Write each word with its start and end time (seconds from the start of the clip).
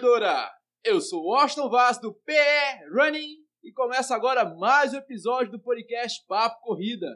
corredora. 0.00 0.50
Eu 0.82 0.98
sou 0.98 1.34
Austin 1.34 1.68
Vaz 1.68 1.98
do 1.98 2.14
PE 2.14 2.88
Running 2.90 3.36
e 3.62 3.70
começa 3.70 4.14
agora 4.14 4.46
mais 4.46 4.94
um 4.94 4.96
episódio 4.96 5.52
do 5.52 5.60
podcast 5.60 6.24
Papo 6.26 6.58
Corrida. 6.62 7.06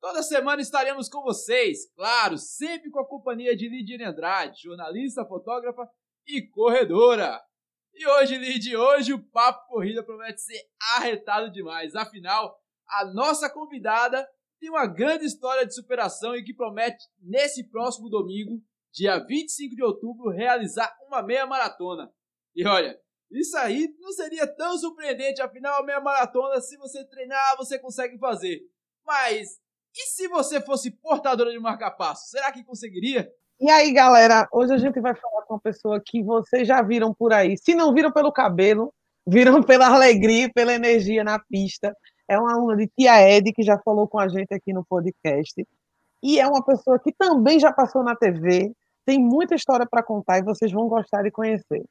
Toda 0.00 0.22
semana 0.22 0.62
estaremos 0.62 1.10
com 1.10 1.20
vocês, 1.20 1.92
claro, 1.94 2.38
sempre 2.38 2.90
com 2.90 3.00
a 3.00 3.06
companhia 3.06 3.54
de 3.54 3.68
Lidiane 3.68 4.04
Andrade, 4.04 4.62
jornalista, 4.62 5.26
fotógrafa 5.26 5.86
e 6.26 6.40
corredora. 6.48 7.38
E 7.92 8.06
hoje, 8.06 8.38
Lid, 8.38 8.74
hoje 8.74 9.12
o 9.12 9.22
Papo 9.22 9.66
Corrida 9.68 10.02
promete 10.02 10.40
ser 10.40 10.62
arretado 10.96 11.52
demais. 11.52 11.94
Afinal, 11.94 12.58
a 12.88 13.04
nossa 13.12 13.50
convidada 13.50 14.26
tem 14.58 14.70
uma 14.70 14.86
grande 14.86 15.26
história 15.26 15.66
de 15.66 15.74
superação 15.74 16.34
e 16.34 16.42
que 16.42 16.54
promete, 16.54 17.04
nesse 17.20 17.68
próximo 17.68 18.08
domingo, 18.08 18.62
dia 18.96 19.18
25 19.18 19.76
de 19.76 19.82
outubro, 19.82 20.30
realizar 20.30 20.90
uma 21.06 21.22
meia 21.22 21.46
maratona. 21.46 22.10
E 22.54 22.66
olha, 22.66 22.98
isso 23.30 23.56
aí 23.58 23.94
não 24.00 24.10
seria 24.12 24.46
tão 24.46 24.78
surpreendente, 24.78 25.42
afinal, 25.42 25.84
meia 25.84 26.00
maratona, 26.00 26.60
se 26.60 26.76
você 26.78 27.04
treinar, 27.04 27.56
você 27.58 27.78
consegue 27.78 28.18
fazer. 28.18 28.60
Mas 29.04 29.60
e 29.94 30.06
se 30.08 30.28
você 30.28 30.60
fosse 30.60 30.90
portadora 30.90 31.50
de 31.50 31.58
marca-passo? 31.58 32.28
Será 32.30 32.50
que 32.50 32.64
conseguiria? 32.64 33.30
E 33.60 33.70
aí, 33.70 33.92
galera, 33.92 34.48
hoje 34.52 34.72
a 34.72 34.78
gente 34.78 35.00
vai 35.00 35.14
falar 35.14 35.42
com 35.42 35.54
uma 35.54 35.60
pessoa 35.60 36.02
que 36.04 36.22
vocês 36.22 36.66
já 36.66 36.82
viram 36.82 37.14
por 37.14 37.32
aí. 37.32 37.56
Se 37.56 37.74
não 37.74 37.94
viram 37.94 38.12
pelo 38.12 38.32
cabelo, 38.32 38.92
viram 39.26 39.62
pela 39.62 39.86
alegria, 39.86 40.50
pela 40.52 40.74
energia 40.74 41.22
na 41.22 41.38
pista 41.38 41.94
é 42.28 42.38
uma 42.38 42.52
aluna 42.52 42.76
de 42.76 42.88
Tia 42.88 43.22
Ed, 43.30 43.52
que 43.52 43.62
já 43.62 43.78
falou 43.78 44.08
com 44.08 44.18
a 44.18 44.28
gente 44.28 44.52
aqui 44.52 44.72
no 44.72 44.84
podcast. 44.84 45.66
E 46.22 46.40
é 46.40 46.46
uma 46.46 46.64
pessoa 46.64 46.98
que 46.98 47.12
também 47.12 47.60
já 47.60 47.72
passou 47.72 48.02
na 48.02 48.16
TV, 48.16 48.72
tem 49.06 49.20
muita 49.20 49.54
história 49.54 49.86
para 49.88 50.02
contar 50.02 50.38
e 50.38 50.42
vocês 50.42 50.70
vão 50.72 50.88
gostar 50.88 51.22
de 51.22 51.30
conhecer. 51.30 51.84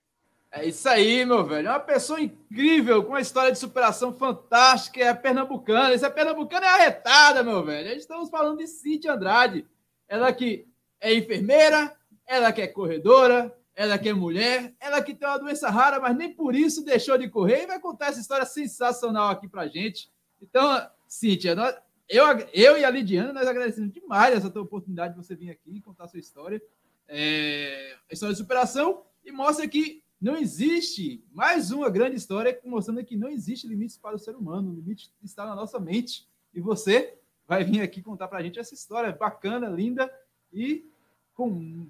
É 0.52 0.66
isso 0.66 0.88
aí, 0.88 1.26
meu 1.26 1.46
velho. 1.46 1.70
É 1.70 1.72
uma 1.72 1.80
pessoa 1.80 2.20
incrível, 2.22 3.04
com 3.04 3.10
uma 3.10 3.22
história 3.22 3.52
de 3.52 3.58
superação 3.58 4.14
fantástica. 4.14 5.02
É 5.02 5.14
pernambucana. 5.14 5.94
Essa 5.94 6.10
pernambucana 6.10 6.66
é 6.66 6.70
arretada, 6.70 7.44
meu 7.44 7.64
velho. 7.64 7.90
Estamos 7.90 8.30
falando 8.30 8.58
de 8.58 8.68
Cintia 8.68 9.14
Andrade. 9.14 9.66
Ela 10.08 10.32
que 10.32 10.68
é 11.00 11.14
enfermeira, 11.14 11.94
ela 12.28 12.52
que 12.52 12.62
é 12.62 12.68
corredora, 12.68 13.54
ela 13.76 13.98
que 13.98 14.10
é 14.10 14.14
mulher, 14.14 14.74
ela 14.80 15.02
que 15.02 15.14
tem 15.14 15.28
uma 15.28 15.38
doença 15.38 15.70
rara, 15.70 16.00
mas 16.00 16.16
nem 16.16 16.34
por 16.34 16.56
isso 16.56 16.86
deixou 16.86 17.18
de 17.18 17.30
correr. 17.30 17.64
E 17.64 17.68
vai 17.68 17.80
contar 17.80 18.08
essa 18.08 18.20
história 18.20 18.46
sensacional 18.46 19.30
aqui 19.30 19.48
pra 19.48 19.68
gente. 19.68 20.10
Então, 20.42 20.86
Cíntia, 21.08 21.56
nós, 21.56 21.76
eu, 22.08 22.26
eu 22.54 22.78
e 22.78 22.86
a 22.86 22.90
Lidiana, 22.90 23.34
nós 23.34 23.48
agradecemos 23.48 23.92
demais 23.92 24.36
essa 24.36 24.50
tua 24.50 24.62
oportunidade 24.62 25.14
de 25.14 25.24
você 25.24 25.36
vir 25.36 25.50
aqui 25.50 25.76
e 25.78 25.82
contar 25.82 26.06
a 26.06 26.08
sua 26.08 26.20
história, 26.20 26.62
é, 27.08 27.96
a 28.10 28.14
história 28.14 28.34
de 28.34 28.40
superação, 28.40 29.04
e 29.24 29.32
mostra 29.32 29.68
que 29.68 30.04
não 30.22 30.36
existe 30.38 31.24
mais 31.32 31.72
uma 31.72 31.90
grande 31.90 32.16
história 32.16 32.60
mostrando 32.64 33.04
que 33.04 33.18
não 33.18 33.30
existe 33.30 33.68
limites 33.68 33.98
para 33.98 34.16
o 34.16 34.20
ser 34.20 34.36
humano, 34.36 34.72
o 34.72 34.76
limite 34.76 35.12
está 35.24 35.46
na 35.46 35.56
nossa 35.56 35.80
mente. 35.80 36.28
E 36.54 36.62
você 36.62 37.18
vai 37.48 37.64
vir 37.64 37.82
aqui 37.82 38.02
contar 38.02 38.28
para 38.28 38.40
a 38.40 38.44
gente 38.44 38.60
essa 38.60 38.74
história 38.74 39.12
bacana, 39.12 39.68
linda 39.68 40.12
e 40.54 40.90
com 41.34 41.88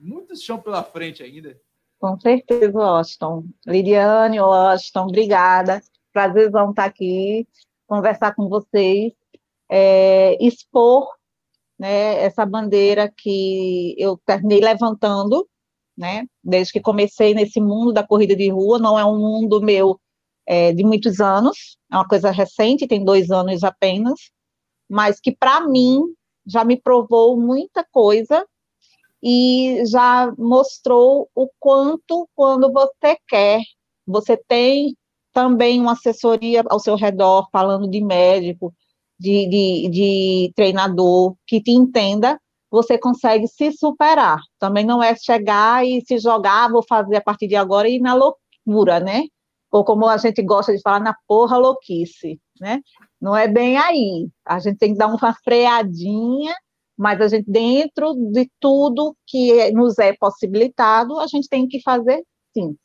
muito 0.00 0.36
chão 0.36 0.58
pela 0.60 0.82
frente 0.82 1.22
ainda. 1.22 1.60
Com 2.00 2.18
certeza, 2.18 2.80
Austin. 2.80 3.52
Lidiane, 3.66 4.38
Austin, 4.38 4.98
obrigada. 4.98 5.82
Prazerzão 6.12 6.70
estar 6.70 6.84
aqui 6.84 7.46
conversar 7.88 8.34
com 8.34 8.48
vocês, 8.48 9.14
é, 9.68 10.36
expor 10.44 11.08
né, 11.78 12.22
essa 12.22 12.44
bandeira 12.44 13.12
que 13.16 13.94
eu 13.98 14.18
terminei 14.26 14.60
levantando, 14.60 15.48
né, 15.96 16.26
desde 16.42 16.72
que 16.72 16.80
comecei 16.80 17.34
nesse 17.34 17.60
mundo 17.60 17.92
da 17.92 18.06
corrida 18.06 18.34
de 18.34 18.48
rua, 18.50 18.78
não 18.78 18.98
é 18.98 19.04
um 19.04 19.18
mundo 19.18 19.60
meu 19.60 19.98
é, 20.46 20.72
de 20.72 20.82
muitos 20.82 21.20
anos, 21.20 21.76
é 21.92 21.96
uma 21.96 22.08
coisa 22.08 22.30
recente, 22.30 22.86
tem 22.86 23.04
dois 23.04 23.30
anos 23.30 23.62
apenas, 23.62 24.30
mas 24.88 25.20
que 25.20 25.30
para 25.34 25.66
mim 25.68 26.00
já 26.46 26.64
me 26.64 26.80
provou 26.80 27.38
muita 27.38 27.84
coisa 27.84 28.46
e 29.22 29.82
já 29.86 30.32
mostrou 30.38 31.28
o 31.34 31.48
quanto, 31.58 32.28
quando 32.34 32.72
você 32.72 33.18
quer, 33.28 33.60
você 34.06 34.36
tem 34.36 34.96
também 35.32 35.80
uma 35.80 35.92
assessoria 35.92 36.64
ao 36.68 36.80
seu 36.80 36.96
redor, 36.96 37.48
falando 37.52 37.88
de 37.88 38.00
médico, 38.00 38.74
de, 39.18 39.48
de, 39.48 39.88
de 39.90 40.52
treinador, 40.54 41.34
que 41.46 41.60
te 41.60 41.70
entenda, 41.72 42.38
você 42.70 42.98
consegue 42.98 43.46
se 43.48 43.72
superar. 43.72 44.40
Também 44.58 44.84
não 44.84 45.02
é 45.02 45.14
chegar 45.16 45.86
e 45.86 46.02
se 46.06 46.18
jogar, 46.18 46.70
vou 46.70 46.82
fazer 46.86 47.16
a 47.16 47.20
partir 47.20 47.48
de 47.48 47.56
agora 47.56 47.88
e 47.88 47.98
na 47.98 48.14
loucura, 48.14 49.00
né? 49.00 49.24
Ou 49.70 49.84
como 49.84 50.06
a 50.06 50.16
gente 50.16 50.42
gosta 50.42 50.74
de 50.74 50.80
falar, 50.80 51.00
na 51.00 51.14
porra 51.26 51.58
louquice, 51.58 52.40
né? 52.60 52.80
Não 53.20 53.36
é 53.36 53.48
bem 53.48 53.76
aí. 53.76 54.28
A 54.44 54.58
gente 54.58 54.78
tem 54.78 54.92
que 54.92 54.98
dar 54.98 55.08
uma 55.08 55.34
freadinha, 55.44 56.54
mas 56.96 57.20
a 57.20 57.28
gente, 57.28 57.50
dentro 57.50 58.14
de 58.32 58.50
tudo 58.60 59.16
que 59.26 59.70
nos 59.72 59.98
é 59.98 60.14
possibilitado, 60.14 61.18
a 61.18 61.26
gente 61.26 61.48
tem 61.48 61.66
que 61.66 61.80
fazer 61.82 62.22
sim. 62.56 62.76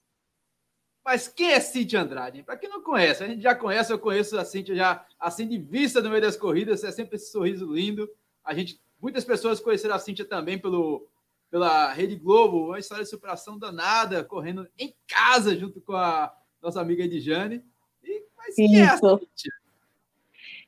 Mas 1.03 1.27
quem 1.27 1.51
é 1.51 1.59
Cintia 1.59 2.01
Andrade? 2.01 2.43
Para 2.43 2.55
quem 2.55 2.69
não 2.69 2.81
conhece, 2.81 3.23
a 3.23 3.27
gente 3.27 3.41
já 3.41 3.53
conhece, 3.53 3.91
eu 3.91 3.99
conheço 3.99 4.37
a 4.37 4.45
Cintia 4.45 4.75
já 4.75 5.05
assim 5.19 5.47
de 5.47 5.57
vista 5.57 6.01
no 6.01 6.09
meio 6.09 6.21
das 6.21 6.37
corridas, 6.37 6.83
é 6.83 6.91
sempre 6.91 7.17
esse 7.17 7.31
sorriso 7.31 7.71
lindo. 7.71 8.09
A 8.43 8.53
gente, 8.53 8.79
muitas 9.01 9.25
pessoas 9.25 9.59
conheceram 9.59 9.95
a 9.95 9.99
Cintia 9.99 10.23
também 10.23 10.57
pelo, 10.57 11.05
pela 11.51 11.91
Rede 11.91 12.15
Globo, 12.15 12.67
uma 12.67 12.79
história 12.79 13.03
de 13.03 13.09
superação 13.09 13.59
danada, 13.59 14.23
correndo 14.23 14.67
em 14.79 14.95
casa 15.05 15.55
junto 15.57 15.81
com 15.81 15.93
a 15.93 16.33
nossa 16.61 16.79
amiga 16.79 17.03
Edjane. 17.03 17.63
E, 18.01 18.23
mas 18.37 18.55
quem 18.55 18.79
é 18.79 18.85
a 18.85 18.97
Cintia? 18.97 19.51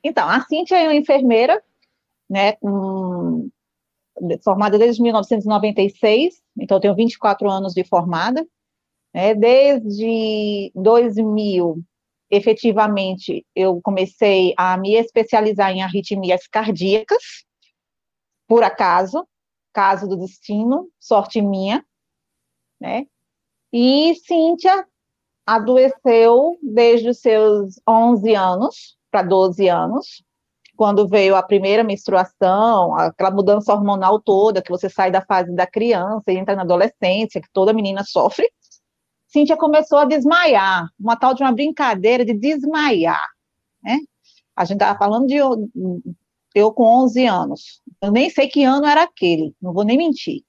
Então, 0.03 0.27
a 0.27 0.41
Cintia 0.41 0.77
é 0.77 0.87
uma 0.87 0.95
enfermeira, 0.95 1.63
né, 2.29 2.57
um, 2.61 3.49
formada 4.43 4.77
desde 4.77 5.01
1996, 5.01 6.43
então 6.59 6.77
eu 6.77 6.81
tenho 6.81 6.95
24 6.95 7.49
anos 7.49 7.73
de 7.73 7.83
formada, 7.83 8.45
né? 9.15 9.33
Desde 9.33 10.73
2000, 10.75 11.81
efetivamente, 12.29 13.45
eu 13.55 13.79
comecei 13.81 14.53
a 14.57 14.75
me 14.75 14.95
especializar 14.95 15.71
em 15.71 15.81
arritmias 15.81 16.45
cardíacas, 16.47 17.45
por 18.45 18.61
acaso, 18.61 19.25
caso 19.71 20.05
do 20.05 20.17
destino, 20.17 20.89
sorte 20.99 21.41
minha, 21.41 21.81
né? 22.77 23.05
E 23.71 24.15
Cíntia 24.15 24.85
adoeceu 25.45 26.57
desde 26.61 27.07
os 27.07 27.19
seus 27.19 27.79
11 27.87 28.35
anos 28.35 28.97
para 29.09 29.23
12 29.23 29.69
anos, 29.69 30.25
quando 30.75 31.07
veio 31.07 31.37
a 31.37 31.43
primeira 31.43 31.85
menstruação, 31.85 32.93
aquela 32.95 33.31
mudança 33.31 33.73
hormonal 33.73 34.19
toda, 34.19 34.61
que 34.61 34.69
você 34.69 34.89
sai 34.89 35.09
da 35.09 35.21
fase 35.21 35.55
da 35.55 35.65
criança 35.65 36.33
e 36.33 36.37
entra 36.37 36.53
na 36.53 36.63
adolescência, 36.63 37.39
que 37.39 37.47
toda 37.53 37.71
menina 37.71 38.03
sofre, 38.03 38.51
Cíntia 39.35 39.57
começou 39.57 39.97
a 39.97 40.05
desmaiar, 40.05 40.87
uma 40.97 41.17
tal 41.17 41.33
de 41.33 41.43
uma 41.43 41.51
brincadeira 41.51 42.23
de 42.23 42.33
desmaiar, 42.33 43.27
né? 43.83 43.97
A 44.55 44.63
gente 44.63 44.77
estava 44.77 44.97
falando 44.97 45.27
de 45.27 45.35
eu, 45.35 45.69
eu 46.55 46.71
com 46.71 46.85
11 47.03 47.25
anos. 47.25 47.81
Eu 48.01 48.13
nem 48.13 48.29
sei 48.29 48.47
que 48.47 48.63
ano 48.63 48.85
era 48.85 49.03
aquele, 49.03 49.53
não 49.61 49.73
vou 49.73 49.83
nem 49.83 49.97
mentir, 49.97 50.41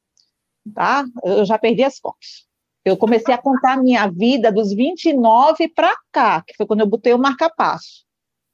tá? 0.73 1.05
Eu 1.25 1.44
já 1.44 1.59
perdi 1.59 1.83
as 1.83 1.99
contas. 1.99 2.47
Eu 2.85 2.97
comecei 2.97 3.35
a 3.35 3.43
contar 3.43 3.73
a 3.73 3.83
minha 3.83 4.06
vida 4.06 4.53
dos 4.53 4.73
29 4.73 5.67
para 5.71 5.93
cá, 6.12 6.44
que 6.47 6.55
foi 6.56 6.65
quando 6.65 6.83
eu 6.83 6.87
botei 6.87 7.12
o 7.12 7.19
marca-passo. 7.19 8.06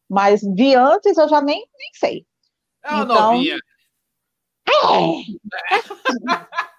Mas 0.08 0.40
de 0.40 0.74
antes 0.74 1.18
eu 1.18 1.28
já 1.28 1.42
nem, 1.42 1.58
nem 1.58 1.90
sei. 1.92 2.26
É 2.82 2.90
uma 2.90 3.04
então, 3.04 3.34
novinha. 3.34 3.58
É. 4.66 4.72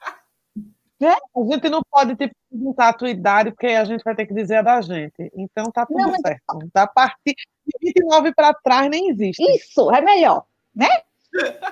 Né? 0.99 1.13
A 1.35 1.43
gente 1.51 1.69
não 1.69 1.81
pode 1.89 2.15
te 2.15 2.31
perguntar 2.49 2.89
a 2.89 2.93
tua 2.93 3.09
idade, 3.09 3.51
porque 3.51 3.67
a 3.67 3.83
gente 3.83 4.03
vai 4.03 4.15
ter 4.15 4.25
que 4.25 4.33
dizer 4.33 4.57
a 4.57 4.61
da 4.61 4.81
gente. 4.81 5.31
Então 5.35 5.65
tá 5.71 5.85
tudo 5.85 5.99
não, 5.99 6.13
certo. 6.19 6.41
Mas... 6.53 6.69
Da 6.73 6.87
partir 6.87 7.35
de 7.65 7.77
29 7.81 8.33
para 8.33 8.53
trás 8.53 8.89
nem 8.89 9.09
existe. 9.09 9.43
Isso, 9.55 9.91
é 9.91 10.01
melhor, 10.01 10.45
né? 10.73 10.87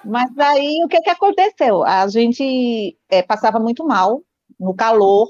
Mas 0.03 0.35
aí 0.37 0.83
o 0.83 0.87
que, 0.87 0.99
que 1.01 1.09
aconteceu? 1.09 1.83
A 1.83 2.07
gente 2.07 2.97
é, 3.09 3.21
passava 3.21 3.59
muito 3.59 3.85
mal 3.85 4.21
no 4.59 4.73
calor, 4.73 5.29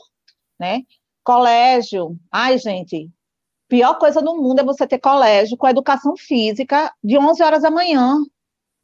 né? 0.59 0.81
Colégio. 1.23 2.17
Ai, 2.31 2.57
gente, 2.57 3.09
pior 3.67 3.97
coisa 3.99 4.21
do 4.21 4.35
mundo 4.35 4.59
é 4.59 4.63
você 4.63 4.88
ter 4.88 4.99
colégio 4.99 5.57
com 5.57 5.67
educação 5.67 6.15
física 6.17 6.91
de 7.03 7.17
11 7.17 7.43
horas 7.43 7.61
da 7.61 7.71
manhã, 7.71 8.17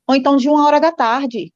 ou 0.07 0.15
então 0.15 0.38
de 0.38 0.50
uma 0.50 0.65
hora 0.65 0.80
da 0.80 0.92
tarde. 0.92 1.54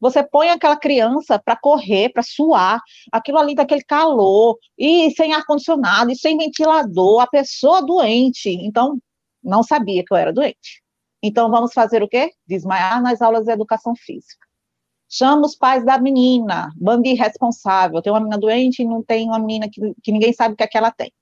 Você 0.00 0.22
põe 0.22 0.48
aquela 0.48 0.76
criança 0.76 1.38
para 1.38 1.56
correr, 1.56 2.08
para 2.10 2.22
suar, 2.22 2.80
aquilo 3.12 3.38
ali 3.38 3.54
daquele 3.54 3.82
calor, 3.84 4.56
e 4.78 5.10
sem 5.10 5.34
ar-condicionado, 5.34 6.10
e 6.10 6.16
sem 6.16 6.38
ventilador, 6.38 7.20
a 7.20 7.26
pessoa 7.26 7.82
doente. 7.82 8.48
Então, 8.48 8.98
não 9.44 9.62
sabia 9.62 10.02
que 10.04 10.12
eu 10.12 10.16
era 10.16 10.32
doente. 10.32 10.82
Então, 11.22 11.50
vamos 11.50 11.72
fazer 11.72 12.02
o 12.02 12.08
quê? 12.08 12.32
Desmaiar 12.46 13.02
nas 13.02 13.20
aulas 13.20 13.44
de 13.44 13.52
educação 13.52 13.94
física. 13.94 14.46
chama 15.08 15.46
os 15.46 15.56
pais 15.56 15.84
da 15.84 15.98
menina, 15.98 16.70
bando 16.76 17.06
irresponsável, 17.08 18.00
tem 18.00 18.12
uma 18.12 18.20
menina 18.20 18.38
doente 18.38 18.82
e 18.82 18.84
não 18.86 19.02
tem 19.02 19.28
uma 19.28 19.38
menina 19.38 19.68
que, 19.70 19.80
que 20.02 20.12
ninguém 20.12 20.32
sabe 20.32 20.54
o 20.54 20.56
que 20.56 20.62
é 20.62 20.66
que 20.68 20.78
ela 20.78 20.90
tem. 20.92 21.12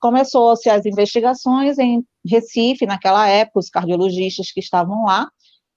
Começou-se 0.00 0.68
as 0.68 0.86
investigações 0.86 1.78
em 1.78 2.04
Recife, 2.26 2.86
naquela 2.86 3.28
época, 3.28 3.60
os 3.60 3.70
cardiologistas 3.70 4.52
que 4.52 4.60
estavam 4.60 5.04
lá, 5.04 5.28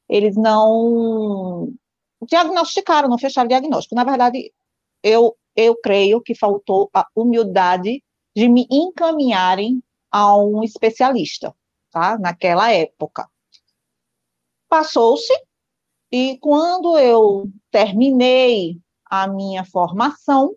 eles 0.09 0.36
não 0.36 1.71
diagnosticaram, 2.27 3.09
não 3.09 3.18
fecharam 3.18 3.45
o 3.45 3.50
diagnóstico. 3.50 3.95
Na 3.95 4.03
verdade, 4.03 4.53
eu, 5.03 5.35
eu 5.56 5.75
creio 5.81 6.21
que 6.21 6.35
faltou 6.35 6.89
a 6.94 7.06
humildade 7.15 8.03
de 8.35 8.47
me 8.47 8.68
encaminharem 8.69 9.83
a 10.09 10.35
um 10.38 10.63
especialista, 10.63 11.56
tá? 11.91 12.18
Naquela 12.18 12.71
época. 12.71 13.29
Passou-se, 14.69 15.33
e 16.12 16.38
quando 16.39 16.97
eu 16.97 17.50
terminei 17.69 18.79
a 19.06 19.27
minha 19.27 19.65
formação, 19.65 20.56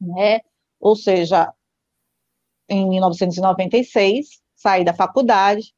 né, 0.00 0.40
ou 0.78 0.96
seja, 0.96 1.52
em 2.68 2.88
1996, 2.88 4.40
saí 4.54 4.84
da 4.84 4.94
faculdade, 4.94 5.74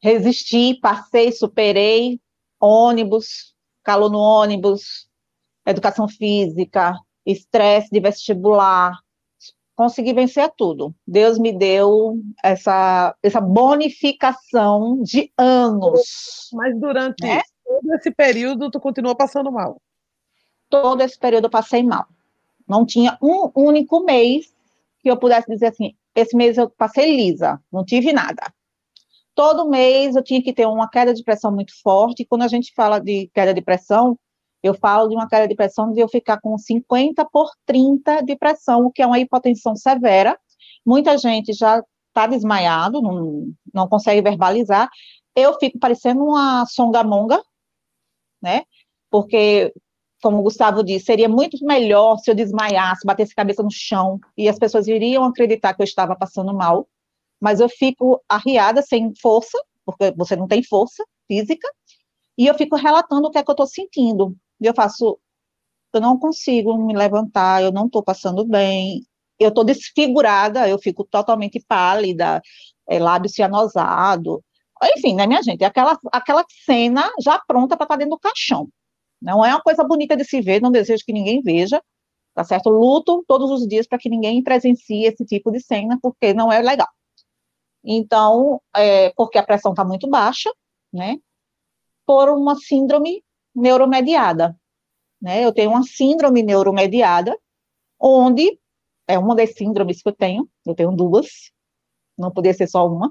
resisti, 0.00 0.78
passei, 0.80 1.32
superei, 1.32 2.20
ônibus, 2.60 3.54
calor 3.88 4.10
no 4.10 4.18
ônibus, 4.18 5.08
educação 5.64 6.06
física, 6.06 6.94
estresse 7.24 7.88
de 7.90 7.98
vestibular, 7.98 8.92
consegui 9.74 10.12
vencer 10.12 10.52
tudo. 10.58 10.94
Deus 11.06 11.38
me 11.38 11.54
deu 11.54 12.20
essa, 12.44 13.16
essa 13.22 13.40
bonificação 13.40 15.02
de 15.02 15.32
anos. 15.38 16.50
Mas 16.52 16.78
durante 16.78 17.24
né? 17.24 17.40
todo 17.64 17.94
esse 17.94 18.10
período, 18.10 18.70
tu 18.70 18.78
continuou 18.78 19.16
passando 19.16 19.50
mal? 19.50 19.80
Todo 20.68 21.00
esse 21.00 21.18
período 21.18 21.46
eu 21.46 21.50
passei 21.50 21.82
mal. 21.82 22.06
Não 22.68 22.84
tinha 22.84 23.16
um 23.22 23.50
único 23.54 24.04
mês 24.04 24.54
que 25.00 25.10
eu 25.10 25.16
pudesse 25.16 25.48
dizer 25.50 25.68
assim, 25.68 25.94
esse 26.14 26.36
mês 26.36 26.58
eu 26.58 26.68
passei 26.68 27.16
lisa, 27.16 27.58
não 27.72 27.86
tive 27.86 28.12
nada. 28.12 28.52
Todo 29.38 29.68
mês 29.68 30.16
eu 30.16 30.22
tinha 30.24 30.42
que 30.42 30.52
ter 30.52 30.66
uma 30.66 30.90
queda 30.90 31.14
de 31.14 31.22
pressão 31.22 31.52
muito 31.52 31.72
forte, 31.80 32.24
quando 32.24 32.42
a 32.42 32.48
gente 32.48 32.72
fala 32.74 32.98
de 32.98 33.30
queda 33.32 33.54
de 33.54 33.62
pressão, 33.62 34.18
eu 34.64 34.74
falo 34.74 35.08
de 35.08 35.14
uma 35.14 35.28
queda 35.28 35.46
de 35.46 35.54
pressão 35.54 35.92
de 35.92 36.00
eu 36.00 36.08
ficar 36.08 36.40
com 36.40 36.58
50 36.58 37.24
por 37.26 37.48
30 37.64 38.22
de 38.22 38.34
pressão, 38.34 38.84
o 38.84 38.90
que 38.90 39.00
é 39.00 39.06
uma 39.06 39.20
hipotensão 39.20 39.76
severa. 39.76 40.36
Muita 40.84 41.16
gente 41.16 41.52
já 41.52 41.80
está 42.08 42.26
desmaiado, 42.26 43.00
não, 43.00 43.52
não 43.72 43.88
consegue 43.88 44.20
verbalizar. 44.20 44.90
Eu 45.36 45.56
fico 45.56 45.78
parecendo 45.78 46.24
uma 46.24 46.66
songamonga, 46.66 47.40
né? 48.42 48.64
Porque, 49.08 49.72
como 50.20 50.38
o 50.38 50.42
Gustavo 50.42 50.82
disse, 50.82 51.04
seria 51.06 51.28
muito 51.28 51.64
melhor 51.64 52.18
se 52.18 52.28
eu 52.28 52.34
desmaiasse, 52.34 53.06
batesse 53.06 53.34
a 53.34 53.36
cabeça 53.36 53.62
no 53.62 53.70
chão 53.70 54.18
e 54.36 54.48
as 54.48 54.58
pessoas 54.58 54.88
iriam 54.88 55.22
acreditar 55.22 55.74
que 55.74 55.82
eu 55.82 55.84
estava 55.84 56.16
passando 56.16 56.52
mal. 56.52 56.88
Mas 57.40 57.60
eu 57.60 57.68
fico 57.68 58.22
arriada, 58.28 58.82
sem 58.82 59.12
força, 59.20 59.58
porque 59.84 60.12
você 60.16 60.36
não 60.36 60.48
tem 60.48 60.62
força 60.62 61.04
física, 61.26 61.68
e 62.36 62.46
eu 62.46 62.54
fico 62.54 62.76
relatando 62.76 63.28
o 63.28 63.30
que 63.30 63.38
é 63.38 63.44
que 63.44 63.50
eu 63.50 63.54
estou 63.54 63.66
sentindo. 63.66 64.36
E 64.60 64.66
eu 64.66 64.74
faço, 64.74 65.18
eu 65.92 66.00
não 66.00 66.18
consigo 66.18 66.76
me 66.78 66.94
levantar, 66.96 67.62
eu 67.62 67.72
não 67.72 67.86
estou 67.86 68.02
passando 68.02 68.44
bem, 68.44 69.04
eu 69.38 69.50
estou 69.50 69.64
desfigurada, 69.64 70.68
eu 70.68 70.78
fico 70.78 71.04
totalmente 71.04 71.60
pálida, 71.66 72.42
é, 72.88 72.98
lábio 72.98 73.30
cianosado, 73.30 74.42
enfim, 74.96 75.14
né, 75.14 75.26
minha 75.26 75.42
gente, 75.42 75.64
aquela, 75.64 75.98
aquela 76.12 76.44
cena 76.64 77.10
já 77.20 77.38
pronta 77.46 77.76
para 77.76 77.84
estar 77.84 77.94
tá 77.94 77.98
dentro 77.98 78.16
do 78.16 78.18
caixão. 78.20 78.68
Não 79.20 79.44
é 79.44 79.50
uma 79.50 79.62
coisa 79.62 79.82
bonita 79.84 80.16
de 80.16 80.24
se 80.24 80.40
ver, 80.40 80.60
não 80.62 80.70
desejo 80.70 81.04
que 81.04 81.12
ninguém 81.12 81.42
veja, 81.42 81.82
tá 82.34 82.44
certo? 82.44 82.70
Luto 82.70 83.24
todos 83.26 83.50
os 83.50 83.66
dias 83.66 83.86
para 83.86 83.98
que 83.98 84.08
ninguém 84.08 84.42
presencie 84.42 85.04
esse 85.06 85.24
tipo 85.24 85.50
de 85.50 85.60
cena, 85.60 85.98
porque 86.00 86.32
não 86.32 86.52
é 86.52 86.60
legal. 86.62 86.88
Então, 87.90 88.60
é, 88.76 89.10
porque 89.16 89.38
a 89.38 89.42
pressão 89.42 89.72
está 89.72 89.82
muito 89.82 90.06
baixa, 90.10 90.52
né? 90.92 91.16
Por 92.04 92.28
uma 92.28 92.54
síndrome 92.54 93.24
neuromediada, 93.54 94.54
né? 95.20 95.42
Eu 95.42 95.54
tenho 95.54 95.70
uma 95.70 95.82
síndrome 95.82 96.42
neuromediada, 96.42 97.34
onde 97.98 98.60
é 99.06 99.18
uma 99.18 99.34
das 99.34 99.54
síndromes 99.54 100.02
que 100.02 100.08
eu 100.10 100.12
tenho, 100.12 100.46
eu 100.66 100.74
tenho 100.74 100.92
duas, 100.92 101.50
não 102.16 102.30
podia 102.30 102.52
ser 102.52 102.68
só 102.68 102.86
uma, 102.86 103.10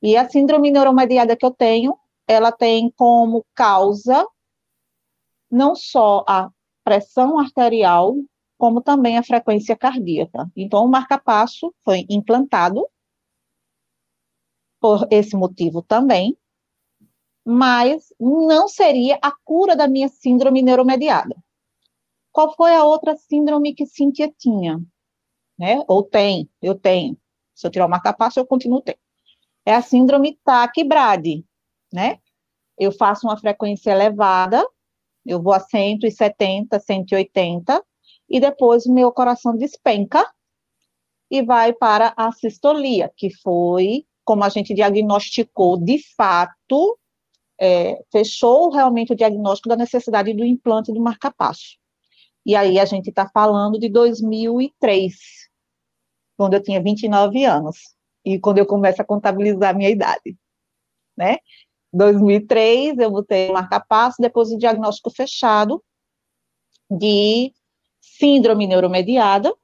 e 0.00 0.16
a 0.16 0.28
síndrome 0.30 0.70
neuromediada 0.70 1.36
que 1.36 1.44
eu 1.44 1.50
tenho, 1.50 1.98
ela 2.28 2.52
tem 2.52 2.92
como 2.96 3.44
causa 3.56 4.24
não 5.50 5.74
só 5.74 6.24
a 6.28 6.48
pressão 6.84 7.40
arterial, 7.40 8.14
como 8.56 8.80
também 8.80 9.18
a 9.18 9.22
frequência 9.24 9.76
cardíaca. 9.76 10.48
Então, 10.56 10.84
o 10.84 10.88
marca-passo 10.88 11.74
foi 11.84 12.06
implantado 12.08 12.86
por 14.80 15.06
esse 15.10 15.36
motivo 15.36 15.82
também, 15.82 16.36
mas 17.44 18.12
não 18.18 18.68
seria 18.68 19.18
a 19.22 19.32
cura 19.44 19.76
da 19.76 19.86
minha 19.86 20.08
síndrome 20.08 20.62
neuromediada. 20.62 21.36
Qual 22.32 22.54
foi 22.54 22.74
a 22.74 22.84
outra 22.84 23.16
síndrome 23.16 23.74
que 23.74 23.86
Cíntia 23.86 24.32
tinha? 24.38 24.80
Né? 25.58 25.82
Ou 25.88 26.02
tem, 26.02 26.48
eu 26.62 26.74
tenho. 26.74 27.16
Se 27.54 27.66
eu 27.66 27.70
tirar 27.70 27.86
o 27.86 27.90
marca-passo, 27.90 28.40
eu 28.40 28.46
continuo 28.46 28.80
tendo 28.80 28.98
é 29.64 29.74
a 29.74 29.82
síndrome 29.82 30.38
taquibrade, 30.44 31.44
né? 31.92 32.18
Eu 32.78 32.90
faço 32.90 33.26
uma 33.26 33.36
frequência 33.36 33.90
elevada, 33.90 34.66
eu 35.24 35.40
vou 35.42 35.52
a 35.52 35.60
170, 35.60 36.80
180, 36.80 37.84
e 38.28 38.40
depois 38.40 38.86
meu 38.86 39.12
coração 39.12 39.56
despenca 39.56 40.26
e 41.30 41.42
vai 41.42 41.72
para 41.72 42.12
a 42.16 42.32
sistolia, 42.32 43.12
que 43.16 43.30
foi 43.30 44.06
como 44.24 44.44
a 44.44 44.48
gente 44.48 44.74
diagnosticou 44.74 45.76
de 45.78 45.98
fato, 46.16 46.98
é, 47.60 48.02
fechou 48.10 48.70
realmente 48.70 49.12
o 49.12 49.16
diagnóstico 49.16 49.68
da 49.68 49.76
necessidade 49.76 50.32
do 50.32 50.44
implante 50.44 50.92
do 50.92 51.00
marcapasso. 51.00 51.78
E 52.44 52.56
aí 52.56 52.78
a 52.78 52.84
gente 52.84 53.10
está 53.10 53.28
falando 53.28 53.78
de 53.78 53.88
2003, 53.88 55.14
quando 56.36 56.54
eu 56.54 56.62
tinha 56.62 56.82
29 56.82 57.44
anos 57.44 57.94
e 58.24 58.38
quando 58.38 58.58
eu 58.58 58.66
começo 58.66 59.02
a 59.02 59.04
contabilizar 59.04 59.70
a 59.70 59.74
minha 59.74 59.90
idade, 59.90 60.36
né? 61.16 61.36
2003, 61.92 62.98
eu 62.98 63.10
botei 63.10 63.50
marca-passo, 63.50 64.16
depois 64.20 64.50
o 64.50 64.58
diagnóstico 64.58 65.10
fechado 65.10 65.82
de 66.90 67.52
síndrome 68.00 68.66
neuromediada, 68.66 69.54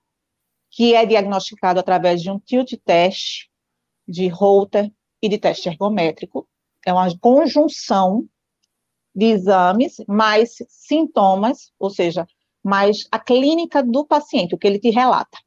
que 0.71 0.95
é 0.95 1.07
diagnosticado 1.07 1.81
através 1.81 2.21
de 2.21 2.31
um 2.31 2.39
tilt 2.39 2.75
test, 2.85 3.47
de 4.07 4.29
Holter 4.29 4.91
e 5.23 5.29
de 5.29 5.39
teste 5.39 5.69
ergométrico. 5.69 6.49
É 6.85 6.93
uma 6.93 7.09
conjunção 7.19 8.29
de 9.15 9.27
exames 9.27 9.97
mais 10.07 10.57
sintomas, 10.69 11.73
ou 11.79 11.91
seja, 11.91 12.27
mais 12.63 13.07
a 13.11 13.19
clínica 13.19 13.83
do 13.83 14.05
paciente, 14.05 14.55
o 14.55 14.59
que 14.59 14.67
ele 14.67 14.79
te 14.79 14.91
relata. 14.91 15.39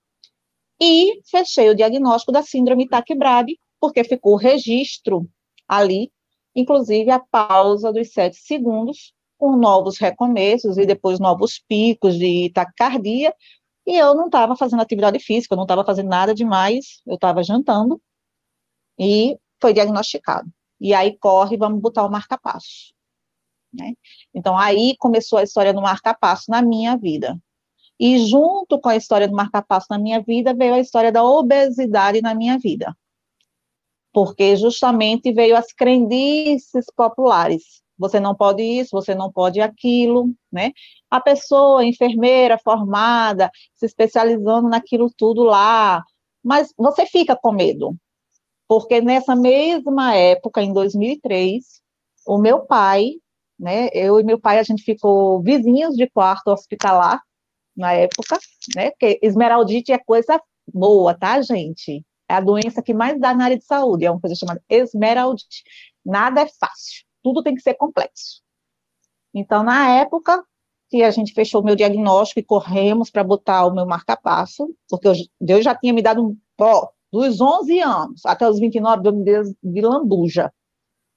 E 0.82 1.22
fechei 1.30 1.70
o 1.70 1.76
diagnóstico 1.76 2.32
da 2.32 2.42
síndrome 2.42 2.88
taquibrade, 2.88 3.60
porque 3.80 4.04
ficou 4.04 4.34
o 4.34 4.38
registro 4.38 5.30
ali, 5.68 6.12
inclusive 6.56 7.12
a 7.12 7.20
pausa 7.20 7.94
dos 7.94 8.12
sete 8.12 8.38
segundos, 8.38 9.14
com 9.38 9.56
novos 9.56 9.98
recomeços 9.98 10.78
e 10.78 10.86
depois 10.86 11.20
novos 11.20 11.60
picos 11.60 12.18
de 12.18 12.52
taquicardia, 12.54 13.34
e 13.86 13.96
eu 13.96 14.14
não 14.14 14.26
estava 14.26 14.56
fazendo 14.56 14.82
atividade 14.82 15.20
física, 15.20 15.54
eu 15.54 15.58
não 15.58 15.64
estava 15.64 15.84
fazendo 15.84 16.10
nada 16.10 16.34
demais, 16.34 17.02
eu 17.08 17.16
estava 17.16 17.44
jantando, 17.44 18.02
e 19.00 19.38
foi 19.62 19.74
diagnosticado. 19.74 20.52
E 20.80 20.94
aí 20.94 21.18
corre, 21.18 21.58
vamos 21.58 21.82
botar 21.82 22.06
o 22.06 22.12
marca-passo. 22.12 22.94
Né? 23.74 23.94
Então, 24.34 24.58
aí 24.58 24.96
começou 24.98 25.40
a 25.40 25.44
história 25.44 25.74
do 25.74 25.82
marca-passo 25.82 26.50
na 26.50 26.62
minha 26.62 26.98
vida. 26.98 27.40
E 28.00 28.18
junto 28.28 28.80
com 28.80 28.90
a 28.90 28.96
história 28.96 29.28
do 29.28 29.36
marca-passo 29.36 29.88
na 29.90 29.98
minha 29.98 30.22
vida, 30.22 30.54
veio 30.54 30.74
a 30.74 30.80
história 30.80 31.12
da 31.12 31.24
obesidade 31.24 32.22
na 32.22 32.34
minha 32.34 32.58
vida. 32.58 32.96
Porque 34.14 34.56
justamente 34.56 35.32
veio 35.32 35.56
as 35.56 35.72
crendices 35.74 36.86
populares. 36.96 37.84
Você 37.98 38.20
não 38.20 38.34
pode 38.34 38.64
isso, 38.64 38.92
você 38.92 39.14
não 39.14 39.30
pode 39.30 39.60
aquilo, 39.60 40.34
né? 40.50 40.72
A 41.12 41.20
pessoa, 41.20 41.86
enfermeira, 41.86 42.58
formada, 42.58 43.52
se 43.76 43.86
especializando 43.86 44.70
naquilo 44.70 45.12
tudo 45.16 45.44
lá, 45.44 46.02
mas 46.42 46.74
você 46.78 47.06
fica 47.06 47.36
com 47.36 47.52
medo. 47.52 47.94
Porque 48.70 49.02
nessa 49.02 49.36
mesma 49.36 50.16
época, 50.16 50.62
em 50.62 50.72
2003, 50.72 51.82
o 52.26 52.38
meu 52.38 52.66
pai, 52.66 53.16
né, 53.60 53.90
eu 53.94 54.20
e 54.20 54.24
meu 54.24 54.40
pai, 54.40 54.60
a 54.60 54.64
gente 54.64 54.84
ficou 54.84 55.42
vizinhos 55.42 55.96
de 55.96 56.08
quarto 56.10 56.50
hospitalar, 56.50 57.20
na 57.80 57.94
época, 57.94 58.38
né? 58.76 58.92
Porque 58.92 59.20
esmeraldite 59.24 59.92
é 59.92 59.98
coisa 59.98 60.40
boa, 60.72 61.18
tá, 61.18 61.42
gente? 61.42 62.06
É 62.28 62.36
a 62.36 62.42
doença 62.42 62.84
que 62.84 62.94
mais 62.94 63.20
dá 63.20 63.34
na 63.34 63.46
área 63.46 63.58
de 63.58 63.66
saúde, 63.66 64.06
é 64.06 64.12
uma 64.12 64.20
coisa 64.20 64.36
chamada 64.36 64.62
esmeraldite. 64.70 65.64
Nada 66.06 66.42
é 66.42 66.48
fácil, 66.48 67.06
tudo 67.24 67.42
tem 67.42 67.56
que 67.56 67.62
ser 67.62 67.76
complexo. 67.76 68.42
Então, 69.34 69.64
na 69.64 69.90
época 69.98 70.44
que 70.90 71.04
a 71.04 71.12
gente 71.12 71.34
fechou 71.34 71.62
o 71.62 71.64
meu 71.64 71.76
diagnóstico 71.76 72.40
e 72.40 72.44
corremos 72.44 73.10
para 73.10 73.24
botar 73.24 73.66
o 73.66 73.74
meu 73.74 73.86
marca-passo, 73.86 74.76
porque 74.90 75.08
eu, 75.08 75.14
Deus 75.40 75.64
já 75.64 75.74
tinha 75.74 75.94
me 75.94 76.02
dado 76.02 76.26
um, 76.26 76.38
ó, 76.60 76.90
dos 77.12 77.42
11 77.42 77.80
anos 77.80 78.26
até 78.26 78.48
os 78.48 78.60
29, 78.60 79.02
Deus 79.02 79.16
me 79.16 79.24
deu 79.24 79.44
de 79.64 79.82
lambuja. 79.82 80.54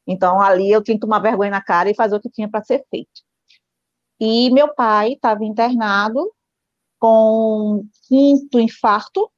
Então, 0.06 0.40
ali 0.40 0.70
eu 0.70 0.82
tinha 0.82 0.96
que 0.96 1.00
tomar 1.00 1.20
vergonha 1.20 1.50
na 1.50 1.62
cara 1.62 1.90
e 1.90 1.94
fazer 1.94 2.16
o 2.16 2.20
que 2.20 2.30
tinha 2.30 2.48
para 2.48 2.64
ser 2.64 2.84
feito. 2.90 3.22
E 4.18 4.50
meu 4.50 4.74
pai 4.74 5.12
estava 5.12 5.44
internado 5.44 6.32
com 6.98 7.80
um 7.80 7.88
quinto 8.08 8.60
infarto 8.60 9.30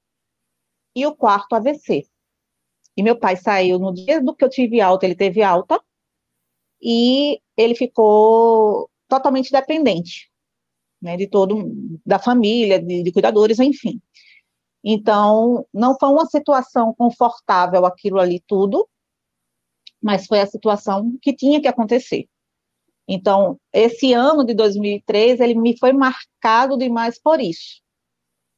e 0.95 1.07
o 1.07 1.15
quarto 1.15 1.55
AVC. 1.55 2.07
E 2.97 3.03
meu 3.03 3.19
pai 3.19 3.37
saiu 3.37 3.79
no 3.79 3.93
dia 3.93 4.23
do 4.23 4.35
que 4.35 4.45
eu 4.45 4.49
tive 4.49 4.81
alta, 4.81 5.05
ele 5.05 5.17
teve 5.17 5.43
alta, 5.43 5.81
e 6.81 7.41
ele 7.57 7.75
ficou 7.75 8.91
totalmente 9.09 9.51
dependente, 9.51 10.31
né, 11.01 11.17
de 11.17 11.27
todo, 11.27 11.73
da 12.05 12.19
família, 12.19 12.81
de, 12.81 13.03
de 13.03 13.13
cuidadores, 13.13 13.59
enfim. 13.59 14.01
Então, 14.85 15.67
não 15.73 15.97
foi 15.99 16.11
uma 16.11 16.27
situação 16.27 16.95
confortável 16.95 17.87
aquilo 17.87 18.21
ali 18.21 18.43
tudo, 18.47 18.87
mas 20.03 20.27
foi 20.27 20.41
a 20.41 20.47
situação 20.47 21.17
que 21.23 21.35
tinha 21.35 21.59
que 21.61 21.67
acontecer. 21.67 22.29
Então, 23.09 23.59
esse 23.73 24.13
ano 24.13 24.45
de 24.45 24.53
2003, 24.53 25.41
ele 25.41 25.55
me 25.55 25.79
foi 25.79 25.93
marcado 25.93 26.77
demais 26.77 27.19
por 27.19 27.41
isso. 27.41 27.81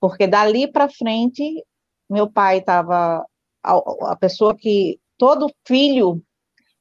Porque 0.00 0.26
dali 0.26 0.70
para 0.70 0.88
frente, 0.88 1.64
meu 2.10 2.30
pai 2.30 2.58
estava 2.58 3.24
a, 3.62 4.12
a 4.12 4.16
pessoa 4.16 4.56
que 4.56 5.00
todo 5.16 5.52
filho 5.64 6.20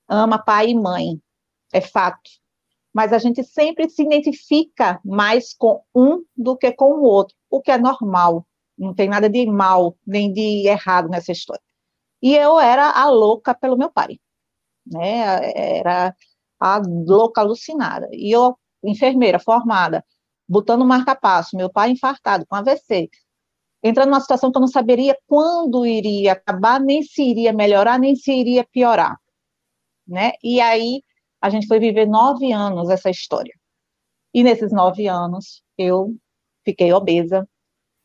ama 0.07 0.43
pai 0.43 0.69
e 0.69 0.75
mãe, 0.75 1.21
é 1.71 1.81
fato. 1.81 2.29
Mas 2.91 3.13
a 3.13 3.19
gente 3.19 3.43
sempre 3.43 3.89
se 3.89 4.03
identifica 4.03 4.99
mais 5.03 5.53
com 5.53 5.83
um 5.93 6.23
do 6.35 6.57
que 6.57 6.71
com 6.71 6.93
o 6.93 7.03
outro, 7.03 7.35
o 7.49 7.61
que 7.61 7.71
é 7.71 7.77
normal. 7.77 8.45
Não 8.77 8.93
tem 8.93 9.09
nada 9.09 9.29
de 9.29 9.45
mal 9.45 9.95
nem 10.05 10.31
de 10.31 10.67
errado 10.67 11.09
nessa 11.09 11.31
história. 11.31 11.63
E 12.21 12.35
eu 12.35 12.59
era 12.59 12.89
a 12.91 13.09
louca 13.09 13.53
pelo 13.53 13.77
meu 13.77 13.91
pai, 13.91 14.19
né? 14.85 15.51
Era 15.77 16.15
a 16.59 16.81
louca 17.07 17.41
alucinada. 17.41 18.07
E 18.11 18.31
eu, 18.35 18.57
enfermeira 18.83 19.39
formada, 19.39 20.03
botando 20.47 20.85
marca-passo, 20.85 21.55
meu 21.55 21.69
pai 21.71 21.91
infartado 21.91 22.45
com 22.47 22.55
AVC, 22.55 23.09
entrando 23.83 24.09
numa 24.09 24.19
situação 24.21 24.51
que 24.51 24.57
eu 24.57 24.61
não 24.61 24.67
saberia 24.67 25.17
quando 25.27 25.85
iria 25.85 26.33
acabar, 26.33 26.79
nem 26.79 27.03
se 27.03 27.23
iria 27.23 27.53
melhorar, 27.53 27.99
nem 27.99 28.15
se 28.15 28.31
iria 28.31 28.65
piorar, 28.71 29.17
né? 30.07 30.33
E 30.43 30.59
aí 30.59 31.03
a 31.41 31.49
gente 31.49 31.67
foi 31.67 31.79
viver 31.79 32.07
nove 32.07 32.51
anos 32.51 32.89
essa 32.89 33.09
história. 33.09 33.53
E 34.33 34.43
nesses 34.43 34.71
nove 34.71 35.07
anos 35.07 35.63
eu 35.77 36.15
fiquei 36.63 36.91
obesa, 36.91 37.47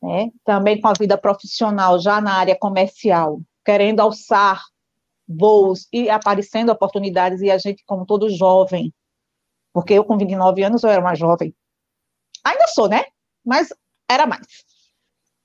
né? 0.02 0.30
Também 0.44 0.80
com 0.80 0.88
a 0.88 0.92
vida 0.98 1.16
profissional 1.18 1.98
já 2.00 2.20
na 2.20 2.34
área 2.34 2.56
comercial, 2.56 3.40
querendo 3.64 4.00
alçar 4.00 4.62
voos 5.28 5.86
e 5.92 6.10
aparecendo 6.10 6.70
oportunidades 6.70 7.40
e 7.40 7.50
a 7.50 7.58
gente 7.58 7.84
como 7.86 8.04
todo 8.04 8.28
jovem, 8.30 8.92
porque 9.72 9.94
eu 9.94 10.04
com 10.04 10.18
29 10.18 10.62
anos 10.62 10.82
eu 10.82 10.90
era 10.90 11.00
uma 11.00 11.14
jovem. 11.14 11.54
Ainda 12.44 12.66
sou, 12.68 12.88
né? 12.88 13.04
Mas 13.44 13.68
era 14.08 14.26
mais 14.26 14.46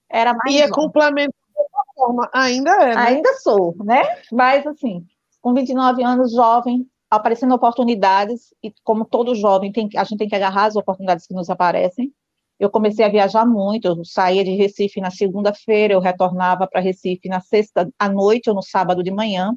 era 0.10 0.34
mais. 0.34 0.56
E 0.56 0.62
é 0.62 0.70
complemento 0.70 1.34
de 1.50 1.96
forma, 1.96 2.30
ainda 2.34 2.72
é. 2.72 2.96
Né? 2.96 3.02
Ainda 3.02 3.34
sou, 3.40 3.76
né? 3.84 4.04
Mas, 4.32 4.66
assim, 4.66 5.06
com 5.42 5.54
29 5.54 6.04
anos, 6.04 6.34
jovem, 6.34 6.88
aparecendo 7.10 7.54
oportunidades, 7.54 8.54
e 8.64 8.74
como 8.84 9.06
todo 9.06 9.36
jovem, 9.36 9.72
tem, 9.72 9.90
a 9.96 10.04
gente 10.04 10.20
tem 10.20 10.28
que 10.28 10.36
agarrar 10.36 10.66
as 10.66 10.76
oportunidades 10.76 11.28
que 11.28 11.34
nos 11.34 11.50
aparecem. 11.50 12.14
Eu 12.60 12.70
comecei 12.70 13.06
a 13.06 13.10
viajar 13.10 13.46
muito, 13.46 13.86
eu 13.88 14.06
saía 14.06 14.44
de 14.44 14.52
Recife 14.56 15.02
na 15.02 15.12
segunda-feira, 15.12 15.94
eu 15.94 16.00
retornava 16.00 16.68
para 16.68 16.82
Recife 16.82 17.28
na 17.28 17.42
sexta 17.42 17.90
à 18.00 18.10
noite 18.10 18.50
ou 18.50 18.56
no 18.56 18.62
sábado 18.62 19.04
de 19.04 19.12
manhã, 19.12 19.54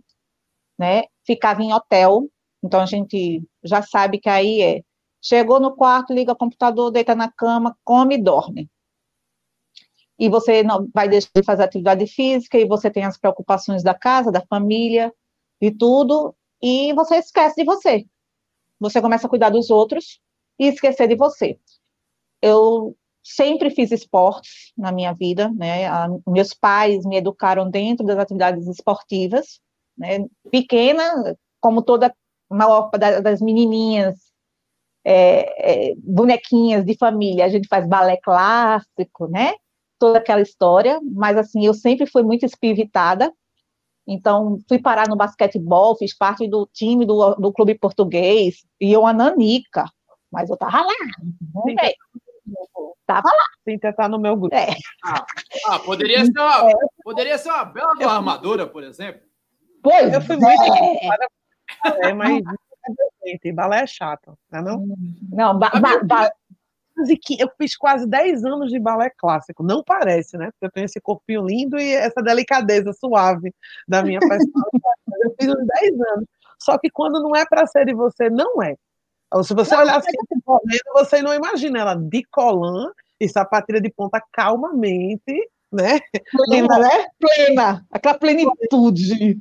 né? 0.78 1.04
Ficava 1.26 1.62
em 1.62 1.72
hotel, 1.72 2.28
então 2.62 2.80
a 2.80 2.86
gente 2.86 3.42
já 3.64 3.82
sabe 3.82 4.18
que 4.18 4.28
aí 4.28 4.62
é. 4.62 4.82
Chegou 5.22 5.60
no 5.60 5.74
quarto, 5.76 6.12
liga 6.14 6.32
o 6.32 6.36
computador, 6.36 6.90
deita 6.90 7.14
na 7.14 7.30
cama, 7.30 7.76
come 7.84 8.16
e 8.16 8.22
dorme 8.22 8.68
e 10.18 10.28
você 10.28 10.62
não 10.62 10.88
vai 10.92 11.08
deixar 11.08 11.30
de 11.34 11.44
fazer 11.44 11.62
atividade 11.62 12.06
física, 12.06 12.58
e 12.58 12.66
você 12.66 12.90
tem 12.90 13.04
as 13.04 13.16
preocupações 13.16 13.82
da 13.82 13.94
casa, 13.94 14.32
da 14.32 14.44
família, 14.46 15.14
e 15.60 15.70
tudo, 15.70 16.34
e 16.60 16.92
você 16.94 17.16
esquece 17.16 17.56
de 17.56 17.64
você. 17.64 18.04
Você 18.80 19.00
começa 19.00 19.26
a 19.26 19.30
cuidar 19.30 19.50
dos 19.50 19.70
outros 19.70 20.20
e 20.58 20.66
esquecer 20.66 21.06
de 21.08 21.16
você. 21.16 21.58
Eu 22.40 22.96
sempre 23.22 23.70
fiz 23.70 23.90
esportes 23.90 24.72
na 24.76 24.92
minha 24.92 25.12
vida, 25.12 25.50
né? 25.50 25.86
A, 25.86 26.08
meus 26.26 26.54
pais 26.54 27.04
me 27.04 27.16
educaram 27.16 27.70
dentro 27.70 28.06
das 28.06 28.18
atividades 28.18 28.66
esportivas, 28.66 29.60
né? 29.96 30.26
Pequena, 30.50 31.36
como 31.60 31.82
toda 31.82 32.14
maior 32.50 32.90
das 32.90 33.40
menininhas, 33.40 34.16
é, 35.04 35.90
é, 35.90 35.94
bonequinhas 35.96 36.84
de 36.84 36.96
família, 36.96 37.44
a 37.44 37.48
gente 37.48 37.68
faz 37.68 37.86
balé 37.86 38.16
clássico, 38.16 39.26
né? 39.28 39.52
toda 39.98 40.18
aquela 40.18 40.40
história, 40.40 41.00
mas 41.02 41.36
assim, 41.36 41.66
eu 41.66 41.74
sempre 41.74 42.06
fui 42.06 42.22
muito 42.22 42.46
espivitada, 42.46 43.32
então 44.06 44.58
fui 44.66 44.78
parar 44.78 45.08
no 45.08 45.16
basquetebol, 45.16 45.96
fiz 45.96 46.16
parte 46.16 46.48
do 46.48 46.66
time 46.72 47.04
do, 47.04 47.34
do 47.34 47.52
clube 47.52 47.74
português, 47.74 48.64
e 48.80 48.92
eu 48.92 49.04
a 49.04 49.12
nanica, 49.12 49.84
mas 50.30 50.48
eu 50.48 50.56
tava 50.56 50.78
lá, 50.78 50.94
Sim, 51.66 51.74
tava 53.06 53.28
lá. 53.28 53.44
Cíntia 53.64 53.92
tá 53.92 54.08
no 54.08 54.18
meu 54.18 54.36
grupo. 54.36 54.54
É. 54.54 54.68
Ah, 55.04 55.24
ah, 55.66 55.78
poderia, 55.78 56.24
ser 56.26 56.38
uma, 56.38 56.70
é. 56.70 56.74
poderia 57.02 57.38
ser 57.38 57.50
uma 57.50 57.64
bela 57.64 57.92
eu, 58.00 58.08
armadura, 58.08 58.66
por 58.66 58.82
exemplo. 58.82 59.22
Pois 59.82 60.12
eu 60.12 60.20
fui 60.20 60.36
muito 60.36 60.62
é. 60.62 62.08
é, 62.08 62.12
mas 62.12 62.42
balé 63.54 63.82
é 63.82 63.86
chato, 63.86 64.36
não 64.50 64.58
é 64.58 64.62
não? 64.62 64.86
Não, 65.30 65.58
ba, 65.58 65.70
ba, 65.70 66.00
ba, 66.02 66.32
eu 67.38 67.50
fiz 67.56 67.76
quase 67.76 68.08
10 68.08 68.44
anos 68.44 68.70
de 68.70 68.78
balé 68.78 69.10
clássico. 69.16 69.62
Não 69.62 69.84
parece, 69.84 70.36
né? 70.36 70.46
Porque 70.46 70.66
eu 70.66 70.70
tenho 70.70 70.84
esse 70.86 71.00
corpinho 71.00 71.46
lindo 71.46 71.78
e 71.78 71.92
essa 71.92 72.22
delicadeza 72.22 72.92
suave 72.92 73.54
da 73.86 74.02
minha 74.02 74.18
personalidade. 74.18 75.00
eu 75.22 75.34
fiz 75.40 75.48
uns 75.48 75.66
10 75.80 76.00
anos. 76.12 76.24
Só 76.60 76.76
que 76.76 76.90
quando 76.90 77.22
não 77.22 77.36
é 77.36 77.46
para 77.46 77.66
ser 77.66 77.86
de 77.86 77.94
você, 77.94 78.28
não 78.28 78.62
é. 78.62 78.74
Ou 79.32 79.44
se 79.44 79.54
você 79.54 79.74
não, 79.74 79.82
olhar 79.82 79.98
assim, 79.98 80.10
correndo, 80.44 80.92
você 80.94 81.22
não 81.22 81.34
imagina 81.34 81.80
ela 81.80 81.94
de 81.94 82.24
colã 82.24 82.90
e 83.20 83.28
sapatilha 83.28 83.80
de 83.80 83.90
ponta 83.90 84.22
calmamente, 84.32 85.50
né? 85.70 86.00
Plena, 86.46 86.78
né? 86.78 87.06
Plena. 87.20 87.86
Aquela 87.90 88.18
plenitude. 88.18 89.38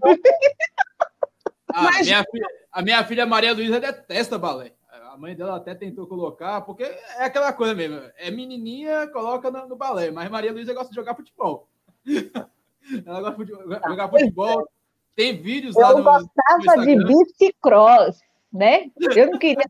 Ah, 1.69 1.83
Mas... 1.83 2.07
minha 2.07 2.23
filha, 2.29 2.47
a 2.71 2.81
minha 2.81 3.03
filha 3.05 3.25
Maria 3.25 3.53
Luísa 3.53 3.79
detesta 3.79 4.37
balé 4.37 4.73
a 5.17 5.19
mãe 5.19 5.35
dela 5.35 5.55
até 5.55 5.73
tentou 5.73 6.05
colocar, 6.05 6.61
porque 6.61 6.83
é 6.83 7.23
aquela 7.23 7.51
coisa 7.51 7.73
mesmo. 7.73 7.99
É 8.17 8.29
menininha, 8.29 9.07
coloca 9.07 9.49
no, 9.49 9.67
no 9.67 9.75
balé, 9.75 10.11
mas 10.11 10.29
Maria 10.29 10.53
Luísa 10.53 10.75
gosta 10.75 10.89
de 10.89 10.95
jogar 10.95 11.15
futebol. 11.15 11.67
Ela 13.03 13.19
gosta 13.21 13.43
de 13.43 13.51
jogar 13.51 14.09
futebol. 14.09 14.69
Tem 15.15 15.41
vídeos 15.41 15.75
eu 15.75 15.81
lá 15.81 15.91
no. 15.93 15.97
Eu 15.97 16.03
gostava 16.03 16.75
no 16.77 16.85
de 16.85 17.03
bicicross, 17.03 18.19
né? 18.51 18.85
Eu 19.15 19.31
não 19.31 19.39
queria. 19.39 19.65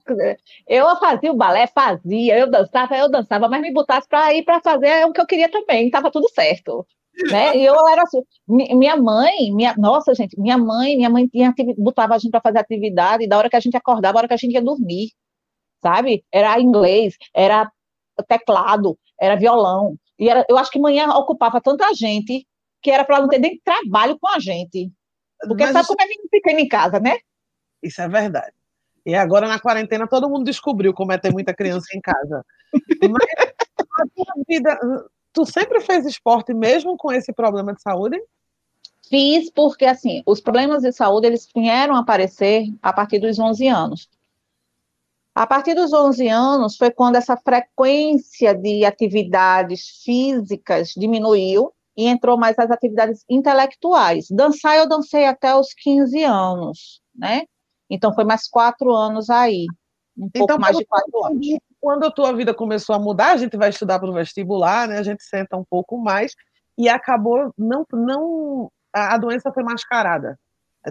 Eu 0.68 0.96
fazia 0.98 1.32
o 1.32 1.36
balé, 1.36 1.68
fazia, 1.68 2.38
eu 2.38 2.50
dançava, 2.50 2.98
eu 2.98 3.10
dançava, 3.10 3.48
mas 3.48 3.62
me 3.62 3.74
botasse 3.74 4.08
para 4.08 4.34
ir 4.34 4.44
para 4.44 4.62
fazer 4.62 5.06
o 5.06 5.12
que 5.12 5.22
eu 5.22 5.28
queria 5.28 5.50
também, 5.50 5.88
estava 5.88 6.12
tudo 6.12 6.30
certo. 6.30 6.86
Né? 7.32 7.58
E 7.58 7.66
eu 7.66 7.76
era 7.88 8.04
assim, 8.04 8.22
minha 8.48 8.96
mãe, 8.96 9.52
minha, 9.52 9.74
nossa 9.76 10.14
gente, 10.14 10.40
minha 10.40 10.58
mãe, 10.58 10.96
minha 10.96 11.10
mãe 11.10 11.28
tinha, 11.28 11.54
botava 11.78 12.14
a 12.14 12.18
gente 12.20 12.30
para 12.30 12.42
fazer 12.42 12.60
atividade, 12.60 13.28
da 13.28 13.38
hora 13.38 13.50
que 13.50 13.56
a 13.56 13.60
gente 13.60 13.76
acordava, 13.76 14.14
da 14.14 14.20
hora 14.20 14.28
que 14.28 14.36
a 14.36 14.38
gente 14.38 14.54
ia 14.54 14.62
dormir 14.62 15.10
sabe? 15.82 16.26
Era 16.32 16.60
inglês, 16.60 17.16
era 17.34 17.72
teclado, 18.28 18.98
era 19.20 19.36
violão. 19.36 19.98
E 20.20 20.30
era, 20.30 20.46
eu 20.50 20.58
acho 20.58 20.72
que 20.72 20.80
manhã 20.80 21.10
ocupava 21.12 21.62
tanta 21.62 21.94
gente 21.94 22.48
que 22.82 22.92
era 22.92 23.06
para 23.06 23.20
não 23.20 23.28
ter 23.28 23.40
nem 23.40 23.60
trabalho 23.64 24.18
com 24.20 24.28
a 24.30 24.40
gente. 24.40 24.92
Porque 25.42 25.64
Mas 25.64 25.74
sabe 25.74 25.84
isso... 25.84 25.96
como 25.96 26.02
é 26.02 26.08
menino 26.08 26.30
pequeno 26.30 26.60
em 26.60 26.68
casa, 26.68 27.00
né? 27.00 27.18
Isso 27.82 28.02
é 28.02 28.08
verdade. 28.08 28.54
E 29.08 29.16
agora 29.16 29.48
na 29.48 29.58
quarentena 29.58 30.06
todo 30.06 30.30
mundo 30.30 30.44
descobriu 30.44 30.94
como 30.94 31.14
é 31.14 31.18
ter 31.18 31.32
muita 31.32 31.54
criança 31.54 31.88
em 31.96 32.02
casa. 32.02 32.46
Mas 32.74 33.56
a 34.00 34.04
tua 34.14 34.44
vida, 34.46 34.78
tu 35.32 35.46
sempre 35.46 35.80
fez 35.80 36.06
esporte 36.06 36.54
mesmo 36.54 36.98
com 36.98 37.10
esse 37.14 37.32
problema 37.32 37.74
de 37.74 37.82
saúde? 37.82 38.22
Fiz 39.10 39.50
porque 39.50 39.86
assim, 39.86 40.22
os 40.26 40.42
problemas 40.42 40.82
de 40.82 40.92
saúde 40.92 41.26
eles 41.26 41.48
vieram 41.56 41.96
aparecer 41.96 42.66
a 42.82 42.92
partir 42.92 43.20
dos 43.20 43.40
11 43.40 43.66
anos. 43.70 44.10
A 45.34 45.48
partir 45.48 45.74
dos 45.74 45.94
11 45.94 46.28
anos 46.28 46.76
foi 46.76 46.92
quando 46.92 47.16
essa 47.16 47.38
frequência 47.38 48.54
de 48.54 48.84
atividades 48.84 50.02
físicas 50.04 50.90
diminuiu 50.98 51.72
e 51.96 52.08
entrou 52.08 52.38
mais 52.38 52.60
as 52.60 52.70
atividades 52.70 53.24
intelectuais. 53.30 54.28
Dançar 54.30 54.76
eu 54.76 54.90
dancei 54.90 55.24
até 55.24 55.56
os 55.56 55.74
15 55.74 56.24
anos, 56.26 57.02
né? 57.16 57.46
Então 57.90 58.14
foi 58.14 58.24
mais 58.24 58.48
quatro 58.48 58.94
anos 58.94 59.30
aí. 59.30 59.66
um 60.18 60.30
pouco 60.30 60.54
então, 60.54 60.60
mais 60.60 60.78
de 60.78 60.86
quatro 60.86 61.26
anos. 61.26 61.48
Quando 61.80 62.06
a 62.06 62.12
tua 62.12 62.34
vida 62.34 62.54
começou 62.54 62.96
a 62.96 63.00
mudar, 63.00 63.32
a 63.32 63.38
gente 63.38 63.56
vai 63.56 63.70
estudar 63.70 64.00
para 64.00 64.10
o 64.10 64.14
vestibular, 64.14 64.88
né? 64.88 64.98
A 64.98 65.04
gente 65.04 65.24
senta 65.24 65.56
um 65.56 65.64
pouco 65.64 65.98
mais 65.98 66.34
e 66.78 66.90
acabou 66.90 67.54
não 67.58 67.86
não 67.94 68.72
a 68.94 69.18
doença 69.18 69.52
foi 69.52 69.64
mascarada. 69.64 70.40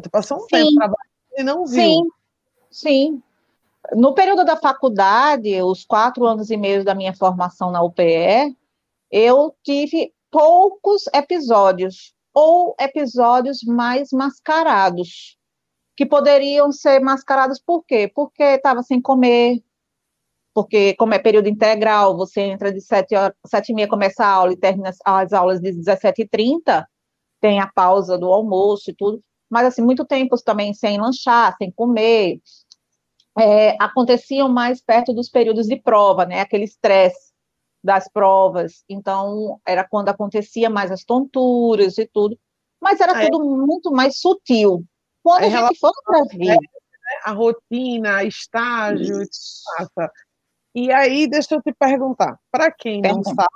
Tu 0.02 0.10
passou 0.10 0.38
um 0.38 0.40
sim. 0.40 0.48
tempo 0.48 0.74
trabalhando 0.74 0.98
e 1.36 1.42
não 1.42 1.66
viu. 1.66 1.82
Sim, 1.82 2.08
sim. 2.70 3.22
No 3.94 4.14
período 4.14 4.44
da 4.44 4.56
faculdade, 4.56 5.62
os 5.62 5.84
quatro 5.84 6.26
anos 6.26 6.50
e 6.50 6.56
meio 6.56 6.84
da 6.84 6.94
minha 6.94 7.14
formação 7.14 7.70
na 7.70 7.82
UPE, 7.82 8.56
eu 9.10 9.54
tive 9.62 10.12
poucos 10.30 11.04
episódios, 11.14 12.14
ou 12.34 12.74
episódios 12.78 13.62
mais 13.62 14.10
mascarados, 14.12 15.35
que 15.96 16.04
poderiam 16.04 16.70
ser 16.70 17.00
mascarados 17.00 17.58
por 17.58 17.84
quê? 17.84 18.10
Porque 18.14 18.42
estava 18.42 18.82
sem 18.82 19.00
comer, 19.00 19.62
porque 20.54 20.94
como 20.94 21.14
é 21.14 21.18
período 21.18 21.48
integral, 21.48 22.16
você 22.16 22.42
entra 22.42 22.72
de 22.72 22.80
sete 22.80 23.14
horas, 23.14 23.36
sete 23.46 23.70
e 23.70 23.74
meia 23.74 23.88
começa 23.88 24.24
a 24.24 24.28
aula 24.30 24.52
e 24.52 24.56
termina 24.56 24.90
as 25.04 25.32
aulas 25.32 25.60
de 25.60 25.70
17h30, 25.72 26.84
tem 27.40 27.60
a 27.60 27.66
pausa 27.66 28.18
do 28.18 28.32
almoço 28.32 28.90
e 28.90 28.94
tudo, 28.94 29.22
mas 29.50 29.66
assim, 29.66 29.82
muito 29.82 30.04
tempo 30.04 30.36
também 30.42 30.74
sem 30.74 30.98
lanchar, 30.98 31.54
sem 31.58 31.70
comer, 31.70 32.40
é, 33.38 33.76
aconteciam 33.82 34.48
mais 34.48 34.82
perto 34.82 35.12
dos 35.12 35.28
períodos 35.28 35.66
de 35.66 35.76
prova, 35.76 36.24
né? 36.24 36.40
Aquele 36.40 36.64
estresse 36.64 37.32
das 37.84 38.10
provas. 38.10 38.82
Então, 38.88 39.60
era 39.66 39.86
quando 39.86 40.08
acontecia 40.08 40.70
mais 40.70 40.90
as 40.90 41.04
tonturas 41.04 41.98
e 41.98 42.06
tudo. 42.06 42.38
Mas 42.80 43.00
era 43.00 43.16
ah, 43.16 43.22
é. 43.22 43.30
tudo 43.30 43.44
muito 43.44 43.92
mais 43.92 44.18
sutil. 44.18 44.84
Quando 45.26 45.42
é, 45.42 45.46
a 45.46 45.66
gente 45.66 45.80
for 45.80 45.92
para. 46.04 46.20
Né? 46.38 46.56
A 47.24 47.32
rotina, 47.32 48.22
estágio, 48.22 49.18
passa. 49.76 50.12
E 50.72 50.92
aí, 50.92 51.26
deixa 51.26 51.56
eu 51.56 51.62
te 51.62 51.72
perguntar, 51.72 52.38
para 52.48 52.70
quem 52.70 53.00
não 53.02 53.22
Pergunta. 53.22 53.30
sabe, 53.34 53.48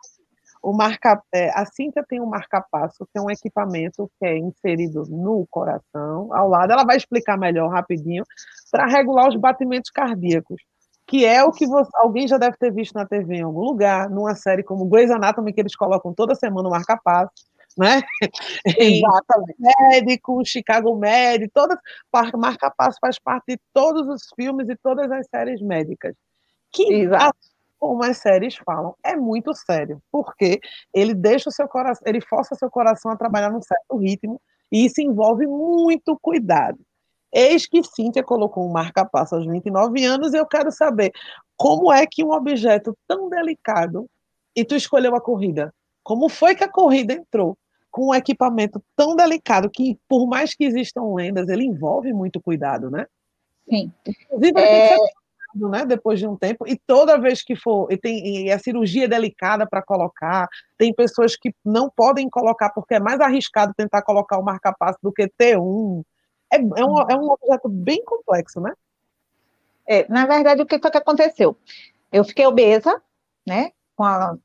o 0.60 0.72
marca, 0.72 1.22
é, 1.32 1.50
a 1.50 1.64
Cinta 1.64 2.04
tem 2.08 2.20
um 2.20 2.26
marca-passo, 2.26 3.06
que 3.06 3.18
é 3.18 3.22
um 3.22 3.30
equipamento 3.30 4.10
que 4.18 4.26
é 4.26 4.36
inserido 4.36 5.04
no 5.08 5.46
coração, 5.48 6.34
ao 6.34 6.48
lado. 6.48 6.72
Ela 6.72 6.84
vai 6.84 6.96
explicar 6.96 7.38
melhor 7.38 7.70
rapidinho, 7.70 8.24
para 8.72 8.86
regular 8.86 9.28
os 9.28 9.36
batimentos 9.36 9.92
cardíacos, 9.92 10.60
que 11.06 11.24
é 11.24 11.44
o 11.44 11.52
que 11.52 11.68
você, 11.68 11.90
alguém 11.94 12.26
já 12.26 12.36
deve 12.36 12.56
ter 12.56 12.72
visto 12.72 12.94
na 12.94 13.06
TV 13.06 13.36
em 13.36 13.42
algum 13.42 13.62
lugar, 13.62 14.10
numa 14.10 14.34
série 14.34 14.64
como 14.64 14.86
Grey's 14.86 15.10
Anatomy, 15.10 15.52
que 15.52 15.60
eles 15.60 15.76
colocam 15.76 16.12
toda 16.12 16.34
semana 16.34 16.68
o 16.68 16.72
marca-passo, 16.72 17.30
né? 17.78 18.02
Exatamente. 18.78 19.56
Médico, 19.58 20.42
Chicago 20.44 20.96
Med, 20.96 21.48
todas, 21.52 21.78
marca-passo 22.36 22.98
faz 23.00 23.18
parte 23.18 23.54
de 23.54 23.60
todos 23.72 24.08
os 24.08 24.28
filmes 24.36 24.68
e 24.68 24.76
todas 24.76 25.10
as 25.10 25.26
séries 25.28 25.60
médicas. 25.62 26.14
Que 26.72 26.92
Exato 26.92 27.38
como 27.80 28.04
as 28.04 28.18
séries 28.18 28.56
falam, 28.56 28.95
é 29.02 29.16
muito 29.16 29.54
sério, 29.54 30.02
porque 30.12 30.60
ele 30.92 31.14
deixa 31.14 31.49
o 31.49 31.52
seu 31.52 31.66
coração, 31.66 32.02
ele 32.06 32.21
força 32.21 32.54
seu 32.54 32.71
coração 32.71 33.10
a 33.10 33.16
trabalhar 33.16 33.50
num 33.50 33.62
certo 33.62 33.97
ritmo, 33.97 34.40
e 34.71 34.84
isso 34.84 35.00
envolve 35.00 35.47
muito 35.47 36.16
cuidado. 36.21 36.78
Eis 37.32 37.66
que 37.66 37.82
Cíntia 37.82 38.23
colocou 38.23 38.68
um 38.68 38.73
marca-passo 38.73 39.34
aos 39.34 39.47
29 39.47 40.04
anos, 40.04 40.34
e 40.34 40.36
eu 40.36 40.47
quero 40.47 40.71
saber 40.71 41.10
como 41.56 41.90
é 41.90 42.06
que 42.06 42.23
um 42.23 42.32
objeto 42.32 42.95
tão 43.08 43.30
delicado, 43.30 44.06
e 44.54 44.62
tu 44.64 44.75
escolheu 44.76 45.14
a 45.16 45.21
corrida, 45.21 45.73
como 46.10 46.28
foi 46.28 46.56
que 46.56 46.64
a 46.64 46.68
corrida 46.68 47.12
entrou 47.12 47.56
com 47.88 48.08
um 48.08 48.14
equipamento 48.14 48.82
tão 48.96 49.14
delicado, 49.14 49.70
que 49.70 49.96
por 50.08 50.26
mais 50.26 50.52
que 50.52 50.64
existam 50.64 51.14
lendas, 51.14 51.49
ele 51.49 51.64
envolve 51.64 52.12
muito 52.12 52.40
cuidado, 52.40 52.90
né? 52.90 53.06
Sim. 53.68 53.92
Inclusive, 54.04 54.60
ele 54.60 54.66
é... 54.66 54.88
tem 54.88 54.99
que 54.99 55.04
ser 55.04 55.68
né, 55.68 55.86
depois 55.86 56.18
de 56.18 56.26
um 56.26 56.34
tempo, 56.34 56.66
e 56.66 56.76
toda 56.76 57.16
vez 57.16 57.42
que 57.42 57.54
for, 57.54 57.86
e, 57.92 57.96
tem, 57.96 58.46
e 58.46 58.50
a 58.50 58.58
cirurgia 58.58 59.04
é 59.04 59.08
delicada 59.08 59.64
para 59.68 59.82
colocar, 59.82 60.49
tem 60.76 60.92
pessoas 60.92 61.36
que 61.36 61.54
não 61.64 61.88
podem 61.88 62.28
colocar 62.28 62.70
porque 62.70 62.94
é 62.94 63.00
mais 63.00 63.20
arriscado 63.20 63.73
tentar 63.76 64.02
colocar 64.02 64.36
o 64.36 64.44
marca-passo 64.44 64.99
do 65.00 65.12
que 65.12 65.28
ter 65.28 65.56
um. 65.56 66.02
É, 66.52 66.56
é, 66.56 66.84
um. 66.84 67.08
é 67.08 67.14
um 67.14 67.30
objeto 67.30 67.68
bem 67.68 68.04
complexo, 68.04 68.60
né? 68.60 68.73
É, 69.86 70.08
na 70.08 70.26
verdade, 70.26 70.60
o 70.60 70.66
que 70.66 70.80
foi 70.80 70.90
que 70.90 70.99
aconteceu? 70.99 71.56
Eu 72.10 72.25
fiquei 72.25 72.46
obesa, 72.46 73.00
né, 73.46 73.70
com 73.94 74.02
a, 74.02 74.36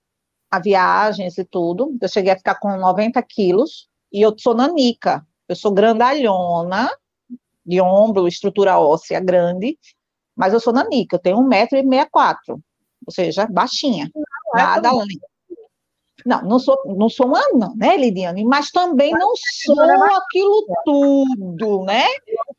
a 0.56 0.60
viagens 0.60 1.38
e 1.38 1.44
tudo, 1.44 1.96
eu 2.02 2.08
cheguei 2.08 2.32
a 2.32 2.38
ficar 2.38 2.56
com 2.56 2.76
90 2.78 3.22
quilos, 3.24 3.88
e 4.12 4.22
eu 4.22 4.34
sou 4.38 4.54
nanica, 4.54 5.26
eu 5.48 5.56
sou 5.56 5.72
grandalhona, 5.72 6.89
de 7.65 7.82
ombro, 7.82 8.28
estrutura 8.28 8.80
óssea 8.80 9.20
grande, 9.20 9.78
mas 10.36 10.54
eu 10.54 10.60
sou 10.60 10.72
nanica, 10.74 11.15
eu 11.15 11.20
tenho 11.20 11.38
1,64m, 11.38 12.36
ou 12.48 13.12
seja, 13.12 13.48
baixinha, 13.48 14.10
não, 14.13 14.60
é 14.60 14.63
nada 14.63 14.89
além. 14.89 15.20
Não, 16.26 16.41
não 16.41 16.60
sou, 16.60 16.78
não 16.86 17.08
sou 17.08 17.28
uma 17.28 17.39
anã, 17.39 17.72
né, 17.76 17.96
Lidiane? 17.98 18.44
Mas 18.44 18.72
também 18.72 19.12
não 19.12 19.34
sou 19.36 19.80
aquilo 20.15 20.65
tudo, 20.84 21.84
né? 21.84 22.06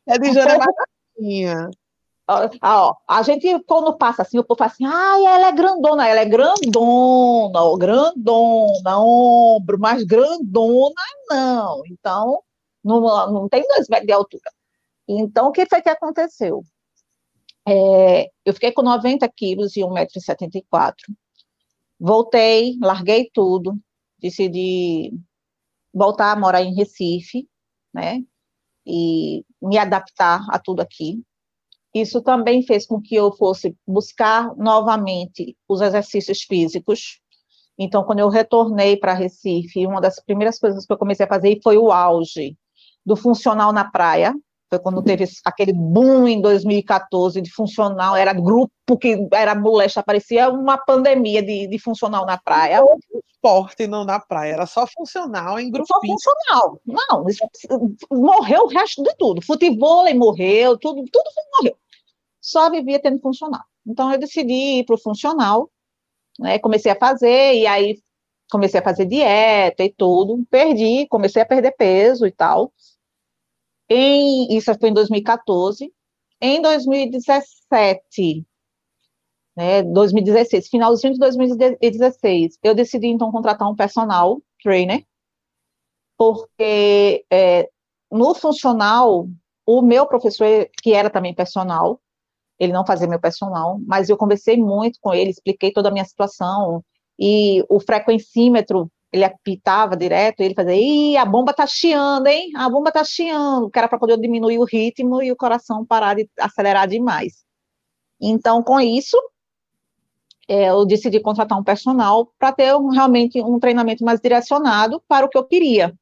É 0.07 0.17
de 0.17 0.31
Jana 0.31 0.57
baixinha. 0.57 1.69
Ó, 2.29 2.49
ó, 2.61 2.95
a 3.07 3.21
gente, 3.23 3.47
quando 3.63 3.97
passa 3.97 4.21
assim, 4.21 4.37
o 4.37 4.43
povo 4.43 4.57
fala 4.57 4.71
assim, 4.71 4.85
ai, 4.85 5.25
ela 5.25 5.47
é 5.47 5.51
grandona, 5.53 6.07
ela 6.07 6.19
é 6.21 6.25
grandona, 6.25 7.61
ó, 7.63 7.77
grandona, 7.77 8.99
ombro, 8.99 9.79
mas 9.79 10.03
grandona 10.03 10.93
não. 11.29 11.83
Então, 11.85 12.41
não, 12.83 13.31
não 13.31 13.49
tem 13.49 13.65
dois 13.69 13.87
metros 13.87 14.07
de 14.07 14.13
altura. 14.13 14.51
Então, 15.07 15.47
o 15.47 15.51
que 15.53 15.65
foi 15.65 15.81
que 15.81 15.89
aconteceu? 15.89 16.63
É, 17.67 18.29
eu 18.45 18.53
fiquei 18.53 18.71
com 18.71 18.81
90 18.81 19.27
quilos 19.29 19.75
e 19.77 19.81
1,74m. 19.81 20.93
Voltei, 21.99 22.77
larguei 22.81 23.29
tudo, 23.33 23.77
decidi 24.19 25.13
voltar 25.93 26.31
a 26.31 26.35
morar 26.35 26.61
em 26.61 26.75
Recife, 26.75 27.47
né? 27.93 28.21
E 28.85 29.43
me 29.61 29.77
adaptar 29.77 30.45
a 30.49 30.59
tudo 30.59 30.81
aqui. 30.81 31.21
Isso 31.93 32.21
também 32.21 32.61
fez 32.63 32.85
com 32.85 33.01
que 33.01 33.15
eu 33.15 33.31
fosse 33.31 33.75
buscar 33.87 34.55
novamente 34.55 35.57
os 35.67 35.81
exercícios 35.81 36.43
físicos. 36.43 37.19
Então, 37.77 38.03
quando 38.03 38.19
eu 38.19 38.29
retornei 38.29 38.97
para 38.97 39.13
Recife, 39.13 39.85
uma 39.85 40.01
das 40.01 40.19
primeiras 40.23 40.59
coisas 40.59 40.85
que 40.85 40.93
eu 40.93 40.97
comecei 40.97 41.25
a 41.25 41.29
fazer 41.29 41.59
foi 41.63 41.77
o 41.77 41.91
auge 41.91 42.57
do 43.05 43.15
funcional 43.15 43.71
na 43.71 43.89
praia, 43.89 44.33
foi 44.69 44.79
quando 44.79 45.01
teve 45.01 45.25
aquele 45.45 45.71
boom 45.71 46.27
em 46.27 46.41
2014 46.41 47.41
de 47.41 47.51
funcional, 47.51 48.15
era 48.15 48.33
grupo 48.33 48.97
que 48.99 49.27
era 49.31 49.55
molesta, 49.55 50.03
parecia 50.03 50.49
uma 50.49 50.77
pandemia 50.77 51.41
de, 51.41 51.67
de 51.67 51.79
funcional 51.79 52.25
na 52.25 52.37
praia. 52.37 52.81
Esporte 53.31 53.87
não 53.87 54.03
na 54.03 54.19
praia, 54.19 54.53
era 54.53 54.65
só 54.65 54.85
funcional 54.85 55.59
em 55.59 55.71
grupo. 55.71 55.87
Só 55.87 55.99
funcional. 56.01 56.81
Não, 56.85 57.25
morreu 58.11 58.63
o 58.63 58.67
resto 58.67 59.01
de 59.03 59.15
tudo. 59.17 59.41
Futebol 59.41 60.03
morreu, 60.15 60.77
tudo, 60.77 61.03
tudo 61.11 61.29
morreu. 61.57 61.77
Só 62.41 62.69
vivia 62.69 62.99
tendo 62.99 63.21
funcional. 63.21 63.63
Então 63.85 64.11
eu 64.11 64.19
decidi 64.19 64.79
ir 64.79 64.85
para 64.85 64.95
o 64.95 64.99
funcional, 64.99 65.69
né, 66.37 66.59
comecei 66.59 66.91
a 66.91 66.95
fazer, 66.95 67.55
e 67.55 67.65
aí 67.65 67.97
comecei 68.51 68.79
a 68.79 68.83
fazer 68.83 69.05
dieta 69.05 69.83
e 69.83 69.93
tudo, 69.93 70.45
perdi, 70.49 71.07
comecei 71.07 71.41
a 71.41 71.45
perder 71.45 71.71
peso 71.71 72.25
e 72.25 72.31
tal. 72.31 72.73
Em, 73.89 74.55
isso 74.55 74.73
foi 74.79 74.89
em 74.89 74.93
2014. 74.93 75.91
Em 76.41 76.61
2017, 76.61 78.45
né, 79.55 79.81
2016, 79.81 80.69
finalzinho 80.69 81.13
de 81.13 81.19
2016, 81.19 82.59
eu 82.61 82.75
decidi 82.75 83.07
então 83.07 83.31
contratar 83.31 83.67
um 83.67 83.75
personal 83.75 84.39
trainer, 84.61 85.03
porque 86.15 87.25
é, 87.31 87.69
no 88.11 88.35
funcional, 88.35 89.27
o 89.65 89.81
meu 89.81 90.05
professor, 90.05 90.69
que 90.81 90.93
era 90.93 91.09
também 91.09 91.33
personal, 91.33 91.99
ele 92.59 92.71
não 92.71 92.85
fazia 92.85 93.07
meu 93.07 93.19
personal, 93.19 93.79
mas 93.85 94.09
eu 94.09 94.17
conversei 94.17 94.57
muito 94.57 94.99
com 95.01 95.13
ele, 95.13 95.31
expliquei 95.31 95.71
toda 95.71 95.89
a 95.89 95.91
minha 95.91 96.05
situação, 96.05 96.83
e 97.19 97.63
o 97.67 97.79
frequencímetro 97.79 98.91
ele 99.11 99.23
apitava 99.23 99.95
direto, 99.95 100.41
ele 100.41 100.53
fazia, 100.53 100.75
ih, 100.75 101.17
a 101.17 101.25
bomba 101.25 101.53
tá 101.53 101.65
chiando, 101.65 102.27
hein? 102.27 102.51
A 102.55 102.69
bomba 102.69 102.91
tá 102.91 103.03
chiando, 103.03 103.69
que 103.69 103.79
era 103.79 103.87
para 103.87 103.99
poder 103.99 104.17
diminuir 104.19 104.59
o 104.59 104.65
ritmo 104.65 105.21
e 105.21 105.31
o 105.31 105.35
coração 105.35 105.85
parar 105.85 106.15
de 106.15 106.29
acelerar 106.39 106.87
demais. 106.87 107.45
Então, 108.19 108.61
com 108.63 108.79
isso, 108.79 109.17
é, 110.47 110.69
eu 110.69 110.85
decidi 110.85 111.19
contratar 111.19 111.57
um 111.57 111.63
personal 111.63 112.31
para 112.37 112.51
ter 112.51 112.75
um, 112.75 112.89
realmente 112.89 113.41
um 113.41 113.59
treinamento 113.59 114.03
mais 114.03 114.19
direcionado 114.19 115.01
para 115.07 115.25
o 115.25 115.29
que 115.29 115.37
eu 115.37 115.43
queria. 115.45 115.93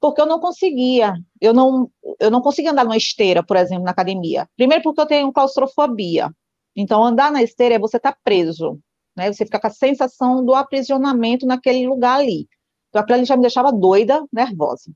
Porque 0.00 0.20
eu 0.20 0.26
não 0.26 0.40
conseguia, 0.40 1.14
eu 1.40 1.52
não, 1.52 1.90
eu 2.18 2.30
não 2.30 2.40
conseguia 2.40 2.70
andar 2.72 2.84
numa 2.84 2.96
esteira, 2.96 3.44
por 3.44 3.56
exemplo, 3.56 3.84
na 3.84 3.90
academia. 3.90 4.48
Primeiro 4.56 4.82
porque 4.82 5.00
eu 5.00 5.06
tenho 5.06 5.32
claustrofobia. 5.32 6.30
Então, 6.74 7.04
andar 7.04 7.30
na 7.30 7.42
esteira 7.42 7.74
é 7.74 7.78
você 7.78 7.98
estar 7.98 8.12
tá 8.12 8.18
preso 8.24 8.80
né? 9.16 9.32
Você 9.32 9.44
fica 9.44 9.60
com 9.60 9.66
a 9.66 9.70
sensação 9.70 10.44
do 10.44 10.54
aprisionamento 10.54 11.46
naquele 11.46 11.86
lugar 11.86 12.20
ali. 12.20 12.48
Então, 12.88 13.02
aquilo 13.02 13.18
ali 13.18 13.24
já 13.24 13.36
me 13.36 13.42
deixava 13.42 13.72
doida, 13.72 14.24
nervosa. 14.32 14.90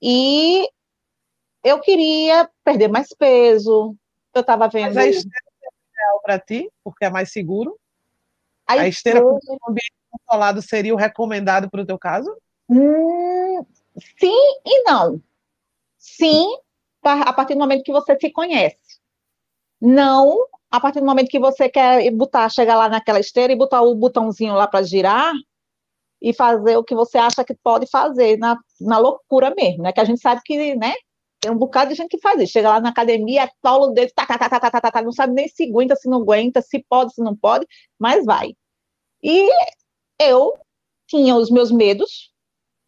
E 0.00 0.68
eu 1.64 1.80
queria 1.80 2.48
perder 2.64 2.88
mais 2.88 3.08
peso, 3.08 3.96
eu 4.34 4.40
estava 4.40 4.68
vendo... 4.68 4.94
Mas 4.94 4.96
a 4.96 5.06
esteira 5.06 5.46
ideal 5.92 6.20
para 6.22 6.38
ti, 6.38 6.70
porque 6.82 7.04
é 7.04 7.10
mais 7.10 7.32
seguro? 7.32 7.78
A, 8.66 8.74
a 8.74 8.88
esteira 8.88 9.20
com 9.20 9.38
ambiente 9.68 9.92
controlado 10.10 10.62
seria 10.62 10.94
o 10.94 10.98
recomendado 10.98 11.68
para 11.68 11.82
o 11.82 11.86
teu 11.86 11.98
caso? 11.98 12.34
Hum, 12.68 13.64
sim 14.18 14.60
e 14.64 14.82
não. 14.84 15.20
Sim, 15.98 16.56
a 17.02 17.32
partir 17.32 17.54
do 17.54 17.60
momento 17.60 17.82
que 17.82 17.92
você 17.92 18.16
se 18.18 18.30
conhece. 18.30 19.00
Não 19.80 20.46
a 20.70 20.80
partir 20.80 21.00
do 21.00 21.06
momento 21.06 21.28
que 21.28 21.40
você 21.40 21.68
quer 21.68 22.10
botar, 22.12 22.48
chegar 22.48 22.76
lá 22.76 22.88
naquela 22.88 23.18
esteira 23.20 23.52
e 23.52 23.56
botar 23.56 23.82
o 23.82 23.94
botãozinho 23.94 24.54
lá 24.54 24.66
para 24.66 24.82
girar 24.84 25.32
e 26.22 26.32
fazer 26.32 26.76
o 26.76 26.84
que 26.84 26.94
você 26.94 27.18
acha 27.18 27.44
que 27.44 27.54
pode 27.54 27.86
fazer, 27.88 28.36
na, 28.38 28.56
na 28.80 28.98
loucura 28.98 29.52
mesmo, 29.56 29.82
né? 29.82 29.92
Que 29.92 30.00
a 30.00 30.04
gente 30.04 30.20
sabe 30.20 30.40
que, 30.44 30.76
né? 30.76 30.94
Tem 31.40 31.50
um 31.50 31.56
bocado 31.56 31.90
de 31.90 31.96
gente 31.96 32.10
que 32.10 32.20
faz 32.20 32.40
isso. 32.40 32.52
Chega 32.52 32.68
lá 32.68 32.80
na 32.80 32.90
academia, 32.90 33.50
Paulo 33.62 33.88
dele, 33.92 34.12
tá, 34.14 34.26
tá, 34.26 34.38
tá, 34.38 34.48
tá, 34.48 34.60
tá, 34.60 34.80
tá, 34.80 34.90
tá, 34.90 35.02
não 35.02 35.12
sabe 35.12 35.32
nem 35.32 35.48
se 35.48 35.64
aguenta, 35.64 35.96
se 35.96 36.08
não 36.08 36.20
aguenta, 36.20 36.60
se 36.60 36.84
pode, 36.88 37.14
se 37.14 37.22
não 37.22 37.34
pode, 37.34 37.66
mas 37.98 38.24
vai. 38.24 38.54
E 39.22 39.48
eu 40.20 40.54
tinha 41.06 41.34
os 41.34 41.50
meus 41.50 41.72
medos, 41.72 42.30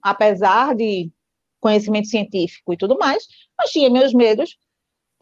apesar 0.03 0.75
de 0.75 1.11
conhecimento 1.61 2.09
científico 2.09 2.73
e 2.73 2.77
tudo 2.77 2.99
mais, 2.99 3.27
mas 3.59 3.71
tinha 3.71 3.89
meus 3.89 4.13
medos 4.13 4.57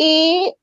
e 0.00 0.54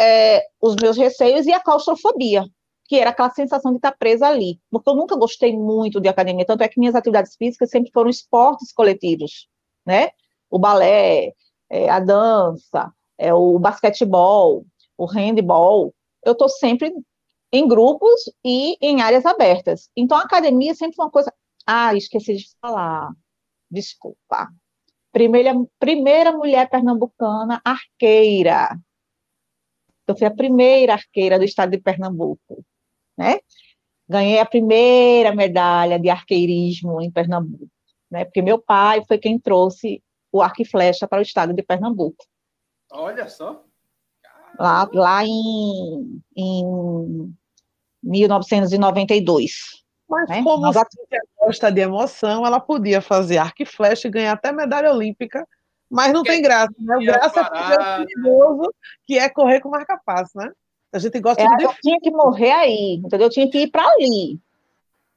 é, 0.00 0.44
os 0.60 0.76
meus 0.76 0.96
receios 0.96 1.46
e 1.46 1.52
a 1.52 1.60
claustrofobia, 1.60 2.44
que 2.84 2.96
era 2.96 3.10
aquela 3.10 3.30
sensação 3.30 3.72
de 3.72 3.78
estar 3.78 3.92
presa 3.92 4.28
ali, 4.28 4.60
porque 4.70 4.88
eu 4.88 4.94
nunca 4.94 5.16
gostei 5.16 5.56
muito 5.56 6.00
de 6.00 6.08
academia, 6.08 6.46
tanto 6.46 6.62
é 6.62 6.68
que 6.68 6.78
minhas 6.78 6.94
atividades 6.94 7.34
físicas 7.36 7.70
sempre 7.70 7.90
foram 7.92 8.10
esportes 8.10 8.72
coletivos, 8.72 9.48
né? 9.84 10.10
O 10.50 10.58
balé, 10.58 11.32
é, 11.68 11.88
a 11.90 11.98
dança, 12.00 12.92
é, 13.18 13.34
o 13.34 13.58
basquetebol, 13.58 14.64
o 14.96 15.06
handball, 15.06 15.94
eu 16.24 16.32
estou 16.32 16.48
sempre 16.48 16.92
em 17.52 17.66
grupos 17.66 18.20
e 18.44 18.76
em 18.80 19.00
áreas 19.00 19.24
abertas. 19.26 19.90
Então, 19.96 20.16
a 20.18 20.22
academia 20.22 20.74
sempre 20.74 20.96
foi 20.96 21.04
uma 21.04 21.10
coisa. 21.10 21.32
Ah, 21.66 21.94
esqueci 21.94 22.36
de 22.36 22.46
falar. 22.60 23.10
Desculpa. 23.70 24.48
Primeira, 25.12 25.54
primeira 25.78 26.32
mulher 26.32 26.68
pernambucana 26.68 27.60
arqueira. 27.64 28.78
Eu 30.06 30.16
fui 30.16 30.26
a 30.26 30.34
primeira 30.34 30.94
arqueira 30.94 31.38
do 31.38 31.44
estado 31.44 31.70
de 31.70 31.78
Pernambuco, 31.78 32.64
né? 33.16 33.38
Ganhei 34.08 34.38
a 34.38 34.46
primeira 34.46 35.34
medalha 35.34 35.98
de 35.98 36.08
arqueirismo 36.08 37.00
em 37.00 37.10
Pernambuco, 37.10 37.68
né? 38.10 38.24
Porque 38.24 38.40
meu 38.40 38.58
pai 38.58 39.02
foi 39.06 39.18
quem 39.18 39.38
trouxe 39.38 40.02
o 40.30 40.40
arco 40.40 40.62
e 40.62 40.64
flecha 40.64 41.08
para 41.08 41.18
o 41.18 41.22
estado 41.22 41.52
de 41.52 41.62
Pernambuco. 41.62 42.24
Olha 42.92 43.28
só. 43.28 43.64
Lá, 44.58 44.88
lá 44.92 45.24
em, 45.24 46.22
em 46.36 47.34
1992. 48.02 49.84
Mas 50.08 50.28
né? 50.28 50.42
como 50.42 50.62
Nós... 50.62 50.76
gosta 51.38 51.70
de 51.70 51.80
emoção, 51.80 52.46
ela 52.46 52.60
podia 52.60 53.00
fazer 53.00 53.38
arco 53.38 53.62
e 53.62 53.66
flecha 53.66 54.06
e 54.06 54.10
ganhar 54.10 54.32
até 54.32 54.52
medalha 54.52 54.92
olímpica, 54.92 55.46
mas 55.90 56.12
não 56.12 56.22
tem 56.22 56.42
graça, 56.42 56.72
né? 56.78 56.96
O 56.96 57.04
graça 57.04 57.40
é 57.40 57.42
o 57.42 58.06
perigoso, 58.06 58.74
que 59.06 59.18
é 59.18 59.28
correr 59.28 59.60
com 59.60 59.68
marca-passo, 59.68 60.36
né? 60.36 60.50
A 60.92 60.98
gente 60.98 61.20
gosta 61.20 61.42
é, 61.42 61.56
de... 61.56 61.64
Eu 61.64 61.74
tinha 61.80 61.98
que 62.00 62.10
morrer 62.10 62.52
aí, 62.52 62.94
entendeu? 63.04 63.26
Eu 63.26 63.30
tinha 63.30 63.50
que 63.50 63.58
ir 63.58 63.70
para 63.70 63.86
ali. 63.86 64.40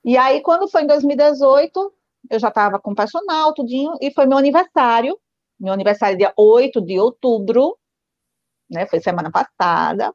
E 0.04 0.18
aí, 0.18 0.42
quando 0.42 0.68
foi 0.68 0.84
em 0.84 0.88
2018, 0.88 1.94
eu 2.30 2.40
já 2.40 2.50
estava 2.50 2.80
com 2.80 2.96
personal, 2.96 3.54
tudinho, 3.54 3.94
e 4.02 4.12
foi 4.12 4.26
meu 4.26 4.38
aniversário, 4.38 5.18
meu 5.60 5.74
aniversário 5.74 6.18
dia 6.18 6.34
8 6.38 6.82
de 6.82 7.00
outubro, 7.00 7.78
né, 8.70 8.86
foi 8.86 9.00
semana 9.00 9.32
passada, 9.32 10.14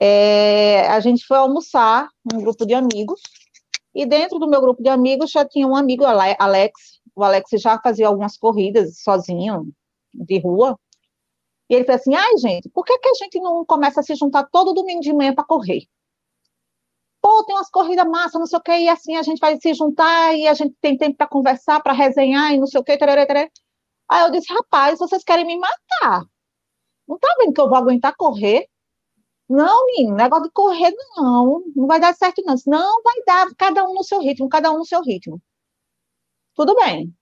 é, 0.00 0.88
a 0.88 0.98
gente 1.00 1.24
foi 1.24 1.36
almoçar, 1.36 2.08
um 2.32 2.38
grupo 2.40 2.66
de 2.66 2.74
amigos, 2.74 3.20
e 3.94 4.04
dentro 4.04 4.38
do 4.38 4.48
meu 4.48 4.60
grupo 4.60 4.82
de 4.82 4.88
amigos 4.88 5.30
já 5.30 5.44
tinha 5.44 5.66
um 5.66 5.76
amigo, 5.76 6.04
Alex, 6.04 7.00
o 7.14 7.24
Alex 7.24 7.50
já 7.60 7.78
fazia 7.80 8.08
algumas 8.08 8.36
corridas 8.36 9.00
sozinho, 9.02 9.72
de 10.14 10.38
rua, 10.38 10.78
e 11.70 11.74
ele 11.74 11.84
falou 11.84 12.00
assim, 12.00 12.14
ai 12.14 12.36
gente, 12.38 12.68
por 12.70 12.84
que, 12.84 12.98
que 12.98 13.08
a 13.08 13.14
gente 13.14 13.40
não 13.40 13.64
começa 13.64 14.00
a 14.00 14.02
se 14.02 14.14
juntar 14.14 14.48
todo 14.50 14.74
domingo 14.74 15.00
de 15.00 15.12
manhã 15.12 15.34
para 15.34 15.44
correr? 15.44 15.86
pô, 17.22 17.44
tem 17.44 17.54
umas 17.54 17.70
corridas 17.70 18.06
massa, 18.06 18.38
não 18.38 18.46
sei 18.46 18.58
o 18.58 18.62
quê, 18.62 18.72
e 18.72 18.88
assim 18.88 19.16
a 19.16 19.22
gente 19.22 19.38
vai 19.38 19.58
se 19.60 19.72
juntar 19.74 20.34
e 20.36 20.48
a 20.48 20.54
gente 20.54 20.74
tem 20.80 20.96
tempo 20.98 21.16
para 21.16 21.28
conversar, 21.28 21.80
para 21.82 21.92
resenhar 21.92 22.52
e 22.52 22.58
não 22.58 22.66
sei 22.66 22.80
o 22.80 22.84
quê, 22.84 22.98
tarará, 22.98 23.24
tarará. 23.26 23.48
Aí 24.08 24.24
eu 24.24 24.30
disse, 24.32 24.52
rapaz, 24.52 24.98
vocês 24.98 25.24
querem 25.24 25.46
me 25.46 25.58
matar. 25.58 26.24
Não 27.08 27.18
tá 27.18 27.28
vendo 27.40 27.52
que 27.54 27.60
eu 27.60 27.68
vou 27.68 27.78
aguentar 27.78 28.14
correr? 28.16 28.66
Não, 29.48 29.86
menino, 29.86 30.16
negócio 30.16 30.44
de 30.44 30.50
correr 30.52 30.92
não, 31.16 31.62
não 31.76 31.86
vai 31.86 32.00
dar 32.00 32.14
certo 32.14 32.42
não. 32.44 32.56
Não 32.66 33.02
vai 33.02 33.14
dar, 33.26 33.54
cada 33.56 33.84
um 33.84 33.94
no 33.94 34.04
seu 34.04 34.20
ritmo, 34.20 34.48
cada 34.48 34.72
um 34.72 34.78
no 34.78 34.86
seu 34.86 35.02
ritmo. 35.02 35.40
Tudo 36.54 36.74
bem. 36.76 37.14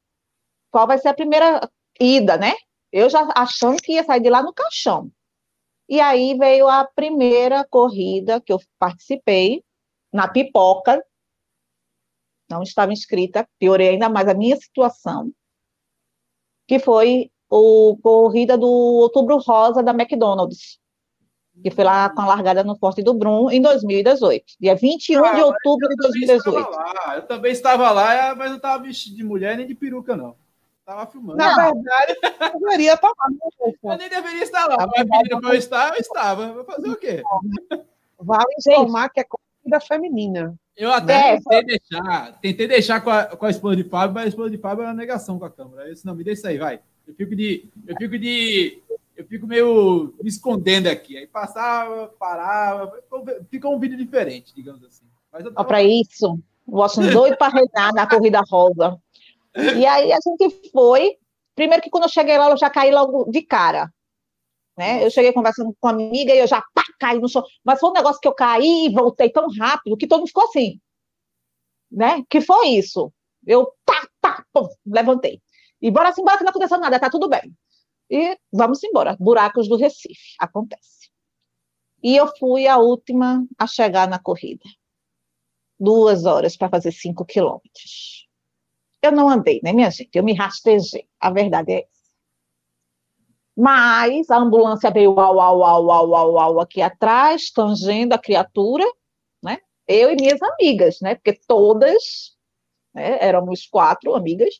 Qual 0.70 0.86
vai 0.86 0.98
ser 0.98 1.08
a 1.08 1.14
primeira 1.14 1.68
ida, 2.00 2.36
né? 2.36 2.54
Eu 2.92 3.08
já 3.08 3.28
achando 3.36 3.80
que 3.82 3.92
ia 3.92 4.04
sair 4.04 4.20
de 4.20 4.30
lá 4.30 4.42
no 4.42 4.52
caixão. 4.52 5.10
E 5.88 6.00
aí 6.00 6.36
veio 6.38 6.68
a 6.68 6.84
primeira 6.84 7.66
corrida 7.68 8.40
que 8.40 8.52
eu 8.52 8.60
participei, 8.78 9.64
na 10.12 10.28
pipoca, 10.28 11.04
não 12.48 12.62
estava 12.62 12.92
inscrita, 12.92 13.48
piorei 13.58 13.90
ainda 13.90 14.08
mais 14.08 14.28
a 14.28 14.34
minha 14.34 14.56
situação, 14.56 15.32
que 16.66 16.78
foi 16.78 17.30
o 17.48 17.96
corrida 18.02 18.56
do 18.56 18.68
Outubro 18.68 19.38
Rosa 19.38 19.82
da 19.82 19.92
McDonald's, 19.92 20.78
que 21.62 21.70
foi 21.70 21.84
lá 21.84 22.08
com 22.10 22.22
a 22.22 22.26
largada 22.26 22.64
no 22.64 22.76
Forte 22.76 23.02
do 23.02 23.14
Brum 23.14 23.50
em 23.50 23.60
2018, 23.60 24.44
dia 24.60 24.74
21 24.74 25.24
ah, 25.24 25.34
de 25.34 25.42
outubro 25.42 25.88
de 25.88 25.96
2018. 25.96 26.68
Eu 27.14 27.22
também 27.22 27.52
estava 27.52 27.90
lá, 27.90 28.34
mas 28.34 28.50
não 28.50 28.56
estava 28.56 28.82
vestido 28.82 29.16
de 29.16 29.24
mulher 29.24 29.56
nem 29.56 29.66
de 29.66 29.74
peruca, 29.74 30.16
não. 30.16 30.34
Estava 30.80 31.06
filmando. 31.06 31.38
Na 31.38 31.54
verdade, 31.54 32.18
eu 32.54 32.60
deveria 32.60 32.94
estar 32.94 33.08
lá. 33.08 33.28
Né, 33.30 33.72
eu 33.82 33.98
nem 33.98 34.08
deveria 34.08 34.42
estar 34.42 34.66
lá. 34.66 34.88
Mas 34.96 35.08
pediram 35.08 35.40
para 35.40 35.50
eu 35.50 35.58
estar, 35.58 35.94
eu 35.94 36.00
estava. 36.00 36.52
Vou 36.52 36.64
fazer 36.64 36.88
o 36.88 36.96
quê? 36.96 37.22
Vale 38.18 38.54
informar 38.58 39.08
que 39.08 39.20
é 39.20 39.24
da 39.66 39.80
feminina. 39.80 40.54
Eu 40.76 40.90
até 40.90 41.34
né? 41.34 41.38
tentei 41.38 41.64
deixar, 41.64 42.40
tentei 42.40 42.66
deixar 42.66 43.00
com 43.02 43.10
a, 43.10 43.24
com 43.24 43.46
a 43.46 43.50
esposa 43.50 43.76
de 43.76 43.84
Fábio, 43.84 44.14
mas 44.14 44.24
a 44.24 44.28
esposa 44.28 44.50
de 44.50 44.58
Fábio 44.58 44.82
é 44.82 44.86
uma 44.86 44.94
negação 44.94 45.38
com 45.38 45.44
a 45.44 45.50
câmera. 45.50 45.86
Eu 45.86 45.92
disse, 45.92 46.06
não, 46.06 46.14
me 46.14 46.24
deixa 46.24 46.48
aí, 46.48 46.58
vai. 46.58 46.80
Eu 47.06 47.14
fico 47.14 47.36
de. 47.36 47.68
Eu 47.86 47.96
fico 47.96 48.18
de. 48.18 48.82
Eu 49.20 49.26
fico 49.26 49.46
meio 49.46 50.14
me 50.22 50.30
escondendo 50.30 50.86
aqui. 50.86 51.18
Aí 51.18 51.26
passava, 51.26 52.08
parava, 52.18 52.90
fica 53.50 53.68
um 53.68 53.78
vídeo 53.78 53.98
diferente, 53.98 54.54
digamos 54.54 54.82
assim. 54.82 55.04
Mas 55.30 55.44
tava... 55.44 55.64
Para 55.64 55.82
isso, 55.82 56.38
o 56.66 56.78
Washington 56.78 57.10
doido 57.12 57.36
para 57.36 57.52
reinar 57.52 57.92
na 57.92 58.08
corrida 58.08 58.40
rosa. 58.48 58.98
E 59.54 59.84
aí 59.84 60.10
a 60.10 60.18
gente 60.26 60.70
foi. 60.72 61.18
Primeiro 61.54 61.82
que 61.82 61.90
quando 61.90 62.04
eu 62.04 62.08
cheguei 62.08 62.38
lá, 62.38 62.48
eu 62.48 62.56
já 62.56 62.70
caí 62.70 62.90
logo 62.90 63.30
de 63.30 63.42
cara. 63.42 63.92
Né? 64.74 65.04
Eu 65.04 65.10
cheguei 65.10 65.34
conversando 65.34 65.76
com 65.78 65.88
uma 65.88 65.92
amiga 65.92 66.32
e 66.32 66.38
eu 66.38 66.46
já 66.46 66.62
pá, 66.72 66.82
caí 66.98 67.18
no 67.18 67.28
chão. 67.28 67.44
Mas 67.62 67.78
foi 67.78 67.90
um 67.90 67.92
negócio 67.92 68.20
que 68.22 68.28
eu 68.28 68.34
caí 68.34 68.86
e 68.86 68.94
voltei 68.94 69.28
tão 69.28 69.48
rápido 69.50 69.98
que 69.98 70.06
todo 70.06 70.20
mundo 70.20 70.28
ficou 70.28 70.44
assim. 70.44 70.80
Né? 71.92 72.24
Que 72.30 72.40
foi 72.40 72.68
isso. 72.68 73.12
Eu 73.46 73.70
tá, 73.84 74.08
tá, 74.18 74.44
pum, 74.50 74.66
levantei. 74.86 75.42
E 75.82 75.90
bora 75.90 76.08
assim, 76.08 76.24
bora 76.24 76.38
que 76.38 76.44
não 76.44 76.50
aconteceu 76.50 76.78
nada, 76.78 76.98
tá 76.98 77.10
tudo 77.10 77.28
bem. 77.28 77.54
E 78.10 78.36
vamos 78.52 78.82
embora. 78.82 79.16
Buracos 79.18 79.68
do 79.68 79.76
Recife. 79.76 80.34
Acontece. 80.38 81.10
E 82.02 82.16
eu 82.16 82.26
fui 82.38 82.66
a 82.66 82.78
última 82.78 83.46
a 83.58 83.66
chegar 83.66 84.08
na 84.08 84.18
corrida. 84.18 84.64
Duas 85.78 86.24
horas 86.24 86.56
para 86.56 86.68
fazer 86.68 86.92
cinco 86.92 87.24
quilômetros. 87.24 88.28
Eu 89.02 89.12
não 89.12 89.28
andei, 89.28 89.60
né, 89.62 89.72
minha 89.72 89.90
gente? 89.90 90.10
Eu 90.14 90.24
me 90.24 90.34
rastejei. 90.34 91.08
A 91.18 91.30
verdade 91.30 91.72
é 91.72 91.88
mas 93.60 94.30
a 94.30 94.38
ambulância 94.38 94.90
veio 94.90 95.18
au, 95.20 95.38
au, 95.38 95.62
au, 95.62 95.90
au, 95.90 96.14
au, 96.14 96.38
au, 96.38 96.60
aqui 96.60 96.80
atrás, 96.80 97.50
tangendo 97.50 98.14
a 98.14 98.18
criatura, 98.18 98.84
né? 99.42 99.58
Eu 99.86 100.10
e 100.10 100.16
minhas 100.16 100.40
amigas, 100.40 100.98
né? 101.02 101.14
Porque 101.14 101.38
todas, 101.46 102.38
né, 102.94 103.18
éramos 103.20 103.66
quatro 103.66 104.14
amigas, 104.14 104.54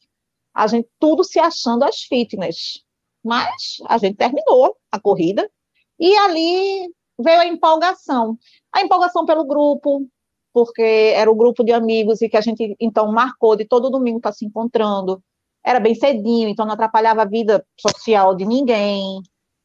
a 0.52 0.66
gente 0.66 0.86
tudo 0.98 1.24
se 1.24 1.38
achando 1.38 1.84
as 1.84 2.02
fitness. 2.02 2.84
Mas 3.24 3.76
a 3.86 3.98
gente 3.98 4.16
terminou 4.16 4.76
a 4.90 4.98
corrida 4.98 5.50
e 5.98 6.16
ali 6.16 6.88
veio 7.18 7.40
a 7.40 7.46
empolgação. 7.46 8.38
A 8.72 8.82
empolgação 8.82 9.26
pelo 9.26 9.44
grupo, 9.44 10.06
porque 10.52 11.12
era 11.14 11.30
o 11.30 11.34
grupo 11.34 11.62
de 11.62 11.72
amigos 11.72 12.22
e 12.22 12.28
que 12.28 12.36
a 12.36 12.40
gente 12.40 12.74
então 12.80 13.12
marcou 13.12 13.56
de 13.56 13.64
todo 13.64 13.90
domingo 13.90 14.18
estar 14.18 14.32
se 14.32 14.44
encontrando 14.44 15.22
era 15.64 15.78
bem 15.78 15.94
cedinho, 15.94 16.48
então 16.48 16.64
não 16.64 16.74
atrapalhava 16.74 17.22
a 17.22 17.26
vida 17.26 17.64
social 17.78 18.34
de 18.34 18.44
ninguém. 18.44 19.22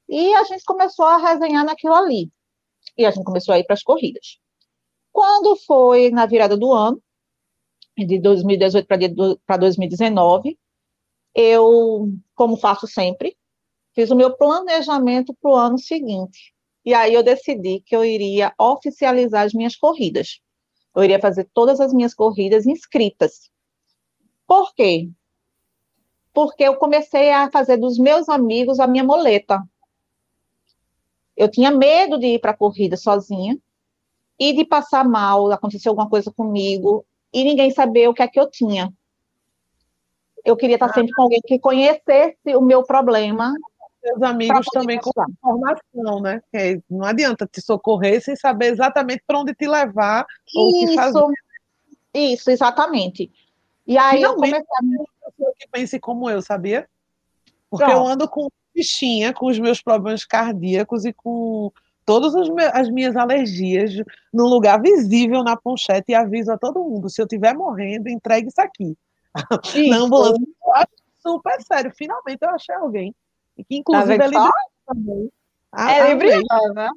E 0.07 0.33
a 0.35 0.43
gente 0.43 0.63
começou 0.63 1.05
a 1.05 1.17
resenhar 1.17 1.65
naquilo 1.65 1.93
ali. 1.93 2.29
E 2.97 3.05
a 3.05 3.11
gente 3.11 3.23
começou 3.23 3.53
a 3.53 3.59
ir 3.59 3.63
para 3.63 3.73
as 3.73 3.83
corridas. 3.83 4.37
Quando 5.11 5.55
foi 5.65 6.09
na 6.11 6.25
virada 6.25 6.57
do 6.57 6.71
ano, 6.71 7.01
de 7.97 8.19
2018 8.19 8.87
para 9.45 9.57
2019, 9.57 10.59
eu, 11.33 12.09
como 12.35 12.57
faço 12.57 12.87
sempre, 12.87 13.37
fiz 13.95 14.11
o 14.11 14.15
meu 14.15 14.35
planejamento 14.35 15.33
para 15.33 15.49
o 15.49 15.55
ano 15.55 15.79
seguinte. 15.79 16.53
E 16.83 16.93
aí 16.93 17.13
eu 17.13 17.23
decidi 17.23 17.79
que 17.79 17.95
eu 17.95 18.05
iria 18.05 18.53
oficializar 18.59 19.45
as 19.45 19.53
minhas 19.53 19.75
corridas. 19.75 20.39
Eu 20.95 21.03
iria 21.03 21.19
fazer 21.19 21.49
todas 21.53 21.79
as 21.79 21.93
minhas 21.93 22.13
corridas 22.13 22.65
inscritas. 22.65 23.49
Por 24.45 24.73
quê? 24.75 25.09
Porque 26.33 26.63
eu 26.63 26.75
comecei 26.75 27.31
a 27.31 27.49
fazer 27.49 27.77
dos 27.77 27.97
meus 27.97 28.29
amigos 28.29 28.79
a 28.79 28.85
minha 28.85 29.03
moleta. 29.03 29.63
Eu 31.35 31.49
tinha 31.49 31.71
medo 31.71 32.19
de 32.19 32.27
ir 32.27 32.39
para 32.39 32.51
a 32.51 32.57
corrida 32.57 32.95
sozinha 32.95 33.57
e 34.37 34.53
de 34.53 34.65
passar 34.65 35.07
mal, 35.07 35.51
acontecer 35.51 35.89
alguma 35.89 36.09
coisa 36.09 36.31
comigo 36.31 37.05
e 37.33 37.43
ninguém 37.43 37.71
saber 37.71 38.07
o 38.07 38.13
que 38.13 38.21
é 38.21 38.27
que 38.27 38.39
eu 38.39 38.49
tinha. 38.49 38.93
Eu 40.45 40.55
queria 40.55 40.75
estar 40.75 40.93
sempre 40.93 41.11
com 41.13 41.23
alguém 41.23 41.41
que 41.43 41.57
conhecesse 41.57 42.55
o 42.55 42.61
meu 42.61 42.83
problema. 42.83 43.51
Seus 44.05 44.21
amigos 44.21 44.67
também 44.71 44.99
com 44.99 45.09
informação, 45.27 46.21
né? 46.21 46.39
Porque 46.39 46.79
não 46.87 47.03
adianta 47.03 47.49
te 47.51 47.59
socorrer 47.59 48.23
sem 48.23 48.35
saber 48.35 48.67
exatamente 48.67 49.23
para 49.25 49.39
onde 49.39 49.55
te 49.55 49.67
levar 49.67 50.27
isso, 50.45 50.59
ou 50.59 50.69
o 50.69 50.87
que 50.87 50.93
fazer. 50.93 51.25
Isso, 52.13 52.51
exatamente. 52.51 53.31
E 53.87 53.97
aí 53.97 54.17
Finalmente, 54.17 54.57
eu 54.57 54.65
comecei 54.65 55.05
a... 55.05 55.31
pessoa 55.31 55.53
que 55.57 55.67
pense 55.69 55.99
como 55.99 56.29
eu, 56.29 56.39
sabia? 56.39 56.87
Porque 57.67 57.83
Pronto. 57.83 57.97
eu 57.97 58.07
ando 58.07 58.29
com 58.29 58.47
bichinha, 58.75 59.33
com 59.33 59.47
os 59.47 59.57
meus 59.57 59.81
problemas 59.81 60.23
cardíacos 60.23 61.03
e 61.03 61.11
com 61.11 61.71
todas 62.05 62.35
as 62.35 62.89
minhas 62.89 63.15
alergias 63.15 63.91
num 64.31 64.45
lugar 64.45 64.79
visível 64.79 65.43
na 65.43 65.57
ponchete 65.57 66.11
e 66.11 66.15
aviso 66.15 66.51
a 66.51 66.59
todo 66.59 66.83
mundo: 66.83 67.09
se 67.09 67.19
eu 67.19 67.25
estiver 67.25 67.55
morrendo, 67.55 68.07
entregue 68.07 68.49
isso 68.49 68.61
aqui. 68.61 68.95
Isso. 69.75 69.89
Na 69.89 69.97
ambulância. 69.97 70.41
Eu 70.63 70.73
acho 70.75 70.87
super 71.21 71.61
sério. 71.61 71.91
Finalmente 71.97 72.37
eu 72.41 72.49
achei 72.49 72.75
alguém. 72.75 73.13
E 73.57 73.63
que 73.63 73.77
inclusive 73.77 74.17
tá 74.17 74.23
é 74.23 74.27
libriana 74.27 74.51
também. 74.87 75.31
Ah, 75.71 75.91
é 75.91 76.09
libriana, 76.09 76.73
né? 76.73 76.89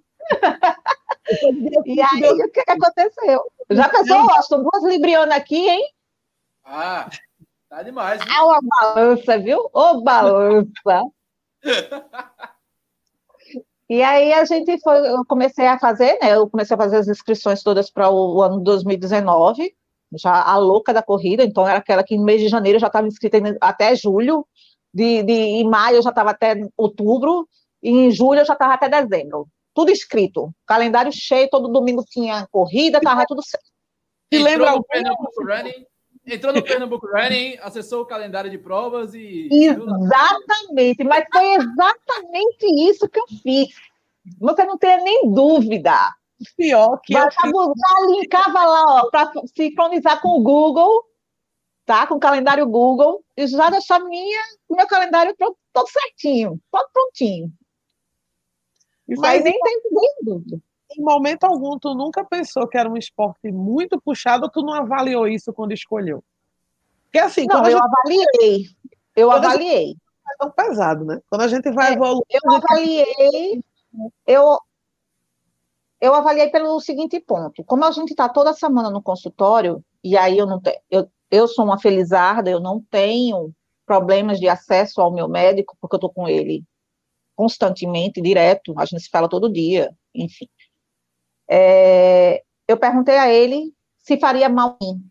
e 1.84 2.00
aí, 2.00 2.42
o 2.42 2.50
que, 2.50 2.64
que 2.64 2.70
aconteceu? 2.70 3.42
Já 3.70 3.88
pensou, 3.88 4.16
Austin? 4.30 4.62
Duas 4.62 4.84
librianas 4.84 5.36
aqui, 5.36 5.68
hein? 5.68 5.92
Ah, 6.64 7.08
tá 7.68 7.82
demais. 7.82 8.20
Ah, 8.28 8.44
uma 8.44 8.60
balança, 8.80 9.38
viu? 9.38 9.58
Ô, 9.58 9.70
oh, 9.72 10.02
balança. 10.02 11.02
E 13.90 14.02
aí 14.02 14.34
a 14.34 14.44
gente 14.44 14.78
foi, 14.82 14.98
eu 15.08 15.24
comecei 15.24 15.66
a 15.66 15.78
fazer, 15.78 16.18
né? 16.20 16.34
Eu 16.34 16.48
comecei 16.48 16.74
a 16.74 16.78
fazer 16.78 16.98
as 16.98 17.08
inscrições 17.08 17.62
todas 17.62 17.90
para 17.90 18.10
o, 18.10 18.42
ano 18.42 18.60
2019, 18.60 19.74
já 20.12 20.42
a 20.42 20.58
louca 20.58 20.92
da 20.92 21.02
corrida, 21.02 21.42
então 21.42 21.66
era 21.66 21.78
aquela 21.78 22.04
que 22.04 22.16
no 22.16 22.24
mês 22.24 22.42
de 22.42 22.48
janeiro 22.48 22.78
já 22.78 22.88
estava 22.88 23.08
inscrita 23.08 23.38
até 23.62 23.94
julho, 23.96 24.46
de, 24.92 25.22
de, 25.22 25.32
em 25.32 25.68
maio 25.68 25.96
eu 25.96 26.02
já 26.02 26.10
estava 26.10 26.30
até 26.30 26.56
outubro, 26.76 27.48
e 27.82 27.90
em 27.90 28.10
julho 28.10 28.40
eu 28.40 28.44
já 28.44 28.54
estava 28.54 28.74
até 28.74 28.88
dezembro. 28.88 29.46
Tudo 29.74 29.90
escrito, 29.90 30.52
calendário 30.66 31.12
cheio, 31.12 31.48
todo 31.50 31.68
domingo 31.68 32.04
tinha 32.04 32.46
corrida, 32.50 32.98
estava 32.98 33.24
tudo 33.26 33.42
certo. 33.42 33.66
E 34.30 34.38
lembra 34.38 34.74
o 34.74 34.82
Pernambuco 34.82 35.44
Running? 35.44 35.86
Entrou 36.26 36.52
no 36.52 36.62
Pernambuco 36.62 37.06
Running, 37.06 37.56
acessou 37.62 38.02
o 38.02 38.06
calendário 38.06 38.50
de 38.50 38.58
provas 38.58 39.14
e. 39.14 39.48
Exatamente, 39.50 41.02
mas 41.04 41.24
foi 41.32 41.54
exatamente 41.54 42.90
isso 42.90 43.08
que 43.08 43.18
eu 43.18 43.26
fiz. 43.42 43.68
Você 44.38 44.64
não 44.64 44.76
tem 44.76 45.02
nem 45.02 45.32
dúvida. 45.32 45.94
Pior 46.56 47.00
que. 47.02 47.14
Mas 47.14 47.34
eu 47.44 47.72
já 47.74 48.06
linkava 48.10 48.62
lá, 48.62 49.06
para 49.10 49.32
sincronizar 49.56 50.20
com 50.20 50.38
o 50.38 50.42
Google, 50.42 51.04
tá? 51.86 52.06
Com 52.06 52.16
o 52.16 52.20
calendário 52.20 52.66
Google, 52.66 53.24
já 53.46 53.70
deixar 53.70 54.00
minha, 54.00 54.42
meu 54.68 54.86
calendário 54.86 55.34
todo 55.36 55.88
certinho, 55.88 56.60
todo 56.70 56.88
prontinho. 56.92 57.52
Isso 59.08 59.20
mas 59.20 59.42
nem 59.42 59.58
tem 59.60 59.80
dúvida 60.22 60.60
em 60.96 61.02
momento 61.02 61.44
algum, 61.44 61.78
tu 61.78 61.94
nunca 61.94 62.24
pensou 62.24 62.66
que 62.66 62.78
era 62.78 62.88
um 62.88 62.96
esporte 62.96 63.50
muito 63.52 64.00
puxado 64.00 64.44
ou 64.44 64.50
tu 64.50 64.62
não 64.62 64.72
avaliou 64.72 65.28
isso 65.28 65.52
quando 65.52 65.72
escolheu? 65.72 66.24
Porque 67.04 67.18
assim, 67.18 67.46
não, 67.46 67.58
eu 67.60 67.72
gente... 67.72 67.82
avaliei. 67.82 68.66
Eu 69.14 69.28
quando 69.28 69.44
avaliei. 69.44 69.92
É 69.92 70.36
tão 70.38 70.50
pesado, 70.50 71.04
né? 71.04 71.20
Quando 71.28 71.42
a 71.42 71.48
gente 71.48 71.70
vai 71.70 71.92
é, 71.92 71.94
evoluir. 71.94 72.24
Eu 72.30 72.52
avaliei. 72.52 73.64
Eu, 74.26 74.58
eu 76.00 76.14
avaliei 76.14 76.50
pelo 76.50 76.80
seguinte 76.80 77.18
ponto: 77.20 77.64
como 77.64 77.84
a 77.84 77.90
gente 77.90 78.10
está 78.10 78.28
toda 78.28 78.52
semana 78.52 78.90
no 78.90 79.02
consultório, 79.02 79.82
e 80.02 80.16
aí 80.16 80.36
eu 80.38 80.46
não 80.46 80.60
tenho. 80.60 80.78
Eu, 80.90 81.10
eu 81.30 81.46
sou 81.48 81.64
uma 81.64 81.78
felizarda, 81.78 82.50
eu 82.50 82.60
não 82.60 82.80
tenho 82.90 83.52
problemas 83.86 84.38
de 84.38 84.48
acesso 84.48 85.00
ao 85.00 85.12
meu 85.12 85.28
médico, 85.28 85.76
porque 85.80 85.94
eu 85.94 85.98
estou 85.98 86.12
com 86.12 86.28
ele 86.28 86.64
constantemente, 87.34 88.20
direto, 88.20 88.74
a 88.76 88.84
gente 88.84 89.02
se 89.04 89.08
fala 89.08 89.28
todo 89.28 89.52
dia, 89.52 89.96
enfim. 90.12 90.48
É, 91.48 92.42
eu 92.66 92.76
perguntei 92.76 93.16
a 93.16 93.32
ele 93.32 93.72
se 93.98 94.18
faria 94.18 94.48
mal 94.48 94.76
mim, 94.82 95.08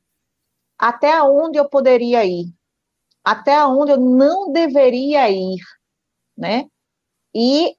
até 0.78 1.22
onde 1.24 1.58
eu 1.58 1.70
poderia 1.70 2.26
ir, 2.26 2.54
até 3.24 3.66
onde 3.66 3.92
eu 3.92 3.98
não 3.98 4.52
deveria 4.52 5.30
ir, 5.30 5.60
né? 6.38 6.68
E 7.34 7.76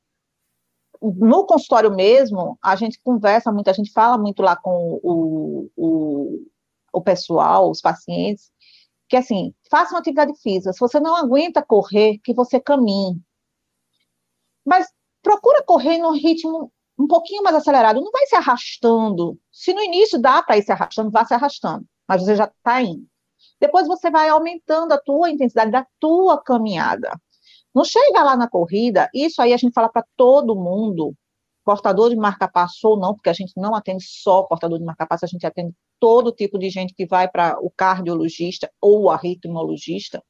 no 1.00 1.46
consultório 1.46 1.94
mesmo, 1.94 2.58
a 2.62 2.74
gente 2.74 3.00
conversa 3.02 3.52
muito, 3.52 3.68
a 3.68 3.72
gente 3.72 3.92
fala 3.92 4.16
muito 4.16 4.42
lá 4.42 4.56
com 4.56 4.98
o, 5.02 5.70
o, 5.76 6.46
o 6.92 7.00
pessoal, 7.00 7.70
os 7.70 7.80
pacientes, 7.80 8.50
que 9.08 9.16
assim, 9.16 9.54
faça 9.70 9.94
uma 9.94 10.00
atividade 10.00 10.32
física. 10.40 10.72
Se 10.72 10.80
você 10.80 11.00
não 11.00 11.16
aguenta 11.16 11.62
correr, 11.62 12.18
que 12.18 12.34
você 12.34 12.60
caminhe. 12.60 13.20
Mas 14.64 14.86
procura 15.22 15.62
correr 15.64 15.98
num 15.98 16.12
ritmo 16.12 16.72
um 16.98 17.06
pouquinho 17.06 17.42
mais 17.42 17.56
acelerado, 17.56 18.00
não 18.00 18.10
vai 18.10 18.26
se 18.26 18.34
arrastando. 18.36 19.38
Se 19.52 19.72
no 19.72 19.80
início 19.82 20.20
dá 20.20 20.42
para 20.42 20.58
ir 20.58 20.62
se 20.62 20.72
arrastando, 20.72 21.10
vá 21.10 21.24
se 21.24 21.32
arrastando, 21.32 21.86
mas 22.06 22.22
você 22.22 22.34
já 22.34 22.44
está 22.44 22.82
indo. 22.82 23.06
Depois 23.60 23.86
você 23.86 24.10
vai 24.10 24.28
aumentando 24.28 24.92
a 24.92 24.98
tua 24.98 25.30
intensidade 25.30 25.70
da 25.70 25.86
tua 26.00 26.42
caminhada. 26.42 27.10
Não 27.74 27.84
chega 27.84 28.22
lá 28.22 28.36
na 28.36 28.48
corrida, 28.48 29.08
isso 29.14 29.40
aí 29.40 29.52
a 29.52 29.56
gente 29.56 29.72
fala 29.72 29.88
para 29.88 30.04
todo 30.16 30.56
mundo, 30.56 31.14
portador 31.68 32.08
de 32.08 32.16
marca-passo 32.16 32.88
ou 32.88 32.98
não, 32.98 33.14
porque 33.14 33.28
a 33.28 33.34
gente 33.34 33.52
não 33.54 33.74
atende 33.74 34.02
só 34.02 34.42
portador 34.44 34.78
de 34.78 34.86
marca-passo, 34.86 35.26
a 35.26 35.28
gente 35.28 35.46
atende 35.46 35.74
todo 36.00 36.32
tipo 36.32 36.58
de 36.58 36.70
gente 36.70 36.94
que 36.94 37.04
vai 37.04 37.28
para 37.28 37.58
o 37.60 37.70
cardiologista 37.70 38.70
ou 38.80 39.02
o 39.02 39.10
arritmologista. 39.10 40.24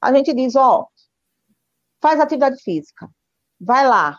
A 0.00 0.12
gente 0.12 0.34
diz, 0.34 0.56
ó, 0.56 0.88
faz 2.02 2.18
atividade 2.18 2.60
física, 2.60 3.08
vai 3.60 3.86
lá, 3.86 4.18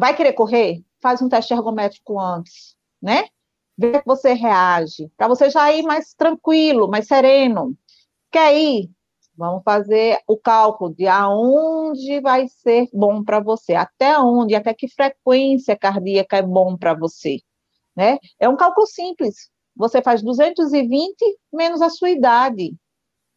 Vai 0.00 0.16
querer 0.16 0.32
correr? 0.32 0.82
Faz 0.98 1.20
um 1.20 1.28
teste 1.28 1.52
ergométrico 1.52 2.18
antes, 2.18 2.74
né? 3.02 3.28
Vê 3.76 4.00
que 4.00 4.06
você 4.06 4.32
reage, 4.32 5.10
para 5.14 5.28
você 5.28 5.50
já 5.50 5.70
ir 5.72 5.82
mais 5.82 6.14
tranquilo, 6.14 6.88
mais 6.88 7.06
sereno. 7.06 7.76
Quer 8.30 8.56
ir? 8.56 8.90
Vamos 9.40 9.62
fazer 9.64 10.18
o 10.28 10.36
cálculo 10.36 10.94
de 10.94 11.06
aonde 11.06 12.20
vai 12.20 12.46
ser 12.46 12.86
bom 12.92 13.24
para 13.24 13.40
você, 13.40 13.72
até 13.74 14.18
onde, 14.18 14.54
até 14.54 14.74
que 14.74 14.86
frequência 14.86 15.74
cardíaca 15.74 16.36
é 16.36 16.42
bom 16.42 16.76
para 16.76 16.92
você, 16.92 17.38
né? 17.96 18.18
É 18.38 18.46
um 18.50 18.54
cálculo 18.54 18.86
simples. 18.86 19.50
Você 19.74 20.02
faz 20.02 20.22
220 20.22 21.24
menos 21.50 21.80
a 21.80 21.88
sua 21.88 22.10
idade. 22.10 22.76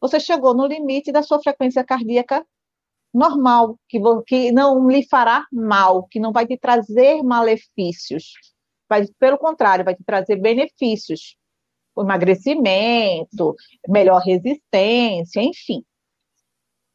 Você 0.01 0.19
chegou 0.19 0.53
no 0.53 0.67
limite 0.67 1.09
da 1.09 1.23
sua 1.23 1.41
frequência 1.41 1.85
cardíaca 1.85 2.45
normal, 3.13 3.79
que, 3.87 3.97
que 4.27 4.51
não 4.51 4.89
lhe 4.89 5.07
fará 5.07 5.45
mal, 5.53 6.05
que 6.07 6.19
não 6.19 6.33
vai 6.33 6.45
te 6.45 6.57
trazer 6.57 7.23
malefícios. 7.23 8.33
Vai, 8.89 9.07
pelo 9.17 9.37
contrário, 9.37 9.85
vai 9.85 9.95
te 9.95 10.03
trazer 10.03 10.35
benefícios. 10.35 11.37
O 11.95 12.01
emagrecimento, 12.01 13.55
melhor 13.87 14.19
resistência, 14.21 15.41
enfim. 15.41 15.81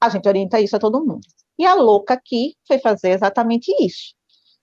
A 0.01 0.09
gente 0.09 0.29
orienta 0.29 0.61
isso 0.61 0.77
a 0.77 0.79
todo 0.79 1.05
mundo. 1.05 1.21
E 1.59 1.67
a 1.67 1.75
louca 1.75 2.15
aqui 2.15 2.55
foi 2.67 2.79
fazer 2.79 3.11
exatamente 3.11 3.73
isso. 3.81 4.15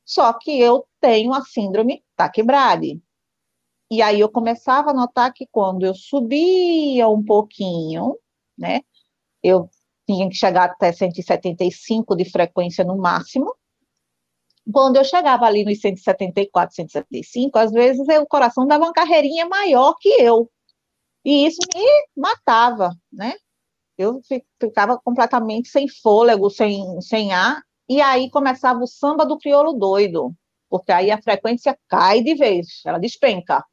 Só 0.05 0.31
que 0.33 0.59
eu 0.59 0.87
tenho 1.01 1.33
a 1.33 1.41
síndrome 1.41 2.03
taquibrade. 2.15 3.01
E 3.91 4.01
aí 4.01 4.19
eu 4.19 4.29
começava 4.29 4.91
a 4.91 4.93
notar 4.93 5.33
que 5.33 5.47
quando 5.51 5.85
eu 5.85 5.93
subia 5.93 7.07
um 7.07 7.23
pouquinho, 7.23 8.17
né, 8.57 8.81
eu 9.43 9.69
tinha 10.07 10.29
que 10.29 10.35
chegar 10.35 10.65
até 10.65 10.91
175 10.91 12.15
de 12.15 12.25
frequência 12.29 12.83
no 12.83 12.97
máximo. 12.97 13.55
Quando 14.71 14.97
eu 14.97 15.03
chegava 15.03 15.45
ali 15.45 15.63
nos 15.63 15.79
174, 15.79 16.75
175, 16.75 17.57
às 17.59 17.71
vezes 17.71 18.07
eu, 18.07 18.23
o 18.23 18.27
coração 18.27 18.65
dava 18.65 18.85
uma 18.85 18.93
carreirinha 18.93 19.45
maior 19.47 19.95
que 19.99 20.09
eu. 20.09 20.49
E 21.23 21.45
isso 21.47 21.59
me 21.73 21.83
matava, 22.15 22.91
né? 23.11 23.33
Eu 23.97 24.21
ficava 24.59 24.99
completamente 24.99 25.69
sem 25.69 25.87
fôlego, 25.87 26.49
sem, 26.49 26.99
sem 27.01 27.33
ar, 27.33 27.61
e 27.87 28.01
aí 28.01 28.29
começava 28.29 28.83
o 28.83 28.87
samba 28.87 29.25
do 29.25 29.37
crioulo 29.37 29.73
doido, 29.73 30.33
porque 30.69 30.91
aí 30.91 31.11
a 31.11 31.21
frequência 31.21 31.77
cai 31.87 32.21
de 32.21 32.35
vez, 32.35 32.81
ela 32.85 32.97
despenca. 32.97 33.63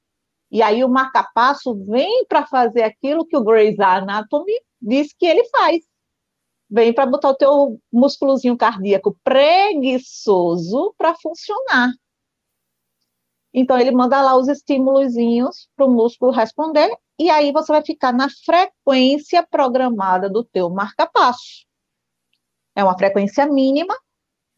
E 0.50 0.62
aí 0.62 0.85
o 0.85 0.88
marca-passo 0.88 1.74
vem 1.87 2.26
para 2.26 2.46
fazer 2.46 2.82
aquilo 2.82 3.26
que 3.26 3.37
o 3.37 3.42
Grey's 3.42 3.80
Anatomy 3.80 4.52
diz 4.80 5.12
que 5.14 5.26
ele 5.26 5.44
faz 5.48 5.82
vem 6.72 6.90
para 6.94 7.04
botar 7.04 7.28
o 7.28 7.35
teu 7.35 7.78
músculozinho 7.92 8.56
cardíaco 8.56 9.14
preguiçoso 9.22 10.94
para 10.96 11.14
funcionar. 11.14 11.92
Então, 13.54 13.78
ele 13.78 13.90
manda 13.90 14.20
lá 14.22 14.36
os 14.36 14.48
estímulozinhos 14.48 15.68
para 15.76 15.86
o 15.86 15.90
músculo 15.90 16.32
responder, 16.32 16.90
e 17.18 17.28
aí 17.28 17.52
você 17.52 17.70
vai 17.70 17.84
ficar 17.84 18.12
na 18.12 18.28
frequência 18.44 19.46
programada 19.46 20.30
do 20.30 20.42
teu 20.42 20.70
marca-passo. 20.70 21.66
É 22.74 22.82
uma 22.82 22.96
frequência 22.96 23.46
mínima, 23.46 23.94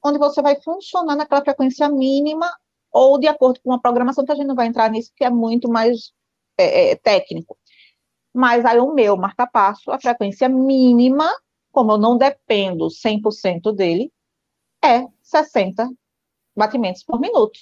onde 0.05 0.19
você 0.19 0.41
vai 0.41 0.61
funcionar 0.63 1.17
naquela 1.17 1.43
frequência 1.43 1.89
mínima, 1.89 2.49
ou 2.93 3.19
de 3.19 3.27
acordo 3.27 3.61
com 3.61 3.71
uma 3.71 3.81
programação, 3.81 4.25
que 4.25 4.31
a 4.31 4.35
gente 4.37 4.47
não 4.47 4.55
vai 4.55 4.69
entrar 4.69 4.89
nisso, 4.89 5.11
que 5.17 5.25
é 5.25 5.31
muito 5.31 5.69
mais 5.69 6.13
é, 6.57 6.93
é, 6.93 6.97
técnico. 6.97 7.59
Mas 8.33 8.65
aí 8.65 8.79
o 8.79 8.95
meu 8.95 9.17
marca-passo, 9.17 9.91
a 9.91 10.01
frequência 10.01 10.49
mínima, 10.49 11.29
como 11.73 11.93
eu 11.93 11.99
não 11.99 12.17
dependo 12.17 12.87
100% 12.87 13.75
dele, 13.75 14.13
é 14.85 15.07
60 15.23 15.89
batimentos 16.57 17.03
por 17.03 17.21
minuto. 17.21 17.59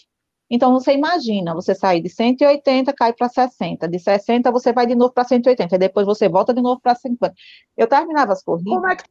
Então, 0.55 0.71
você 0.71 0.93
imagina, 0.93 1.55
você 1.55 1.75
sair 1.75 2.03
de 2.03 2.11
180, 2.11 2.93
cai 2.93 3.15
para 3.15 3.27
60, 3.27 3.89
de 3.89 3.99
60 3.99 4.51
você 4.51 4.71
vai 4.71 4.87
de 4.87 4.95
novo 4.95 5.11
para 5.11 5.25
180, 5.25 5.75
e 5.75 5.79
depois 5.79 6.05
você 6.05 6.29
volta 6.29 6.53
de 6.53 6.61
novo 6.61 6.79
para 6.79 6.95
50. 6.95 7.35
Eu 7.75 7.87
terminava 7.87 8.35
as 8.35 8.43
corridas... 8.43 8.75
Como 8.75 8.87
é, 8.87 8.97
que, 8.97 9.05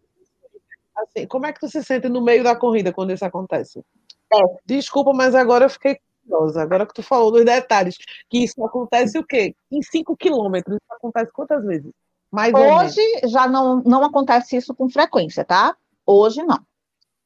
assim, 0.98 1.28
como 1.28 1.46
é 1.48 1.52
que 1.52 1.60
tu 1.60 1.68
se 1.68 1.84
sente 1.84 2.08
no 2.08 2.22
meio 2.22 2.44
da 2.44 2.56
corrida 2.56 2.94
quando 2.94 3.12
isso 3.12 3.26
acontece? 3.26 3.84
É. 4.32 4.38
Desculpa, 4.68 5.14
mas 5.14 5.34
agora 5.34 5.66
eu 5.66 5.70
fiquei 5.72 5.98
curiosa, 6.22 6.62
agora 6.62 6.86
que 6.86 6.94
tu 6.94 7.02
falou 7.02 7.32
dos 7.32 7.44
detalhes, 7.44 7.98
que 8.30 8.44
isso 8.44 8.64
acontece 8.64 9.18
o 9.18 9.26
quê? 9.26 9.56
Em 9.72 9.82
5 9.82 10.16
quilômetros, 10.16 10.76
isso 10.76 10.94
acontece 10.94 11.32
quantas 11.34 11.66
vezes? 11.66 11.92
Mais 12.32 12.54
Hoje 12.54 13.02
já 13.26 13.48
não, 13.48 13.82
não 13.82 14.06
acontece 14.06 14.58
isso 14.58 14.76
com 14.76 14.88
frequência, 14.88 15.44
tá? 15.44 15.76
Hoje 16.06 16.44
não. 16.44 16.60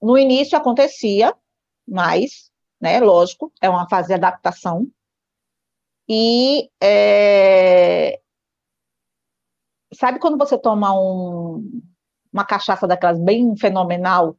No 0.01 0.17
início 0.17 0.57
acontecia, 0.57 1.35
mas 1.85 2.49
né? 2.85 2.99
Lógico, 2.99 3.51
é 3.59 3.67
uma 3.67 3.89
fase 3.89 4.09
de 4.09 4.13
adaptação. 4.13 4.87
E 6.07 6.69
é... 6.79 8.19
sabe 9.91 10.19
quando 10.19 10.37
você 10.37 10.55
toma 10.55 10.93
um, 10.93 11.81
uma 12.31 12.45
cachaça 12.45 12.85
daquelas 12.87 13.19
bem 13.19 13.57
fenomenal, 13.57 14.37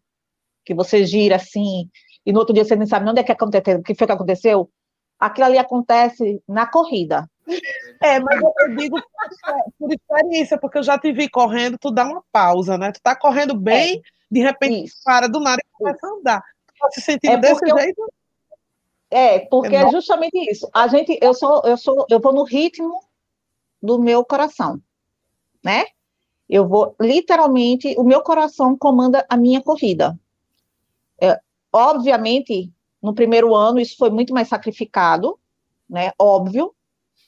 que 0.65 0.73
você 0.75 1.05
gira 1.05 1.37
assim, 1.37 1.91
e 2.25 2.33
no 2.33 2.39
outro 2.39 2.55
dia 2.55 2.65
você 2.65 2.77
nem 2.77 2.87
sabe 2.87 3.11
onde 3.11 3.21
é 3.21 3.25
que 3.25 3.33
aconteceu, 3.33 3.79
o 3.79 3.83
que 3.83 3.97
foi 3.97 4.07
que 4.07 4.13
aconteceu? 4.13 4.71
Aquilo 5.19 5.47
ali 5.47 5.59
acontece 5.59 6.41
na 6.47 6.67
corrida. 6.67 7.29
É, 8.01 8.21
mas 8.21 8.41
eu 8.41 8.77
digo 8.77 9.01
por 9.79 9.93
experiência, 9.93 10.59
porque 10.59 10.79
eu 10.79 10.83
já 10.83 10.99
te 10.99 11.11
vi 11.13 11.29
correndo, 11.29 11.79
tu 11.79 11.91
dá 11.91 12.05
uma 12.05 12.23
pausa, 12.31 12.79
né? 12.79 12.93
Tu 12.93 13.01
tá 13.01 13.17
correndo 13.17 13.57
bem, 13.57 13.99
é, 13.99 14.01
de 14.31 14.41
repente 14.41 14.87
isso. 14.87 15.01
para 15.05 15.27
do 15.27 15.41
nada 15.41 15.59
e 15.65 15.71
começa 15.73 16.07
a 16.07 16.11
andar. 16.11 16.43
Tu 16.67 16.75
tá 16.79 16.91
se 16.91 17.01
sentindo 17.01 17.33
é 17.33 17.39
desse 17.39 17.67
jeito? 17.67 18.01
Eu 18.01 18.16
é, 19.11 19.40
porque 19.40 19.75
é, 19.75 19.83
é 19.83 19.90
justamente 19.90 20.37
isso. 20.51 20.69
A 20.73 20.88
gente, 20.88 21.19
eu 21.23 21.33
sou, 21.33 21.62
eu 21.64 21.77
sou, 21.77 22.07
eu 22.11 22.21
vou 22.21 22.33
no 22.33 22.45
ritmo 22.45 23.01
do 23.83 23.99
meu 24.01 24.25
coração, 24.25 24.81
né? 25.64 25.85
Eu 26.49 26.69
vou 26.69 26.95
literalmente, 27.01 27.95
o 27.99 28.05
meu 28.05 28.23
coração 28.23 28.77
comanda 28.77 29.25
a 29.29 29.37
minha 29.37 29.61
corrida. 29.61 30.19
É, 31.21 31.40
obviamente, 31.73 32.73
no 33.03 33.14
primeiro 33.14 33.55
ano 33.55 33.81
isso 33.81 33.97
foi 33.97 34.11
muito 34.11 34.35
mais 34.35 34.49
sacrificado, 34.49 35.38
né? 35.88 36.12
Óbvio. 36.19 36.73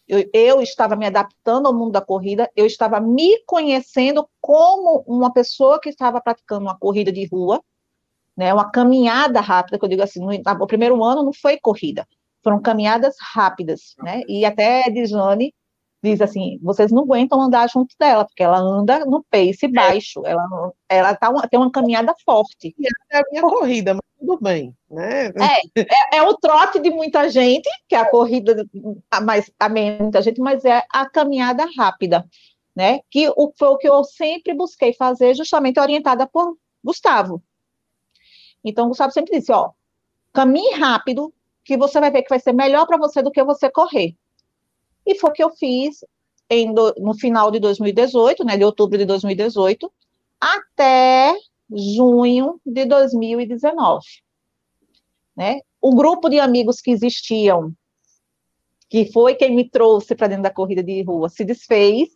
Eu, 0.06 0.28
eu 0.32 0.62
estava 0.62 0.96
me 0.96 1.06
adaptando 1.06 1.66
ao 1.66 1.74
mundo 1.74 1.92
da 1.92 2.00
corrida, 2.00 2.50
eu 2.56 2.64
estava 2.64 2.98
me 2.98 3.38
conhecendo 3.44 4.26
como 4.40 5.04
uma 5.06 5.30
pessoa 5.30 5.78
que 5.78 5.90
estava 5.90 6.18
praticando 6.18 6.62
uma 6.62 6.78
corrida 6.78 7.12
de 7.12 7.26
rua, 7.26 7.62
né, 8.38 8.55
uma 8.55 8.70
caminhada 8.70 9.40
rápida, 9.40 9.77
que 9.77 9.85
eu 9.85 9.88
digo 9.88 10.03
assim, 10.03 10.20
no, 10.20 10.31
o 10.33 10.66
primeiro 10.68 11.03
ano 11.03 11.24
não 11.24 11.33
foi 11.33 11.59
corrida, 11.59 12.07
foram 12.42 12.62
caminhadas 12.62 13.16
rápidas, 13.35 13.96
né, 13.98 14.22
e 14.29 14.44
até 14.44 14.88
Dijane 14.88 15.53
diz 16.01 16.20
assim, 16.20 16.57
vocês 16.62 16.92
não 16.92 17.03
aguentam 17.03 17.42
andar 17.42 17.68
junto 17.68 17.96
dela, 17.98 18.24
porque 18.24 18.44
ela 18.44 18.61
anda 18.61 19.05
no 19.05 19.24
pace 19.29 19.66
é. 19.66 19.68
baixo, 19.68 20.22
ela, 20.24 20.72
ela 20.88 21.16
tá 21.16 21.31
uma, 21.31 21.48
tem 21.48 21.59
uma 21.59 21.72
caminhada 21.72 22.14
forte. 22.24 22.72
É 23.11 23.18
a 23.18 23.22
minha 23.33 23.42
corrida, 23.42 23.94
mas 23.94 24.03
tudo 24.20 24.40
bem, 24.40 24.72
né? 24.88 25.27
É, 25.27 25.81
é, 25.81 26.18
é, 26.18 26.22
o 26.22 26.37
trote 26.37 26.79
de 26.79 26.90
muita 26.90 27.29
gente, 27.29 27.68
que 27.88 27.96
é 27.96 27.98
a 27.98 28.09
corrida, 28.09 28.64
a 29.11 29.20
mais, 29.20 29.51
a 29.59 29.68
muita 29.68 30.22
gente, 30.22 30.40
mas 30.40 30.64
é 30.64 30.85
a 30.92 31.11
caminhada 31.11 31.66
rápida, 31.77 32.24
né, 32.77 33.01
que 33.11 33.29
o, 33.31 33.53
foi 33.59 33.68
o 33.68 33.77
que 33.77 33.88
eu 33.88 34.05
sempre 34.05 34.55
busquei 34.55 34.92
fazer, 34.92 35.35
justamente 35.35 35.81
orientada 35.81 36.24
por 36.29 36.57
Gustavo, 36.85 37.42
então, 38.64 38.86
o 38.86 38.88
Gustavo 38.88 39.12
sempre 39.12 39.38
disse, 39.38 39.52
ó, 39.52 39.70
caminhe 40.32 40.74
rápido, 40.74 41.32
que 41.64 41.76
você 41.76 42.00
vai 42.00 42.10
ver 42.10 42.22
que 42.22 42.30
vai 42.30 42.40
ser 42.40 42.52
melhor 42.52 42.86
para 42.86 42.96
você 42.96 43.22
do 43.22 43.30
que 43.30 43.42
você 43.44 43.70
correr. 43.70 44.16
E 45.06 45.14
foi 45.16 45.30
o 45.30 45.32
que 45.32 45.42
eu 45.42 45.50
fiz 45.50 46.04
em, 46.50 46.72
no 46.72 47.14
final 47.14 47.50
de 47.50 47.60
2018, 47.60 48.44
né, 48.44 48.56
de 48.56 48.64
outubro 48.64 48.96
de 48.96 49.04
2018, 49.04 49.92
até 50.40 51.34
junho 51.70 52.60
de 52.64 52.84
2019. 52.84 54.04
Né? 55.36 55.60
O 55.80 55.94
grupo 55.94 56.28
de 56.28 56.40
amigos 56.40 56.80
que 56.80 56.90
existiam, 56.90 57.72
que 58.88 59.12
foi 59.12 59.34
quem 59.34 59.54
me 59.54 59.68
trouxe 59.68 60.14
para 60.14 60.28
dentro 60.28 60.44
da 60.44 60.50
corrida 60.50 60.82
de 60.82 61.02
rua, 61.02 61.28
se 61.28 61.44
desfez, 61.44 62.08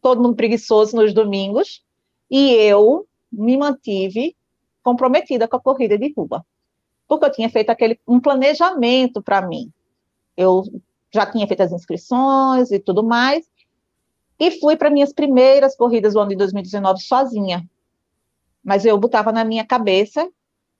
todo 0.00 0.22
mundo 0.22 0.36
preguiçoso 0.36 0.96
nos 0.96 1.12
domingos, 1.12 1.84
e 2.30 2.52
eu 2.52 3.06
me 3.30 3.56
mantive 3.56 4.36
comprometida 4.82 5.46
com 5.48 5.56
a 5.56 5.60
corrida 5.60 5.96
de 5.98 6.12
rua, 6.16 6.44
porque 7.08 7.26
eu 7.26 7.32
tinha 7.32 7.48
feito 7.48 7.70
aquele 7.70 7.98
um 8.06 8.20
planejamento 8.20 9.22
para 9.22 9.42
mim. 9.46 9.70
Eu 10.36 10.64
já 11.12 11.26
tinha 11.26 11.46
feito 11.46 11.62
as 11.62 11.72
inscrições 11.72 12.70
e 12.70 12.78
tudo 12.78 13.02
mais, 13.02 13.46
e 14.38 14.50
fui 14.58 14.76
para 14.76 14.90
minhas 14.90 15.12
primeiras 15.12 15.76
corridas 15.76 16.14
do 16.14 16.20
ano 16.20 16.30
de 16.30 16.36
2019 16.36 17.00
sozinha. 17.00 17.68
Mas 18.64 18.84
eu 18.84 18.96
botava 18.98 19.30
na 19.30 19.44
minha 19.44 19.64
cabeça 19.64 20.28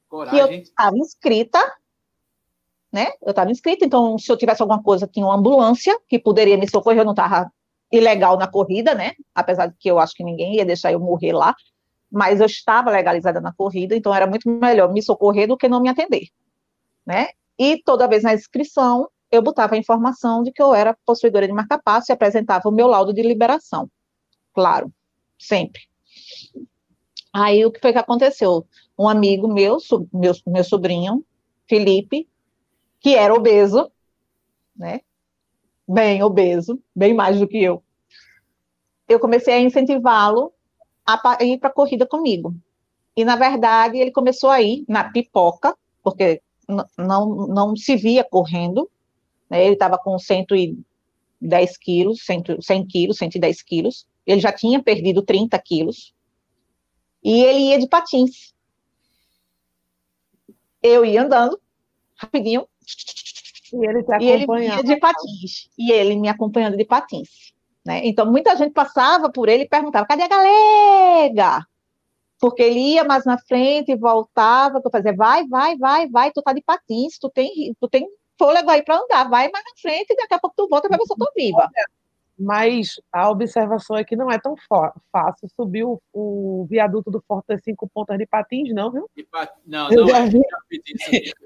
Coragem. 0.09 0.47
que 0.47 0.55
eu 0.55 0.63
estava 0.63 0.97
inscrita, 0.97 1.59
né? 2.91 3.09
Eu 3.23 3.31
estava 3.31 3.51
inscrita, 3.51 3.85
então 3.85 4.19
se 4.19 4.31
eu 4.31 4.37
tivesse 4.37 4.63
alguma 4.63 4.83
coisa, 4.83 5.07
tinha 5.07 5.27
uma 5.27 5.37
ambulância 5.37 5.99
que 6.09 6.19
poderia 6.19 6.57
me 6.57 6.69
socorrer, 6.69 7.01
eu 7.01 7.05
não 7.05 7.13
estava 7.13 7.53
ilegal 7.91 8.39
na 8.39 8.49
corrida, 8.49 8.95
né? 8.95 9.13
Apesar 9.35 9.67
de 9.67 9.77
que 9.79 9.91
eu 9.91 9.99
acho 9.99 10.15
que 10.15 10.25
ninguém 10.25 10.57
ia 10.57 10.65
deixar 10.65 10.93
eu 10.93 10.99
morrer 11.01 11.33
lá 11.33 11.55
mas 12.13 12.41
eu 12.41 12.47
estava 12.47 12.91
legalizada 12.91 13.41
na 13.41 13.55
corrida, 13.55 13.97
então 13.97 14.15
era 14.15 14.27
muito 14.27 14.49
melhor 14.51 14.93
me 14.93 15.03
socorrer 15.03 15.49
do 15.49 15.57
que 15.57 15.67
não 15.67 15.81
me 15.81 15.89
atender, 15.89 16.29
né? 17.07 17.29
E 17.59 17.83
toda 17.83 18.07
vez 18.07 18.23
na 18.23 18.35
inscrição, 18.35 19.09
eu 19.31 19.41
botava 19.41 19.75
a 19.75 19.79
informação 19.79 20.43
de 20.43 20.53
que 20.53 20.63
eu 20.63 20.75
era 20.75 20.97
possuidora 21.07 21.47
de 21.47 21.55
marca-passo 21.55 22.11
e 22.11 22.13
apresentava 22.13 22.69
o 22.69 22.73
meu 22.73 22.87
laudo 22.87 23.15
de 23.15 23.23
liberação. 23.23 23.91
Claro, 24.53 24.93
sempre. 25.39 25.81
Aí 27.33 27.65
o 27.65 27.73
que 27.73 27.81
foi 27.81 27.93
que 27.93 27.99
aconteceu? 27.99 28.67
Um 28.99 29.09
amigo 29.09 29.49
meu, 29.49 29.79
meu, 30.13 30.33
meu 30.47 30.65
sobrinho, 30.65 31.25
Felipe, 31.67 32.29
que 33.01 33.15
era 33.15 33.33
obeso, 33.33 33.91
né? 34.77 35.01
Bem 35.89 36.23
obeso, 36.23 36.79
bem 36.95 37.15
mais 37.15 37.41
do 37.41 37.49
que 37.49 37.63
eu. 37.63 37.83
Eu 39.09 39.19
comecei 39.19 39.55
a 39.55 39.61
incentivá-lo 39.61 40.53
a 41.07 41.39
ir 41.41 41.59
para 41.59 41.69
a 41.69 41.73
corrida 41.73 42.07
comigo. 42.07 42.55
E, 43.17 43.25
na 43.25 43.37
verdade, 43.37 43.99
ele 43.99 44.11
começou 44.11 44.51
a 44.51 44.61
ir 44.63 44.85
na 44.89 45.11
pipoca, 45.11 45.77
porque 46.03 46.41
não, 46.97 47.47
não 47.47 47.77
se 47.77 47.97
via 47.97 48.25
correndo, 48.25 48.91
né? 49.51 49.65
ele 49.65 49.75
estava 49.75 49.99
com 49.99 50.19
110 50.19 51.77
quilos, 51.77 52.25
100, 52.25 52.61
100 52.61 52.87
quilos, 52.87 53.19
110 53.19 53.63
quilos, 53.63 54.07
ele 54.27 54.41
já 54.41 54.53
tinha 54.53 54.83
perdido 54.83 55.23
30 55.23 55.59
quilos, 55.59 56.15
e 57.23 57.43
ele 57.43 57.71
ia 57.71 57.79
de 57.79 57.89
patins. 57.89 58.53
Eu 60.83 61.05
ia 61.05 61.23
andando, 61.23 61.61
rapidinho, 62.17 62.67
e 63.73 63.87
ele, 63.87 64.05
e 64.21 64.31
ele 64.31 64.47
ia 64.65 64.83
de 64.83 64.97
patins, 64.97 65.69
e 65.79 65.93
ele 65.93 66.17
me 66.17 66.29
acompanhando 66.29 66.77
de 66.77 66.85
patins. 66.85 67.29
Né? 67.85 68.03
Então, 68.05 68.31
muita 68.31 68.57
gente 68.57 68.73
passava 68.73 69.31
por 69.31 69.49
ele 69.49 69.65
e 69.65 69.69
perguntava: 69.69 70.07
cadê 70.07 70.23
a 70.23 70.29
galega? 70.29 71.67
Porque 72.41 72.63
ele 72.63 72.95
ia 72.95 73.05
mais 73.05 73.25
na 73.25 73.39
frente 73.39 73.93
e 73.93 73.97
voltava, 73.97 74.81
eu 74.85 74.91
fazia, 74.91 75.15
vai, 75.15 75.47
vai, 75.47 75.77
vai, 75.77 76.09
vai, 76.09 76.33
tu 76.33 76.43
tá 76.43 76.53
de 76.53 76.61
patins, 76.61 77.19
tu 77.19 77.31
tem, 77.31 77.75
tu 77.81 77.89
tem 77.89 78.07
fôlego 78.37 78.69
aí 78.69 78.83
para 78.83 78.99
andar, 78.99 79.29
vai 79.29 79.49
mais 79.49 79.65
na 79.65 79.81
frente 79.81 80.11
e 80.11 80.17
daqui 80.17 80.35
a 80.35 80.41
pouco 80.41 80.57
tu 80.57 80.69
volta 80.69 80.89
para 80.89 80.99
ver 80.99 81.05
se 81.05 81.13
eu 81.13 81.17
tô 81.17 81.33
viva. 81.37 81.71
Mas 82.37 83.01
a 83.13 83.31
observação 83.31 83.97
é 83.97 84.03
que 84.03 84.17
não 84.17 84.29
é 84.29 84.39
tão 84.39 84.57
fácil 85.13 85.49
subir 85.55 85.85
o, 85.85 86.01
o 86.13 86.67
viaduto 86.69 87.11
do 87.11 87.23
Forte 87.29 87.57
Cinco 87.59 87.89
Pontas 87.89 88.19
de 88.19 88.27
patins, 88.27 88.75
não, 88.75 88.91
viu? 88.91 89.09
Pat... 89.31 89.51
Não, 89.65 89.93
eu 89.93 90.01
não 90.01 90.09
já 90.09 90.19
é. 90.19 90.27
vi. 90.29 90.43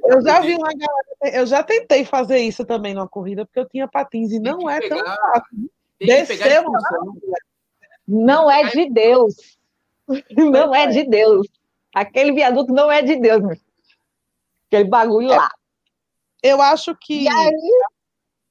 Eu 0.04 0.22
já 0.22 0.40
vi 0.40 0.54
uma 0.54 0.68
galera, 0.68 1.38
eu 1.38 1.44
já 1.44 1.62
tentei 1.62 2.06
fazer 2.06 2.38
isso 2.38 2.64
também 2.64 2.94
numa 2.94 3.08
corrida, 3.08 3.44
porque 3.44 3.60
eu 3.60 3.68
tinha 3.68 3.86
patins 3.86 4.32
e 4.32 4.38
não 4.38 4.70
é 4.70 4.80
pegar... 4.80 5.02
tão 5.02 5.14
fácil. 5.14 5.70
Desceu, 6.00 6.64
não 8.06 8.50
é 8.50 8.70
de 8.70 8.90
Deus. 8.90 9.34
Não 10.30 10.74
é 10.74 10.86
de 10.86 11.04
Deus. 11.04 11.48
Aquele 11.94 12.32
viaduto 12.32 12.72
não 12.72 12.90
é 12.90 13.02
de 13.02 13.16
Deus, 13.16 13.42
meu. 13.42 13.56
Aquele 14.68 14.88
bagulho 14.88 15.28
lá. 15.28 15.50
Eu 16.42 16.60
acho 16.60 16.94
que. 16.94 17.24
E 17.24 17.28
aí, 17.28 17.52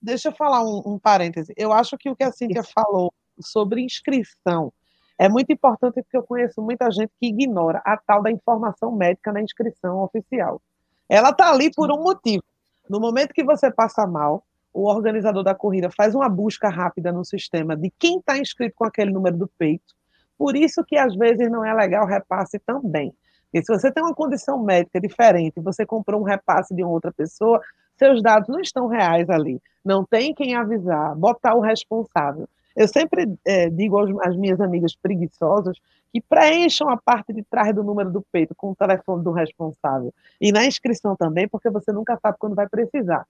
deixa 0.02 0.30
eu 0.30 0.34
falar 0.34 0.64
um, 0.64 0.82
um 0.86 1.00
parêntese. 1.00 1.54
Eu 1.56 1.72
acho 1.72 1.98
que 1.98 2.10
o 2.10 2.16
que 2.16 2.24
a 2.24 2.32
Cíntia 2.32 2.64
falou 2.64 3.14
sobre 3.40 3.82
inscrição 3.82 4.74
é 5.18 5.30
muito 5.30 5.52
importante 5.52 6.02
porque 6.02 6.18
eu 6.18 6.24
conheço 6.24 6.62
muita 6.62 6.92
gente 6.92 7.12
que 7.20 7.28
ignora 7.28 7.82
a 7.86 7.98
tal 7.98 8.22
da 8.22 8.32
informação 8.32 8.92
médica 8.92 9.32
na 9.32 9.42
inscrição 9.42 10.00
oficial. 10.04 10.62
Ela 11.08 11.30
está 11.30 11.50
ali 11.50 11.72
por 11.74 11.92
um 11.92 12.02
motivo. 12.02 12.44
No 12.90 13.00
momento 13.00 13.34
que 13.34 13.44
você 13.44 13.72
passa 13.72 14.06
mal, 14.06 14.46
o 14.76 14.88
organizador 14.90 15.42
da 15.42 15.56
corrida 15.56 15.90
faz 15.90 16.14
uma 16.14 16.28
busca 16.28 16.68
rápida 16.68 17.10
no 17.10 17.24
sistema 17.24 17.78
de 17.78 17.90
quem 17.98 18.20
está 18.20 18.38
inscrito 18.38 18.76
com 18.76 18.84
aquele 18.84 19.10
número 19.10 19.38
do 19.38 19.48
peito. 19.58 19.96
Por 20.38 20.54
isso 20.54 20.84
que 20.84 20.98
às 20.98 21.16
vezes 21.16 21.50
não 21.50 21.64
é 21.64 21.74
legal 21.74 22.06
repasse 22.06 22.60
também. 22.60 23.14
E 23.54 23.62
se 23.64 23.72
você 23.72 23.90
tem 23.90 24.04
uma 24.04 24.14
condição 24.14 24.62
médica 24.62 25.00
diferente, 25.00 25.62
você 25.62 25.86
comprou 25.86 26.20
um 26.20 26.26
repasse 26.26 26.76
de 26.76 26.84
outra 26.84 27.10
pessoa, 27.10 27.62
seus 27.98 28.22
dados 28.22 28.50
não 28.50 28.60
estão 28.60 28.88
reais 28.88 29.30
ali. 29.30 29.62
Não 29.84 30.04
tem 30.04 30.34
quem 30.34 30.56
avisar, 30.56 31.16
botar 31.16 31.56
o 31.56 31.62
responsável. 31.62 32.46
Eu 32.76 32.90
sempre 32.90 33.34
é, 33.46 33.70
digo 33.70 33.98
às 34.22 34.36
minhas 34.36 34.60
amigas 34.60 34.94
preguiçosas 34.94 35.80
que 36.12 36.20
preencham 36.20 36.90
a 36.90 36.98
parte 36.98 37.32
de 37.32 37.44
trás 37.44 37.74
do 37.74 37.82
número 37.82 38.12
do 38.12 38.22
peito 38.30 38.54
com 38.54 38.72
o 38.72 38.76
telefone 38.76 39.24
do 39.24 39.32
responsável. 39.32 40.14
E 40.42 40.52
na 40.52 40.66
inscrição 40.66 41.16
também, 41.16 41.48
porque 41.48 41.70
você 41.70 41.94
nunca 41.94 42.20
sabe 42.22 42.38
quando 42.38 42.56
vai 42.56 42.68
precisar. 42.68 43.26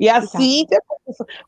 E 0.00 0.08
a 0.08 0.22
Cíntia, 0.22 0.82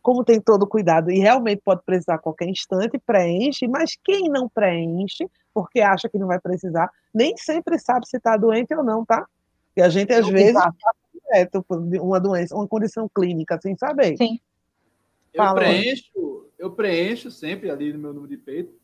como 0.02 0.22
tem 0.22 0.38
todo 0.38 0.64
o 0.64 0.66
cuidado 0.66 1.10
e 1.10 1.18
realmente 1.18 1.62
pode 1.64 1.82
precisar 1.86 2.16
a 2.16 2.18
qualquer 2.18 2.46
instante, 2.46 2.98
preenche, 2.98 3.66
mas 3.66 3.96
quem 4.04 4.28
não 4.28 4.46
preenche, 4.46 5.26
porque 5.54 5.80
acha 5.80 6.06
que 6.06 6.18
não 6.18 6.26
vai 6.26 6.38
precisar, 6.38 6.90
nem 7.14 7.34
sempre 7.38 7.78
sabe 7.78 8.06
se 8.06 8.18
está 8.18 8.36
doente 8.36 8.74
ou 8.74 8.84
não, 8.84 9.06
tá? 9.06 9.26
E 9.74 9.80
a 9.80 9.88
gente, 9.88 10.12
às 10.12 10.28
vezes, 10.28 10.60
direto 11.14 11.64
uma 11.70 12.20
doença, 12.20 12.54
uma 12.54 12.68
condição 12.68 13.08
clínica, 13.08 13.58
sem 13.58 13.74
saber. 13.74 14.18
Sim. 14.18 14.38
Eu 15.32 15.54
preencho, 15.54 16.46
eu 16.58 16.70
preencho 16.70 17.30
sempre 17.30 17.70
ali 17.70 17.90
no 17.90 17.98
meu 17.98 18.12
número 18.12 18.36
de 18.36 18.36
peito. 18.36 18.74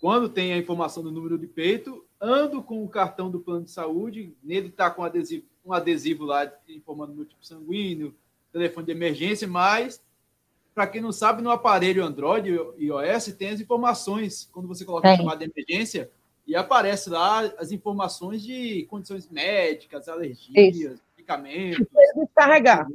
Quando 0.00 0.28
tem 0.28 0.52
a 0.52 0.58
informação 0.58 1.04
do 1.04 1.12
número 1.12 1.38
de 1.38 1.46
peito, 1.46 2.04
ando 2.20 2.64
com 2.64 2.82
o 2.82 2.88
cartão 2.88 3.30
do 3.30 3.38
plano 3.38 3.64
de 3.64 3.70
saúde, 3.70 4.36
nele 4.42 4.68
está 4.68 4.90
com 4.90 5.04
adesivo, 5.04 5.46
um 5.64 5.72
adesivo 5.72 6.24
lá 6.24 6.52
informando 6.68 7.12
o 7.12 7.16
meu 7.16 7.24
tipo 7.24 7.46
sanguíneo, 7.46 8.12
telefone 8.54 8.86
de 8.86 8.92
emergência, 8.92 9.46
mas 9.48 10.02
para 10.74 10.86
quem 10.86 11.00
não 11.00 11.12
sabe, 11.12 11.42
no 11.42 11.50
aparelho 11.50 12.04
Android 12.04 12.50
e 12.78 12.86
iOS 12.86 13.26
tem 13.38 13.50
as 13.50 13.60
informações 13.60 14.48
quando 14.52 14.66
você 14.66 14.84
coloca 14.84 15.08
a 15.08 15.16
chamada 15.16 15.46
de 15.46 15.52
emergência 15.54 16.10
e 16.46 16.56
aparece 16.56 17.08
lá 17.10 17.40
as 17.58 17.70
informações 17.70 18.42
de 18.42 18.84
condições 18.86 19.28
médicas, 19.30 20.08
alergias, 20.08 20.76
Isso. 20.76 21.02
medicamentos. 21.16 21.86
Descarregar. 22.16 22.86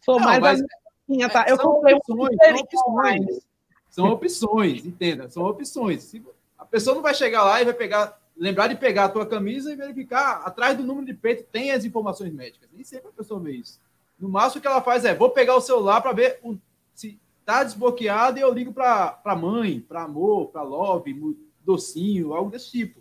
Sou 0.00 0.18
não, 0.18 0.24
mais 0.24 0.40
mas, 0.40 0.62
minha, 1.06 1.28
tá? 1.28 1.44
É, 1.48 1.52
Eu 1.52 1.58
comprei 1.58 1.94
opções, 1.94 2.36
são 2.36 2.54
opções. 2.56 3.48
São 3.88 4.06
opções, 4.06 4.86
entenda, 4.86 5.30
são 5.30 5.44
opções. 5.44 6.12
A 6.58 6.64
pessoa 6.64 6.94
não 6.94 7.02
vai 7.02 7.14
chegar 7.14 7.44
lá 7.44 7.62
e 7.62 7.64
vai 7.64 7.74
pegar, 7.74 8.20
lembrar 8.36 8.66
de 8.66 8.76
pegar 8.76 9.04
a 9.04 9.08
tua 9.08 9.24
camisa 9.24 9.72
e 9.72 9.76
verificar 9.76 10.42
atrás 10.44 10.76
do 10.76 10.84
número 10.84 11.06
de 11.06 11.14
peito 11.14 11.44
tem 11.44 11.70
as 11.70 11.84
informações 11.84 12.32
médicas. 12.32 12.68
Nem 12.72 12.84
sempre 12.84 13.08
a 13.08 13.12
pessoa 13.12 13.40
vê 13.40 13.52
isso. 13.52 13.80
No 14.18 14.28
máximo 14.28 14.60
que 14.60 14.66
ela 14.66 14.82
faz 14.82 15.04
é, 15.04 15.14
vou 15.14 15.30
pegar 15.30 15.56
o 15.56 15.60
celular 15.60 16.00
para 16.00 16.12
ver 16.12 16.38
o, 16.42 16.56
se 16.94 17.20
está 17.40 17.62
desbloqueado 17.62 18.38
e 18.38 18.42
eu 18.42 18.52
ligo 18.52 18.72
para 18.72 19.36
mãe, 19.36 19.80
para 19.80 20.02
amor, 20.02 20.48
para 20.48 20.62
love, 20.62 21.36
docinho, 21.64 22.34
algo 22.34 22.50
desse 22.50 22.70
tipo. 22.70 23.00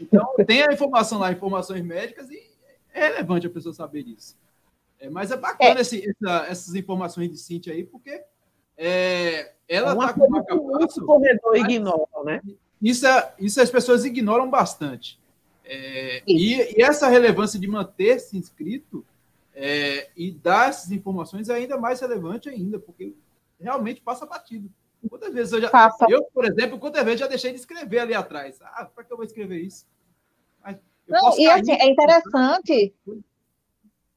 Então, 0.00 0.34
tem 0.46 0.62
a 0.62 0.72
informação 0.72 1.18
lá, 1.18 1.32
informações 1.32 1.84
médicas, 1.84 2.30
e 2.30 2.42
é 2.92 3.08
relevante 3.08 3.46
a 3.46 3.50
pessoa 3.50 3.74
saber 3.74 4.02
disso. 4.02 4.36
É, 4.98 5.10
mas 5.10 5.30
é 5.30 5.36
bacana 5.36 5.78
é. 5.78 5.82
Esse, 5.82 6.08
essa, 6.08 6.46
essas 6.46 6.74
informações 6.74 7.30
de 7.30 7.38
Cintia 7.38 7.72
aí, 7.72 7.84
porque 7.84 8.22
é, 8.76 9.52
ela 9.68 9.92
está 9.92 10.12
com 10.12 10.26
uma 10.26 10.44
capacidade. 10.44 11.00
O 11.00 11.06
corredor 11.06 11.56
ignora, 11.56 12.24
né? 12.24 12.42
Isso, 12.80 13.06
é, 13.06 13.34
isso 13.38 13.60
as 13.60 13.70
pessoas 13.70 14.04
ignoram 14.04 14.48
bastante. 14.48 15.18
É, 15.64 16.22
e, 16.26 16.78
e, 16.78 16.82
essa 16.82 17.08
relevância 17.08 17.58
de 17.58 17.66
manter-se 17.66 18.36
inscrito 18.36 19.04
é, 19.58 20.10
e 20.14 20.30
dar 20.30 20.68
essas 20.68 20.90
informações 20.90 21.48
é 21.48 21.54
ainda 21.54 21.78
mais 21.78 21.98
relevante 21.98 22.46
ainda, 22.46 22.78
porque 22.78 23.16
realmente 23.58 24.02
passa 24.02 24.26
batido. 24.26 24.70
Quantas 25.08 25.32
vezes 25.32 25.52
eu 25.54 25.62
já. 25.62 25.70
Passa. 25.70 26.04
Eu, 26.10 26.24
por 26.24 26.44
exemplo, 26.44 26.78
quantas 26.78 27.02
vezes 27.02 27.20
já 27.20 27.26
deixei 27.26 27.52
de 27.52 27.58
escrever 27.58 28.00
ali 28.00 28.12
atrás? 28.12 28.58
Ah, 28.60 28.84
para 28.84 29.02
que 29.02 29.12
eu 29.12 29.16
vou 29.16 29.24
escrever 29.24 29.60
isso? 29.60 29.86
Não, 31.08 31.38
e 31.38 31.48
assim, 31.48 31.72
é 31.72 31.88
interessante. 31.88 32.94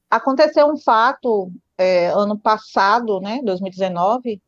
Aconteceu 0.10 0.68
um 0.68 0.76
fato 0.76 1.52
é, 1.78 2.08
ano 2.08 2.38
passado, 2.38 3.22
né, 3.22 3.42
2019, 3.44 4.42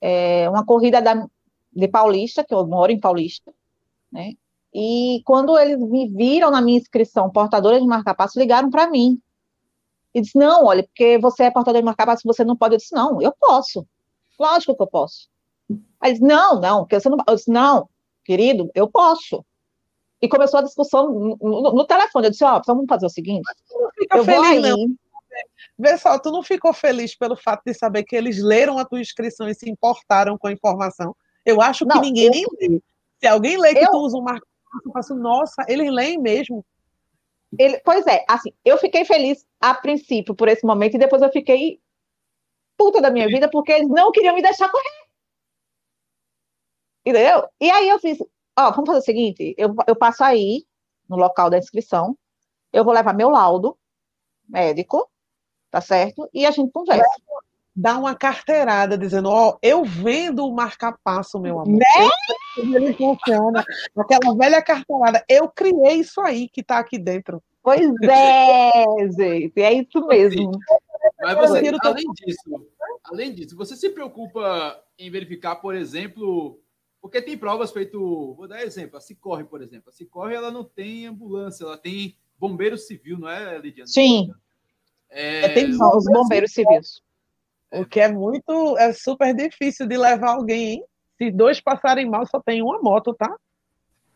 é, 0.00 0.50
uma 0.50 0.66
corrida 0.66 1.00
da, 1.00 1.26
de 1.72 1.88
Paulista, 1.88 2.44
que 2.44 2.52
eu 2.52 2.66
moro 2.66 2.90
em 2.90 2.98
Paulista, 2.98 3.54
né? 4.10 4.32
E 4.74 5.22
quando 5.24 5.56
eles 5.56 5.78
me 5.78 6.08
viram 6.08 6.50
na 6.50 6.60
minha 6.60 6.76
inscrição 6.76 7.30
portadora 7.30 7.80
de 7.80 7.86
marca-passo, 7.86 8.38
ligaram 8.38 8.68
para 8.68 8.90
mim. 8.90 9.18
E 10.16 10.22
disse, 10.22 10.38
não, 10.38 10.64
olha, 10.64 10.82
porque 10.82 11.18
você 11.18 11.42
é 11.42 11.50
portador 11.50 11.78
de 11.78 11.84
marca-passo, 11.84 12.22
você 12.24 12.42
não 12.42 12.56
pode. 12.56 12.74
Eu 12.74 12.78
disse, 12.78 12.94
não, 12.94 13.20
eu 13.20 13.34
posso. 13.38 13.86
Lógico 14.40 14.74
que 14.74 14.82
eu 14.82 14.86
posso. 14.86 15.28
Aí 16.00 16.12
disse, 16.12 16.24
não, 16.24 16.58
não, 16.58 16.78
porque 16.80 16.98
você 16.98 17.10
não. 17.10 17.18
Eu 17.28 17.34
disse, 17.34 17.50
não, 17.50 17.86
querido, 18.24 18.70
eu 18.74 18.88
posso. 18.88 19.44
E 20.22 20.26
começou 20.26 20.60
a 20.60 20.62
discussão 20.62 21.12
no, 21.12 21.36
no, 21.38 21.72
no 21.74 21.86
telefone. 21.86 22.28
Eu 22.28 22.30
disse, 22.30 22.42
ó, 22.44 22.56
oh, 22.56 22.62
vamos 22.66 22.86
fazer 22.88 23.04
o 23.04 23.10
seguinte. 23.10 23.42
eu 24.10 24.24
feliz, 24.24 24.40
vou 24.40 24.42
aí. 24.42 24.58
Não. 24.62 24.86
Vê 25.78 25.98
só, 25.98 26.18
tu 26.18 26.30
não 26.30 26.42
ficou 26.42 26.72
feliz 26.72 27.14
pelo 27.14 27.36
fato 27.36 27.64
de 27.66 27.74
saber 27.74 28.02
que 28.02 28.16
eles 28.16 28.42
leram 28.42 28.78
a 28.78 28.86
tua 28.86 29.02
inscrição 29.02 29.46
e 29.46 29.54
se 29.54 29.68
importaram 29.68 30.38
com 30.38 30.46
a 30.46 30.52
informação? 30.52 31.14
Eu 31.44 31.60
acho 31.60 31.84
que 31.84 31.94
não, 31.94 32.00
ninguém 32.00 32.24
eu... 32.24 32.30
nem 32.30 32.46
lê. 32.58 32.82
Se 33.20 33.26
alguém 33.26 33.58
lê 33.58 33.74
que 33.74 33.84
eu... 33.84 33.90
tu 33.90 33.98
usa 33.98 34.16
um 34.16 34.22
marco, 34.22 34.46
eu 34.82 34.92
faço, 34.92 35.14
nossa, 35.14 35.62
eles 35.68 35.92
leem 35.92 36.18
mesmo. 36.18 36.64
Ele, 37.58 37.78
pois 37.84 38.06
é, 38.06 38.24
assim, 38.28 38.52
eu 38.64 38.76
fiquei 38.78 39.04
feliz 39.04 39.46
a 39.60 39.74
princípio 39.74 40.34
por 40.34 40.48
esse 40.48 40.66
momento 40.66 40.94
e 40.94 40.98
depois 40.98 41.22
eu 41.22 41.30
fiquei 41.30 41.80
puta 42.76 43.00
da 43.00 43.10
minha 43.10 43.26
vida 43.26 43.48
porque 43.50 43.72
eles 43.72 43.88
não 43.88 44.10
queriam 44.12 44.34
me 44.34 44.42
deixar 44.42 44.70
correr. 44.70 45.06
Entendeu? 47.04 47.48
E 47.60 47.70
aí 47.70 47.88
eu 47.88 47.98
fiz, 48.00 48.18
ó, 48.58 48.70
vamos 48.72 48.86
fazer 48.86 48.98
o 48.98 49.02
seguinte, 49.02 49.54
eu, 49.56 49.74
eu 49.86 49.96
passo 49.96 50.24
aí 50.24 50.66
no 51.08 51.16
local 51.16 51.48
da 51.48 51.58
inscrição, 51.58 52.18
eu 52.72 52.84
vou 52.84 52.92
levar 52.92 53.14
meu 53.14 53.28
laudo 53.28 53.78
médico, 54.48 55.08
tá 55.70 55.80
certo? 55.80 56.28
E 56.34 56.44
a 56.44 56.50
gente 56.50 56.72
conversa. 56.72 57.04
Dá 57.78 57.98
uma 57.98 58.14
carteirada 58.14 58.96
dizendo, 58.96 59.28
ó, 59.28 59.58
eu 59.60 59.84
vendo 59.84 60.46
o 60.46 60.54
marca-passo, 60.54 61.38
meu 61.38 61.60
amor. 61.60 61.78
Né? 61.78 62.08
Ele 62.56 62.94
funciona. 62.94 63.62
Aquela 63.94 64.34
velha 64.34 64.62
carteirada. 64.62 65.22
Eu 65.28 65.46
criei 65.48 65.96
isso 65.96 66.20
aí 66.22 66.48
que 66.48 66.62
tá 66.62 66.78
aqui 66.78 66.98
dentro. 66.98 67.42
Pois 67.62 67.80
é, 68.08 68.84
gente, 69.10 69.60
é 69.60 69.72
isso 69.74 70.06
mesmo. 70.06 70.52
Mas 71.20 71.36
você, 71.36 71.68
além 71.82 72.04
disso, 72.14 72.66
além 73.04 73.34
disso, 73.34 73.56
você 73.56 73.76
se 73.76 73.90
preocupa 73.90 74.80
em 74.98 75.10
verificar, 75.10 75.56
por 75.56 75.74
exemplo, 75.74 76.58
porque 77.00 77.20
tem 77.20 77.36
provas 77.36 77.72
feito, 77.72 78.34
vou 78.34 78.48
dar 78.48 78.62
exemplo, 78.62 78.96
a 78.96 79.00
Cicorre, 79.00 79.44
por 79.44 79.60
exemplo. 79.60 79.90
A 79.90 79.92
Cicorre, 79.92 80.34
ela 80.34 80.50
não 80.50 80.64
tem 80.64 81.06
ambulância, 81.06 81.64
ela 81.64 81.76
tem 81.76 82.16
bombeiro 82.38 82.78
civil, 82.78 83.18
não 83.18 83.28
é, 83.28 83.58
Lidiane? 83.58 83.90
Sim. 83.90 84.32
É, 85.10 85.50
tem 85.50 85.70
os 85.70 86.04
bombeiros 86.06 86.52
civis. 86.52 87.02
O 87.72 87.84
que 87.84 88.00
é 88.00 88.08
muito, 88.08 88.76
é 88.78 88.92
super 88.92 89.34
difícil 89.34 89.86
de 89.86 89.96
levar 89.96 90.34
alguém, 90.34 90.74
hein? 90.74 90.84
Se 91.18 91.30
dois 91.30 91.60
passarem 91.60 92.08
mal, 92.08 92.26
só 92.26 92.40
tem 92.40 92.62
uma 92.62 92.80
moto, 92.80 93.14
tá? 93.14 93.34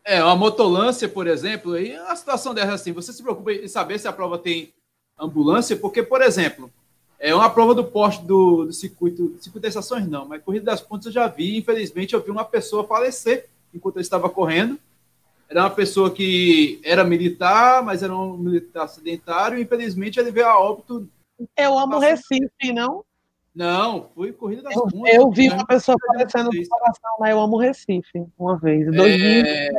É, 0.03 0.23
uma 0.23 0.35
motolância, 0.35 1.07
por 1.07 1.27
exemplo, 1.27 1.73
aí 1.73 1.95
a 1.95 2.15
situação 2.15 2.53
dessa 2.53 2.73
assim, 2.73 2.91
você 2.91 3.13
se 3.13 3.21
preocupa 3.21 3.51
em 3.51 3.67
saber 3.67 3.99
se 3.99 4.07
a 4.07 4.13
prova 4.13 4.37
tem 4.37 4.73
ambulância, 5.19 5.75
porque, 5.75 6.01
por 6.01 6.21
exemplo, 6.21 6.71
é 7.19 7.35
uma 7.35 7.49
prova 7.49 7.75
do 7.75 7.83
poste 7.83 8.25
do, 8.25 8.65
do 8.65 8.73
circuito, 8.73 9.35
circuito 9.39 9.59
das 9.59 9.69
estações 9.69 10.07
não, 10.07 10.25
mas 10.25 10.43
corrida 10.43 10.65
das 10.65 10.81
pontes 10.81 11.05
eu 11.05 11.11
já 11.11 11.27
vi, 11.27 11.57
infelizmente 11.57 12.15
eu 12.15 12.21
vi 12.21 12.31
uma 12.31 12.45
pessoa 12.45 12.83
falecer 12.83 13.47
enquanto 13.73 13.97
eu 13.97 14.01
estava 14.01 14.27
correndo, 14.27 14.79
era 15.47 15.61
uma 15.61 15.69
pessoa 15.69 16.09
que 16.09 16.81
era 16.83 17.03
militar, 17.03 17.83
mas 17.83 18.01
era 18.01 18.15
um 18.15 18.37
militar 18.37 18.87
sedentário, 18.87 19.57
e 19.59 19.61
infelizmente 19.61 20.19
ele 20.19 20.31
veio 20.31 20.47
a 20.47 20.57
óbito. 20.57 21.07
Eu 21.57 21.77
amo 21.77 21.99
Recife, 21.99 22.71
não? 22.73 23.03
Não, 23.53 24.09
foi 24.15 24.31
corrida 24.31 24.61
das 24.63 24.75
eu. 24.75 24.87
Eu 25.05 25.29
vi 25.29 25.49
uma 25.49 25.65
pessoa 25.65 25.97
falecendo 26.07 26.49
no 26.51 26.69
coração, 26.69 27.11
mas 27.19 27.31
eu 27.31 27.39
amo 27.39 27.57
Recife, 27.57 28.25
uma 28.39 28.57
vez. 28.57 28.87
É... 28.95 29.69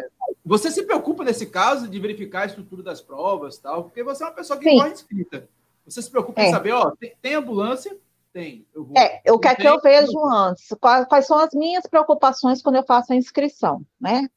Você 0.45 0.71
se 0.71 0.83
preocupa 0.83 1.25
nesse 1.25 1.47
caso 1.47 1.89
de 1.89 1.99
verificar 1.99 2.43
a 2.43 2.47
estrutura 2.47 2.83
das 2.83 3.01
provas 3.01 3.59
tal, 3.59 3.85
porque 3.85 4.03
você 4.03 4.23
é 4.23 4.27
uma 4.27 4.35
pessoa 4.35 4.59
que 4.59 4.69
Sim. 4.69 4.77
corre 4.77 4.91
inscrita. 4.91 5.49
Você 5.87 6.03
se 6.03 6.11
preocupa 6.11 6.41
é. 6.43 6.49
em 6.49 6.51
saber, 6.51 6.73
ó, 6.73 6.91
tem, 6.91 7.13
tem 7.21 7.35
ambulância? 7.35 7.97
Tem. 8.33 8.67
Eu 8.75 8.85
vou. 8.85 8.97
É, 8.97 9.23
o 9.31 9.39
que 9.39 9.49
é 9.49 9.55
que 9.55 9.67
eu 9.67 9.81
vejo 9.81 10.19
antes? 10.27 10.69
Quais, 10.81 11.07
quais 11.07 11.27
são 11.27 11.39
as 11.39 11.51
minhas 11.55 11.87
preocupações 11.87 12.63
quando 12.63 12.77
eu 12.77 12.85
faço 12.85 13.13
a 13.13 13.17
inscrição, 13.17 13.85
né? 14.01 14.29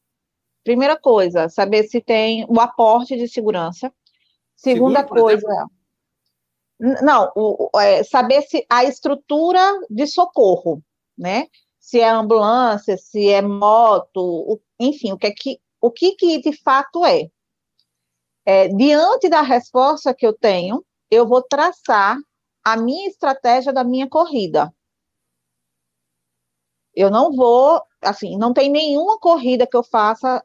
Primeira 0.64 0.98
coisa, 0.98 1.48
saber 1.48 1.84
se 1.84 2.02
tem 2.02 2.46
o 2.50 2.60
aporte 2.60 3.16
de 3.16 3.28
segurança. 3.28 3.94
Segunda 4.56 5.02
Seguro, 5.02 5.22
coisa. 5.22 5.68
Não, 7.02 7.32
o, 7.36 7.70
é, 7.80 8.04
saber 8.04 8.42
se 8.44 8.66
a 8.70 8.84
estrutura 8.84 9.60
de 9.90 10.06
socorro, 10.06 10.84
né? 11.18 11.48
Se 11.80 12.00
é 12.00 12.10
ambulância, 12.10 12.98
se 12.98 13.30
é 13.30 13.42
moto, 13.42 14.18
o, 14.18 14.62
enfim, 14.80 15.12
o 15.12 15.18
que, 15.18 15.28
é 15.28 15.32
que, 15.32 15.60
o 15.82 15.92
que, 15.92 16.16
que 16.16 16.40
de 16.42 16.54
fato 16.62 17.06
é. 17.06 17.30
é. 18.46 18.68
Diante 18.68 19.30
da 19.30 19.42
resposta 19.42 20.14
que 20.14 20.26
eu 20.26 20.34
tenho, 20.34 20.86
eu 21.10 21.28
vou 21.28 21.42
traçar 21.42 22.18
a 22.64 22.78
minha 22.78 23.08
estratégia 23.08 23.74
da 23.74 23.84
minha 23.84 24.10
corrida. 24.10 24.74
Eu 26.94 27.10
não 27.10 27.32
vou, 27.32 27.82
assim, 28.02 28.38
não 28.38 28.54
tem 28.54 28.70
nenhuma 28.72 29.20
corrida 29.20 29.68
que 29.68 29.76
eu 29.76 29.84
faça 29.84 30.44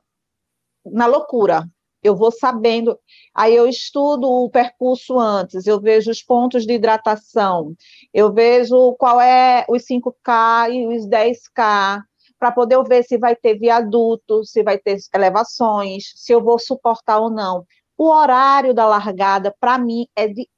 na 0.84 1.06
loucura. 1.06 1.68
Eu 2.02 2.16
vou 2.16 2.32
sabendo, 2.32 2.98
aí 3.34 3.54
eu 3.54 3.66
estudo 3.66 4.26
o 4.26 4.48
percurso 4.48 5.18
antes, 5.18 5.66
eu 5.66 5.80
vejo 5.80 6.10
os 6.10 6.22
pontos 6.22 6.64
de 6.64 6.72
hidratação, 6.72 7.74
eu 8.12 8.32
vejo 8.32 8.94
qual 8.98 9.20
é 9.20 9.66
os 9.68 9.82
5K 9.84 10.72
e 10.72 10.86
os 10.86 11.06
10K, 11.06 12.02
para 12.38 12.50
poder 12.52 12.82
ver 12.84 13.04
se 13.04 13.18
vai 13.18 13.36
ter 13.36 13.58
viaduto, 13.58 14.42
se 14.44 14.62
vai 14.62 14.78
ter 14.78 14.96
elevações, 15.14 16.12
se 16.16 16.32
eu 16.32 16.42
vou 16.42 16.58
suportar 16.58 17.18
ou 17.18 17.28
não. 17.28 17.66
O 17.98 18.08
horário 18.10 18.72
da 18.72 18.86
largada, 18.86 19.54
para 19.60 19.78
mim, 19.78 20.06
é 20.16 20.26
de 20.26 20.48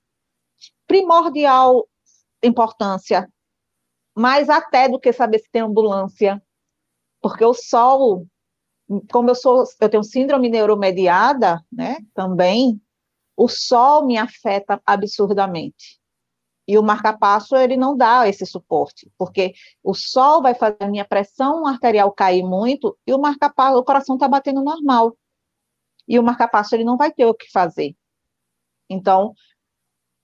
primordial 0.86 1.88
importância, 2.40 3.28
mais 4.14 4.49
até 4.49 4.88
do 4.88 5.01
que 5.01 5.12
saber 5.12 5.40
se 5.40 5.51
tem 5.51 5.62
ambulância, 5.62 6.40
porque 7.20 7.45
o 7.45 7.53
sol 7.53 8.26
como 9.11 9.30
eu 9.30 9.34
sou, 9.34 9.64
eu 9.80 9.88
tenho 9.88 10.03
síndrome 10.03 10.49
neuromediada, 10.49 11.64
né, 11.70 11.97
também, 12.14 12.80
o 13.36 13.49
sol 13.49 14.07
me 14.07 14.18
afeta 14.18 14.80
absurdamente. 14.84 16.01
E 16.66 16.78
o 16.78 16.82
marca-passo, 16.82 17.57
ele 17.57 17.76
não 17.76 17.97
dá 17.97 18.28
esse 18.28 18.47
suporte, 18.47 19.11
porque 19.18 19.53
o 19.82 19.95
sol 19.95 20.40
vai 20.40 20.55
fazer 20.55 20.76
a 20.80 20.88
minha 20.88 21.05
pressão 21.05 21.66
arterial 21.66 22.12
cair 22.12 22.45
muito 22.45 22.97
e 23.07 23.12
o 23.12 23.18
marca-passo, 23.18 23.78
o 23.78 23.84
coração 23.84 24.14
está 24.14 24.28
batendo 24.28 24.62
normal. 24.62 25.16
E 26.07 26.18
o 26.18 26.22
marca-passo, 26.22 26.74
ele 26.74 26.84
não 26.84 26.97
vai 26.97 27.12
ter 27.12 27.26
o 27.26 27.34
que 27.34 27.51
fazer. 27.51 27.97
Então, 28.88 29.34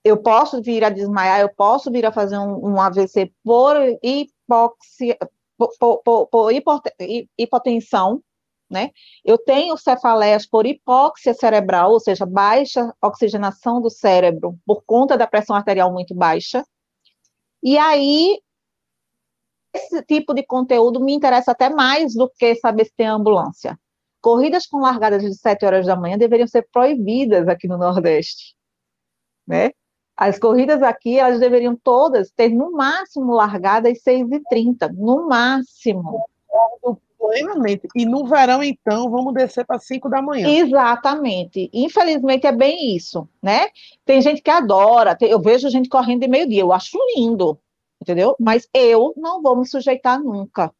eu 0.03 0.21
posso 0.21 0.61
vir 0.61 0.83
a 0.83 0.89
desmaiar, 0.89 1.41
eu 1.41 1.53
posso 1.53 1.91
vir 1.91 2.05
a 2.05 2.11
fazer 2.11 2.37
um, 2.37 2.73
um 2.73 2.81
AVC 2.81 3.33
por 3.43 3.75
hipóxia, 4.01 5.17
por, 5.57 5.69
por, 5.77 5.97
por, 6.03 6.27
por 6.27 6.51
hipotensão, 7.37 8.23
né? 8.69 8.91
Eu 9.25 9.37
tenho 9.37 9.75
cefaleias 9.77 10.45
por 10.45 10.65
hipóxia 10.65 11.33
cerebral, 11.33 11.91
ou 11.91 11.99
seja, 11.99 12.25
baixa 12.25 12.93
oxigenação 13.01 13.81
do 13.81 13.89
cérebro 13.89 14.57
por 14.65 14.83
conta 14.85 15.17
da 15.17 15.25
pressão 15.25 15.55
arterial 15.55 15.91
muito 15.91 16.13
baixa. 16.13 16.63
E 17.63 17.77
aí, 17.77 18.39
esse 19.73 20.03
tipo 20.03 20.33
de 20.33 20.43
conteúdo 20.43 20.99
me 20.99 21.13
interessa 21.13 21.51
até 21.51 21.69
mais 21.69 22.13
do 22.13 22.29
que 22.29 22.55
saber 22.55 22.85
se 22.85 22.93
tem 22.95 23.07
ambulância. 23.07 23.79
Corridas 24.21 24.67
com 24.67 24.79
largadas 24.79 25.23
de 25.23 25.33
7 25.33 25.65
horas 25.65 25.85
da 25.85 25.95
manhã 25.95 26.17
deveriam 26.17 26.47
ser 26.47 26.67
proibidas 26.71 27.47
aqui 27.47 27.67
no 27.67 27.77
Nordeste, 27.77 28.55
né? 29.47 29.71
As 30.15 30.37
corridas 30.37 30.83
aqui, 30.83 31.17
elas 31.17 31.39
deveriam 31.39 31.77
todas 31.81 32.29
ter, 32.31 32.49
no 32.49 32.73
máximo, 32.73 33.31
largadas 33.31 34.03
6h30, 34.03 34.91
no 34.93 35.27
máximo 35.29 36.25
plenamente. 37.19 37.87
E 37.93 38.05
no 38.05 38.25
verão, 38.25 38.63
então, 38.63 39.09
vamos 39.09 39.33
descer 39.33 39.65
para 39.65 39.77
5 39.77 40.09
da 40.09 40.21
manhã. 40.21 40.47
Exatamente. 40.47 41.69
Infelizmente 41.73 42.47
é 42.47 42.51
bem 42.51 42.95
isso, 42.95 43.27
né? 43.41 43.67
Tem 44.05 44.21
gente 44.21 44.41
que 44.41 44.49
adora, 44.49 45.17
eu 45.21 45.41
vejo 45.41 45.69
gente 45.69 45.89
correndo 45.89 46.21
de 46.21 46.27
meio-dia, 46.27 46.61
eu 46.61 46.71
acho 46.71 46.97
lindo, 47.15 47.59
entendeu? 48.01 48.35
Mas 48.39 48.67
eu 48.73 49.13
não 49.17 49.41
vou 49.41 49.55
me 49.57 49.67
sujeitar 49.67 50.19
nunca. 50.19 50.73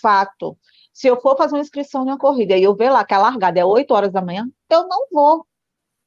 Fato. 0.00 0.56
Se 0.92 1.06
eu 1.06 1.20
for 1.20 1.36
fazer 1.36 1.54
uma 1.54 1.60
inscrição 1.60 2.02
em 2.02 2.06
uma 2.06 2.18
corrida 2.18 2.56
e 2.56 2.62
eu 2.62 2.74
ver 2.74 2.90
lá 2.90 3.04
que 3.04 3.14
a 3.14 3.18
largada 3.18 3.60
é 3.60 3.64
8 3.64 3.92
horas 3.92 4.12
da 4.12 4.22
manhã, 4.22 4.48
eu 4.70 4.88
não 4.88 5.06
vou. 5.12 5.46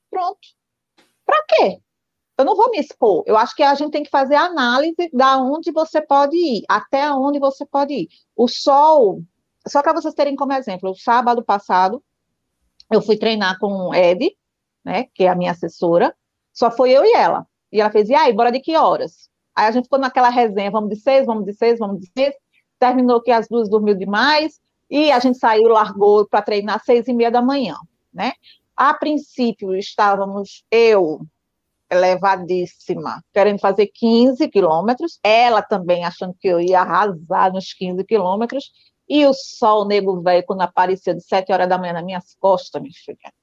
Pronto. 0.10 0.40
Para 1.26 1.44
quê? 1.48 1.80
Eu 2.38 2.46
não 2.46 2.56
vou 2.56 2.70
me 2.70 2.80
expor. 2.80 3.24
Eu 3.26 3.36
acho 3.36 3.56
que 3.56 3.64
a 3.64 3.74
gente 3.74 3.92
tem 3.92 4.04
que 4.04 4.10
fazer 4.10 4.36
análise 4.36 5.10
da 5.12 5.38
onde 5.38 5.72
você 5.72 6.02
pode 6.02 6.38
ir, 6.38 6.64
até 6.70 7.12
onde 7.12 7.40
você 7.40 7.66
pode 7.66 7.94
ir. 7.94 8.08
O 8.36 8.48
sol 8.48 9.22
só 9.68 9.82
para 9.82 9.94
vocês 9.94 10.14
terem 10.14 10.36
como 10.36 10.54
exemplo, 10.54 10.92
o 10.92 10.96
sábado 10.96 11.44
passado, 11.44 12.04
eu 12.92 13.02
fui 13.02 13.18
treinar 13.18 13.60
com 13.60 13.94
Ed, 13.94 14.32
né, 14.84 15.06
que 15.14 15.24
é 15.24 15.30
a 15.30 15.36
minha 15.36 15.52
assessora, 15.52 16.16
só 16.54 16.72
foi 16.72 16.92
eu 16.92 17.04
e 17.04 17.14
ela. 17.14 17.46
E 17.72 17.82
ela 17.82 17.92
fez, 17.92 18.10
e 18.10 18.16
aí, 18.16 18.34
bora 18.34 18.52
de 18.52 18.60
que 18.60 18.76
horas? 18.76 19.30
Aí 19.56 19.68
a 19.68 19.72
gente 19.72 19.86
ficou 19.86 20.00
naquela 20.00 20.30
resenha, 20.30 20.72
vamos 20.72 20.90
de 20.90 20.96
seis, 20.96 21.26
vamos 21.26 21.46
de 21.46 21.54
seis, 21.54 21.80
vamos 21.80 22.00
de 22.00 22.10
seis. 22.16 22.34
Terminou 22.80 23.22
que 23.22 23.32
as 23.32 23.48
duas 23.48 23.70
dormiu 23.70 23.96
demais, 23.96 24.60
e 24.90 25.12
a 25.12 25.20
gente 25.20 25.38
saiu, 25.38 25.68
largou 25.68 26.28
para 26.28 26.42
treinar 26.42 26.78
às 26.78 26.84
seis 26.84 27.08
e 27.08 27.14
meia 27.14 27.30
da 27.30 27.42
manhã, 27.42 27.76
né? 28.14 28.34
A 28.76 28.94
princípio, 28.94 29.76
estávamos 29.76 30.64
eu, 30.72 31.22
elevadíssima, 31.90 33.24
querendo 33.34 33.60
fazer 33.60 33.88
15 33.88 34.48
quilômetros, 34.50 35.20
ela 35.24 35.62
também 35.62 36.06
achando 36.06 36.36
que 36.40 36.48
eu 36.48 36.60
ia 36.60 36.82
arrasar 36.82 37.52
nos 37.52 37.74
15 37.74 38.04
quilômetros, 38.04 38.72
e 39.08 39.26
o 39.26 39.34
sol 39.34 39.86
nego 39.86 40.22
velho, 40.22 40.46
quando 40.46 40.62
apareceu 40.62 41.14
de 41.14 41.22
sete 41.22 41.52
horas 41.52 41.70
da 41.70 41.78
manhã 41.78 41.94
nas 41.94 42.04
minhas 42.04 42.36
costas, 42.40 42.82
minha 42.82 42.94
filha, 42.94 43.34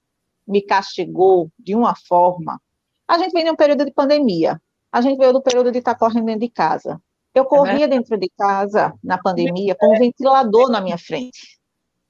me 0.47 0.61
castigou 0.61 1.51
de 1.59 1.75
uma 1.75 1.95
forma. 1.95 2.61
A 3.09 3.19
gente 3.19 3.33
veio 3.33 3.47
de 3.47 3.51
um 3.51 3.57
período 3.57 3.85
de 3.85 3.93
pandemia. 3.93 4.61
A 4.93 5.01
gente 5.01 5.19
veio 5.19 5.33
do 5.33 5.43
período 5.43 5.73
de 5.73 5.79
estar 5.79 5.95
correndo 5.95 6.27
dentro 6.27 6.41
de 6.41 6.51
casa. 6.51 7.01
Eu 7.35 7.45
é 7.45 7.47
corria 7.47 7.85
é 7.87 7.89
dentro 7.89 8.17
de 8.17 8.31
casa 8.39 8.95
na 9.03 9.19
pandemia 9.19 9.75
com 9.75 9.95
um 9.95 9.99
ventilador 9.99 10.71
na 10.71 10.81
minha 10.81 10.97
frente. 10.97 11.59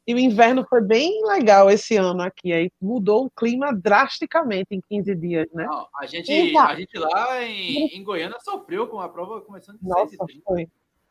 E 0.06 0.14
o 0.14 0.18
inverno 0.18 0.66
foi 0.68 0.82
bem 0.82 1.24
legal 1.24 1.70
esse 1.70 1.96
ano 1.96 2.22
aqui. 2.22 2.52
Aí 2.52 2.70
mudou 2.80 3.24
o 3.24 3.30
clima 3.30 3.72
drasticamente 3.72 4.66
em 4.72 4.80
15 4.86 5.14
dias, 5.14 5.46
né? 5.54 5.64
Não, 5.64 5.88
a, 5.98 6.04
gente, 6.04 6.30
a 6.58 6.74
gente 6.74 6.98
lá 6.98 7.42
em, 7.42 7.86
em 7.86 8.04
Goiânia 8.04 8.38
sofreu 8.44 8.86
com 8.86 9.00
a 9.00 9.08
prova 9.08 9.40
começando 9.40 9.78
de 9.78 9.88
Nossa, 9.88 10.10
6 10.10 10.42
foi. 10.44 10.68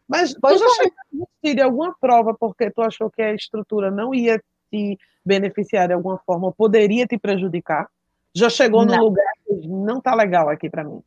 Mas 0.07 0.33
pois 0.39 0.59
tu 0.59 0.67
já 0.67 0.75
chegou 0.75 0.97
a 0.97 1.05
desistir 1.11 1.55
de 1.55 1.61
alguma 1.61 1.95
prova 1.99 2.33
porque 2.33 2.69
tu 2.69 2.81
achou 2.81 3.09
que 3.09 3.21
a 3.21 3.33
estrutura 3.33 3.89
não 3.89 4.13
ia 4.13 4.41
te 4.71 4.97
beneficiar 5.25 5.87
de 5.87 5.93
alguma 5.93 6.17
forma, 6.25 6.51
poderia 6.51 7.05
te 7.05 7.17
prejudicar? 7.17 7.89
Já 8.33 8.49
chegou 8.49 8.85
não. 8.85 8.97
num 8.97 9.03
lugar 9.03 9.33
que 9.45 9.67
não 9.67 10.01
tá 10.01 10.13
legal 10.15 10.49
aqui 10.49 10.69
para 10.69 10.83
mim? 10.83 11.01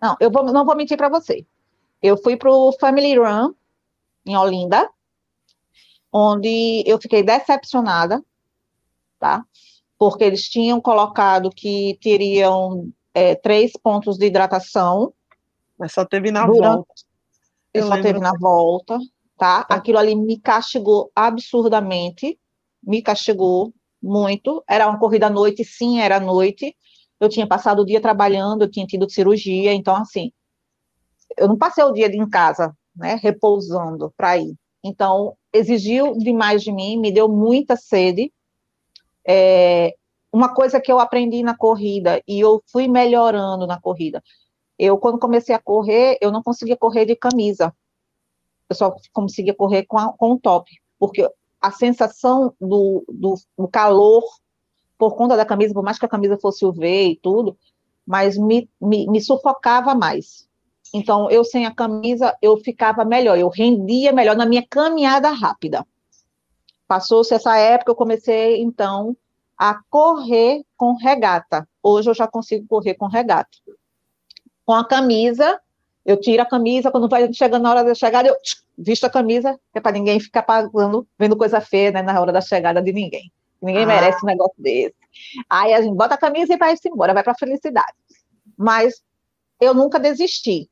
Não, 0.00 0.16
eu 0.20 0.30
vou, 0.30 0.44
não 0.44 0.64
vou 0.64 0.76
mentir 0.76 0.96
para 0.96 1.08
você. 1.08 1.44
Eu 2.02 2.16
fui 2.16 2.36
para 2.36 2.50
o 2.50 2.72
Family 2.78 3.18
Run 3.18 3.52
em 4.24 4.36
Olinda, 4.36 4.88
onde 6.12 6.82
eu 6.86 7.00
fiquei 7.00 7.22
decepcionada, 7.22 8.22
tá? 9.18 9.44
Porque 9.98 10.24
eles 10.24 10.48
tinham 10.48 10.80
colocado 10.80 11.50
que 11.50 11.98
teriam 12.02 12.90
é, 13.14 13.34
três 13.34 13.72
pontos 13.72 14.18
de 14.18 14.26
hidratação. 14.26 15.12
Mas 15.78 15.92
só 15.92 16.04
teve 16.04 16.30
na 16.30 16.46
durante, 16.46 16.62
volta. 16.62 16.94
Eu 17.78 17.86
só 17.86 18.00
teve 18.00 18.18
na 18.18 18.32
volta, 18.38 18.98
tá? 19.36 19.64
tá? 19.64 19.74
Aquilo 19.74 19.98
ali 19.98 20.14
me 20.14 20.38
castigou 20.38 21.10
absurdamente, 21.14 22.38
me 22.82 23.02
castigou 23.02 23.72
muito. 24.02 24.62
Era 24.68 24.88
uma 24.88 24.98
corrida 24.98 25.26
à 25.26 25.30
noite, 25.30 25.64
sim, 25.64 26.00
era 26.00 26.16
à 26.16 26.20
noite. 26.20 26.76
Eu 27.18 27.28
tinha 27.28 27.46
passado 27.46 27.80
o 27.80 27.86
dia 27.86 28.00
trabalhando, 28.00 28.62
eu 28.62 28.70
tinha 28.70 28.86
tido 28.86 29.10
cirurgia, 29.10 29.72
então, 29.72 29.96
assim, 29.96 30.30
eu 31.36 31.48
não 31.48 31.56
passei 31.56 31.82
o 31.82 31.92
dia 31.92 32.06
em 32.06 32.28
casa, 32.28 32.76
né, 32.94 33.18
repousando 33.22 34.12
para 34.16 34.36
ir. 34.36 34.54
Então, 34.84 35.34
exigiu 35.52 36.12
demais 36.18 36.62
de 36.62 36.70
mim, 36.70 36.98
me 36.98 37.10
deu 37.10 37.28
muita 37.28 37.76
sede. 37.76 38.32
É, 39.26 39.94
uma 40.32 40.54
coisa 40.54 40.80
que 40.80 40.92
eu 40.92 40.98
aprendi 40.98 41.42
na 41.42 41.56
corrida, 41.56 42.22
e 42.28 42.38
eu 42.38 42.62
fui 42.70 42.86
melhorando 42.86 43.66
na 43.66 43.80
corrida, 43.80 44.22
eu, 44.78 44.98
quando 44.98 45.18
comecei 45.18 45.54
a 45.54 45.58
correr, 45.58 46.18
eu 46.20 46.30
não 46.30 46.42
conseguia 46.42 46.76
correr 46.76 47.06
de 47.06 47.16
camisa. 47.16 47.74
Eu 48.68 48.76
só 48.76 48.94
conseguia 49.12 49.54
correr 49.54 49.84
com, 49.84 49.98
a, 49.98 50.12
com 50.12 50.32
o 50.32 50.38
top, 50.38 50.70
porque 50.98 51.28
a 51.60 51.70
sensação 51.70 52.54
do, 52.60 53.04
do, 53.08 53.34
do, 53.56 53.68
calor, 53.68 54.22
por 54.98 55.14
conta 55.14 55.36
da 55.36 55.46
camisa, 55.46 55.72
por 55.72 55.82
mais 55.82 55.98
que 55.98 56.04
a 56.04 56.08
camisa 56.08 56.38
fosse 56.38 56.66
UV 56.66 57.08
e 57.08 57.16
tudo, 57.16 57.56
mas 58.06 58.36
me, 58.36 58.68
me, 58.80 59.06
me 59.08 59.20
sufocava 59.20 59.94
mais. 59.94 60.46
Então, 60.92 61.30
eu 61.30 61.44
sem 61.44 61.66
a 61.66 61.74
camisa, 61.74 62.36
eu 62.42 62.56
ficava 62.58 63.04
melhor, 63.04 63.38
eu 63.38 63.48
rendia 63.48 64.12
melhor 64.12 64.36
na 64.36 64.46
minha 64.46 64.64
caminhada 64.68 65.30
rápida. 65.30 65.86
Passou-se 66.86 67.34
essa 67.34 67.56
época, 67.56 67.90
eu 67.90 67.96
comecei, 67.96 68.60
então, 68.60 69.16
a 69.58 69.80
correr 69.90 70.62
com 70.76 70.94
regata. 70.94 71.68
Hoje 71.82 72.10
eu 72.10 72.14
já 72.14 72.28
consigo 72.28 72.66
correr 72.68 72.94
com 72.94 73.06
regata 73.06 73.58
com 74.66 74.74
a 74.74 74.84
camisa, 74.84 75.60
eu 76.04 76.20
tiro 76.20 76.42
a 76.42 76.46
camisa, 76.46 76.90
quando 76.90 77.08
vai 77.08 77.32
chegando 77.32 77.62
na 77.62 77.70
hora 77.70 77.84
da 77.84 77.94
chegada, 77.94 78.28
eu 78.28 78.36
visto 78.76 79.04
a 79.04 79.10
camisa, 79.10 79.58
é 79.72 79.80
para 79.80 79.92
ninguém 79.92 80.18
ficar 80.18 80.42
pagando, 80.42 81.06
vendo 81.16 81.36
coisa 81.36 81.60
feia, 81.60 81.92
né, 81.92 82.02
na 82.02 82.20
hora 82.20 82.32
da 82.32 82.40
chegada 82.40 82.82
de 82.82 82.92
ninguém. 82.92 83.32
Ninguém 83.62 83.84
ah. 83.84 83.86
merece 83.86 84.18
um 84.22 84.26
negócio 84.26 84.54
desse. 84.58 84.94
Aí 85.48 85.72
a 85.72 85.80
gente 85.80 85.94
bota 85.94 86.14
a 86.14 86.18
camisa 86.18 86.52
e 86.52 86.58
vai 86.58 86.74
embora, 86.84 87.14
vai 87.14 87.22
para 87.22 87.32
a 87.32 87.38
felicidade. 87.38 87.94
Mas 88.56 89.02
eu 89.60 89.72
nunca 89.72 89.98
desisti. 89.98 90.68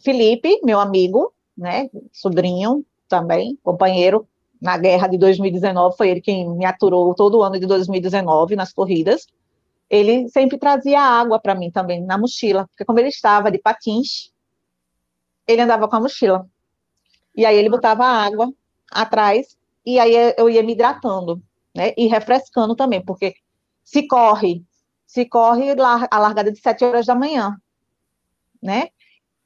Felipe, 0.00 0.60
meu 0.64 0.80
amigo, 0.80 1.32
né, 1.56 1.88
sobrinho 2.12 2.84
também, 3.08 3.58
companheiro 3.62 4.26
na 4.60 4.78
guerra 4.78 5.06
de 5.06 5.18
2019, 5.18 5.96
foi 5.96 6.08
ele 6.08 6.20
quem 6.22 6.48
me 6.48 6.64
aturou 6.64 7.14
todo 7.14 7.38
o 7.38 7.42
ano 7.42 7.60
de 7.60 7.66
2019 7.66 8.56
nas 8.56 8.72
corridas. 8.72 9.26
Ele 9.88 10.28
sempre 10.28 10.58
trazia 10.58 11.00
água 11.00 11.38
para 11.38 11.54
mim 11.54 11.70
também 11.70 12.02
na 12.02 12.18
mochila, 12.18 12.66
porque 12.68 12.84
como 12.84 12.98
ele 12.98 13.08
estava 13.08 13.50
de 13.50 13.58
patins, 13.58 14.32
ele 15.46 15.62
andava 15.62 15.88
com 15.88 15.96
a 15.96 16.00
mochila. 16.00 16.46
E 17.36 17.44
aí 17.44 17.56
ele 17.56 17.68
botava 17.68 18.04
água 18.04 18.52
atrás 18.90 19.56
e 19.84 19.98
aí 19.98 20.34
eu 20.36 20.48
ia 20.48 20.62
me 20.62 20.72
hidratando, 20.72 21.42
né? 21.74 21.92
E 21.96 22.06
refrescando 22.06 22.74
também, 22.74 23.04
porque 23.04 23.34
se 23.84 24.06
corre, 24.06 24.64
se 25.06 25.26
corre 25.26 25.74
a 26.10 26.18
largada 26.18 26.50
de 26.50 26.58
7 26.58 26.84
horas 26.84 27.06
da 27.06 27.14
manhã, 27.14 27.56
né? 28.62 28.88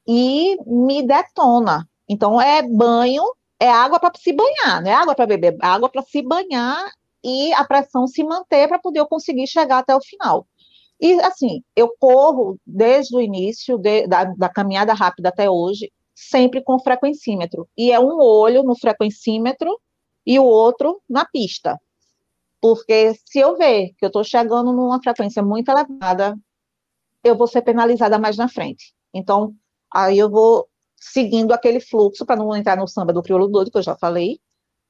E 0.06 0.56
me 0.66 1.06
detona. 1.06 1.88
Então 2.08 2.40
é 2.40 2.62
banho, 2.62 3.22
é 3.58 3.68
água 3.68 3.98
para 3.98 4.12
se 4.16 4.32
banhar, 4.32 4.82
não 4.82 4.90
é 4.90 4.94
água 4.94 5.14
para 5.14 5.26
beber, 5.26 5.56
é 5.60 5.66
água 5.66 5.88
para 5.88 6.02
se 6.02 6.22
banhar 6.22 6.90
e 7.28 7.52
a 7.52 7.64
pressão 7.64 8.06
se 8.06 8.24
manter 8.24 8.68
para 8.68 8.78
poder 8.78 9.00
eu 9.00 9.06
conseguir 9.06 9.46
chegar 9.46 9.78
até 9.78 9.94
o 9.94 10.00
final. 10.00 10.46
E 11.00 11.20
assim, 11.20 11.62
eu 11.76 11.94
corro 12.00 12.58
desde 12.66 13.14
o 13.16 13.20
início 13.20 13.78
de, 13.78 14.06
da, 14.06 14.24
da 14.24 14.48
caminhada 14.48 14.94
rápida 14.94 15.28
até 15.28 15.48
hoje, 15.48 15.92
sempre 16.14 16.62
com 16.62 16.78
frequencímetro. 16.78 17.68
E 17.76 17.92
é 17.92 18.00
um 18.00 18.18
olho 18.20 18.62
no 18.62 18.76
frequencímetro 18.76 19.78
e 20.26 20.38
o 20.38 20.44
outro 20.44 21.00
na 21.08 21.24
pista. 21.24 21.78
Porque 22.60 23.14
se 23.24 23.38
eu 23.38 23.56
ver 23.56 23.90
que 23.96 24.04
eu 24.04 24.08
estou 24.08 24.24
chegando 24.24 24.72
numa 24.72 25.00
frequência 25.00 25.42
muito 25.42 25.70
elevada, 25.70 26.36
eu 27.22 27.36
vou 27.36 27.46
ser 27.46 27.62
penalizada 27.62 28.18
mais 28.18 28.36
na 28.36 28.48
frente. 28.48 28.92
Então, 29.14 29.54
aí 29.94 30.18
eu 30.18 30.28
vou 30.30 30.68
seguindo 30.96 31.52
aquele 31.52 31.80
fluxo, 31.80 32.26
para 32.26 32.36
não 32.36 32.56
entrar 32.56 32.76
no 32.76 32.88
samba 32.88 33.12
do 33.12 33.22
crioulo 33.22 33.46
doido, 33.46 33.70
que 33.70 33.78
eu 33.78 33.82
já 33.82 33.96
falei, 33.96 34.40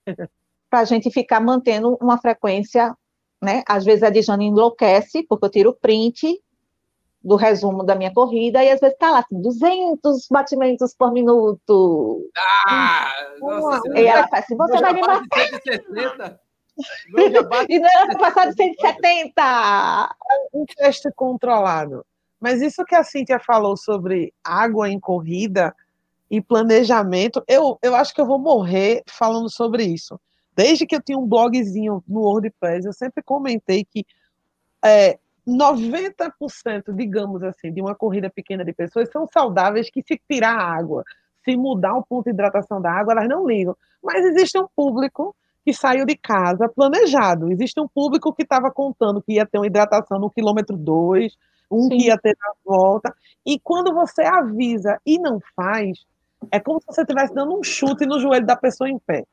para 0.71 0.81
a 0.81 0.85
gente 0.85 1.11
ficar 1.11 1.41
mantendo 1.41 1.97
uma 2.01 2.19
frequência, 2.19 2.95
né? 3.43 3.63
Às 3.67 3.85
vezes 3.85 4.03
a 4.03 4.11
Dijane 4.11 4.47
enlouquece, 4.47 5.25
porque 5.29 5.47
eu 5.47 5.51
tiro 5.51 5.73
print 5.75 6.41
do 7.23 7.37
resumo 7.37 7.83
da 7.85 7.95
minha 7.95 8.13
corrida, 8.13 8.63
e 8.63 8.71
às 8.71 8.81
vezes 8.81 8.95
está 8.95 9.11
lá, 9.11 9.19
assim, 9.19 9.41
200 9.41 10.29
batimentos 10.31 10.95
por 10.95 11.13
minuto. 11.13 12.31
Ah, 12.67 13.13
nossa, 13.41 13.83
e 13.95 14.07
ela 14.07 14.29
fala 14.29 14.43
assim, 14.43 14.57
você 14.57 14.81
vai 14.81 14.93
me 14.93 15.01
matar. 15.01 16.41
e 17.69 17.79
não 17.79 17.89
era 17.89 18.19
passar 18.19 18.51
de 18.51 18.55
170. 18.55 20.17
Um 20.55 20.65
teste 20.65 21.11
controlado. 21.15 22.05
Mas 22.41 22.63
isso 22.63 22.85
que 22.85 22.95
a 22.95 23.03
Cíntia 23.03 23.41
falou 23.41 23.77
sobre 23.77 24.33
água 24.45 24.89
em 24.89 25.01
corrida 25.01 25.75
e 26.31 26.41
planejamento, 26.41 27.43
eu, 27.49 27.79
eu 27.83 27.97
acho 27.97 28.15
que 28.15 28.21
eu 28.21 28.27
vou 28.27 28.39
morrer 28.39 29.03
falando 29.09 29.51
sobre 29.51 29.83
isso. 29.85 30.21
Desde 30.59 30.85
que 30.85 30.97
eu 30.97 31.01
tinha 31.01 31.17
um 31.17 31.25
blogzinho 31.25 32.03
no 32.09 32.23
WordPress, 32.23 32.85
eu 32.85 32.93
sempre 32.93 33.23
comentei 33.23 33.85
que 33.85 34.05
é, 34.85 35.17
90%, 35.47 36.93
digamos 36.97 37.45
assim, 37.45 37.73
de 37.73 37.81
uma 37.81 37.95
corrida 37.95 38.29
pequena 38.29 38.65
de 38.65 38.73
pessoas 38.73 39.09
são 39.09 39.29
saudáveis 39.33 39.89
que 39.89 40.03
se 40.03 40.21
tirar 40.29 40.59
água, 40.59 41.05
se 41.45 41.57
mudar 41.57 41.95
o 41.95 42.03
ponto 42.03 42.25
de 42.25 42.31
hidratação 42.31 42.83
da 42.83 42.91
água, 42.91 43.13
elas 43.13 43.29
não 43.29 43.47
ligam. 43.47 43.77
Mas 44.03 44.25
existe 44.25 44.59
um 44.59 44.67
público 44.75 45.33
que 45.65 45.73
saiu 45.73 46.05
de 46.05 46.17
casa 46.17 46.69
planejado. 46.69 47.53
Existe 47.53 47.81
um 47.81 47.87
público 47.87 48.35
que 48.35 48.43
estava 48.43 48.69
contando 48.69 49.23
que 49.23 49.35
ia 49.35 49.47
ter 49.47 49.59
uma 49.59 49.67
hidratação 49.69 50.19
no 50.19 50.29
quilômetro 50.29 50.77
2, 50.77 51.37
um 51.71 51.83
Sim. 51.83 51.89
que 51.91 52.07
ia 52.07 52.19
ter 52.19 52.37
na 52.37 52.53
volta. 52.65 53.15
E 53.47 53.61
quando 53.61 53.95
você 53.95 54.25
avisa 54.25 55.01
e 55.07 55.21
não 55.21 55.39
faz, 55.55 56.05
é 56.51 56.59
como 56.59 56.81
se 56.81 56.87
você 56.89 57.03
estivesse 57.03 57.33
dando 57.33 57.57
um 57.57 57.63
chute 57.63 58.05
no 58.07 58.19
joelho 58.19 58.45
da 58.45 58.57
pessoa 58.57 58.91
em 58.91 58.99
pé. 58.99 59.25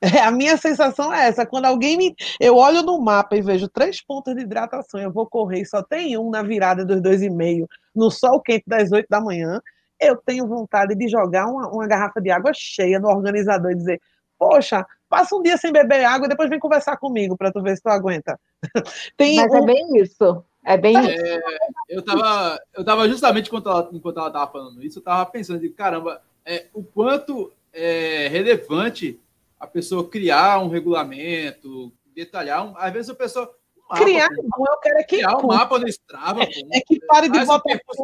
É, 0.00 0.20
a 0.20 0.30
minha 0.30 0.56
sensação 0.56 1.12
é 1.12 1.28
essa. 1.28 1.44
Quando 1.44 1.66
alguém 1.66 1.96
me. 1.96 2.16
Eu 2.40 2.56
olho 2.56 2.82
no 2.82 2.98
mapa 3.00 3.36
e 3.36 3.42
vejo 3.42 3.68
três 3.68 4.00
pontos 4.00 4.34
de 4.34 4.42
hidratação, 4.42 5.00
eu 5.00 5.12
vou 5.12 5.26
correr 5.26 5.60
e 5.60 5.66
só 5.66 5.82
tem 5.82 6.16
um 6.16 6.30
na 6.30 6.42
virada 6.42 6.84
dos 6.84 7.02
dois 7.02 7.22
e 7.22 7.28
meio, 7.28 7.68
no 7.94 8.10
sol 8.10 8.40
quente 8.40 8.64
das 8.66 8.90
oito 8.92 9.08
da 9.10 9.20
manhã. 9.20 9.60
Eu 10.00 10.16
tenho 10.16 10.46
vontade 10.46 10.94
de 10.94 11.06
jogar 11.06 11.46
uma, 11.46 11.68
uma 11.68 11.86
garrafa 11.86 12.20
de 12.20 12.30
água 12.30 12.52
cheia 12.54 12.98
no 12.98 13.08
organizador 13.08 13.72
e 13.72 13.76
dizer: 13.76 14.00
Poxa, 14.38 14.86
passa 15.06 15.36
um 15.36 15.42
dia 15.42 15.58
sem 15.58 15.70
beber 15.70 16.04
água 16.04 16.24
e 16.24 16.30
depois 16.30 16.48
vem 16.48 16.58
conversar 16.58 16.96
comigo 16.96 17.36
para 17.36 17.52
tu 17.52 17.60
ver 17.60 17.76
se 17.76 17.82
tu 17.82 17.90
aguenta. 17.90 18.40
tem 19.18 19.36
Mas 19.36 19.52
é 19.52 19.58
um... 19.58 19.62
é 19.62 19.66
bem 19.66 20.00
isso. 20.00 20.44
É 20.64 20.76
bem 20.78 20.96
é, 20.96 21.14
isso. 21.14 21.40
Eu 21.88 22.00
estava 22.00 22.58
eu 22.74 22.84
tava 22.84 23.06
justamente 23.06 23.48
enquanto 23.48 23.68
ela, 23.68 23.90
enquanto 23.92 24.18
ela 24.18 24.30
tava 24.30 24.50
falando 24.50 24.82
isso, 24.82 24.98
eu 24.98 25.00
estava 25.00 25.26
pensando 25.26 25.60
de 25.60 25.68
caramba, 25.68 26.22
é, 26.44 26.66
o 26.72 26.82
quanto 26.82 27.52
é 27.72 28.28
relevante 28.28 29.20
a 29.60 29.66
pessoa 29.66 30.08
criar 30.08 30.58
um 30.58 30.68
regulamento, 30.68 31.92
detalhar. 32.14 32.66
Um, 32.66 32.76
às 32.76 32.92
vezes 32.92 33.10
a 33.10 33.14
pessoa. 33.14 33.54
Um 33.76 33.82
mapa, 33.90 34.04
criar, 34.04 34.28
pô, 34.28 34.64
eu 34.66 34.78
quero 34.78 34.98
é 34.98 35.02
que. 35.02 35.16
Criar 35.16 35.36
um 35.36 35.46
mapa 35.46 35.78
no 35.78 35.86
Strava. 35.86 36.42
É, 36.42 36.78
é 36.78 36.80
que 36.80 36.98
pare 37.06 37.28
de 37.28 37.38
botar 37.38 37.60
percurso, 37.60 38.02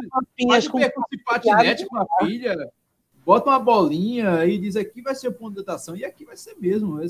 faz 0.49 0.69
com 0.69 0.79
patinete 1.25 1.87
com 1.87 1.97
a 1.97 2.07
filha, 2.21 2.71
bota 3.25 3.51
uma 3.51 3.59
bolinha 3.59 4.45
e 4.45 4.59
diz 4.59 4.77
aqui 4.77 5.01
vai 5.01 5.15
ser 5.15 5.29
o 5.29 5.33
ponto 5.33 5.51
de 5.51 5.65
datação 5.65 5.97
e 5.97 6.05
aqui 6.05 6.27
vai 6.27 6.37
ser 6.37 6.55
mesmo. 6.61 7.01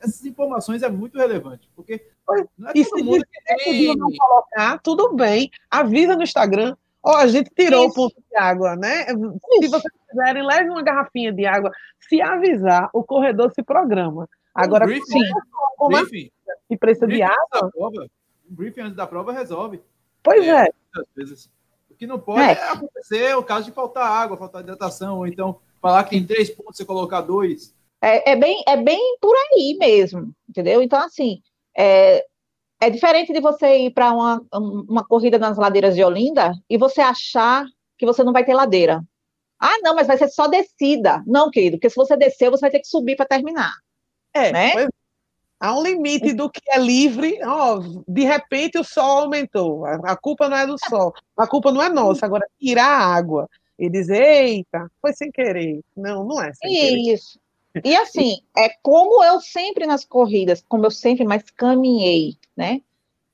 Essas 0.00 0.24
informações 0.24 0.82
é 0.82 0.88
muito 0.88 1.18
relevante, 1.18 1.68
porque 1.76 2.06
não 2.56 2.70
é 2.70 2.72
e 2.74 2.84
se 2.84 3.02
mundo 3.02 3.24
que 3.24 3.54
tem... 3.64 3.94
não 3.94 4.10
colocar, 4.10 4.78
tudo 4.78 5.14
bem, 5.14 5.50
avisa 5.70 6.16
no 6.16 6.22
Instagram, 6.22 6.74
Ó, 7.02 7.12
oh, 7.12 7.16
a 7.16 7.26
gente 7.26 7.50
tirou 7.54 7.86
Isso. 7.86 7.92
o 7.92 7.94
ponto 7.94 8.14
de 8.14 8.36
água, 8.36 8.76
né? 8.76 9.06
Se 9.06 9.68
vocês 9.68 9.92
quiserem, 10.08 10.44
leve 10.44 10.68
uma 10.68 10.82
garrafinha 10.82 11.32
de 11.32 11.46
água. 11.46 11.70
Se 12.08 12.20
avisar, 12.20 12.90
o 12.92 13.02
corredor 13.02 13.50
se 13.52 13.62
programa. 13.62 14.28
Agora, 14.54 14.84
um 14.84 14.88
briefing, 14.88 15.30
como 15.76 15.96
briefing, 15.96 16.30
se 16.68 16.76
precisa 16.76 17.06
de 17.06 17.22
água. 17.22 17.70
Prova, 17.72 18.06
um 18.50 18.54
briefing 18.54 18.82
antes 18.82 18.96
da 18.96 19.06
prova 19.06 19.32
resolve. 19.32 19.80
Pois 20.22 20.46
é. 20.46 20.64
é. 20.64 20.72
Vezes. 21.16 21.50
O 21.88 21.94
que 21.94 22.06
não 22.06 22.18
pode 22.18 22.40
é. 22.40 22.52
é 22.52 22.72
acontecer 22.72 23.36
o 23.36 23.42
caso 23.42 23.66
de 23.66 23.72
faltar 23.72 24.06
água, 24.06 24.36
faltar 24.36 24.62
hidratação, 24.62 25.18
ou 25.18 25.26
então 25.26 25.58
falar 25.80 26.04
que 26.04 26.16
em 26.16 26.26
três 26.26 26.50
pontos 26.50 26.76
você 26.76 26.84
colocar 26.84 27.22
dois. 27.22 27.74
É, 28.02 28.32
é, 28.32 28.36
bem, 28.36 28.62
é 28.66 28.76
bem 28.76 29.16
por 29.20 29.34
aí 29.34 29.76
mesmo, 29.78 30.34
entendeu? 30.48 30.82
Então, 30.82 30.98
assim, 31.02 31.42
é, 31.76 32.26
é 32.80 32.88
diferente 32.88 33.32
de 33.32 33.40
você 33.40 33.86
ir 33.86 33.90
para 33.90 34.12
uma, 34.12 34.42
uma 34.52 35.04
corrida 35.04 35.38
nas 35.38 35.58
ladeiras 35.58 35.94
de 35.94 36.02
Olinda 36.02 36.52
e 36.68 36.78
você 36.78 37.00
achar 37.00 37.64
que 37.98 38.06
você 38.06 38.24
não 38.24 38.32
vai 38.32 38.44
ter 38.44 38.54
ladeira. 38.54 39.02
Ah, 39.60 39.78
não, 39.82 39.94
mas 39.94 40.06
vai 40.06 40.16
ser 40.16 40.28
só 40.28 40.46
descida. 40.46 41.22
Não, 41.26 41.50
querido, 41.50 41.76
porque 41.76 41.90
se 41.90 41.96
você 41.96 42.16
descer, 42.16 42.50
você 42.50 42.62
vai 42.62 42.70
ter 42.70 42.80
que 42.80 42.88
subir 42.88 43.16
para 43.16 43.26
terminar. 43.26 43.72
É, 44.32 44.50
né? 44.50 44.88
há 45.60 45.78
um 45.78 45.82
limite 45.82 46.32
do 46.32 46.48
que 46.48 46.62
é 46.68 46.78
livre. 46.78 47.38
Oh, 47.44 48.02
de 48.08 48.24
repente 48.24 48.78
o 48.78 48.84
sol 48.84 49.24
aumentou. 49.24 49.84
A, 49.84 50.16
culpa 50.16 50.48
não 50.48 50.56
é 50.56 50.66
do 50.66 50.76
sol, 50.88 51.12
a 51.36 51.46
culpa 51.46 51.70
não 51.70 51.82
é 51.82 51.90
nossa. 51.90 52.24
Agora, 52.24 52.46
tirar 52.58 52.86
a 52.86 53.14
água 53.14 53.48
e 53.78 53.90
dizer, 53.90 54.22
eita, 54.22 54.90
foi 55.02 55.12
sem 55.12 55.30
querer. 55.30 55.80
Não, 55.96 56.24
não 56.24 56.42
é 56.42 56.52
sem 56.54 56.72
querer. 56.72 57.14
Isso. 57.14 57.38
E 57.84 57.96
assim, 57.96 58.38
é 58.56 58.68
como 58.82 59.22
eu 59.22 59.40
sempre 59.40 59.86
nas 59.86 60.04
corridas, 60.04 60.64
como 60.68 60.86
eu 60.86 60.90
sempre 60.90 61.24
mais 61.24 61.44
caminhei, 61.50 62.36
né? 62.56 62.80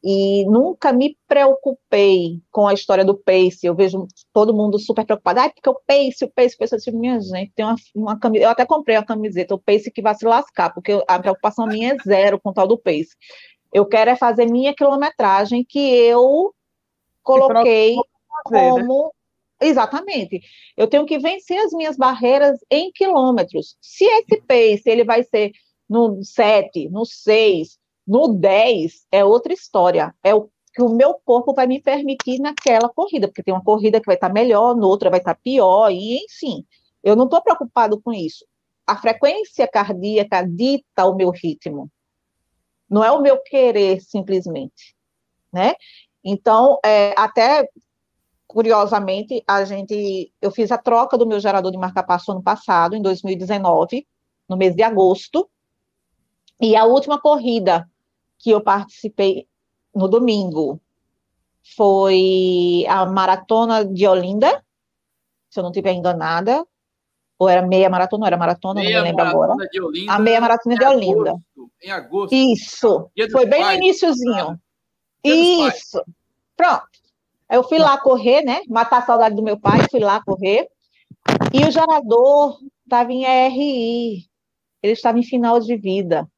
E 0.05 0.45
nunca 0.45 0.93
me 0.93 1.18
preocupei 1.26 2.41
com 2.53 2.68
a 2.68 2.74
história 2.74 3.05
do 3.05 3.16
pace. 3.16 3.66
Eu 3.66 3.74
vejo 3.74 4.07
todo 4.32 4.55
mundo 4.55 4.78
super 4.78 5.05
preocupado. 5.05 5.41
Ah, 5.41 5.51
porque 5.51 5.68
o 5.68 5.74
pace, 5.74 6.24
o 6.24 6.28
pace, 6.28 6.55
o 6.55 6.59
pace. 6.59 6.74
Eu 6.76 6.78
digo, 6.78 6.99
minha 6.99 7.20
gente, 7.20 7.53
tem 7.57 7.64
uma, 7.64 7.74
uma 7.95 8.18
camiseta. 8.18 8.47
Eu 8.47 8.51
até 8.51 8.64
comprei 8.64 8.97
a 8.97 9.05
camiseta, 9.05 9.55
o 9.55 9.59
pace 9.59 9.91
que 9.91 10.03
vai 10.03 10.14
se 10.14 10.24
lascar, 10.24 10.72
porque 10.72 11.03
a 11.09 11.18
preocupação 11.18 11.66
minha 11.66 11.95
é 11.95 11.97
zero 11.99 12.39
com 12.39 12.51
o 12.51 12.53
tal 12.53 12.68
do 12.68 12.78
pace. 12.78 13.16
Eu 13.72 13.84
quero 13.84 14.11
é 14.11 14.16
fazer 14.16 14.47
minha 14.47 14.74
quilometragem 14.74 15.64
que 15.64 15.80
eu 15.80 16.55
coloquei 17.22 17.97
fazer, 18.45 18.74
né? 18.74 18.80
como. 18.84 19.05
Né? 19.05 19.11
Exatamente. 19.61 20.40
Eu 20.76 20.86
tenho 20.86 21.07
que 21.07 21.18
vencer 21.18 21.59
as 21.59 21.72
minhas 21.72 21.96
barreiras 21.96 22.59
em 22.70 22.90
quilômetros. 22.92 23.76
Se 23.80 24.04
esse 24.04 24.40
pace 24.42 24.82
ele 24.86 25.04
vai 25.04 25.22
ser 25.22 25.52
no 25.88 26.22
7, 26.22 26.88
no 26.90 27.04
6, 27.04 27.78
no 28.07 28.28
10 28.28 29.07
é 29.11 29.24
outra 29.24 29.52
história. 29.52 30.14
É 30.22 30.34
o 30.34 30.48
que 30.74 30.82
o 30.82 30.90
meu 30.90 31.14
corpo 31.24 31.54
vai 31.54 31.66
me 31.66 31.80
permitir 31.80 32.38
naquela 32.38 32.88
corrida, 32.90 33.28
porque 33.28 33.42
tem 33.42 33.54
uma 33.54 33.64
corrida 33.64 33.98
que 33.98 34.07
vai 34.07 34.14
estar 34.14 34.28
melhor, 34.28 34.76
noutra 34.76 35.09
vai 35.09 35.20
estar 35.20 35.34
pior, 35.34 35.90
e 35.90 36.18
enfim. 36.22 36.66
Eu 37.02 37.16
não 37.16 37.24
estou 37.24 37.40
preocupado 37.42 38.00
com 38.00 38.12
isso. 38.12 38.44
A 38.86 38.94
frequência 38.96 39.66
cardíaca 39.66 40.42
dita 40.42 41.07
o 41.07 41.16
meu 41.16 41.30
ritmo. 41.30 41.90
Não 42.90 43.02
é 43.02 43.11
o 43.11 43.22
meu 43.22 43.38
querer, 43.38 44.00
simplesmente. 44.02 44.94
Né? 45.50 45.74
Então, 46.22 46.78
é, 46.84 47.14
até 47.16 47.66
curiosamente, 48.47 49.42
a 49.47 49.64
gente, 49.64 50.32
eu 50.40 50.51
fiz 50.51 50.70
a 50.70 50.78
troca 50.78 51.18
do 51.18 51.26
meu 51.26 51.40
gerador 51.40 51.72
de 51.72 51.78
marca-passo 51.78 52.32
ano 52.32 52.42
passado, 52.42 52.94
em 52.94 53.03
2019, 53.03 54.07
no 54.49 54.57
mês 54.57 54.74
de 54.74 54.82
agosto, 54.82 55.49
e 56.61 56.76
a 56.76 56.84
última 56.84 57.20
corrida 57.20 57.88
que 58.38 58.51
eu 58.51 58.61
participei 58.61 59.47
no 59.94 60.09
domingo 60.09 60.80
foi 61.76 62.84
a 62.88 63.05
maratona 63.05 63.84
de 63.84 64.07
Olinda, 64.07 64.62
se 65.51 65.59
eu 65.59 65.62
não 65.62 65.70
estiver 65.70 65.92
enganada, 65.92 66.64
ou 67.38 67.49
era 67.49 67.66
meia 67.66 67.90
maratona, 67.90 68.22
ou 68.22 68.26
era 68.26 68.36
maratona, 68.36 68.80
meia 68.80 68.97
não 68.97 69.03
me 69.03 69.09
lembro 69.11 69.24
agora. 69.24 69.55
Olinda, 69.82 70.12
a 70.12 70.18
meia 70.18 70.40
maratona 70.40 70.76
de 70.76 70.84
Olinda. 70.84 71.30
Agosto, 71.30 71.70
em 71.82 71.90
agosto. 71.90 72.34
Isso, 72.34 73.11
foi 73.32 73.47
bem 73.47 73.61
pais, 73.61 73.78
no 73.78 73.84
iníciozinho. 73.84 74.61
Isso, 75.24 76.03
pronto. 76.57 77.05
Eu 77.51 77.62
fui 77.62 77.78
lá 77.78 77.99
correr, 77.99 78.42
né? 78.42 78.61
Matar 78.68 78.99
a 78.99 79.07
saudade 79.07 79.36
do 79.36 79.42
meu 79.42 79.59
pai, 79.59 79.78
fui 79.90 80.01
lá 80.01 80.22
correr. 80.22 80.68
E 81.53 81.64
o 81.66 81.70
gerador 81.70 82.59
estava 82.84 83.12
em 83.12 83.24
RI. 83.24 84.26
Ele 84.82 84.92
estava 84.92 85.18
em 85.18 85.22
final 85.22 85.61
de 85.61 85.76
vida. 85.76 86.28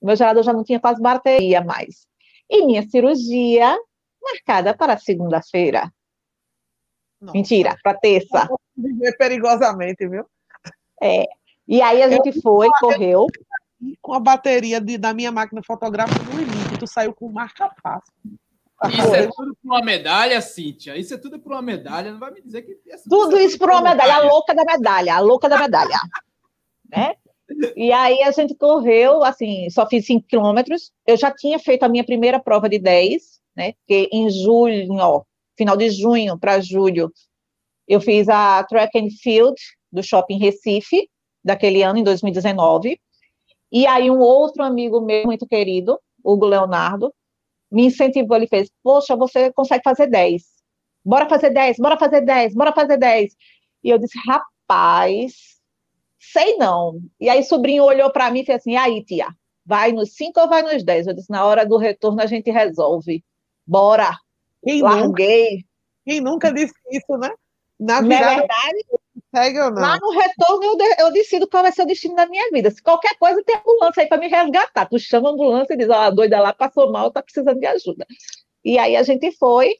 O 0.00 0.06
meu 0.06 0.16
gerador 0.16 0.42
já 0.42 0.52
não 0.52 0.64
tinha 0.64 0.80
quase 0.80 1.00
bateria 1.00 1.62
mais. 1.62 2.06
E 2.48 2.64
minha 2.64 2.82
cirurgia 2.88 3.76
marcada 4.22 4.76
para 4.76 4.98
segunda-feira. 4.98 5.92
Mentira, 7.32 7.76
para 7.82 7.98
terça. 7.98 8.48
Viver 8.76 9.16
perigosamente, 9.16 10.08
viu? 10.08 10.24
É. 11.00 11.26
E 11.68 11.80
aí 11.80 12.02
a 12.02 12.10
gente 12.10 12.34
eu, 12.34 12.42
foi, 12.42 12.66
eu, 12.66 12.72
correu. 12.80 13.26
Com 14.00 14.14
a 14.14 14.20
bateria 14.20 14.80
de, 14.80 14.96
da 14.96 15.12
minha 15.12 15.32
máquina 15.32 15.60
fotográfica 15.64 16.22
no 16.22 16.38
limite, 16.38 16.78
tu 16.78 16.86
saiu 16.86 17.12
com 17.12 17.28
marca-passo. 17.30 18.12
Isso 18.88 19.14
é 19.14 19.26
tudo 19.26 19.56
por 19.56 19.70
uma 19.70 19.80
medalha, 19.82 20.40
Cíntia. 20.40 20.96
Isso 20.96 21.14
é 21.14 21.18
tudo 21.18 21.38
por 21.38 21.52
uma 21.52 21.62
medalha. 21.62 22.12
Não 22.12 22.18
vai 22.18 22.30
me 22.32 22.40
dizer 22.40 22.62
que. 22.62 22.72
É 22.88 22.96
tudo 23.08 23.38
isso 23.38 23.58
por 23.58 23.70
uma 23.70 23.80
medalha. 23.80 24.14
medalha. 24.14 24.28
A 24.28 24.32
louca 24.32 24.54
da 24.54 24.64
medalha. 24.64 25.14
A 25.14 25.20
louca 25.20 25.48
da 25.48 25.58
medalha. 25.58 26.00
né? 26.90 27.14
E 27.76 27.92
aí 27.92 28.22
a 28.22 28.30
gente 28.30 28.54
correu, 28.54 29.22
assim, 29.22 29.68
só 29.70 29.86
fiz 29.86 30.06
5 30.06 30.26
quilômetros. 30.26 30.90
Eu 31.06 31.16
já 31.16 31.30
tinha 31.30 31.58
feito 31.58 31.82
a 31.82 31.88
minha 31.88 32.04
primeira 32.04 32.40
prova 32.40 32.68
de 32.68 32.78
10, 32.78 33.40
né? 33.56 33.74
Porque 33.74 34.08
em 34.12 34.30
julho, 34.30 34.94
ó, 34.94 35.22
final 35.56 35.76
de 35.76 35.90
junho 35.90 36.38
para 36.38 36.60
julho, 36.60 37.12
eu 37.86 38.00
fiz 38.00 38.28
a 38.28 38.64
track 38.64 38.98
and 38.98 39.10
field 39.22 39.60
do 39.90 40.02
Shopping 40.02 40.38
Recife, 40.38 41.08
daquele 41.44 41.82
ano, 41.82 41.98
em 41.98 42.02
2019. 42.02 42.98
E 43.70 43.86
aí 43.86 44.10
um 44.10 44.18
outro 44.18 44.62
amigo 44.62 45.00
meu, 45.00 45.24
muito 45.24 45.46
querido, 45.46 45.98
Hugo 46.24 46.46
Leonardo, 46.46 47.12
me 47.72 47.86
incentivou, 47.86 48.36
ele 48.36 48.46
fez, 48.46 48.70
poxa, 48.82 49.16
você 49.16 49.52
consegue 49.52 49.82
fazer 49.82 50.06
10. 50.06 50.42
Bora 51.04 51.28
fazer 51.28 51.50
10, 51.50 51.78
bora 51.78 51.98
fazer 51.98 52.20
10, 52.20 52.54
bora 52.54 52.72
fazer 52.72 52.96
10. 52.96 53.34
E 53.82 53.90
eu 53.90 53.98
disse, 53.98 54.18
rapaz, 54.26 55.32
sei 56.18 56.56
não. 56.56 57.00
E 57.18 57.28
aí 57.28 57.42
sobrinho 57.42 57.84
olhou 57.84 58.10
para 58.12 58.30
mim 58.30 58.40
e 58.40 58.44
fez 58.44 58.60
assim, 58.60 58.76
aí 58.76 59.04
tia, 59.04 59.26
vai 59.64 59.92
nos 59.92 60.14
5 60.14 60.38
ou 60.40 60.48
vai 60.48 60.62
nos 60.62 60.84
10? 60.84 61.06
Eu 61.08 61.14
disse, 61.14 61.30
na 61.30 61.44
hora 61.44 61.66
do 61.66 61.76
retorno 61.76 62.20
a 62.20 62.26
gente 62.26 62.50
resolve. 62.50 63.24
Bora. 63.66 64.16
Quem 64.62 64.82
Larguei. 64.82 65.50
Nunca, 65.50 65.66
quem 66.04 66.20
nunca 66.20 66.52
disse 66.52 66.74
isso, 66.90 67.16
né? 67.16 67.30
Na 67.80 67.98
é 67.98 68.02
verdade, 68.02 68.84
segue 69.34 69.58
ou 69.58 69.70
não? 69.70 69.82
Lá 69.82 69.98
no 69.98 70.10
retorno 70.10 70.64
eu, 70.64 70.76
de, 70.76 70.84
eu 70.98 71.12
decido 71.12 71.48
qual 71.48 71.62
vai 71.62 71.72
ser 71.72 71.82
o 71.82 71.86
destino 71.86 72.14
da 72.14 72.26
minha 72.26 72.50
vida. 72.50 72.70
Se 72.70 72.82
qualquer 72.82 73.16
coisa 73.18 73.42
tem 73.44 73.56
ambulância 73.56 74.02
aí 74.02 74.08
para 74.08 74.18
me 74.18 74.28
resgatar. 74.28 74.86
Tu 74.86 74.98
chama 74.98 75.30
a 75.30 75.32
ambulância 75.32 75.74
e 75.74 75.76
diz, 75.76 75.88
ó, 75.88 75.92
oh, 75.92 75.96
a 75.96 76.10
doida 76.10 76.40
lá 76.40 76.52
passou 76.52 76.92
mal, 76.92 77.10
tá 77.10 77.22
precisando 77.22 77.58
de 77.58 77.66
ajuda. 77.66 78.06
E 78.64 78.78
aí 78.78 78.94
a 78.94 79.02
gente 79.02 79.32
foi, 79.32 79.76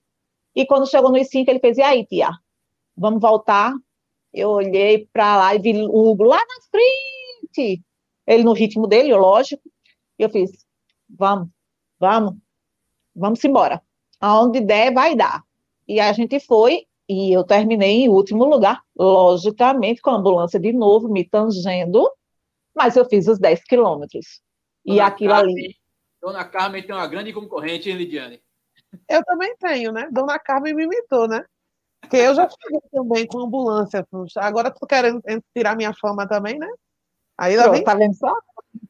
e 0.56 0.66
quando 0.66 0.88
chegou 0.88 1.12
nos 1.12 1.28
cinco, 1.28 1.50
ele 1.50 1.60
fez, 1.60 1.78
e 1.78 1.82
aí, 1.82 2.04
tia, 2.06 2.30
vamos 2.96 3.20
voltar? 3.20 3.72
Eu 4.32 4.50
olhei 4.50 5.06
para 5.12 5.36
lá 5.36 5.54
e 5.54 5.58
vi 5.58 5.72
o 5.82 6.10
Hugo 6.10 6.24
lá 6.24 6.38
na 6.38 6.62
frente. 6.70 7.82
Ele 8.26 8.42
no 8.42 8.52
ritmo 8.52 8.86
dele, 8.86 9.14
lógico. 9.14 9.62
E 10.18 10.22
eu 10.22 10.30
fiz, 10.30 10.50
vamos, 11.08 11.48
vamos, 11.98 12.34
vamos 13.14 13.44
embora. 13.44 13.82
Aonde 14.18 14.60
der, 14.60 14.92
vai 14.92 15.14
dar. 15.14 15.42
E 15.86 16.00
a 16.00 16.12
gente 16.12 16.40
foi, 16.40 16.86
e 17.08 17.32
eu 17.32 17.44
terminei 17.44 18.04
em 18.04 18.08
último 18.08 18.44
lugar, 18.44 18.82
logicamente, 18.96 20.00
com 20.00 20.10
a 20.10 20.16
ambulância 20.16 20.58
de 20.58 20.72
novo 20.72 21.08
me 21.08 21.28
tangendo, 21.28 22.10
mas 22.74 22.96
eu 22.96 23.04
fiz 23.04 23.28
os 23.28 23.38
10 23.38 23.64
quilômetros. 23.64 24.40
E 24.84 25.00
aquilo 25.00 25.34
Carmen, 25.34 25.54
ali. 25.54 25.76
Dona 26.20 26.44
Carmen 26.44 26.82
tem 26.82 26.94
uma 26.94 27.06
grande 27.06 27.32
concorrente, 27.32 27.90
hein, 27.90 27.96
Lidiane? 27.96 28.40
Eu 29.08 29.24
também 29.24 29.56
tenho, 29.56 29.92
né? 29.92 30.08
Dona 30.10 30.38
Carmen 30.38 30.74
me 30.74 30.84
imitou, 30.84 31.28
né? 31.28 31.44
Porque 32.00 32.16
eu 32.16 32.34
já 32.34 32.48
cheguei 32.48 32.80
também 32.90 33.26
com 33.26 33.38
ambulância. 33.40 34.06
Agora 34.36 34.70
tô 34.70 34.86
querendo 34.86 35.22
tirar 35.54 35.76
minha 35.76 35.94
fama 35.94 36.26
também, 36.26 36.58
né? 36.58 36.68
Aí 37.38 37.54
ela 37.54 37.70
vem... 37.70 37.84
Tá 37.84 37.94
vendo 37.94 38.14
só? 38.14 38.34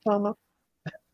Fama. 0.03 0.37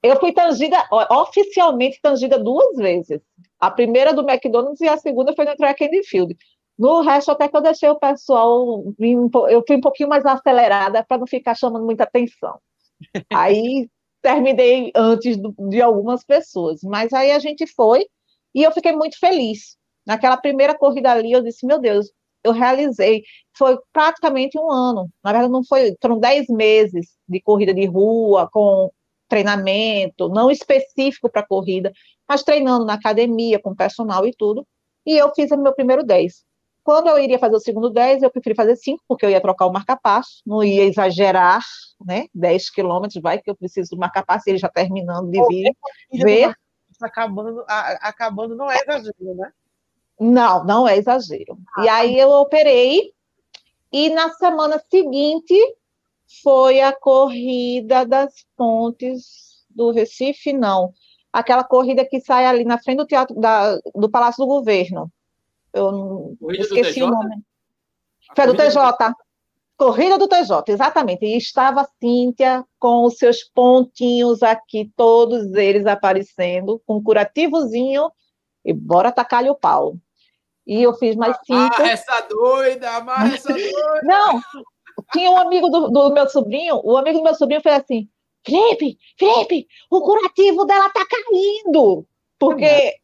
Eu 0.02 0.18
fui 0.20 0.32
tangida, 0.32 0.76
oficialmente 1.10 2.00
tangida 2.00 2.38
duas 2.38 2.76
vezes. 2.76 3.20
A 3.58 3.68
primeira 3.70 4.14
do 4.14 4.28
McDonald's 4.28 4.80
e 4.80 4.88
a 4.88 4.96
segunda 4.96 5.34
foi 5.34 5.44
no 5.44 5.56
track 5.56 5.84
and 5.84 6.02
field. 6.04 6.36
No 6.78 7.00
resto, 7.00 7.32
até 7.32 7.48
que 7.48 7.56
eu 7.56 7.60
deixei 7.60 7.88
o 7.88 7.98
pessoal, 7.98 8.84
eu 9.50 9.64
fui 9.66 9.76
um 9.76 9.80
pouquinho 9.80 10.08
mais 10.08 10.24
acelerada 10.24 11.04
para 11.04 11.18
não 11.18 11.26
ficar 11.26 11.54
chamando 11.54 11.84
muita 11.84 12.04
atenção. 12.04 12.58
Aí 13.32 13.88
terminei 14.22 14.92
antes 14.94 15.36
de 15.36 15.80
algumas 15.80 16.24
pessoas, 16.24 16.80
mas 16.82 17.12
aí 17.12 17.30
a 17.30 17.38
gente 17.38 17.66
foi 17.66 18.06
e 18.54 18.62
eu 18.62 18.72
fiquei 18.72 18.92
muito 18.92 19.18
feliz. 19.18 19.76
Naquela 20.06 20.36
primeira 20.36 20.76
corrida 20.76 21.12
ali, 21.12 21.32
eu 21.32 21.42
disse: 21.42 21.66
Meu 21.66 21.78
Deus, 21.78 22.10
eu 22.42 22.52
realizei. 22.52 23.22
Foi 23.56 23.78
praticamente 23.92 24.58
um 24.58 24.70
ano. 24.70 25.08
Na 25.22 25.32
verdade, 25.32 25.52
não 25.52 25.64
foi, 25.64 25.94
foram 26.00 26.18
dez 26.18 26.48
meses 26.48 27.16
de 27.28 27.40
corrida 27.40 27.74
de 27.74 27.86
rua, 27.86 28.48
com 28.50 28.90
treinamento, 29.28 30.28
não 30.30 30.50
específico 30.50 31.30
para 31.30 31.46
corrida, 31.46 31.92
mas 32.26 32.42
treinando 32.42 32.86
na 32.86 32.94
academia, 32.94 33.60
com 33.60 33.74
personal 33.74 34.26
e 34.26 34.32
tudo. 34.36 34.66
E 35.06 35.16
eu 35.16 35.32
fiz 35.34 35.50
o 35.50 35.56
meu 35.58 35.74
primeiro 35.74 36.02
10. 36.04 36.44
Quando 36.88 37.08
eu 37.08 37.18
iria 37.18 37.38
fazer 37.38 37.54
o 37.54 37.60
segundo 37.60 37.90
10, 37.90 38.22
eu 38.22 38.30
preferi 38.30 38.54
fazer 38.54 38.74
5, 38.74 39.04
porque 39.06 39.26
eu 39.26 39.28
ia 39.28 39.42
trocar 39.42 39.66
o 39.66 39.70
marca-passo, 39.70 40.40
não 40.46 40.64
ia 40.64 40.84
exagerar, 40.84 41.62
né? 42.02 42.28
10 42.34 42.70
quilômetros, 42.70 43.20
vai 43.20 43.38
que 43.38 43.50
eu 43.50 43.54
preciso 43.54 43.90
do 43.90 43.98
marca-passo, 43.98 44.48
ele 44.48 44.56
já 44.56 44.70
terminando 44.70 45.30
de 45.30 45.38
vir. 45.48 45.76
ver. 46.10 46.54
Acabando, 47.02 47.62
acabando 47.68 48.56
não 48.56 48.70
é 48.70 48.76
exagero, 48.76 49.34
né? 49.34 49.52
Não, 50.18 50.64
não 50.64 50.88
é 50.88 50.96
exagero. 50.96 51.58
Ah, 51.76 51.84
e 51.84 51.88
aí 51.90 52.18
eu 52.18 52.30
operei, 52.30 53.12
e 53.92 54.08
na 54.08 54.30
semana 54.30 54.82
seguinte 54.90 55.54
foi 56.42 56.80
a 56.80 56.90
corrida 56.90 58.06
das 58.06 58.32
pontes 58.56 59.62
do 59.68 59.90
Recife, 59.90 60.54
não. 60.54 60.94
Aquela 61.30 61.64
corrida 61.64 62.02
que 62.02 62.18
sai 62.18 62.46
ali 62.46 62.64
na 62.64 62.78
frente 62.78 62.96
do 62.96 63.06
teatro 63.06 63.38
da, 63.38 63.76
do 63.94 64.08
Palácio 64.08 64.42
do 64.42 64.48
Governo. 64.48 65.12
Eu 65.78 66.36
corrida 66.40 66.62
esqueci 66.62 67.02
o 67.02 67.10
nome. 67.10 67.36
Foi 68.34 68.46
do 68.46 68.54
TJ. 68.56 69.14
Corrida 69.76 70.18
do 70.18 70.26
TJ, 70.26 70.72
exatamente. 70.72 71.24
E 71.24 71.36
estava 71.36 71.82
a 71.82 71.88
Cíntia 72.00 72.64
com 72.80 73.04
os 73.04 73.16
seus 73.16 73.44
pontinhos 73.44 74.42
aqui, 74.42 74.90
todos 74.96 75.54
eles 75.54 75.86
aparecendo, 75.86 76.82
com 76.84 76.96
um 76.96 77.02
curativozinho, 77.02 78.10
e 78.64 78.72
bora 78.72 79.12
tacar-lhe 79.12 79.48
o 79.48 79.54
pau. 79.54 79.96
E 80.66 80.82
eu 80.82 80.92
fiz 80.94 81.14
mais 81.14 81.36
cinco. 81.46 81.80
Ah, 81.80 81.88
essa 81.88 82.20
doida, 82.28 82.90
amarra 82.90 83.32
essa 83.34 83.52
doida. 83.52 84.00
Não, 84.02 84.40
tinha 85.12 85.30
um 85.30 85.38
amigo 85.38 85.68
do, 85.68 85.88
do, 85.88 86.12
meu 86.12 86.28
sobrinho, 86.28 86.80
o 86.84 86.96
amigo 86.96 87.18
do 87.18 87.24
meu 87.24 87.34
sobrinho 87.34 87.62
fez 87.62 87.76
assim, 87.76 88.08
Felipe, 88.44 88.98
Felipe, 89.18 89.66
o 89.90 90.00
curativo 90.00 90.64
dela 90.64 90.90
tá 90.90 91.06
caindo, 91.06 92.04
porque 92.38 92.94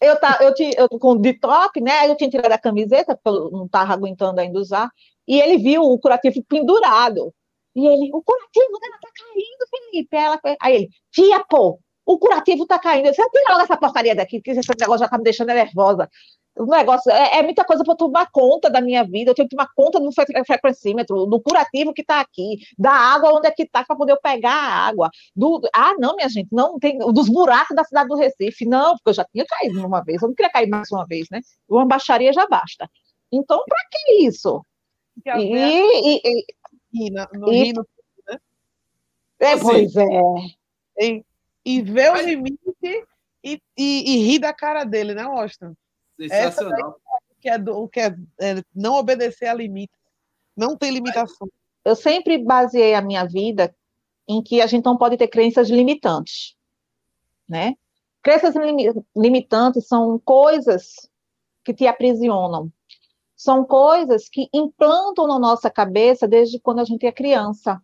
eu, 0.00 0.18
tá, 0.18 0.38
eu, 0.40 0.54
tinha, 0.54 0.72
eu 0.76 0.88
com 0.88 1.16
de 1.16 1.34
top, 1.34 1.80
né? 1.80 2.08
Eu 2.08 2.16
tinha 2.16 2.30
tirado 2.30 2.52
a 2.52 2.58
camiseta, 2.58 3.16
porque 3.16 3.38
eu 3.38 3.50
não 3.50 3.66
estava 3.66 3.92
aguentando 3.92 4.40
ainda 4.40 4.58
usar, 4.58 4.90
e 5.26 5.40
ele 5.40 5.58
viu 5.58 5.82
o 5.82 5.98
curativo 5.98 6.42
pendurado. 6.48 7.32
E 7.74 7.86
ele, 7.86 8.10
o 8.12 8.22
curativo 8.22 8.78
dela 8.80 8.98
tá 9.00 9.08
caindo, 9.16 9.68
Felipe. 9.70 10.16
Ela, 10.16 10.40
aí 10.60 10.74
ele, 10.76 10.88
tia, 11.10 11.44
pô, 11.48 11.78
o 12.06 12.18
curativo 12.18 12.66
tá 12.66 12.78
caindo. 12.78 13.06
Você 13.06 13.22
tira 13.30 13.44
logo 13.50 13.62
essa 13.62 13.76
porcaria 13.76 14.14
daqui, 14.14 14.40
que 14.40 14.50
esse 14.50 14.60
negócio 14.78 15.00
já 15.00 15.08
tá 15.08 15.18
me 15.18 15.24
deixando 15.24 15.48
nervosa 15.48 16.08
o 16.56 16.66
negócio 16.66 17.10
é, 17.10 17.38
é 17.38 17.42
muita 17.42 17.64
coisa 17.64 17.82
para 17.82 17.96
tomar 17.96 18.30
conta 18.30 18.70
da 18.70 18.80
minha 18.80 19.02
vida. 19.04 19.30
Eu 19.30 19.34
tenho 19.34 19.48
que 19.48 19.56
tomar 19.56 19.68
conta 19.74 19.98
do 19.98 20.10
frequencímetro, 20.12 21.26
do 21.26 21.40
curativo 21.40 21.92
que 21.92 22.02
está 22.02 22.20
aqui, 22.20 22.58
da 22.78 22.92
água 22.92 23.32
onde 23.34 23.48
é 23.48 23.50
que 23.50 23.64
está 23.64 23.84
para 23.84 23.96
poder 23.96 24.12
eu 24.12 24.20
pegar 24.20 24.52
a 24.52 24.86
água. 24.86 25.10
Do, 25.34 25.60
ah, 25.74 25.94
não, 25.98 26.14
minha 26.14 26.28
gente, 26.28 26.48
não 26.52 26.78
tem 26.78 26.98
dos 26.98 27.28
buracos 27.28 27.74
da 27.74 27.84
cidade 27.84 28.08
do 28.08 28.16
Recife, 28.16 28.64
não, 28.66 28.92
porque 28.92 29.10
eu 29.10 29.14
já 29.14 29.24
tinha 29.24 29.44
caído 29.44 29.84
uma 29.84 30.02
vez, 30.02 30.22
eu 30.22 30.28
não 30.28 30.34
queria 30.34 30.52
cair 30.52 30.68
mais 30.68 30.90
uma 30.92 31.04
vez, 31.04 31.26
né? 31.30 31.40
Uma 31.68 31.86
baixaria 31.86 32.32
já 32.32 32.46
basta. 32.46 32.88
Então, 33.32 33.62
para 33.66 33.78
que 33.90 34.26
isso? 34.26 34.64
E, 35.26 35.30
e, 35.30 36.20
e, 36.24 36.44
e, 36.92 37.10
no 37.10 37.52
e, 37.52 37.64
Rio, 37.64 37.86
né? 38.28 38.38
É, 39.40 39.52
assim, 39.54 39.62
pois 39.62 39.96
é. 39.96 40.06
E, 41.00 41.24
e 41.64 41.82
ver 41.82 42.12
o 42.12 42.20
limite 42.20 42.58
e, 43.42 43.60
e, 43.76 44.12
e 44.12 44.16
rir 44.24 44.38
da 44.38 44.52
cara 44.52 44.84
dele, 44.84 45.14
né, 45.14 45.22
Austin? 45.22 45.74
Sensacional. 46.18 47.00
o 47.30 47.40
que, 47.40 47.48
é, 47.48 47.58
do, 47.58 47.88
que 47.88 48.00
é, 48.00 48.16
é, 48.40 48.62
não 48.74 48.94
obedecer 48.94 49.46
a 49.46 49.54
limites. 49.54 49.96
Não 50.56 50.76
tem 50.76 50.90
limitação. 50.90 51.48
Eu 51.84 51.96
sempre 51.96 52.38
baseei 52.38 52.94
a 52.94 53.02
minha 53.02 53.24
vida 53.24 53.74
em 54.26 54.42
que 54.42 54.60
a 54.60 54.66
gente 54.66 54.84
não 54.84 54.96
pode 54.96 55.16
ter 55.16 55.28
crenças 55.28 55.68
limitantes, 55.68 56.56
né? 57.48 57.74
Crenças 58.22 58.54
limitantes 59.14 59.86
são 59.86 60.18
coisas 60.18 61.10
que 61.62 61.74
te 61.74 61.86
aprisionam. 61.86 62.72
São 63.36 63.64
coisas 63.64 64.28
que 64.30 64.48
implantam 64.54 65.26
na 65.26 65.38
nossa 65.38 65.70
cabeça 65.70 66.26
desde 66.26 66.58
quando 66.58 66.78
a 66.78 66.84
gente 66.84 67.04
é 67.04 67.12
criança. 67.12 67.82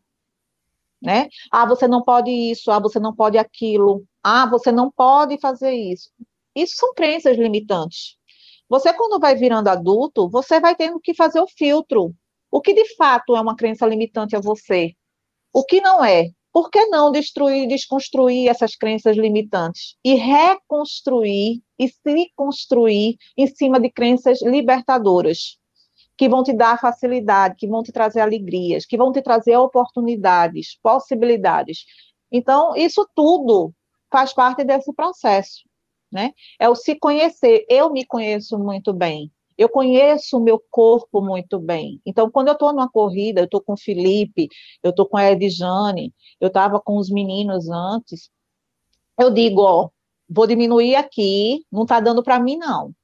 Né? 1.02 1.28
Ah, 1.50 1.66
você 1.66 1.86
não 1.86 2.02
pode 2.02 2.30
isso, 2.30 2.70
ah, 2.70 2.78
você 2.78 2.98
não 2.98 3.14
pode 3.14 3.36
aquilo, 3.36 4.04
ah, 4.22 4.46
você 4.46 4.72
não 4.72 4.90
pode 4.90 5.38
fazer 5.38 5.72
isso. 5.72 6.10
Isso 6.54 6.76
são 6.76 6.94
crenças 6.94 7.36
limitantes. 7.36 8.16
Você, 8.70 8.94
quando 8.94 9.18
vai 9.18 9.34
virando 9.34 9.66
adulto, 9.66 10.30
você 10.30 10.60
vai 10.60 10.76
tendo 10.76 11.00
que 11.00 11.12
fazer 11.12 11.40
o 11.40 11.48
filtro. 11.48 12.14
O 12.48 12.60
que 12.60 12.72
de 12.72 12.94
fato 12.94 13.36
é 13.36 13.40
uma 13.40 13.56
crença 13.56 13.84
limitante 13.84 14.36
a 14.36 14.40
você? 14.40 14.92
O 15.52 15.64
que 15.64 15.80
não 15.80 16.04
é? 16.04 16.30
Por 16.52 16.70
que 16.70 16.86
não 16.86 17.10
destruir, 17.10 17.66
desconstruir 17.66 18.48
essas 18.48 18.76
crenças 18.76 19.16
limitantes 19.16 19.96
e 20.04 20.14
reconstruir 20.14 21.60
e 21.76 21.88
se 21.88 22.30
construir 22.36 23.16
em 23.36 23.48
cima 23.48 23.80
de 23.80 23.90
crenças 23.90 24.40
libertadoras, 24.40 25.58
que 26.16 26.28
vão 26.28 26.44
te 26.44 26.52
dar 26.52 26.80
facilidade, 26.80 27.56
que 27.58 27.66
vão 27.66 27.82
te 27.82 27.90
trazer 27.90 28.20
alegrias, 28.20 28.86
que 28.86 28.96
vão 28.96 29.10
te 29.10 29.20
trazer 29.20 29.56
oportunidades, 29.56 30.78
possibilidades. 30.80 31.84
Então, 32.30 32.76
isso 32.76 33.04
tudo 33.16 33.72
faz 34.12 34.32
parte 34.32 34.62
desse 34.62 34.92
processo, 34.92 35.62
né? 36.12 36.32
É 36.58 36.68
o 36.68 36.74
se 36.74 36.94
conhecer. 36.96 37.64
Eu 37.68 37.90
me 37.90 38.04
conheço 38.04 38.58
muito 38.58 38.92
bem. 38.92 39.30
Eu 39.56 39.68
conheço 39.68 40.38
o 40.38 40.40
meu 40.40 40.62
corpo 40.70 41.20
muito 41.20 41.58
bem. 41.58 42.00
Então, 42.06 42.30
quando 42.30 42.48
eu 42.48 42.54
estou 42.54 42.72
numa 42.72 42.88
corrida, 42.88 43.42
eu 43.42 43.44
estou 43.44 43.60
com 43.60 43.74
o 43.74 43.76
Felipe, 43.76 44.48
eu 44.82 44.90
estou 44.90 45.06
com 45.06 45.18
a 45.18 45.30
Edjane, 45.30 46.14
eu 46.40 46.48
estava 46.48 46.80
com 46.80 46.96
os 46.96 47.10
meninos 47.10 47.68
antes, 47.68 48.30
eu 49.18 49.30
digo, 49.30 49.60
ó, 49.60 49.90
vou 50.26 50.46
diminuir 50.46 50.96
aqui, 50.96 51.62
não 51.70 51.82
está 51.82 52.00
dando 52.00 52.22
para 52.22 52.40
mim, 52.40 52.56
não. 52.56 52.94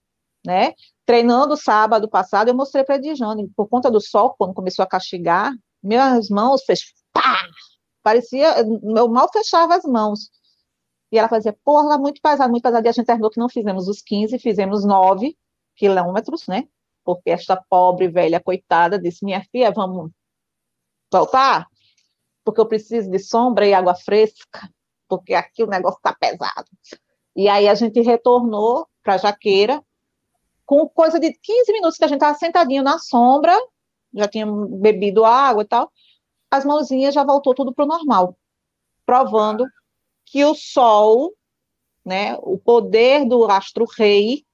Né? 0.46 0.72
Treinando 1.04 1.58
sábado 1.58 2.08
passado, 2.08 2.48
eu 2.48 2.54
mostrei 2.54 2.84
para 2.84 2.94
a 2.94 2.98
Edjane, 2.98 3.48
por 3.54 3.68
conta 3.68 3.90
do 3.90 4.00
sol, 4.00 4.34
quando 4.38 4.54
começou 4.54 4.82
a 4.82 4.88
castigar, 4.88 5.52
minhas 5.82 6.30
mãos 6.30 6.64
fez 6.64 6.80
pá! 7.12 7.46
Parecia, 8.02 8.60
eu 8.60 9.08
mal 9.08 9.28
fechava 9.32 9.74
as 9.74 9.84
mãos. 9.84 10.30
E 11.16 11.18
ela 11.18 11.30
fazia, 11.30 11.56
porra, 11.64 11.96
muito 11.96 12.20
pesado, 12.20 12.50
muito 12.50 12.62
pesado. 12.62 12.86
E 12.86 12.90
a 12.90 12.92
gente 12.92 13.06
terminou 13.06 13.30
que 13.30 13.40
não 13.40 13.48
fizemos 13.48 13.88
os 13.88 14.02
15, 14.02 14.38
fizemos 14.38 14.84
9 14.84 15.34
quilômetros, 15.74 16.46
né? 16.46 16.68
Porque 17.02 17.30
esta 17.30 17.56
pobre 17.56 18.06
velha 18.06 18.38
coitada 18.38 18.98
disse: 18.98 19.24
Minha 19.24 19.42
filha, 19.50 19.72
vamos 19.72 20.10
voltar? 21.10 21.66
Porque 22.44 22.60
eu 22.60 22.66
preciso 22.66 23.10
de 23.10 23.18
sombra 23.18 23.66
e 23.66 23.72
água 23.72 23.94
fresca, 23.94 24.70
porque 25.08 25.32
aqui 25.32 25.62
o 25.62 25.66
negócio 25.66 25.96
está 25.96 26.12
pesado. 26.14 26.68
E 27.34 27.48
aí 27.48 27.66
a 27.66 27.74
gente 27.74 27.98
retornou 28.02 28.86
para 29.02 29.16
Jaqueira, 29.16 29.82
com 30.66 30.86
coisa 30.86 31.18
de 31.18 31.32
15 31.32 31.72
minutos 31.72 31.96
que 31.96 32.04
a 32.04 32.08
gente 32.08 32.18
estava 32.18 32.36
sentadinho 32.36 32.82
na 32.82 32.98
sombra, 32.98 33.56
já 34.12 34.28
tinha 34.28 34.46
bebido 34.46 35.24
água 35.24 35.62
e 35.62 35.66
tal, 35.66 35.90
as 36.50 36.62
mãozinhas 36.62 37.14
já 37.14 37.24
voltou 37.24 37.54
tudo 37.54 37.72
para 37.72 37.86
o 37.86 37.88
normal, 37.88 38.36
provando 39.06 39.64
que 40.26 40.44
o 40.44 40.54
Sol, 40.54 41.32
né, 42.04 42.36
o 42.42 42.58
poder 42.58 43.24
do 43.26 43.44
astro 43.44 43.86
rei, 43.96 44.44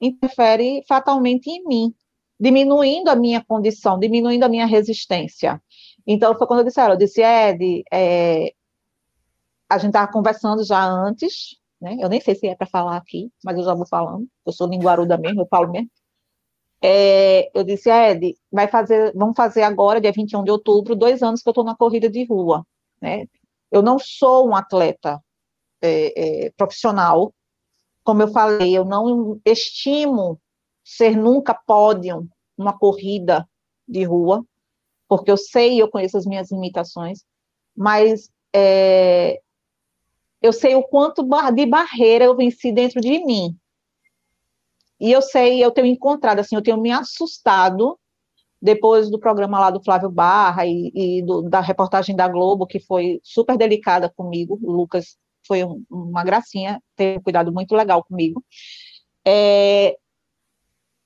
interfere 0.00 0.82
fatalmente 0.88 1.48
em 1.48 1.64
mim, 1.64 1.94
diminuindo 2.38 3.08
a 3.08 3.16
minha 3.16 3.44
condição, 3.44 3.98
diminuindo 3.98 4.44
a 4.44 4.48
minha 4.48 4.66
resistência. 4.66 5.62
Então, 6.06 6.36
foi 6.36 6.46
quando 6.46 6.60
eu 6.60 6.64
disse, 6.64 6.80
eu 6.80 6.96
disse, 6.96 7.22
Ed, 7.22 7.84
é, 7.92 8.52
a 9.68 9.78
gente 9.78 9.90
estava 9.90 10.10
conversando 10.10 10.64
já 10.64 10.84
antes, 10.84 11.56
né? 11.80 11.96
Eu 12.00 12.08
nem 12.08 12.20
sei 12.20 12.34
se 12.34 12.46
é 12.48 12.54
para 12.56 12.66
falar 12.66 12.96
aqui, 12.96 13.30
mas 13.44 13.56
eu 13.56 13.64
já 13.64 13.74
vou 13.74 13.86
falando. 13.86 14.26
Eu 14.44 14.52
sou 14.52 14.66
linguaruda 14.68 15.16
mesmo, 15.16 15.42
eu 15.42 15.46
falo 15.46 15.70
mesmo. 15.70 15.90
É, 16.82 17.50
eu 17.58 17.62
disse, 17.62 17.90
Ed, 17.90 18.34
vai 18.50 18.66
fazer, 18.68 19.12
vamos 19.14 19.36
fazer 19.36 19.62
agora, 19.62 20.00
dia 20.00 20.12
21 20.12 20.44
de 20.44 20.50
outubro, 20.50 20.96
dois 20.96 21.22
anos 21.22 21.42
que 21.42 21.48
eu 21.48 21.52
estou 21.52 21.64
na 21.64 21.76
corrida 21.76 22.08
de 22.08 22.24
rua, 22.24 22.66
né? 23.00 23.26
Eu 23.70 23.82
não 23.82 23.98
sou 23.98 24.48
um 24.48 24.54
atleta 24.54 25.22
é, 25.82 26.46
é, 26.46 26.50
profissional, 26.56 27.32
como 28.02 28.22
eu 28.22 28.28
falei, 28.28 28.76
eu 28.76 28.84
não 28.84 29.40
estimo 29.44 30.40
ser 30.84 31.16
nunca 31.16 31.54
pódio 31.54 32.28
numa 32.56 32.76
corrida 32.76 33.48
de 33.86 34.04
rua, 34.04 34.44
porque 35.06 35.30
eu 35.30 35.36
sei, 35.36 35.80
eu 35.80 35.90
conheço 35.90 36.16
as 36.16 36.26
minhas 36.26 36.50
limitações, 36.50 37.24
mas 37.76 38.30
é, 38.54 39.40
eu 40.42 40.52
sei 40.52 40.74
o 40.74 40.82
quanto 40.82 41.22
de 41.54 41.66
barreira 41.66 42.24
eu 42.24 42.36
venci 42.36 42.72
dentro 42.72 43.00
de 43.00 43.24
mim. 43.24 43.56
E 44.98 45.12
eu 45.12 45.22
sei, 45.22 45.64
eu 45.64 45.70
tenho 45.70 45.86
encontrado, 45.86 46.40
assim, 46.40 46.56
eu 46.56 46.62
tenho 46.62 46.80
me 46.80 46.90
assustado 46.90 47.98
depois 48.60 49.10
do 49.10 49.18
programa 49.18 49.58
lá 49.58 49.70
do 49.70 49.82
Flávio 49.82 50.10
Barra 50.10 50.66
e, 50.66 50.92
e 50.94 51.22
do, 51.22 51.42
da 51.42 51.60
reportagem 51.60 52.14
da 52.14 52.28
Globo, 52.28 52.66
que 52.66 52.78
foi 52.78 53.20
super 53.22 53.56
delicada 53.56 54.10
comigo, 54.10 54.58
o 54.62 54.72
Lucas 54.72 55.16
foi 55.46 55.64
um, 55.64 55.82
uma 55.90 56.22
gracinha, 56.22 56.82
ter 56.94 57.18
um 57.18 57.22
cuidado 57.22 57.52
muito 57.52 57.74
legal 57.74 58.04
comigo. 58.04 58.44
É, 59.26 59.96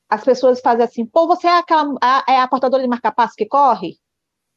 as 0.08 0.24
pessoas 0.24 0.60
fazem 0.60 0.84
assim, 0.84 1.06
pô, 1.06 1.26
você 1.26 1.46
é, 1.46 1.58
aquela, 1.58 1.94
a, 2.02 2.24
é 2.28 2.40
a 2.40 2.48
portadora 2.48 2.82
de 2.82 2.88
marca-passo 2.88 3.34
que 3.36 3.46
corre? 3.46 3.98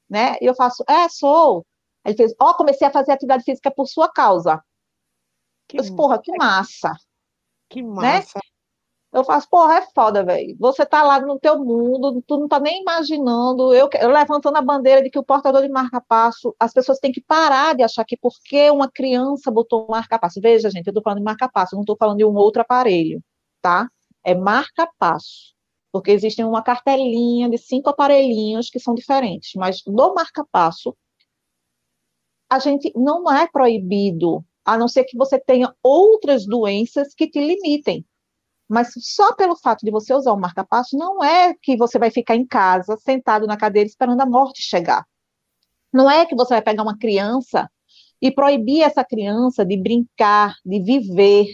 Né? 0.10 0.36
E 0.42 0.46
eu 0.46 0.56
faço, 0.56 0.84
é, 0.88 1.08
sou. 1.10 1.66
Ele 2.06 2.16
fez, 2.16 2.34
ó, 2.40 2.52
oh, 2.52 2.54
comecei 2.56 2.88
a 2.88 2.92
fazer 2.92 3.12
atividade 3.12 3.44
física 3.44 3.70
por 3.70 3.88
sua 3.88 4.12
causa. 4.12 4.64
Que 5.68 5.78
eu 5.78 5.82
disse, 5.82 5.96
porra, 5.96 6.20
que 6.22 6.36
massa. 6.38 6.94
Que 7.70 7.82
né? 7.82 7.90
massa. 7.90 8.40
Né? 8.40 8.57
Eu 9.14 9.24
faço, 9.24 9.50
porra, 9.50 9.78
é 9.78 9.82
foda, 9.94 10.24
velho. 10.24 10.56
Você 10.60 10.86
tá 10.86 11.02
lá 11.02 11.20
no 11.20 11.40
teu 11.40 11.58
mundo, 11.64 12.22
tu 12.28 12.38
não 12.38 12.48
tá 12.48 12.60
nem 12.60 12.82
imaginando. 12.82 13.74
Eu, 13.74 13.90
eu 14.00 14.10
levantando 14.10 14.58
a 14.58 14.62
bandeira 14.62 15.02
de 15.02 15.10
que 15.10 15.18
o 15.18 15.24
portador 15.24 15.62
de 15.62 15.70
marca-passo, 15.70 16.56
as 16.60 16.74
pessoas 16.74 17.00
têm 17.00 17.12
que 17.12 17.22
parar 17.22 17.74
de 17.76 17.84
achar 17.84 18.04
que 18.06 18.18
porque 18.18 18.70
uma 18.70 18.90
criança 18.92 19.50
botou 19.50 19.88
marca-passo. 19.90 20.42
Veja, 20.42 20.70
gente, 20.70 20.88
eu 20.88 20.94
tô 20.94 21.02
falando 21.02 21.20
de 21.20 21.24
marca-passo, 21.24 21.76
não 21.76 21.86
tô 21.86 21.96
falando 21.98 22.18
de 22.18 22.26
um 22.26 22.36
outro 22.36 22.62
aparelho, 22.62 23.22
tá? 23.62 23.90
É 24.24 24.36
marca-passo. 24.36 25.56
Porque 25.92 26.12
existem 26.12 26.46
uma 26.46 26.62
cartelinha 26.62 27.50
de 27.50 27.58
cinco 27.58 27.90
aparelhinhos 27.90 28.70
que 28.70 28.80
são 28.80 28.94
diferentes. 28.94 29.52
Mas 29.56 29.82
no 29.88 30.14
marca-passo, 30.14 30.96
a 32.50 32.60
gente 32.60 32.92
não 32.96 33.32
é 33.32 33.48
proibido, 33.48 34.44
a 34.66 34.78
não 34.78 34.88
ser 34.88 35.06
que 35.06 35.18
você 35.18 35.40
tenha 35.40 35.74
outras 35.82 36.46
doenças 36.46 37.14
que 37.16 37.30
te 37.30 37.40
limitem. 37.40 38.06
Mas 38.68 38.92
só 38.98 39.34
pelo 39.34 39.56
fato 39.56 39.86
de 39.86 39.92
você 39.92 40.14
usar 40.14 40.34
o 40.34 40.40
marca-passo, 40.40 40.98
não 40.98 41.24
é 41.24 41.54
que 41.62 41.78
você 41.78 41.98
vai 41.98 42.12
ficar 42.12 42.36
em 42.36 42.46
casa, 42.46 42.98
sentado 42.98 43.48
na 43.48 43.56
cadeira, 43.56 43.88
esperando 43.88 44.20
a 44.20 44.26
morte 44.26 44.62
chegar. 44.62 45.06
Não 45.94 46.10
é 46.10 46.26
que 46.26 46.36
você 46.36 46.56
vai 46.56 46.62
pegar 46.62 46.84
uma 46.84 46.98
criança 46.98 47.70
e 48.22 48.30
proibir 48.30 48.82
essa 48.82 49.06
criança 49.06 49.66
de 49.66 49.78
brincar, 49.78 50.56
de 50.66 50.82
viver, 50.82 51.48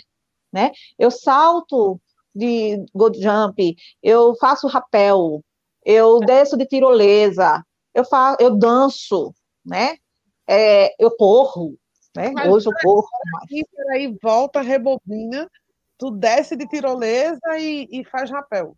né? 0.51 0.71
Eu 0.97 1.11
salto 1.11 2.01
de 2.33 2.83
gold 2.93 3.21
jump, 3.21 3.75
eu 4.01 4.35
faço 4.37 4.67
rapel, 4.67 5.43
eu 5.85 6.19
desço 6.19 6.57
de 6.57 6.65
tirolesa, 6.65 7.63
eu 7.93 8.03
faço, 8.03 8.37
eu 8.39 8.55
danço, 8.55 9.33
né? 9.63 9.97
É, 10.47 10.95
eu 10.97 11.15
corro, 11.15 11.77
né? 12.15 12.31
Mas 12.31 12.51
Hoje 12.51 12.69
eu 12.69 12.73
corro. 12.81 13.07
Peraí, 13.47 13.65
peraí, 13.71 14.17
volta, 14.21 14.61
rebobina 14.61 15.47
tu 16.03 16.11
desce 16.11 16.57
de 16.57 16.67
tirolesa 16.67 17.57
e, 17.57 17.87
e 17.89 18.03
faz 18.03 18.29
rapel. 18.29 18.75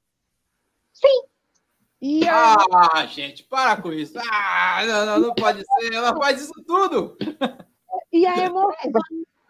Sim. 0.93 1.23
E 1.99 2.28
aí... 2.28 2.55
Ah, 2.71 3.05
gente, 3.07 3.43
para 3.43 3.82
com 3.82 3.91
isso. 3.91 4.13
Ah, 4.32 4.86
não, 4.86 5.05
não, 5.07 5.19
não 5.19 5.34
pode 5.34 5.63
ser. 5.65 5.91
Ela 5.91 6.15
faz 6.15 6.39
isso 6.39 6.53
tudo. 6.67 7.17
E 8.13 8.28
a 8.28 8.38
emoção, 8.38 8.91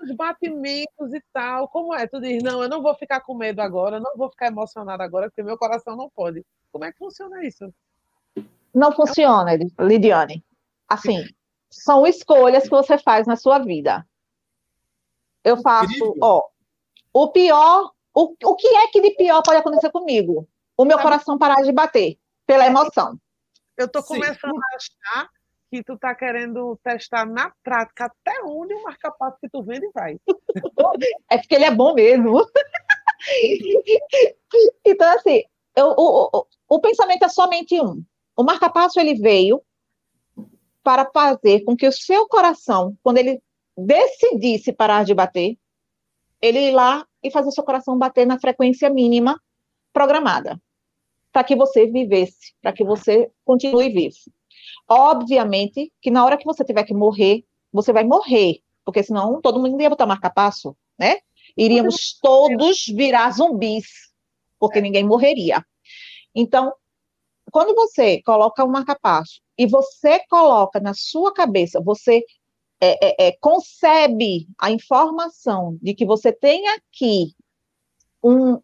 os 0.01 0.15
batimentos 0.15 1.13
e 1.13 1.21
tal. 1.33 1.67
Como 1.67 1.93
é? 1.93 2.07
Tu 2.07 2.21
diz, 2.21 2.41
não, 2.41 2.63
eu 2.63 2.69
não 2.69 2.81
vou 2.81 2.95
ficar 2.95 3.19
com 3.19 3.35
medo 3.35 3.59
agora, 3.59 3.99
não 3.99 4.15
vou 4.15 4.29
ficar 4.29 4.47
emocionada 4.47 5.03
agora, 5.03 5.29
porque 5.29 5.43
meu 5.43 5.57
coração 5.57 5.97
não 5.97 6.09
pode. 6.09 6.45
Como 6.71 6.85
é 6.85 6.93
que 6.93 6.97
funciona 6.97 7.45
isso? 7.45 7.73
Não 8.73 8.93
funciona, 8.93 9.51
Lidiane. 9.79 10.41
Assim, 10.87 11.25
são 11.69 12.07
escolhas 12.07 12.63
que 12.63 12.69
você 12.69 12.97
faz 12.97 13.27
na 13.27 13.35
sua 13.35 13.59
vida. 13.59 14.07
Eu 15.43 15.57
faço, 15.57 15.93
Incrível. 15.93 16.17
ó, 16.21 16.41
o 17.15 17.29
pior, 17.29 17.93
o, 18.13 18.35
o 18.43 18.55
que 18.57 18.67
é 18.67 18.87
que 18.87 18.99
de 18.99 19.11
pior 19.11 19.41
pode 19.41 19.59
acontecer 19.59 19.89
comigo? 19.89 20.45
O 20.75 20.83
meu 20.83 20.99
coração 20.99 21.37
parar 21.37 21.63
de 21.63 21.71
bater 21.71 22.19
pela 22.45 22.65
emoção. 22.65 23.17
Eu 23.77 23.85
estou 23.85 24.03
começando 24.03 24.51
Sim. 24.51 24.59
a 24.59 24.75
achar 24.75 25.29
que 25.71 25.81
tu 25.81 25.93
está 25.93 26.13
querendo 26.13 26.77
testar 26.83 27.25
na 27.25 27.53
prática 27.63 28.07
até 28.07 28.43
onde 28.43 28.73
o 28.73 28.83
marca-passo 28.83 29.37
que 29.39 29.47
tu 29.47 29.63
vende 29.63 29.89
vai. 29.93 30.17
É 31.31 31.37
porque 31.37 31.55
ele 31.55 31.63
é 31.63 31.71
bom 31.71 31.93
mesmo. 31.93 32.45
então, 34.85 35.15
assim, 35.15 35.43
eu, 35.73 35.87
o, 35.97 36.29
o, 36.33 36.45
o 36.67 36.81
pensamento 36.81 37.23
é 37.23 37.29
somente 37.29 37.79
um. 37.81 38.03
O 38.35 38.43
marca-passo 38.43 38.99
ele 38.99 39.15
veio 39.15 39.61
para 40.83 41.09
fazer 41.13 41.63
com 41.63 41.77
que 41.77 41.87
o 41.87 41.93
seu 41.93 42.27
coração, 42.27 42.97
quando 43.01 43.19
ele 43.19 43.41
decidisse 43.77 44.73
parar 44.73 45.05
de 45.05 45.13
bater, 45.13 45.57
ele 46.45 46.59
ir 46.59 46.71
lá 46.71 47.05
e 47.23 47.31
fazer 47.31 47.51
seu 47.51 47.63
coração 47.63 47.97
bater 47.97 48.25
na 48.25 48.39
frequência 48.39 48.89
mínima 48.89 49.41
programada 49.91 50.61
para 51.31 51.43
que 51.43 51.55
você 51.55 51.85
vivesse, 51.85 52.53
para 52.61 52.71
que 52.71 52.83
você 52.83 53.29
continue 53.43 53.89
vivo. 53.89 54.15
Obviamente 54.87 55.91
que 56.01 56.09
na 56.09 56.23
hora 56.23 56.37
que 56.37 56.45
você 56.45 56.63
tiver 56.63 56.83
que 56.83 56.93
morrer, 56.93 57.43
você 57.73 57.91
vai 57.91 58.05
morrer, 58.05 58.59
porque 58.85 59.03
senão 59.03 59.41
todo 59.41 59.59
mundo 59.59 59.81
ia 59.81 59.89
botar 59.89 60.05
marca-passo, 60.05 60.77
né? 60.97 61.17
Iríamos 61.57 62.17
todos 62.21 62.85
virar 62.85 63.31
zumbis, 63.31 63.87
porque 64.59 64.79
ninguém 64.79 65.03
morreria. 65.03 65.65
Então, 66.33 66.73
quando 67.51 67.75
você 67.75 68.21
coloca 68.23 68.63
um 68.63 68.69
marca-passo 68.69 69.41
e 69.57 69.65
você 69.65 70.19
coloca 70.29 70.79
na 70.79 70.93
sua 70.93 71.33
cabeça, 71.33 71.81
você 71.81 72.23
é, 72.85 72.99
é, 73.01 73.27
é, 73.27 73.37
concebe 73.39 74.47
a 74.59 74.69
informação 74.71 75.77
de 75.81 75.93
que 75.93 76.05
você 76.05 76.31
tem 76.31 76.67
aqui 76.69 77.33
um, 78.23 78.59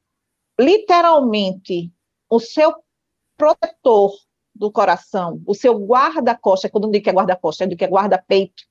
literalmente, 0.60 1.92
o 2.30 2.40
seu 2.40 2.74
protetor 3.38 4.12
do 4.54 4.72
coração, 4.72 5.42
o 5.46 5.56
seu 5.56 5.74
guarda-costa, 5.74 6.70
quando 6.70 6.86
eu 6.86 6.92
digo 6.92 7.04
que 7.04 7.10
é 7.10 7.14
guarda-costa, 7.14 7.64
eu 7.64 7.70
digo 7.70 7.80
que 7.80 7.86
é 7.86 7.90
guarda-peito, 7.90 8.64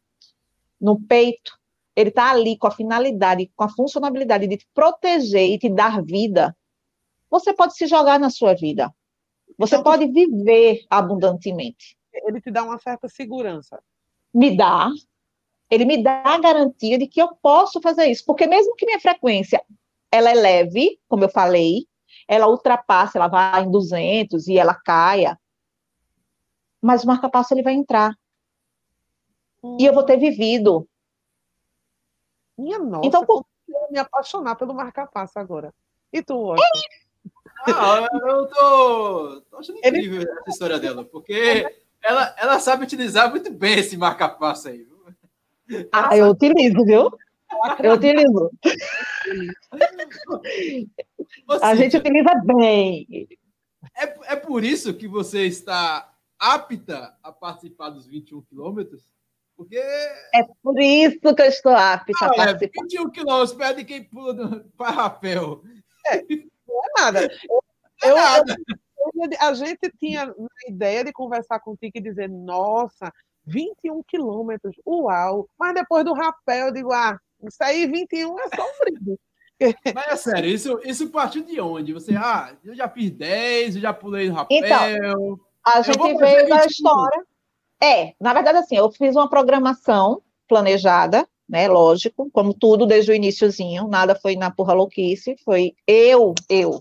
no 0.81 1.01
peito, 1.01 1.59
ele 1.97 2.11
está 2.11 2.31
ali 2.31 2.57
com 2.57 2.67
a 2.67 2.71
finalidade, 2.71 3.51
com 3.55 3.65
a 3.65 3.69
funcionalidade 3.69 4.47
de 4.47 4.57
te 4.57 4.69
proteger 4.73 5.51
e 5.51 5.59
te 5.59 5.69
dar 5.69 6.03
vida, 6.03 6.57
você 7.29 7.53
pode 7.53 7.77
se 7.77 7.87
jogar 7.87 8.19
na 8.19 8.31
sua 8.31 8.55
vida. 8.55 8.93
Você 9.59 9.77
então, 9.77 9.85
pode 9.85 10.07
viver 10.07 10.85
abundantemente. 10.89 11.97
Ele 12.13 12.41
te 12.41 12.51
dá 12.51 12.63
uma 12.63 12.79
certa 12.79 13.09
segurança. 13.09 13.83
Me 14.33 14.57
dá. 14.57 14.91
Ele 15.71 15.85
me 15.85 16.03
dá 16.03 16.23
a 16.25 16.39
garantia 16.39 16.99
de 16.99 17.07
que 17.07 17.23
eu 17.23 17.29
posso 17.41 17.81
fazer 17.81 18.07
isso, 18.07 18.25
porque 18.27 18.47
mesmo 18.47 18.75
que 18.75 18.85
minha 18.85 19.01
frequência 19.01 19.63
ela 20.11 20.31
é 20.31 20.35
leve, 20.35 20.99
como 21.09 21.25
eu 21.25 21.29
falei, 21.29 21.87
ela 22.27 22.49
ultrapassa, 22.49 23.19
ela 23.19 23.29
vai 23.29 23.63
em 23.63 23.71
200 23.71 24.49
e 24.49 24.59
ela 24.59 24.75
caia, 24.75 25.39
mas 26.81 27.05
o 27.05 27.07
marca-passo 27.07 27.55
ele 27.55 27.63
vai 27.63 27.75
entrar. 27.75 28.13
Hum. 29.63 29.77
E 29.79 29.85
eu 29.85 29.93
vou 29.93 30.03
ter 30.03 30.17
vivido. 30.17 30.89
Minha 32.59 32.79
nossa, 32.79 33.07
então, 33.07 33.25
por... 33.25 33.45
eu 33.69 33.91
me 33.91 33.99
apaixonar 33.99 34.57
pelo 34.57 34.75
marca-passo 34.75 35.39
agora. 35.39 35.73
E 36.13 36.23
tu, 36.23 36.35
Washington? 36.37 37.01
Ah, 37.67 38.09
eu 38.13 38.47
tô, 38.49 39.41
tô 39.43 39.57
achando 39.59 39.79
incrível 39.79 40.23
ele... 40.23 40.31
essa 40.31 40.51
história 40.51 40.79
dela, 40.79 41.05
porque 41.05 41.67
ela, 42.03 42.35
ela 42.39 42.59
sabe 42.59 42.85
utilizar 42.85 43.31
muito 43.31 43.53
bem 43.53 43.79
esse 43.79 43.97
marca-passo 43.97 44.69
aí. 44.69 44.90
Ah, 45.93 46.17
eu 46.17 46.29
utilizo, 46.29 46.85
viu? 46.85 47.11
Eu 47.83 47.95
utilizo. 47.95 48.51
Você, 51.47 51.65
a 51.65 51.75
gente 51.75 51.97
utiliza 51.97 52.31
bem. 52.45 53.29
É, 53.97 54.33
é 54.33 54.37
por 54.37 54.65
isso 54.65 54.95
que 54.95 55.09
você 55.09 55.47
está 55.47 56.13
apta 56.39 57.17
a 57.23 57.33
participar 57.33 57.91
dos 57.91 58.07
21 58.07 58.43
quilômetros? 58.43 59.03
Porque. 59.57 59.77
É 59.77 60.43
por 60.63 60.81
isso 60.81 61.21
que 61.21 61.43
eu 61.43 61.47
estou 61.47 61.73
apta 61.73 62.13
ah, 62.23 62.27
a 62.27 62.35
participar. 62.35 62.83
21 62.83 63.11
quilômetros 63.11 63.53
perto 63.53 63.77
de 63.77 63.85
quem 63.85 64.05
pula 64.05 64.33
no 64.33 64.65
rapel. 64.79 65.63
É, 66.07 66.23
não 66.23 66.85
é 66.85 67.03
nada. 67.03 67.29
Eu, 68.03 68.17
é 68.17 68.21
nada. 68.21 68.57
Eu, 68.67 69.39
a 69.41 69.55
gente 69.55 69.91
tinha 69.99 70.25
a 70.25 70.71
ideia 70.71 71.05
de 71.05 71.13
conversar 71.13 71.61
contigo 71.61 71.93
e 71.95 72.01
dizer, 72.01 72.29
nossa, 72.29 73.13
21 73.51 74.03
quilômetros, 74.07 74.77
uau! 74.87 75.49
Mas 75.59 75.75
depois 75.75 76.05
do 76.05 76.13
rapel, 76.13 76.69
eu 76.69 76.73
digo, 76.73 76.93
ah, 76.93 77.19
isso 77.43 77.63
aí 77.63 77.87
21 77.87 78.39
é 78.39 78.49
sofrido. 78.49 79.19
Mas 79.95 80.07
é 80.07 80.17
sério, 80.17 80.49
isso, 80.49 80.81
isso 80.85 81.11
partiu 81.11 81.43
de 81.43 81.61
onde? 81.61 81.93
Você, 81.93 82.15
ah, 82.17 82.57
eu 82.65 82.75
já 82.75 82.89
fiz 82.89 83.11
10, 83.11 83.77
eu 83.77 83.83
já 83.83 83.93
pulei 83.93 84.29
no 84.29 84.35
rapel. 84.35 84.57
Então, 84.59 85.39
a 85.67 85.83
gente 85.83 86.15
veio 86.17 86.49
da 86.49 86.65
história. 86.65 87.25
É, 87.83 88.15
na 88.21 88.33
verdade, 88.33 88.59
assim, 88.59 88.77
eu 88.77 88.91
fiz 88.91 89.17
uma 89.17 89.29
programação 89.29 90.23
planejada, 90.49 91.27
né? 91.49 91.69
Lógico, 91.69 92.31
como 92.33 92.55
tudo 92.55 92.87
desde 92.87 93.11
o 93.11 93.15
iníciozinho, 93.15 93.89
nada 93.89 94.15
foi 94.15 94.37
na 94.37 94.51
porra 94.51 94.73
louquice, 94.73 95.37
foi 95.45 95.73
eu, 95.87 96.35
eu 96.49 96.79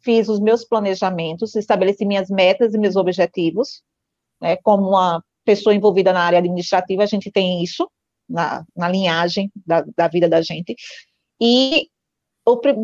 fiz 0.00 0.28
os 0.28 0.38
meus 0.38 0.64
planejamentos, 0.64 1.54
estabeleci 1.56 2.04
minhas 2.04 2.30
metas 2.30 2.74
e 2.74 2.78
meus 2.78 2.96
objetivos, 2.96 3.82
né? 4.40 4.56
Como 4.56 4.88
uma 4.88 5.22
pessoa 5.46 5.74
envolvida 5.74 6.12
na 6.12 6.22
área 6.22 6.38
administrativa, 6.40 7.02
a 7.02 7.06
gente 7.06 7.30
tem 7.30 7.62
isso 7.62 7.88
na, 8.28 8.64
na 8.76 8.88
linhagem 8.88 9.50
da, 9.64 9.84
da 9.96 10.08
vida 10.08 10.28
da 10.28 10.42
gente. 10.42 10.74
E 11.40 11.88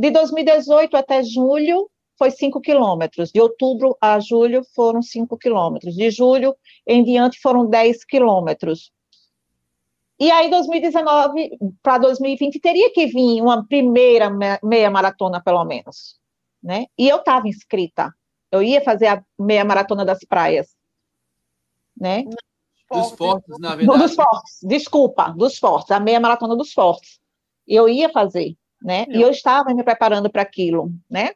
de 0.01 0.11
2018 0.11 0.97
até 0.97 1.23
julho 1.23 1.91
foi 2.19 2.31
5 2.31 2.61
quilômetros, 2.61 3.31
de 3.33 3.41
outubro 3.41 3.97
a 4.01 4.21
julho 4.21 4.63
foram 4.75 5.03
5 5.03 5.37
quilômetros, 5.37 5.95
de 5.95 6.11
julho 6.11 6.55
em 6.87 7.03
diante 7.03 7.41
foram 7.41 7.67
10 7.67 8.05
quilômetros. 8.05 8.93
E 10.21 10.31
aí, 10.31 10.49
2019 10.51 11.59
para 11.83 11.99
2020, 11.99 12.61
teria 12.61 12.93
que 12.93 13.07
vir 13.07 13.43
uma 13.43 13.67
primeira 13.67 14.31
meia 14.63 14.89
maratona, 14.89 15.43
pelo 15.43 15.65
menos. 15.65 16.17
Né? 16.63 16.87
E 16.97 17.09
eu 17.09 17.17
estava 17.17 17.49
inscrita. 17.49 18.15
Eu 18.53 18.63
ia 18.63 18.81
fazer 18.83 19.09
a 19.09 19.25
meia 19.37 19.65
maratona 19.65 20.05
das 20.05 20.21
praias. 20.21 20.77
Né? 21.99 22.25
Dos 22.99 23.11
fortes, 23.13 23.59
na 23.59 23.75
verdade. 23.75 23.99
Dos 23.99 24.15
fortes, 24.15 24.59
desculpa, 24.63 25.35
dos 25.37 25.59
fortes, 25.59 25.91
a 25.91 26.01
meia 26.01 26.21
maratona 26.21 26.57
dos 26.57 26.73
fortes. 26.73 27.21
Eu 27.67 27.89
ia 27.89 28.09
fazer 28.09 28.57
né? 28.83 29.07
E 29.09 29.21
eu 29.21 29.31
estava 29.31 29.73
me 29.73 29.83
preparando 29.83 30.29
para 30.29 30.43
aquilo, 30.43 30.93
né? 31.09 31.31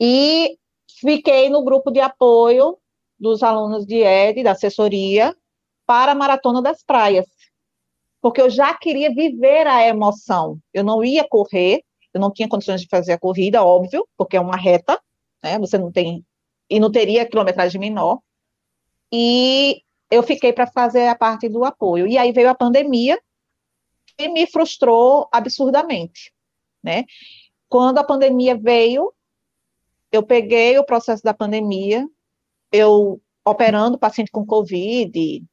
E 0.00 0.56
fiquei 1.00 1.50
no 1.50 1.64
grupo 1.64 1.90
de 1.90 2.00
apoio 2.00 2.78
dos 3.18 3.42
alunos 3.42 3.84
de 3.86 4.02
ED, 4.02 4.42
da 4.42 4.52
assessoria, 4.52 5.34
para 5.86 6.12
a 6.12 6.14
Maratona 6.14 6.60
das 6.60 6.82
Praias, 6.82 7.26
porque 8.20 8.40
eu 8.40 8.50
já 8.50 8.74
queria 8.74 9.12
viver 9.12 9.66
a 9.66 9.86
emoção. 9.86 10.58
Eu 10.72 10.84
não 10.84 11.02
ia 11.04 11.26
correr, 11.28 11.82
eu 12.12 12.20
não 12.20 12.30
tinha 12.30 12.48
condições 12.48 12.80
de 12.80 12.88
fazer 12.88 13.12
a 13.12 13.18
corrida, 13.18 13.64
óbvio, 13.64 14.06
porque 14.16 14.36
é 14.36 14.40
uma 14.40 14.56
reta, 14.56 15.00
né? 15.42 15.58
Você 15.58 15.78
não 15.78 15.90
tem 15.90 16.24
e 16.68 16.80
não 16.80 16.90
teria 16.90 17.26
quilometragem 17.26 17.80
menor. 17.80 18.18
E 19.12 19.82
eu 20.10 20.22
fiquei 20.22 20.52
para 20.52 20.66
fazer 20.66 21.08
a 21.08 21.14
parte 21.14 21.48
do 21.48 21.64
apoio. 21.64 22.06
E 22.06 22.16
aí 22.16 22.32
veio 22.32 22.48
a 22.48 22.54
pandemia 22.54 23.20
e 24.18 24.28
me 24.28 24.46
frustrou 24.46 25.28
absurdamente 25.32 26.32
né? 26.86 27.04
Quando 27.68 27.98
a 27.98 28.04
pandemia 28.04 28.56
veio, 28.56 29.12
eu 30.12 30.22
peguei 30.22 30.78
o 30.78 30.84
processo 30.84 31.22
da 31.24 31.34
pandemia, 31.34 32.08
eu 32.70 33.20
operando 33.44 33.98
paciente 33.98 34.30
com 34.30 34.46
Covid, 34.46 35.44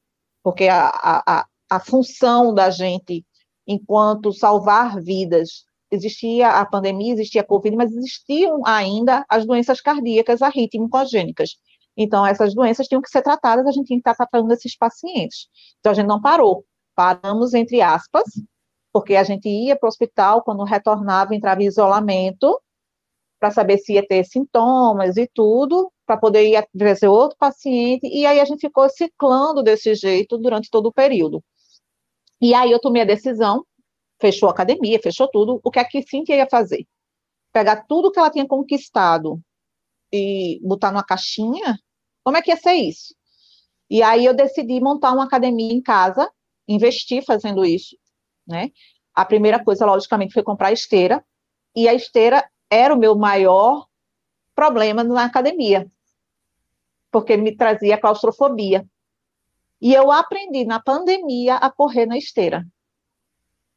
porque 0.44 0.68
a, 0.68 0.92
a, 0.94 1.48
a 1.70 1.80
função 1.80 2.54
da 2.54 2.70
gente, 2.70 3.26
enquanto 3.66 4.32
salvar 4.32 5.02
vidas, 5.02 5.66
existia 5.90 6.50
a 6.50 6.66
pandemia, 6.66 7.14
existia 7.14 7.42
a 7.42 7.46
Covid, 7.46 7.76
mas 7.76 7.92
existiam 7.92 8.62
ainda 8.66 9.26
as 9.28 9.46
doenças 9.46 9.82
cardíacas 9.82 10.44
arritmicogênicas. 10.44 11.58
Então, 11.96 12.26
essas 12.26 12.54
doenças 12.56 12.88
tinham 12.88 13.02
que 13.02 13.10
ser 13.10 13.22
tratadas, 13.22 13.66
a 13.68 13.72
gente 13.72 13.88
tinha 13.88 13.98
que 14.02 14.10
estar 14.10 14.16
tratando 14.16 14.52
esses 14.52 14.76
pacientes. 14.76 15.48
Então, 15.80 15.92
a 15.92 15.96
gente 15.96 16.08
não 16.08 16.22
parou. 16.22 16.66
Paramos, 16.96 17.54
entre 17.54 17.82
aspas, 17.82 18.24
porque 18.92 19.16
a 19.16 19.24
gente 19.24 19.48
ia 19.48 19.76
para 19.76 19.88
o 19.88 19.90
hospital, 19.90 20.44
quando 20.44 20.64
retornava, 20.64 21.36
entrava 21.36 21.62
em 21.62 21.68
isolamento, 21.68 22.60
para 23.40 23.52
saber 23.52 23.78
se 23.78 23.94
ia 23.94 24.08
ter 24.08 24.24
sintomas 24.24 25.18
e 25.18 25.28
tudo, 25.34 25.92
para 26.06 26.18
poder 26.18 26.48
ir 26.48 26.68
ver 26.74 27.08
outro 27.08 27.38
paciente, 27.38 28.08
e 28.08 28.26
aí 28.26 28.40
a 28.40 28.46
gente 28.46 28.62
ficou 28.62 28.88
ciclando 28.90 29.62
desse 29.62 29.94
jeito 29.96 30.38
durante 30.38 30.70
todo 30.70 30.88
o 30.88 30.94
período. 30.94 31.44
E 32.42 32.54
aí 32.54 32.72
eu 32.72 32.80
tomei 32.80 33.02
a 33.02 33.06
decisão, 33.06 33.66
fechou 34.22 34.48
a 34.48 34.52
academia, 34.54 35.00
fechou 35.02 35.28
tudo, 35.30 35.60
o 35.64 35.72
que 35.72 35.80
a 35.80 35.86
Cíntia 36.08 36.36
ia 36.36 36.48
fazer? 36.50 36.86
Pegar 37.52 37.86
tudo 37.88 38.12
que 38.12 38.20
ela 38.20 38.30
tinha 38.30 38.48
conquistado 38.48 39.42
e 40.14 40.60
botar 40.62 40.92
numa 40.92 41.04
caixinha? 41.04 41.80
Como 42.24 42.38
é 42.38 42.42
que 42.42 42.52
ia 42.52 42.58
ser 42.58 42.74
isso? 42.74 43.16
E 43.90 44.04
aí 44.04 44.26
eu 44.26 44.34
decidi 44.34 44.80
montar 44.80 45.12
uma 45.12 45.26
academia 45.26 45.74
em 45.74 45.82
casa, 45.82 46.32
investir 46.68 47.24
fazendo 47.26 47.66
isso, 47.66 47.98
né? 48.48 48.70
A 49.14 49.26
primeira 49.26 49.64
coisa, 49.64 49.86
logicamente, 49.86 50.34
foi 50.34 50.44
comprar 50.44 50.72
esteira, 50.72 51.24
e 51.76 51.88
a 51.88 51.94
esteira 51.94 52.48
era 52.70 52.94
o 52.94 52.98
meu 52.98 53.16
maior 53.16 53.88
problema 54.56 55.04
na 55.04 55.26
academia, 55.26 55.92
porque 57.12 57.36
me 57.36 57.56
trazia 57.56 58.00
claustrofobia. 58.00 58.88
E 59.82 59.94
eu 59.94 60.12
aprendi 60.12 60.64
na 60.64 60.82
pandemia 60.82 61.56
a 61.56 61.70
correr 61.70 62.06
na 62.06 62.18
esteira. 62.18 62.66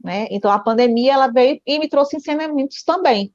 Né? 0.02 0.28
Então, 0.30 0.50
a 0.50 0.58
pandemia 0.58 1.14
ela 1.14 1.26
veio 1.28 1.60
e 1.66 1.78
me 1.78 1.88
trouxe 1.88 2.16
ensinamentos 2.16 2.82
também. 2.84 3.34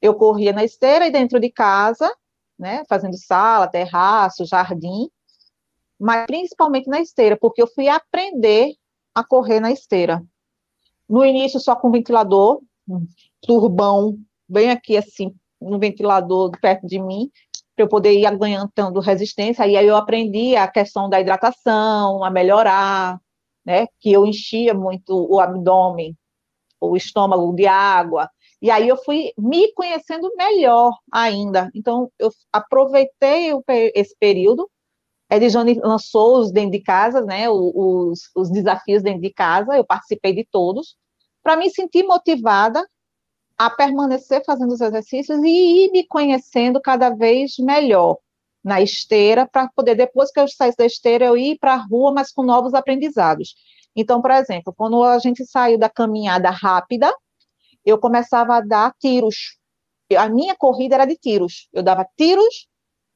Eu 0.00 0.14
corria 0.14 0.52
na 0.52 0.64
esteira 0.64 1.06
e 1.06 1.10
dentro 1.10 1.40
de 1.40 1.50
casa, 1.50 2.10
né, 2.58 2.82
fazendo 2.88 3.16
sala, 3.16 3.68
terraço, 3.68 4.44
jardim, 4.44 5.08
mas 5.98 6.26
principalmente 6.26 6.88
na 6.88 7.00
esteira, 7.00 7.36
porque 7.36 7.60
eu 7.60 7.66
fui 7.66 7.88
aprender 7.88 8.74
a 9.14 9.24
correr 9.24 9.60
na 9.60 9.72
esteira. 9.72 10.24
No 11.08 11.24
início, 11.24 11.58
só 11.58 11.74
com 11.74 11.90
ventilador, 11.90 12.60
um 12.88 13.06
turbão, 13.40 14.18
bem 14.48 14.70
aqui 14.70 14.96
assim, 14.96 15.34
no 15.60 15.78
ventilador 15.78 16.52
perto 16.60 16.86
de 16.86 17.00
mim, 17.00 17.30
para 17.74 17.84
eu 17.84 17.88
poder 17.88 18.12
ir 18.12 18.38
ganhando 18.38 19.00
resistência. 19.00 19.66
E 19.66 19.76
aí 19.76 19.86
eu 19.86 19.96
aprendi 19.96 20.56
a 20.56 20.68
questão 20.68 21.08
da 21.08 21.20
hidratação, 21.20 22.24
a 22.24 22.30
melhorar, 22.30 23.20
né? 23.64 23.86
Que 24.00 24.12
eu 24.12 24.26
enchia 24.26 24.74
muito 24.74 25.14
o 25.30 25.40
abdômen, 25.40 26.16
o 26.80 26.96
estômago 26.96 27.54
de 27.54 27.66
água. 27.66 28.28
E 28.60 28.70
aí 28.70 28.88
eu 28.88 28.96
fui 28.96 29.32
me 29.38 29.72
conhecendo 29.72 30.30
melhor 30.36 30.92
ainda. 31.12 31.70
Então, 31.74 32.10
eu 32.18 32.30
aproveitei 32.52 33.52
esse 33.94 34.16
período. 34.18 34.68
Edjane 35.30 35.74
lançou 35.74 36.40
os 36.40 36.50
dentro 36.50 36.72
de 36.72 36.80
casa, 36.80 37.20
né? 37.20 37.48
Os, 37.48 38.30
os 38.34 38.50
desafios 38.50 39.02
dentro 39.02 39.20
de 39.20 39.32
casa, 39.32 39.76
eu 39.76 39.84
participei 39.84 40.34
de 40.34 40.44
todos, 40.50 40.96
para 41.42 41.56
me 41.56 41.70
sentir 41.70 42.02
motivada 42.02 42.84
a 43.56 43.70
permanecer 43.70 44.42
fazendo 44.44 44.72
os 44.72 44.80
exercícios 44.80 45.38
e 45.42 45.84
ir 45.84 45.90
me 45.90 46.06
conhecendo 46.06 46.80
cada 46.80 47.10
vez 47.10 47.58
melhor 47.58 48.16
na 48.62 48.80
esteira, 48.82 49.48
para 49.50 49.68
poder, 49.74 49.94
depois 49.94 50.30
que 50.30 50.38
eu 50.38 50.48
saísse 50.48 50.76
da 50.76 50.86
esteira, 50.86 51.26
eu 51.26 51.36
ir 51.36 51.58
para 51.58 51.74
a 51.74 51.76
rua, 51.76 52.12
mas 52.12 52.32
com 52.32 52.42
novos 52.42 52.74
aprendizados. 52.74 53.54
Então, 53.96 54.20
por 54.20 54.30
exemplo, 54.30 54.74
quando 54.76 55.02
a 55.02 55.18
gente 55.18 55.44
saiu 55.44 55.78
da 55.78 55.88
caminhada 55.88 56.50
rápida, 56.50 57.12
eu 57.88 57.98
começava 57.98 58.56
a 58.56 58.60
dar 58.60 58.94
tiros. 58.98 59.58
A 60.16 60.28
minha 60.28 60.56
corrida 60.56 60.94
era 60.96 61.04
de 61.04 61.16
tiros. 61.16 61.68
Eu 61.72 61.82
dava 61.82 62.08
tiros 62.16 62.68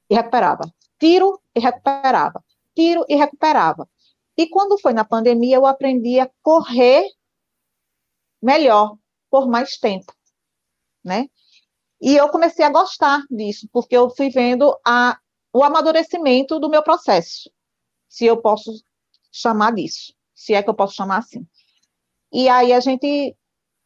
e 0.09 0.14
recuperava. 0.14 0.64
Tiro 0.99 1.41
e 1.55 1.61
recuperava. 1.61 2.45
Tiro 2.75 3.05
e 3.09 3.16
recuperava. 3.16 3.89
E 4.37 4.49
quando 4.49 4.79
foi 4.79 4.93
na 4.93 5.05
pandemia, 5.05 5.57
eu 5.57 5.66
aprendi 5.66 6.18
a 6.18 6.31
correr 6.43 7.05
melhor, 8.41 8.97
por 9.31 9.49
mais 9.49 9.77
tempo 9.79 10.12
né? 11.05 11.29
E 12.01 12.16
eu 12.16 12.29
comecei 12.29 12.64
a 12.64 12.70
gostar 12.70 13.25
disso, 13.31 13.68
porque 13.73 13.97
eu 13.97 14.11
fui 14.11 14.29
vendo 14.29 14.77
a, 14.85 15.18
o 15.53 15.62
amadurecimento 15.62 16.59
do 16.59 16.68
meu 16.68 16.83
processo, 16.83 17.51
se 18.09 18.27
eu 18.27 18.41
posso 18.41 18.73
chamar 19.31 19.73
disso, 19.75 20.12
se 20.35 20.55
é 20.55 20.62
que 20.62 20.70
eu 20.70 20.75
posso 20.75 20.95
chamar 20.95 21.18
assim. 21.18 21.47
E 22.33 22.49
aí 22.49 22.73
a 22.73 22.81
gente 22.81 23.37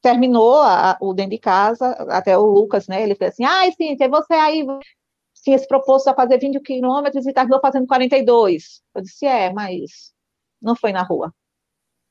terminou 0.03 0.61
a, 0.61 0.97
o 1.01 1.13
dentro 1.13 1.33
de 1.33 1.39
casa, 1.39 1.91
até 2.11 2.37
o 2.37 2.45
Lucas, 2.45 2.87
né? 2.87 3.03
Ele 3.03 3.15
fez 3.15 3.33
assim: 3.33 3.45
ai, 3.45 3.73
Cíntia, 3.73 4.09
você 4.09 4.35
aí 4.35 4.65
tinha 5.43 5.59
se 5.59 5.67
proposto 5.67 6.09
a 6.09 6.15
fazer 6.15 6.39
20 6.39 6.61
quilômetros 6.61 7.27
e 7.27 7.33
terminou 7.33 7.61
fazendo 7.61 7.87
42. 7.87 8.83
Eu 8.95 9.03
disse: 9.03 9.27
é, 9.27 9.53
mas 9.53 10.13
não 10.61 10.75
foi 10.75 10.93
na 10.93 11.03
rua. 11.03 11.35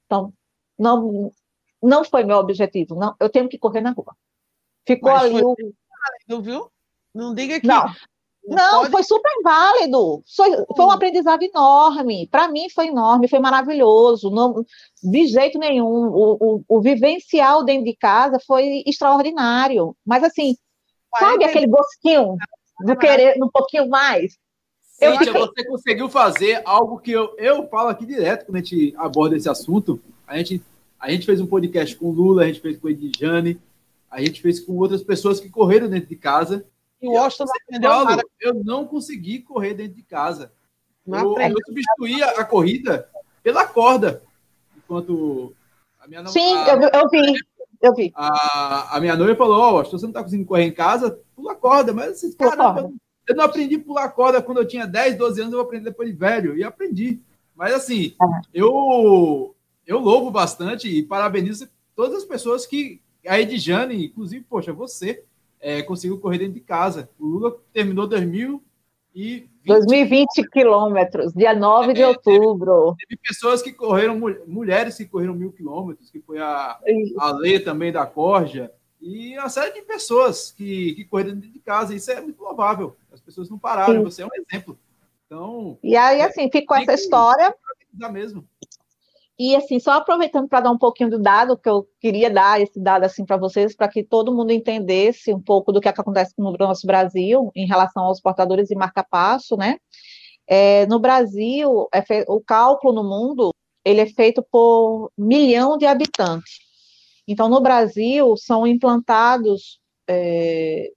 Então, 0.05 0.33
não, 0.77 1.31
não 1.81 2.03
foi 2.03 2.23
meu 2.23 2.37
objetivo. 2.37 2.95
Não, 2.95 3.15
eu 3.19 3.29
tenho 3.29 3.49
que 3.49 3.57
correr 3.57 3.81
na 3.81 3.91
rua. 3.91 4.15
Ficou 4.87 5.11
Mas 5.11 5.23
ali 5.23 5.43
o. 5.43 5.55
Válido, 5.55 6.43
viu? 6.43 6.71
Não 7.13 7.33
diga 7.33 7.59
que. 7.59 7.67
Não. 7.67 7.85
Não, 8.47 8.81
pode... 8.81 8.91
foi 8.91 9.03
super 9.03 9.31
válido. 9.43 10.23
Foi, 10.35 10.51
foi 10.75 10.85
um 10.85 10.87
hum. 10.87 10.91
aprendizado 10.91 11.41
enorme. 11.41 12.27
Para 12.27 12.47
mim 12.47 12.69
foi 12.69 12.87
enorme, 12.87 13.27
foi 13.27 13.39
maravilhoso. 13.39 14.29
Não, 14.29 14.63
de 15.03 15.27
jeito 15.27 15.57
nenhum. 15.57 15.85
O, 15.85 16.37
o, 16.39 16.63
o 16.67 16.81
vivencial 16.81 17.63
dentro 17.63 17.85
de 17.85 17.95
casa 17.95 18.37
foi 18.45 18.83
extraordinário. 18.85 19.95
Mas 20.05 20.23
assim, 20.23 20.55
sabe 21.17 21.43
aquele 21.43 21.67
gostinho 21.67 22.35
do 22.81 22.95
querer 22.95 23.35
um 23.41 23.49
pouquinho 23.49 23.89
mais? 23.89 24.37
Cíntia, 24.81 25.19
fiquei... 25.19 25.33
você 25.33 25.65
conseguiu 25.65 26.09
fazer 26.09 26.61
algo 26.63 26.99
que 26.99 27.11
eu, 27.11 27.35
eu 27.37 27.67
falo 27.67 27.89
aqui 27.89 28.05
direto 28.05 28.45
quando 28.45 28.55
a 28.55 28.59
gente 28.59 28.93
aborda 28.97 29.35
esse 29.35 29.49
assunto. 29.49 29.99
A 30.27 30.37
gente, 30.37 30.61
a 30.99 31.09
gente 31.09 31.25
fez 31.25 31.41
um 31.41 31.47
podcast 31.47 31.95
com 31.95 32.05
o 32.05 32.11
Lula, 32.11 32.43
a 32.43 32.47
gente 32.47 32.61
fez 32.61 32.77
com 32.77 32.87
o 32.87 32.89
Edjane, 32.89 33.59
a 34.09 34.21
gente 34.21 34.41
fez 34.41 34.59
com 34.59 34.73
outras 34.77 35.03
pessoas 35.03 35.39
que 35.39 35.49
correram 35.49 35.89
dentro 35.89 36.07
de 36.07 36.15
casa. 36.15 36.65
E 37.05 37.07
o 37.07 37.11
Washington 37.11 37.45
aprendeu 37.61 37.89
Paulo, 37.91 38.21
Eu 38.41 38.53
não 38.55 38.87
consegui 38.87 39.39
correr 39.39 39.75
dentro 39.75 39.93
de 39.93 40.03
casa. 40.03 40.51
Eu, 41.05 41.37
eu 41.37 41.55
substituí 41.65 42.23
a, 42.23 42.43
corrida 42.43 43.07
pela 43.43 43.67
corda. 43.67 44.23
Enquanto 44.75 45.53
a 45.99 46.07
minha 46.07 46.25
Sim, 46.27 46.55
a, 46.57 46.73
eu, 46.73 46.89
eu 47.01 47.09
vi. 47.09 47.33
Eu 47.79 47.93
vi. 47.93 48.11
A, 48.15 48.97
a 48.97 48.99
minha 48.99 49.15
noiva 49.15 49.35
falou: 49.35 49.59
Ó, 49.59 49.79
oh, 49.79 49.83
você 49.83 50.03
não 50.03 50.09
está 50.09 50.23
conseguindo 50.23 50.47
correr 50.47 50.63
em 50.63 50.73
casa, 50.73 51.19
pula 51.35 51.51
a 51.51 51.55
corda. 51.55 51.93
Mas 51.93 52.13
assim, 52.13 52.33
caramba, 52.33 52.91
eu 53.27 53.35
não 53.35 53.45
aprendi 53.45 53.75
a 53.75 53.83
pular 53.83 54.09
corda 54.09 54.41
quando 54.41 54.59
eu 54.59 54.67
tinha 54.67 54.87
10, 54.87 55.15
12 55.15 55.41
anos, 55.41 55.53
eu 55.53 55.59
vou 55.59 55.65
aprender 55.65 55.91
depois 55.91 56.09
de 56.09 56.15
velho. 56.15 56.57
E 56.57 56.63
aprendi. 56.63 57.21
Mas 57.55 57.73
assim, 57.73 58.15
uhum. 58.19 58.41
eu, 58.51 59.55
eu 59.85 59.99
louvo 59.99 60.31
bastante 60.31 60.87
e 60.87 61.03
parabenizo 61.03 61.69
todas 61.95 62.17
as 62.17 62.25
pessoas 62.25 62.65
que, 62.65 62.99
a 63.27 63.39
Edjane, 63.39 64.05
inclusive, 64.05 64.43
poxa, 64.49 64.73
você 64.73 65.23
é, 65.59 65.81
conseguiu 65.81 66.19
correr 66.19 66.39
dentro 66.39 66.53
de 66.53 66.61
casa. 66.61 67.09
O 67.19 67.25
Lula 67.25 67.57
terminou 67.73 68.07
2000 68.07 68.63
e 69.13 69.47
2020 69.65 70.49
quilômetros, 70.51 71.33
dia 71.33 71.53
9 71.55 71.91
é, 71.91 71.93
de 71.93 72.03
outubro. 72.03 72.95
Teve, 72.97 73.09
teve, 73.09 73.21
pessoas 73.27 73.61
que 73.61 73.71
correram, 73.71 74.19
mulheres 74.45 74.97
que 74.97 75.05
correram 75.05 75.33
mil 75.33 75.51
quilômetros, 75.51 76.11
que 76.11 76.19
foi 76.19 76.37
a, 76.37 76.79
a 77.17 77.31
Lê 77.31 77.59
também 77.59 77.91
da 77.91 78.05
Corja, 78.05 78.71
e 79.01 79.37
uma 79.37 79.49
série 79.49 79.73
de 79.73 79.81
pessoas 79.81 80.51
que, 80.51 80.93
que 80.95 81.05
correram 81.05 81.35
dentro 81.35 81.51
de 81.51 81.59
casa. 81.59 81.95
Isso 81.95 82.11
é 82.11 82.21
muito 82.21 82.41
louvável. 82.43 82.95
As 83.11 83.21
pessoas 83.21 83.49
não 83.49 83.57
pararam, 83.57 83.99
Sim. 83.99 84.03
você 84.03 84.21
é 84.23 84.25
um 84.25 84.29
exemplo. 84.33 84.77
Então, 85.25 85.77
e 85.83 85.95
aí, 85.95 86.21
assim, 86.21 86.49
ficou 86.51 86.77
essa 86.77 86.93
história. 86.93 87.53
Mesmo. 88.11 88.45
E 89.37 89.55
assim, 89.55 89.79
só 89.79 89.91
aproveitando 89.91 90.47
para 90.47 90.61
dar 90.61 90.71
um 90.71 90.77
pouquinho 90.77 91.09
do 91.09 91.19
dado, 91.19 91.57
que 91.57 91.67
eu 91.67 91.85
queria 91.99 92.29
dar 92.29 92.61
esse 92.61 92.79
dado 92.79 93.03
assim 93.03 93.25
para 93.25 93.35
vocês, 93.37 93.75
para 93.75 93.89
que 93.89 94.03
todo 94.03 94.33
mundo 94.33 94.51
entendesse 94.51 95.33
um 95.33 95.41
pouco 95.41 95.73
do 95.73 95.81
que, 95.81 95.89
é 95.89 95.93
que 95.93 95.99
acontece 95.99 96.33
no 96.37 96.53
nosso 96.53 96.87
Brasil 96.87 97.51
em 97.53 97.67
relação 97.67 98.05
aos 98.05 98.21
portadores 98.21 98.69
de 98.69 98.75
marca-passo, 98.75 99.57
né? 99.57 99.77
É, 100.47 100.85
no 100.85 100.99
Brasil, 100.99 101.87
é 101.93 102.03
o 102.27 102.39
cálculo 102.39 102.93
no 102.93 103.03
mundo 103.03 103.51
ele 103.85 104.01
é 104.01 104.07
feito 104.07 104.43
por 104.51 105.11
milhão 105.15 105.77
de 105.77 105.85
habitantes. 105.85 106.59
Então, 107.27 107.47
no 107.47 107.61
Brasil, 107.61 108.35
são 108.35 108.65
implantados 108.65 109.79
é, 110.07 110.91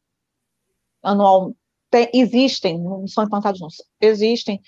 anual, 1.02 1.55
tem, 1.90 2.10
existem, 2.15 2.78
não 2.78 3.06
são 3.06 3.24
implantados, 3.24 3.60
não, 3.60 3.69
existem 4.01 4.60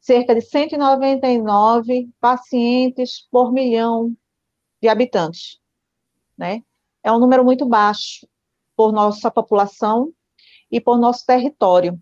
cerca 0.00 0.34
de 0.34 0.40
199 0.40 2.08
pacientes 2.20 3.26
por 3.30 3.52
milhão 3.52 4.16
de 4.80 4.88
habitantes, 4.88 5.60
né? 6.36 6.62
É 7.02 7.12
um 7.12 7.18
número 7.18 7.44
muito 7.44 7.66
baixo 7.66 8.26
por 8.76 8.92
nossa 8.92 9.30
população 9.30 10.12
e 10.70 10.80
por 10.80 10.98
nosso 10.98 11.24
território, 11.26 12.00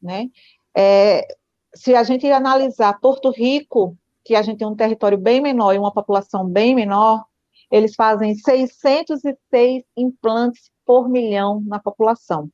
né? 0.00 0.30
É, 0.76 1.26
se 1.74 1.94
a 1.94 2.02
gente 2.02 2.26
analisar 2.30 2.98
Porto 3.00 3.30
Rico, 3.30 3.96
que 4.24 4.34
a 4.34 4.42
gente 4.42 4.58
tem 4.58 4.66
um 4.66 4.76
território 4.76 5.18
bem 5.18 5.40
menor 5.40 5.74
e 5.74 5.78
uma 5.78 5.92
população 5.92 6.46
bem 6.46 6.74
menor, 6.74 7.24
eles 7.70 7.94
fazem 7.94 8.34
606 8.34 9.84
implantes 9.96 10.70
por 10.84 11.08
milhão 11.08 11.62
na 11.66 11.78
população. 11.78 12.50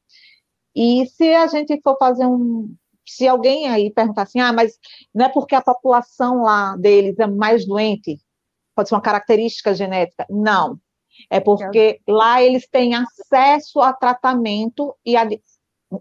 E 0.75 1.07
se 1.07 1.33
a 1.35 1.47
gente 1.47 1.81
for 1.83 1.97
fazer 1.99 2.27
um, 2.27 2.75
se 3.07 3.27
alguém 3.27 3.69
aí 3.69 3.91
perguntar 3.91 4.23
assim, 4.23 4.41
ah, 4.41 4.53
mas 4.53 4.79
não 5.15 5.27
é 5.27 5.29
porque 5.29 5.55
a 5.55 5.63
população 5.63 6.43
lá 6.43 6.77
deles 6.77 7.19
é 7.19 7.27
mais 7.27 7.67
doente, 7.67 8.19
pode 8.75 8.89
ser 8.89 8.95
uma 8.95 9.01
característica 9.01 9.75
genética. 9.75 10.27
Não. 10.29 10.79
É 11.31 11.39
porque 11.41 12.01
lá 12.09 12.43
eles 12.43 12.69
têm 12.69 12.95
acesso 12.95 13.81
a 13.81 13.93
tratamento 13.93 14.97
e 15.05 15.17
a, 15.17 15.27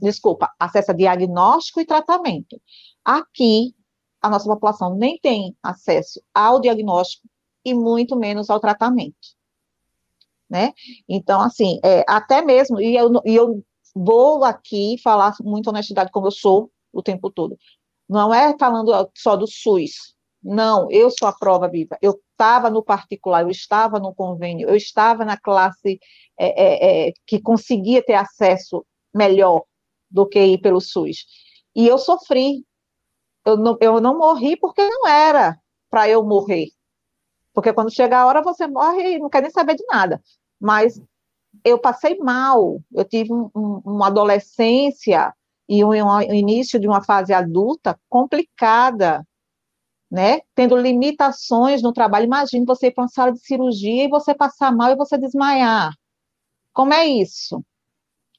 desculpa, 0.02 0.52
acesso 0.60 0.92
a 0.92 0.96
diagnóstico 0.96 1.80
e 1.80 1.86
tratamento. 1.86 2.60
Aqui, 3.06 3.76
a 4.22 4.30
nossa 4.30 4.46
população 4.46 4.96
nem 4.96 5.20
tem 5.20 5.56
acesso 5.62 6.22
ao 6.34 6.60
diagnóstico 6.60 7.28
e 7.64 7.74
muito 7.74 8.16
menos 8.16 8.50
ao 8.50 8.60
tratamento. 8.60 9.36
Né? 10.50 10.74
Então, 11.08 11.42
assim, 11.42 11.80
é, 11.84 12.04
até 12.08 12.42
mesmo, 12.42 12.80
e 12.80 12.96
eu, 12.96 13.12
e 13.26 13.36
eu 13.36 13.64
vou 13.96 14.44
aqui 14.44 14.98
falar 15.04 15.34
muito 15.42 15.68
honestidade 15.70 16.12
como 16.12 16.28
eu 16.28 16.32
sou, 16.32 16.72
o 16.94 17.02
tempo 17.02 17.30
todo. 17.32 17.58
Não 18.08 18.34
é 18.34 18.56
falando 18.58 18.92
só 19.18 19.36
do 19.36 19.48
SUS. 19.48 20.14
Não, 20.42 20.90
eu 20.92 21.10
sou 21.10 21.28
a 21.28 21.34
prova 21.34 21.70
viva. 21.70 21.98
Eu 22.02 22.20
estava 22.32 22.70
no 22.70 22.84
particular, 22.84 23.44
eu 23.44 23.50
estava 23.50 24.00
no 24.00 24.14
convênio, 24.14 24.68
eu 24.68 24.76
estava 24.76 25.24
na 25.24 25.38
classe 25.38 26.00
é, 26.38 26.48
é, 26.48 27.08
é, 27.08 27.14
que 27.26 27.42
conseguia 27.42 28.04
ter 28.04 28.16
acesso 28.16 28.86
melhor 29.14 29.64
do 30.12 30.28
que 30.28 30.40
ir 30.40 30.60
pelo 30.60 30.82
SUS. 30.82 31.26
E 31.76 31.88
eu 31.88 31.98
sofri. 31.98 32.66
Eu 33.46 33.58
não, 33.58 33.78
eu 33.82 34.00
não 34.00 34.18
morri 34.18 34.56
porque 34.56 34.82
não 34.88 35.08
era 35.08 35.58
para 35.90 36.08
eu 36.08 36.24
morrer. 36.24 36.70
Porque 37.54 37.74
quando 37.74 37.94
chega 37.94 38.20
a 38.20 38.26
hora, 38.26 38.42
você 38.42 38.68
morre 38.68 39.16
e 39.16 39.20
não 39.20 39.30
quer 39.30 39.42
nem 39.42 39.52
saber 39.52 39.76
de 39.76 39.86
nada. 39.88 40.22
Mas 40.60 41.02
eu 41.64 41.78
passei 41.80 42.18
mal, 42.18 42.82
eu 42.92 43.06
tive 43.06 43.34
um, 43.34 43.50
um, 43.56 43.82
uma 43.86 44.08
adolescência 44.08 45.34
e 45.68 45.84
o 45.84 45.94
início 46.34 46.80
de 46.80 46.88
uma 46.88 47.04
fase 47.04 47.34
adulta 47.34 48.00
complicada, 48.10 49.26
né? 50.12 50.42
Tendo 50.56 50.76
limitações 50.78 51.82
no 51.82 51.94
trabalho. 51.94 52.26
Imagine 52.26 52.66
você 52.66 52.88
ir 52.88 52.92
para 52.92 53.04
uma 53.04 53.10
sala 53.10 53.32
de 53.32 53.40
cirurgia 53.40 54.06
e 54.06 54.10
você 54.10 54.34
passar 54.34 54.76
mal 54.76 54.92
e 54.92 54.96
você 54.96 55.18
desmaiar. 55.18 55.94
Como 56.74 56.94
é 56.94 57.06
isso? 57.06 57.64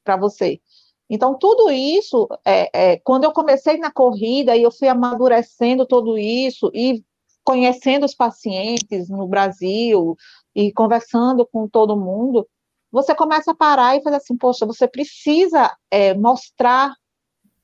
para 0.04 0.16
você. 0.16 0.60
Então, 1.08 1.36
tudo 1.36 1.70
isso, 1.70 2.28
é, 2.44 2.92
é, 2.92 2.98
quando 2.98 3.24
eu 3.24 3.32
comecei 3.32 3.78
na 3.78 3.90
corrida 3.90 4.56
e 4.56 4.62
eu 4.62 4.70
fui 4.70 4.88
amadurecendo 4.88 5.86
tudo 5.86 6.16
isso 6.18 6.70
e 6.74 7.02
conhecendo 7.42 8.04
os 8.04 8.14
pacientes 8.14 9.08
no 9.08 9.26
Brasil 9.26 10.16
e 10.54 10.72
conversando 10.72 11.46
com 11.46 11.68
todo 11.68 11.96
mundo, 11.96 12.46
você 12.90 13.14
começa 13.14 13.50
a 13.50 13.56
parar 13.56 13.96
e 13.96 14.02
fazer 14.02 14.16
assim, 14.16 14.36
poxa, 14.36 14.64
você 14.64 14.86
precisa 14.86 15.74
é, 15.90 16.14
mostrar 16.14 16.94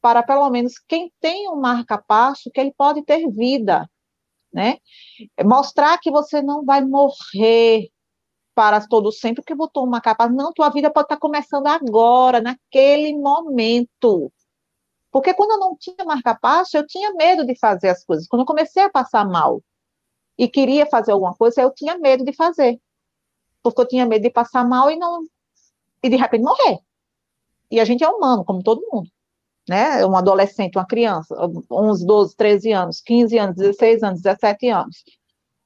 para 0.00 0.22
pelo 0.22 0.48
menos 0.50 0.74
quem 0.88 1.12
tem 1.20 1.48
um 1.48 1.56
marca-passo 1.56 2.50
que 2.50 2.60
ele 2.60 2.72
pode 2.72 3.02
ter 3.02 3.28
vida, 3.30 3.88
né? 4.52 4.78
Mostrar 5.44 5.98
que 5.98 6.10
você 6.10 6.42
não 6.42 6.64
vai 6.64 6.84
morrer 6.84 7.90
para 8.54 8.86
todo 8.86 9.12
sempre 9.12 9.42
porque 9.42 9.54
botou 9.54 9.84
uma 9.84 10.00
capa. 10.00 10.28
Não, 10.28 10.52
tua 10.52 10.70
vida 10.70 10.90
pode 10.90 11.06
estar 11.06 11.18
começando 11.18 11.66
agora, 11.66 12.40
naquele 12.40 13.16
momento. 13.16 14.32
Porque 15.10 15.34
quando 15.34 15.52
eu 15.52 15.58
não 15.58 15.76
tinha 15.76 16.04
marca-passo, 16.04 16.76
eu 16.76 16.86
tinha 16.86 17.12
medo 17.14 17.44
de 17.44 17.58
fazer 17.58 17.88
as 17.90 18.04
coisas. 18.04 18.26
Quando 18.26 18.42
eu 18.42 18.46
comecei 18.46 18.82
a 18.82 18.90
passar 18.90 19.24
mal 19.26 19.62
e 20.38 20.48
queria 20.48 20.86
fazer 20.86 21.12
alguma 21.12 21.34
coisa, 21.34 21.62
eu 21.62 21.72
tinha 21.72 21.98
medo 21.98 22.24
de 22.24 22.32
fazer. 22.32 22.80
Porque 23.62 23.80
eu 23.80 23.88
tinha 23.88 24.06
medo 24.06 24.22
de 24.22 24.30
passar 24.30 24.66
mal 24.66 24.90
e 24.90 24.96
não 24.96 25.24
e 26.02 26.08
de 26.08 26.16
repente 26.16 26.42
morrer. 26.42 26.78
E 27.70 27.78
a 27.78 27.84
gente 27.84 28.02
é 28.02 28.08
humano, 28.08 28.44
como 28.44 28.62
todo 28.62 28.86
mundo 28.90 29.10
né? 29.68 30.04
Um 30.04 30.16
adolescente, 30.16 30.76
uma 30.76 30.86
criança, 30.86 31.34
uns 31.70 32.04
12, 32.04 32.36
13 32.36 32.72
anos, 32.72 33.00
15 33.00 33.38
anos, 33.38 33.56
16 33.56 34.02
anos, 34.02 34.22
17 34.22 34.68
anos. 34.68 35.04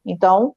Então, 0.04 0.54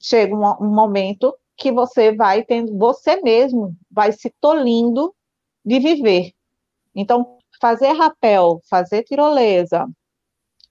chega 0.00 0.34
um, 0.34 0.66
um 0.66 0.74
momento 0.74 1.36
que 1.56 1.70
você 1.70 2.14
vai 2.14 2.44
tendo, 2.44 2.76
você 2.76 3.20
mesmo 3.20 3.76
vai 3.90 4.12
se 4.12 4.30
tolindo 4.40 5.14
de 5.64 5.78
viver. 5.78 6.32
Então, 6.94 7.38
fazer 7.60 7.92
rapel, 7.92 8.60
fazer 8.68 9.02
tirolesa, 9.04 9.86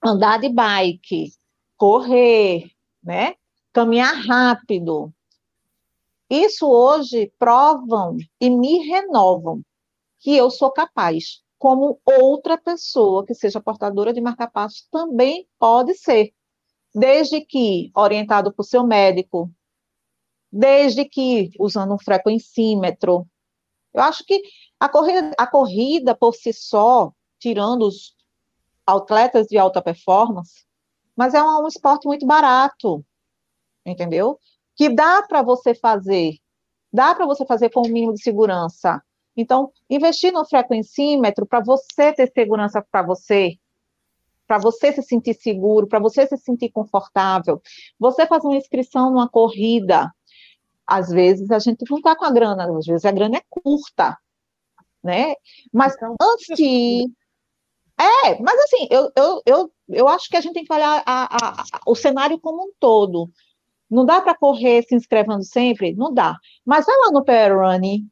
andar 0.04 0.40
de 0.40 0.50
bike, 0.50 1.32
correr, 1.78 2.72
né? 3.04 3.36
Caminhar 3.72 4.16
rápido. 4.16 5.14
Isso 6.30 6.68
hoje 6.68 7.32
provam 7.38 8.18
e 8.40 8.50
me 8.50 8.80
renovam 8.88 9.62
que 10.20 10.36
eu 10.36 10.50
sou 10.50 10.72
capaz 10.72 11.43
como 11.64 11.98
outra 12.04 12.58
pessoa 12.58 13.26
que 13.26 13.34
seja 13.34 13.62
portadora 13.62 14.12
de 14.12 14.20
marca-passo 14.20 14.86
também 14.92 15.48
pode 15.58 15.94
ser, 15.96 16.34
desde 16.94 17.40
que 17.40 17.90
orientado 17.96 18.52
por 18.52 18.66
seu 18.66 18.86
médico, 18.86 19.50
desde 20.52 21.06
que 21.06 21.52
usando 21.58 21.94
um 21.94 21.98
frequencímetro. 21.98 23.26
Eu 23.94 24.04
acho 24.04 24.26
que 24.26 24.42
a 24.78 24.90
corrida, 24.90 25.32
a 25.38 25.48
corrida 25.48 26.14
por 26.14 26.36
si 26.36 26.52
só, 26.52 27.14
tirando 27.40 27.88
os 27.88 28.14
atletas 28.86 29.48
de 29.48 29.58
alta 29.58 29.82
performance, 29.82 30.66
mas 31.16 31.34
é 31.34 31.42
um, 31.42 31.64
um 31.64 31.68
esporte 31.70 32.06
muito 32.06 32.26
barato, 32.26 33.06
entendeu? 33.86 34.38
Que 34.76 34.90
dá 34.90 35.24
para 35.26 35.42
você 35.42 35.74
fazer, 35.74 36.34
dá 36.92 37.16
para 37.16 37.26
você 37.26 37.46
fazer 37.46 37.70
com 37.70 37.88
o 37.88 37.90
mínimo 37.90 38.14
de 38.14 38.22
segurança. 38.22 39.02
Então, 39.36 39.72
investir 39.90 40.32
no 40.32 40.46
frequencímetro 40.46 41.46
para 41.46 41.60
você 41.60 42.14
ter 42.14 42.32
segurança 42.32 42.86
para 42.92 43.02
você, 43.02 43.58
para 44.48 44.58
você 44.60 44.92
se 44.92 45.02
sentir 45.02 45.34
seguro, 45.34 45.88
para 45.88 46.00
você 46.00 46.28
se 46.28 46.38
sentir 46.38 46.70
confortável. 46.70 47.62
Você 48.00 48.26
faz 48.26 48.44
uma 48.44 48.58
inscrição 48.58 49.10
numa 49.10 49.28
corrida, 49.28 50.12
às 50.86 51.10
vezes 51.10 51.50
a 51.50 51.60
gente 51.60 51.84
não 51.90 51.98
está 51.98 52.16
com 52.16 52.26
a 52.26 52.32
grana, 52.32 52.66
às 52.78 52.86
vezes 52.86 53.06
a 53.06 53.12
grana 53.12 53.38
é 53.38 53.44
curta, 53.50 54.18
né? 55.04 55.34
Mas 55.72 55.96
então, 55.96 56.16
antes 56.22 56.56
de... 56.56 57.10
É, 58.00 58.42
mas 58.42 58.60
assim, 58.64 58.88
eu, 58.90 59.12
eu, 59.16 59.42
eu, 59.46 59.72
eu 59.90 60.08
acho 60.08 60.28
que 60.30 60.36
a 60.36 60.42
gente 60.42 60.54
tem 60.54 60.66
que 60.66 60.74
olhar 60.74 61.04
a, 61.06 61.24
a, 61.26 61.62
a, 61.62 61.66
o 61.86 61.96
cenário 61.96 62.40
como 62.40 62.64
um 62.64 62.72
todo. 62.80 63.30
Não 63.90 64.06
dá 64.06 64.20
para 64.22 64.36
correr 64.36 64.84
se 64.84 64.96
inscrevendo 64.96 65.44
sempre? 65.44 65.96
Não 65.96 66.14
dá. 66.14 66.36
Mas 66.66 66.86
vai 66.86 66.96
lá 66.98 67.12
no 67.12 67.24
Pair 67.24 67.56
Running, 67.56 68.10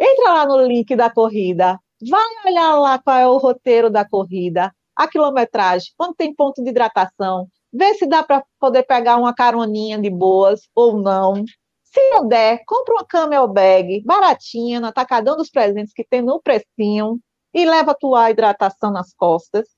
Entra 0.00 0.32
lá 0.32 0.46
no 0.46 0.62
link 0.62 0.96
da 0.96 1.10
corrida, 1.10 1.78
vai 2.08 2.24
olhar 2.46 2.74
lá 2.76 2.98
qual 2.98 3.18
é 3.18 3.28
o 3.28 3.36
roteiro 3.36 3.90
da 3.90 4.08
corrida, 4.08 4.74
a 4.96 5.06
quilometragem, 5.06 5.92
quando 5.94 6.14
tem 6.14 6.34
ponto 6.34 6.64
de 6.64 6.70
hidratação, 6.70 7.46
vê 7.70 7.92
se 7.92 8.06
dá 8.06 8.22
para 8.22 8.42
poder 8.58 8.84
pegar 8.84 9.18
uma 9.18 9.34
caroninha 9.34 9.98
de 9.98 10.08
boas 10.08 10.62
ou 10.74 10.96
não. 10.96 11.44
Se 11.82 12.10
não 12.10 12.26
der, 12.26 12.62
compra 12.66 12.94
uma 12.94 13.04
camel 13.04 13.46
bag 13.46 14.02
baratinha 14.04 14.80
no 14.80 14.86
atacadão 14.86 15.36
dos 15.36 15.50
presentes 15.50 15.92
que 15.92 16.02
tem 16.02 16.22
no 16.22 16.40
precinho 16.40 17.20
e 17.52 17.66
leva 17.66 17.90
a 17.90 17.94
tua 17.94 18.30
hidratação 18.30 18.90
nas 18.90 19.12
costas, 19.12 19.68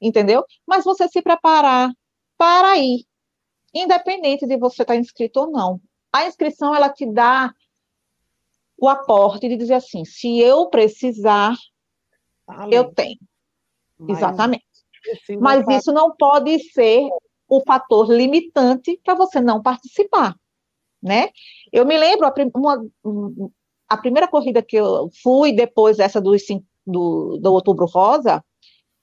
entendeu? 0.00 0.42
Mas 0.66 0.84
você 0.84 1.06
se 1.06 1.20
preparar 1.20 1.90
para 2.38 2.78
ir, 2.78 3.04
independente 3.74 4.46
de 4.46 4.56
você 4.56 4.82
estar 4.82 4.96
inscrito 4.96 5.40
ou 5.40 5.50
não. 5.50 5.80
A 6.10 6.26
inscrição 6.26 6.74
ela 6.74 6.88
te 6.88 7.04
dá 7.04 7.52
o 8.80 8.88
aporte 8.88 9.46
de 9.46 9.56
dizer 9.56 9.74
assim, 9.74 10.04
se 10.04 10.40
eu 10.40 10.68
precisar, 10.68 11.54
eu 12.70 12.92
tenho. 12.92 13.18
Mas, 13.98 14.16
Exatamente. 14.16 14.64
Mas 15.38 15.68
isso 15.68 15.92
não 15.92 16.14
pode 16.16 16.58
ser 16.72 17.06
o 17.46 17.60
fator 17.60 18.10
limitante 18.10 18.98
para 19.04 19.14
você 19.14 19.40
não 19.40 19.62
participar, 19.62 20.34
né? 21.02 21.28
Eu 21.70 21.84
me 21.84 21.98
lembro, 21.98 22.26
a, 22.26 22.34
uma, 22.54 22.86
a 23.88 23.96
primeira 23.96 24.26
corrida 24.26 24.62
que 24.62 24.76
eu 24.76 25.10
fui, 25.22 25.52
depois 25.52 25.98
dessa 25.98 26.20
do, 26.20 26.34
do, 26.86 27.38
do 27.38 27.52
Outubro 27.52 27.86
Rosa, 27.86 28.42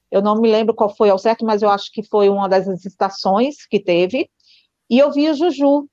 eu 0.09 0.21
não 0.21 0.39
me 0.39 0.49
lembro 0.49 0.73
qual 0.73 0.95
foi 0.95 1.09
ao 1.09 1.19
certo, 1.19 1.45
mas 1.45 1.61
eu 1.61 1.69
acho 1.69 1.91
que 1.91 2.01
foi 2.01 2.29
uma 2.29 2.47
das 2.47 2.67
estações 2.85 3.65
que 3.67 3.79
teve, 3.79 4.29
e 4.89 4.97
eu 4.97 5.11
vi 5.11 5.29
o 5.29 5.33
Juju, 5.35 5.87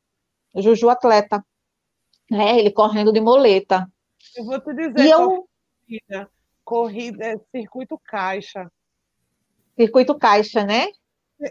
o 0.54 0.62
Juju 0.62 0.88
atleta, 0.88 1.44
né, 2.34 2.58
ele 2.58 2.70
correndo 2.70 3.12
de 3.12 3.20
moleta. 3.20 3.90
Eu 4.36 4.44
vou 4.44 4.60
te 4.60 4.74
dizer, 4.74 5.06
e 5.06 5.10
eu... 5.10 5.46
corrida, 5.86 6.30
corrida, 6.64 7.24
é 7.24 7.36
circuito 7.50 8.00
caixa. 8.04 8.70
Circuito 9.76 10.14
caixa, 10.16 10.64
né? 10.64 10.88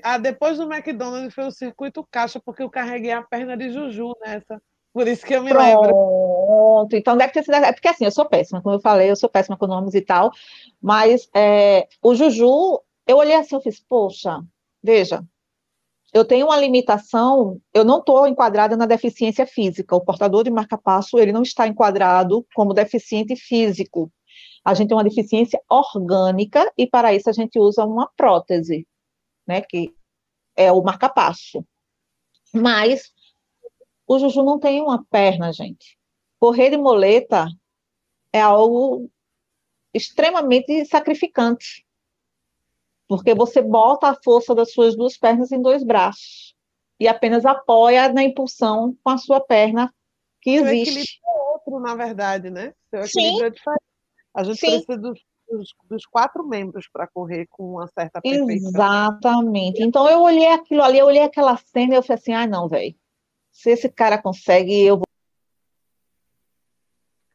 Ah, 0.01 0.17
depois 0.17 0.57
do 0.57 0.71
McDonald's 0.71 1.33
foi 1.33 1.45
o 1.45 1.51
circuito 1.51 2.07
caixa, 2.09 2.39
porque 2.43 2.63
eu 2.63 2.69
carreguei 2.69 3.11
a 3.11 3.21
perna 3.21 3.55
de 3.57 3.71
Juju 3.71 4.13
nessa. 4.21 4.61
Por 4.93 5.07
isso 5.07 5.25
que 5.25 5.33
eu 5.33 5.43
me 5.43 5.49
Pronto. 5.49 5.65
lembro. 5.65 5.89
Pronto, 5.89 6.95
então 6.95 7.17
deve 7.17 7.33
ter 7.33 7.43
sido. 7.43 7.55
É 7.55 7.71
porque 7.73 7.87
assim, 7.87 8.05
eu 8.05 8.11
sou 8.11 8.25
péssima, 8.25 8.61
como 8.61 8.75
eu 8.75 8.79
falei, 8.79 9.09
eu 9.09 9.15
sou 9.15 9.29
péssima 9.29 9.57
com 9.57 9.67
nomes 9.67 9.95
e 9.95 10.01
tal, 10.01 10.31
mas 10.81 11.29
é, 11.33 11.87
o 12.01 12.13
Juju, 12.13 12.81
eu 13.07 13.17
olhei 13.17 13.35
assim, 13.35 13.55
eu 13.55 13.61
fiz, 13.61 13.79
poxa, 13.79 14.43
veja, 14.81 15.23
eu 16.13 16.23
tenho 16.23 16.45
uma 16.45 16.57
limitação, 16.57 17.59
eu 17.73 17.83
não 17.83 17.97
estou 17.97 18.27
enquadrada 18.27 18.77
na 18.77 18.85
deficiência 18.85 19.47
física. 19.47 19.95
O 19.95 20.05
portador 20.05 20.43
de 20.43 20.51
marca-passo, 20.51 21.17
ele 21.17 21.31
não 21.31 21.41
está 21.41 21.67
enquadrado 21.67 22.45
como 22.53 22.73
deficiente 22.73 23.35
físico. 23.35 24.11
A 24.63 24.75
gente 24.75 24.89
tem 24.89 24.97
uma 24.97 25.03
deficiência 25.03 25.59
orgânica 25.67 26.71
e 26.77 26.85
para 26.85 27.13
isso 27.15 27.29
a 27.29 27.33
gente 27.33 27.59
usa 27.59 27.83
uma 27.83 28.07
prótese, 28.15 28.87
né, 29.47 29.61
que 29.61 29.91
é 30.55 30.71
o 30.71 30.83
marca-passo. 30.83 31.65
Mas 32.53 33.11
o 34.05 34.19
Juju 34.19 34.43
não 34.43 34.59
tem 34.59 34.81
uma 34.81 35.03
perna, 35.05 35.51
gente. 35.51 35.97
Correr 36.39 36.69
de 36.69 36.77
moleta 36.77 37.47
é 38.31 38.39
algo 38.39 39.09
extremamente 39.91 40.85
sacrificante 40.85 41.83
porque 43.07 43.33
você 43.33 43.61
bota 43.61 44.09
a 44.09 44.17
força 44.23 44.55
das 44.55 44.71
suas 44.71 44.95
duas 44.95 45.17
pernas 45.17 45.51
em 45.51 45.61
dois 45.61 45.83
braços 45.83 46.55
e 46.99 47.07
apenas 47.07 47.45
apoia 47.45 48.11
na 48.11 48.23
impulsão 48.23 48.97
com 49.03 49.09
a 49.09 49.17
sua 49.17 49.41
perna 49.41 49.93
que 50.41 50.51
existe. 50.51 51.19
O 51.23 51.53
outro, 51.53 51.79
na 51.79 51.95
verdade, 51.95 52.49
né? 52.49 52.73
Seu 52.89 53.07
Sim. 53.07 53.43
é 53.43 53.49
diferente. 53.49 53.81
A 54.33 54.43
gente 54.43 54.59
Sim. 54.59 54.67
precisa 54.67 54.97
dos, 54.97 55.19
dos, 55.49 55.69
dos, 55.89 56.05
quatro 56.05 56.47
membros 56.47 56.87
para 56.91 57.07
correr 57.07 57.47
com 57.47 57.73
uma 57.73 57.87
certa 57.87 58.21
perfeição. 58.21 58.69
Exatamente. 58.69 59.81
Então 59.83 60.09
eu 60.09 60.21
olhei 60.21 60.47
aquilo 60.47 60.81
ali, 60.81 60.99
eu 60.99 61.05
olhei 61.05 61.21
aquela 61.21 61.55
cena 61.57 61.93
e 61.93 61.97
eu 61.97 62.03
falei 62.03 62.19
assim, 62.19 62.33
ah, 62.33 62.47
não, 62.47 62.67
velho. 62.67 62.95
Se 63.51 63.69
esse 63.69 63.89
cara 63.89 64.21
consegue, 64.21 64.81
eu 64.81 64.97
vou. 64.97 65.07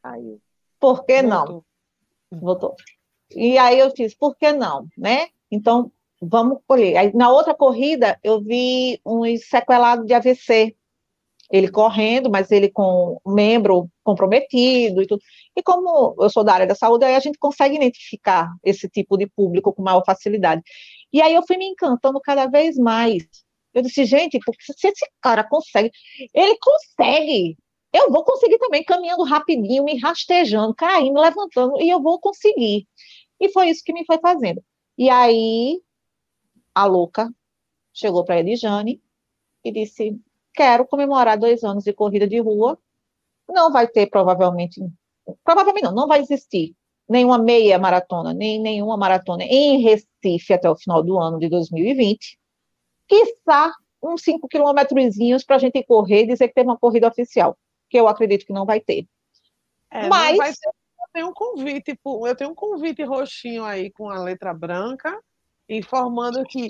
Caiu. 0.03 0.41
Por 0.79 1.05
que 1.05 1.21
Voltou. 1.21 1.63
não? 2.31 2.39
Voltou. 2.39 2.75
E 3.31 3.57
aí 3.57 3.79
eu 3.79 3.93
disse, 3.93 4.15
por 4.15 4.35
que 4.35 4.51
não, 4.51 4.87
né? 4.97 5.29
Então, 5.51 5.91
vamos 6.21 6.59
colher. 6.67 6.97
Aí, 6.97 7.13
na 7.13 7.31
outra 7.31 7.53
corrida, 7.53 8.19
eu 8.23 8.41
vi 8.41 8.99
um 9.05 9.23
sequelado 9.37 10.05
de 10.05 10.13
AVC. 10.13 10.75
Ele 11.51 11.69
correndo, 11.71 12.29
mas 12.29 12.51
ele 12.51 12.69
com 12.69 13.19
membro 13.25 13.89
comprometido 14.03 15.01
e 15.01 15.07
tudo. 15.07 15.21
E 15.55 15.63
como 15.63 16.15
eu 16.19 16.29
sou 16.29 16.43
da 16.43 16.53
área 16.53 16.67
da 16.67 16.75
saúde, 16.75 17.05
aí 17.05 17.15
a 17.15 17.19
gente 17.19 17.39
consegue 17.39 17.75
identificar 17.75 18.51
esse 18.63 18.87
tipo 18.87 19.17
de 19.17 19.27
público 19.27 19.73
com 19.73 19.81
maior 19.81 20.03
facilidade. 20.05 20.61
E 21.11 21.21
aí 21.21 21.33
eu 21.33 21.43
fui 21.47 21.57
me 21.57 21.65
encantando 21.65 22.19
cada 22.21 22.45
vez 22.47 22.77
mais. 22.77 23.23
Eu 23.73 23.81
disse, 23.81 24.05
gente, 24.05 24.39
se 24.59 24.87
esse 24.87 25.05
cara 25.21 25.43
consegue, 25.43 25.91
ele 26.33 26.57
consegue. 26.61 27.57
eu 27.93 28.11
vou 28.11 28.23
conseguir 28.23 28.57
também, 28.59 28.83
caminhando 28.83 29.23
rapidinho, 29.23 29.83
me 29.83 29.97
rastejando, 29.99 30.73
caindo, 30.75 31.19
levantando, 31.19 31.81
e 31.81 31.89
eu 31.89 32.01
vou 32.01 32.19
conseguir. 32.19 32.87
E 33.39 33.49
foi 33.51 33.69
isso 33.69 33.83
que 33.83 33.93
me 33.93 34.05
foi 34.05 34.19
fazendo. 34.19 34.63
E 34.99 35.09
aí, 35.09 35.81
a 36.75 36.85
louca 36.85 37.33
chegou 37.93 38.25
para 38.25 38.35
a 38.35 38.39
Elijane 38.39 39.01
e 39.63 39.71
disse: 39.71 40.19
Quero 40.53 40.85
comemorar 40.85 41.39
dois 41.39 41.63
anos 41.63 41.85
de 41.85 41.93
corrida 41.93 42.27
de 42.27 42.37
rua. 42.37 42.77
Não 43.47 43.71
vai 43.71 43.87
ter, 43.87 44.07
provavelmente, 44.07 44.81
provavelmente 45.41 45.85
não, 45.85 45.93
não 45.93 46.05
vai 46.05 46.19
existir 46.19 46.75
nenhuma 47.07 47.37
meia 47.37 47.79
maratona, 47.79 48.33
nem 48.33 48.59
nenhuma 48.59 48.97
maratona 48.97 49.45
em 49.45 49.81
Recife 49.81 50.53
até 50.53 50.69
o 50.69 50.75
final 50.75 51.01
do 51.01 51.17
ano 51.17 51.39
de 51.39 51.47
2020. 51.47 52.37
Quiçá 53.07 53.71
uns 54.03 54.21
5 54.21 54.49
quilômetrozinhos 54.49 55.45
para 55.45 55.55
a 55.55 55.59
gente 55.59 55.81
correr 55.83 56.23
e 56.23 56.27
dizer 56.27 56.49
que 56.49 56.55
teve 56.55 56.67
uma 56.67 56.77
corrida 56.77 57.07
oficial, 57.07 57.57
que 57.89 57.97
eu 57.97 58.05
acredito 58.05 58.45
que 58.45 58.51
não 58.51 58.65
vai 58.65 58.81
ter. 58.81 59.07
É, 59.89 60.09
Mas 60.09 60.35
vai 60.35 60.51
ter, 60.51 60.71
tenho 61.13 61.29
um 61.29 61.33
convite, 61.33 61.99
eu 62.05 62.35
tenho 62.35 62.51
um 62.51 62.55
convite 62.55 63.03
roxinho 63.03 63.63
aí 63.63 63.91
com 63.91 64.09
a 64.09 64.21
letra 64.21 64.53
branca, 64.53 65.19
informando 65.67 66.43
que 66.43 66.67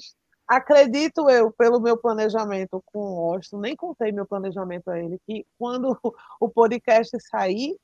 acredito 0.47 1.29
eu, 1.29 1.51
pelo 1.51 1.79
meu 1.79 1.97
planejamento 1.97 2.81
com 2.85 2.99
o 2.99 3.33
Austin, 3.33 3.57
nem 3.57 3.75
contei 3.75 4.11
meu 4.11 4.25
planejamento 4.25 4.89
a 4.89 4.99
ele, 4.99 5.19
que 5.25 5.45
quando 5.57 5.97
o 6.39 6.49
podcast 6.49 7.15
sair, 7.29 7.75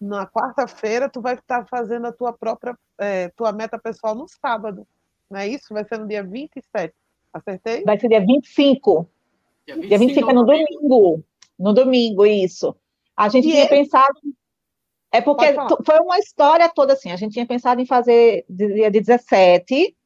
na 0.00 0.26
quarta-feira, 0.26 1.08
tu 1.08 1.20
vai 1.20 1.34
estar 1.34 1.66
fazendo 1.66 2.06
a 2.06 2.12
tua 2.12 2.32
própria, 2.32 2.76
é, 2.98 3.28
tua 3.30 3.52
meta 3.52 3.78
pessoal 3.78 4.14
no 4.14 4.26
sábado, 4.28 4.86
não 5.30 5.40
é 5.40 5.48
isso? 5.48 5.72
Vai 5.72 5.84
ser 5.84 5.98
no 5.98 6.06
dia 6.06 6.22
27. 6.22 6.94
Acertei? 7.32 7.82
Vai 7.84 7.98
ser 7.98 8.08
dia 8.08 8.20
25. 8.20 9.08
Dia 9.66 9.74
25, 9.76 9.88
dia 9.88 9.98
25 9.98 10.30
é 10.30 10.34
no 10.34 10.44
domingo. 10.44 11.24
No 11.58 11.72
domingo, 11.72 12.26
isso. 12.26 12.76
A 13.16 13.28
gente 13.28 13.48
e 13.48 13.50
tinha 13.50 13.62
ele... 13.62 13.68
pensado. 13.68 14.20
É 15.14 15.20
porque 15.20 15.46
foi 15.86 16.00
uma 16.00 16.18
história 16.18 16.68
toda 16.68 16.94
assim. 16.94 17.12
A 17.12 17.16
gente 17.16 17.34
tinha 17.34 17.46
pensado 17.46 17.80
em 17.80 17.86
fazer 17.86 18.44
dia 18.48 18.90
17, 18.90 19.96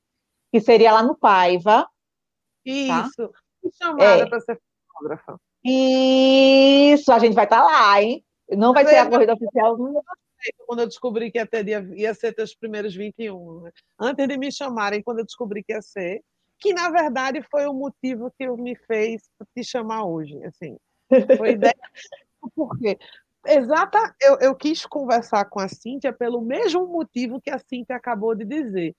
que 0.52 0.60
seria 0.60 0.92
lá 0.92 1.02
no 1.02 1.16
Paiva. 1.16 1.82
Tá? 1.82 1.90
Isso. 2.66 3.28
Tá? 3.28 3.70
Chamada 3.72 4.22
é. 4.22 4.26
para 4.26 4.40
ser 4.40 4.60
fotógrafa. 4.86 5.40
Isso, 5.64 7.10
a 7.10 7.18
gente 7.18 7.34
vai 7.34 7.44
estar 7.44 7.62
tá 7.62 7.64
lá, 7.64 8.02
hein? 8.02 8.22
Não 8.50 8.74
vai 8.74 8.86
ser 8.86 8.96
a 8.96 9.08
corrida 9.08 9.32
oficial. 9.32 9.76
Quando 10.66 10.80
eu 10.80 10.86
descobri 10.86 11.30
que 11.30 11.38
ia, 11.38 11.46
ter, 11.46 11.66
ia 11.96 12.14
ser 12.14 12.34
teus 12.34 12.54
primeiros 12.54 12.94
21. 12.94 13.62
Né? 13.62 13.70
Antes 13.98 14.28
de 14.28 14.36
me 14.36 14.52
chamarem, 14.52 15.02
quando 15.02 15.20
eu 15.20 15.24
descobri 15.24 15.64
que 15.64 15.72
ia 15.72 15.80
ser, 15.80 16.22
que 16.58 16.74
na 16.74 16.90
verdade 16.90 17.42
foi 17.50 17.66
o 17.66 17.72
motivo 17.72 18.30
que 18.38 18.46
me 18.50 18.76
fez 18.76 19.22
te 19.56 19.64
chamar 19.64 20.04
hoje. 20.04 20.38
Assim, 20.44 20.76
foi 21.36 21.52
ideia. 21.52 21.74
Por 22.54 22.78
quê? 22.78 22.98
Exata, 23.50 24.14
eu, 24.20 24.36
eu 24.40 24.54
quis 24.54 24.84
conversar 24.84 25.46
com 25.46 25.58
a 25.58 25.68
Cíntia 25.68 26.12
pelo 26.12 26.42
mesmo 26.42 26.86
motivo 26.86 27.40
que 27.40 27.48
a 27.48 27.58
Cíntia 27.58 27.96
acabou 27.96 28.34
de 28.34 28.44
dizer. 28.44 28.94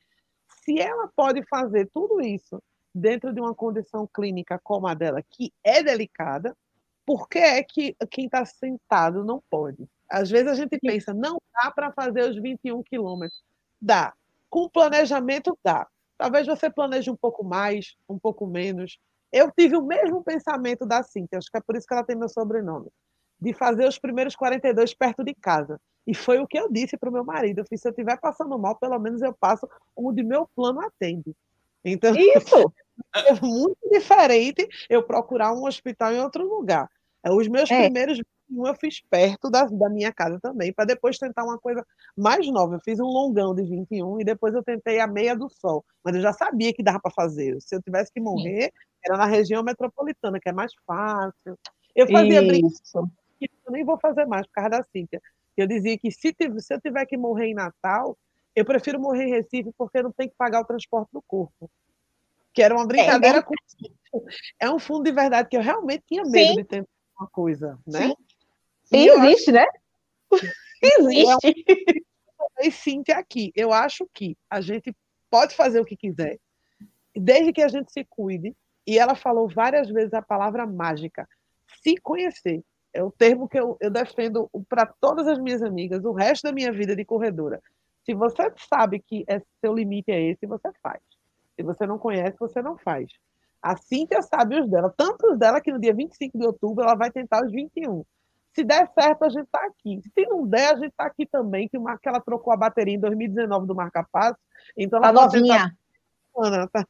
Se 0.64 0.80
ela 0.80 1.08
pode 1.16 1.44
fazer 1.48 1.88
tudo 1.94 2.20
isso 2.20 2.60
dentro 2.94 3.32
de 3.32 3.40
uma 3.40 3.54
condição 3.54 4.10
clínica 4.12 4.60
como 4.64 4.88
a 4.88 4.96
dela, 4.96 5.22
que 5.22 5.54
é 5.64 5.84
delicada, 5.84 6.58
por 7.06 7.30
que 7.30 7.38
é 7.38 7.62
que 7.62 7.96
quem 8.10 8.26
está 8.26 8.44
sentado 8.44 9.24
não 9.24 9.40
pode? 9.52 9.88
Às 10.10 10.32
vezes 10.32 10.48
a 10.48 10.56
gente 10.56 10.80
pensa, 10.80 11.14
não 11.14 11.40
dá 11.54 11.70
para 11.70 11.92
fazer 11.92 12.28
os 12.28 12.36
21 12.36 12.82
quilômetros. 12.82 13.44
Dá. 13.80 14.14
Com 14.50 14.68
planejamento, 14.68 15.56
dá. 15.64 15.88
Talvez 16.18 16.48
você 16.48 16.72
planeje 16.72 17.12
um 17.12 17.16
pouco 17.16 17.44
mais, 17.44 17.96
um 18.10 18.18
pouco 18.18 18.48
menos. 18.48 18.98
Eu 19.32 19.52
tive 19.52 19.78
o 19.78 19.86
mesmo 19.86 20.24
pensamento 20.24 20.88
da 20.88 21.04
Cintia, 21.04 21.38
acho 21.38 21.52
que 21.52 21.58
é 21.58 21.62
por 21.62 21.76
isso 21.76 21.86
que 21.86 21.94
ela 21.94 22.04
tem 22.04 22.16
meu 22.16 22.28
sobrenome, 22.28 22.90
de 23.40 23.54
fazer 23.54 23.88
os 23.88 23.98
primeiros 23.98 24.36
42 24.36 24.94
perto 24.94 25.24
de 25.24 25.34
casa. 25.34 25.80
E 26.06 26.14
foi 26.14 26.40
o 26.40 26.48
que 26.48 26.58
eu 26.58 26.72
disse 26.72 26.98
para 26.98 27.10
o 27.10 27.14
meu 27.14 27.24
marido. 27.24 27.60
Eu 27.60 27.66
fiz, 27.66 27.82
se 27.82 27.88
eu 27.88 27.92
estiver 27.92 28.20
passando 28.20 28.58
mal, 28.58 28.76
pelo 28.76 28.98
menos 29.00 29.22
eu 29.22 29.34
passo 29.34 29.68
onde 29.96 30.24
meu 30.24 30.48
plano 30.56 30.82
atende. 30.82 31.36
Então, 31.86 32.14
isso 32.18 32.74
é 33.16 33.34
muito 33.42 33.78
diferente 33.90 34.68
eu 34.90 35.04
procurar 35.04 35.54
um 35.54 35.66
hospital 35.66 36.14
em 36.14 36.20
outro 36.20 36.48
lugar. 36.48 36.90
É, 37.24 37.32
os 37.32 37.48
meus 37.48 37.70
é. 37.70 37.84
primeiros 37.84 38.18
21 38.50 38.68
eu 38.68 38.76
fiz 38.76 39.02
perto 39.10 39.50
da, 39.50 39.66
da 39.66 39.90
minha 39.90 40.12
casa 40.12 40.40
também, 40.42 40.74
para 40.74 40.86
depois 40.86 41.18
tentar 41.18 41.44
uma 41.44 41.60
coisa 41.60 41.86
mais 42.18 42.48
nova. 42.50 42.76
Eu 42.76 42.82
fiz 42.84 43.00
um 43.00 43.06
longão 43.06 43.54
de 43.54 43.64
21 43.64 44.22
e 44.22 44.24
depois 44.24 44.54
eu 44.54 44.64
tentei 44.64 45.00
a 45.00 45.08
meia 45.08 45.36
do 45.36 45.50
sol. 45.50 45.86
Mas 46.04 46.16
eu 46.16 46.22
já 46.22 46.34
sabia 46.34 46.74
que 46.74 46.84
dava 46.84 47.00
para 47.00 47.12
fazer. 47.12 47.62
Se 47.62 47.76
eu 47.76 47.82
tivesse 47.82 48.12
que 48.12 48.20
morrer, 48.20 48.72
era 49.06 49.18
na 49.18 49.26
região 49.26 49.64
metropolitana, 49.64 50.40
que 50.40 50.50
é 50.50 50.54
mais 50.54 50.72
fácil. 50.86 51.58
Eu 51.96 52.08
fazia 52.08 52.42
brincadeira, 52.42 53.10
eu 53.42 53.72
nem 53.72 53.84
vou 53.84 54.00
fazer 54.00 54.26
mais 54.26 54.46
por 54.48 54.54
causa 54.54 54.70
da 54.70 54.84
Cíntia. 54.84 55.22
Eu 55.56 55.68
dizia 55.68 55.98
que 55.98 56.12
se, 56.12 56.36
se 56.60 56.74
eu 56.74 56.82
tiver 56.82 57.06
que 57.06 57.18
morrer 57.18 57.48
em 57.48 57.54
Natal, 57.54 58.18
eu 58.56 58.66
prefiro 58.66 59.00
morrer 59.00 59.26
em 59.26 59.32
Recife 59.32 59.72
porque 59.78 60.02
não 60.02 60.12
tem 60.12 60.30
que 60.30 60.36
pagar 60.36 60.62
o 60.62 60.66
transporte 60.66 61.10
do 61.12 61.22
corpo. 61.22 61.70
Que 62.54 62.62
era 62.62 62.76
uma 62.76 62.86
brincadeira 62.86 63.38
é, 63.38 63.42
né? 63.42 63.46
com. 64.12 64.26
É 64.60 64.70
um 64.70 64.80
fundo 64.80 65.04
de 65.04 65.12
verdade 65.12 65.50
que 65.50 65.58
eu 65.58 65.62
realmente 65.62 66.04
tinha 66.08 66.24
medo 66.24 66.50
Sim. 66.50 66.56
de 66.56 66.64
tentar 66.64 66.90
uma 67.20 67.28
coisa, 67.28 67.78
né? 67.86 68.14
Existe, 68.92 69.52
né? 69.52 69.66
Existe. 70.82 71.66
E 72.62 72.72
Cíntia 72.72 73.18
aqui, 73.18 73.52
eu 73.56 73.72
acho 73.72 74.08
que 74.14 74.36
a 74.50 74.60
gente 74.62 74.94
pode 75.30 75.56
fazer 75.56 75.80
o 75.80 75.86
que 75.86 75.96
quiser, 75.96 76.38
desde 77.16 77.54
que 77.54 77.62
a 77.62 77.68
gente 77.68 77.92
se 77.92 78.04
cuide. 78.10 78.56
E 78.88 78.98
ela 78.98 79.14
falou 79.14 79.48
várias 79.48 79.88
vezes 79.88 80.14
a 80.14 80.22
palavra 80.22 80.66
mágica, 80.66 81.28
se 81.84 81.96
conhecer. 81.98 82.64
É 82.94 83.04
o 83.04 83.12
termo 83.12 83.48
que 83.48 83.60
eu, 83.60 83.78
eu 83.80 83.92
defendo 83.92 84.50
para 84.68 84.86
todas 84.86 85.28
as 85.28 85.38
minhas 85.38 85.62
amigas, 85.62 86.04
o 86.04 86.12
resto 86.12 86.44
da 86.44 86.52
minha 86.52 86.72
vida 86.72 86.96
de 86.96 87.06
corredora. 87.06 87.62
Se 88.06 88.14
você 88.14 88.52
sabe 88.70 89.00
que 89.00 89.24
é, 89.28 89.42
seu 89.62 89.74
limite 89.74 90.12
é 90.12 90.20
esse, 90.20 90.48
você 90.48 90.72
faz. 90.82 91.02
Se 91.56 91.64
você 91.64 91.86
não 91.86 92.00
conhece, 92.00 92.38
você 92.40 92.62
não 92.62 92.78
faz. 92.78 93.08
A 93.62 93.76
Cíntia 93.76 94.22
sabe 94.22 94.60
os 94.60 94.70
dela, 94.70 94.94
tanto 94.96 95.32
os 95.32 95.38
dela 95.38 95.62
que 95.62 95.72
no 95.72 95.80
dia 95.80 95.94
25 95.94 96.38
de 96.38 96.46
outubro 96.46 96.84
ela 96.84 96.96
vai 96.96 97.12
tentar 97.12 97.46
os 97.46 97.52
21. 97.52 98.04
Se 98.54 98.64
der 98.64 98.90
certo, 98.98 99.24
a 99.24 99.30
gente 99.30 99.46
está 99.46 99.64
aqui. 99.66 100.02
Se 100.14 100.26
não 100.26 100.48
der, 100.48 100.74
a 100.74 100.76
gente 100.76 100.92
está 100.92 101.06
aqui 101.06 101.26
também, 101.26 101.68
que, 101.68 101.78
uma, 101.78 101.98
que 101.98 102.10
ela 102.10 102.20
trocou 102.20 102.52
a 102.52 102.58
bateria 102.58 102.96
em 102.96 103.00
2019 103.00 103.68
do 103.68 103.76
Marca 103.76 104.06
Passo. 104.12 104.40
Então 104.76 104.98
ela 104.98 105.10
a 105.10 105.14
novinha. 105.14 105.76
Tentar... 106.34 106.68
Tá? 106.68 106.86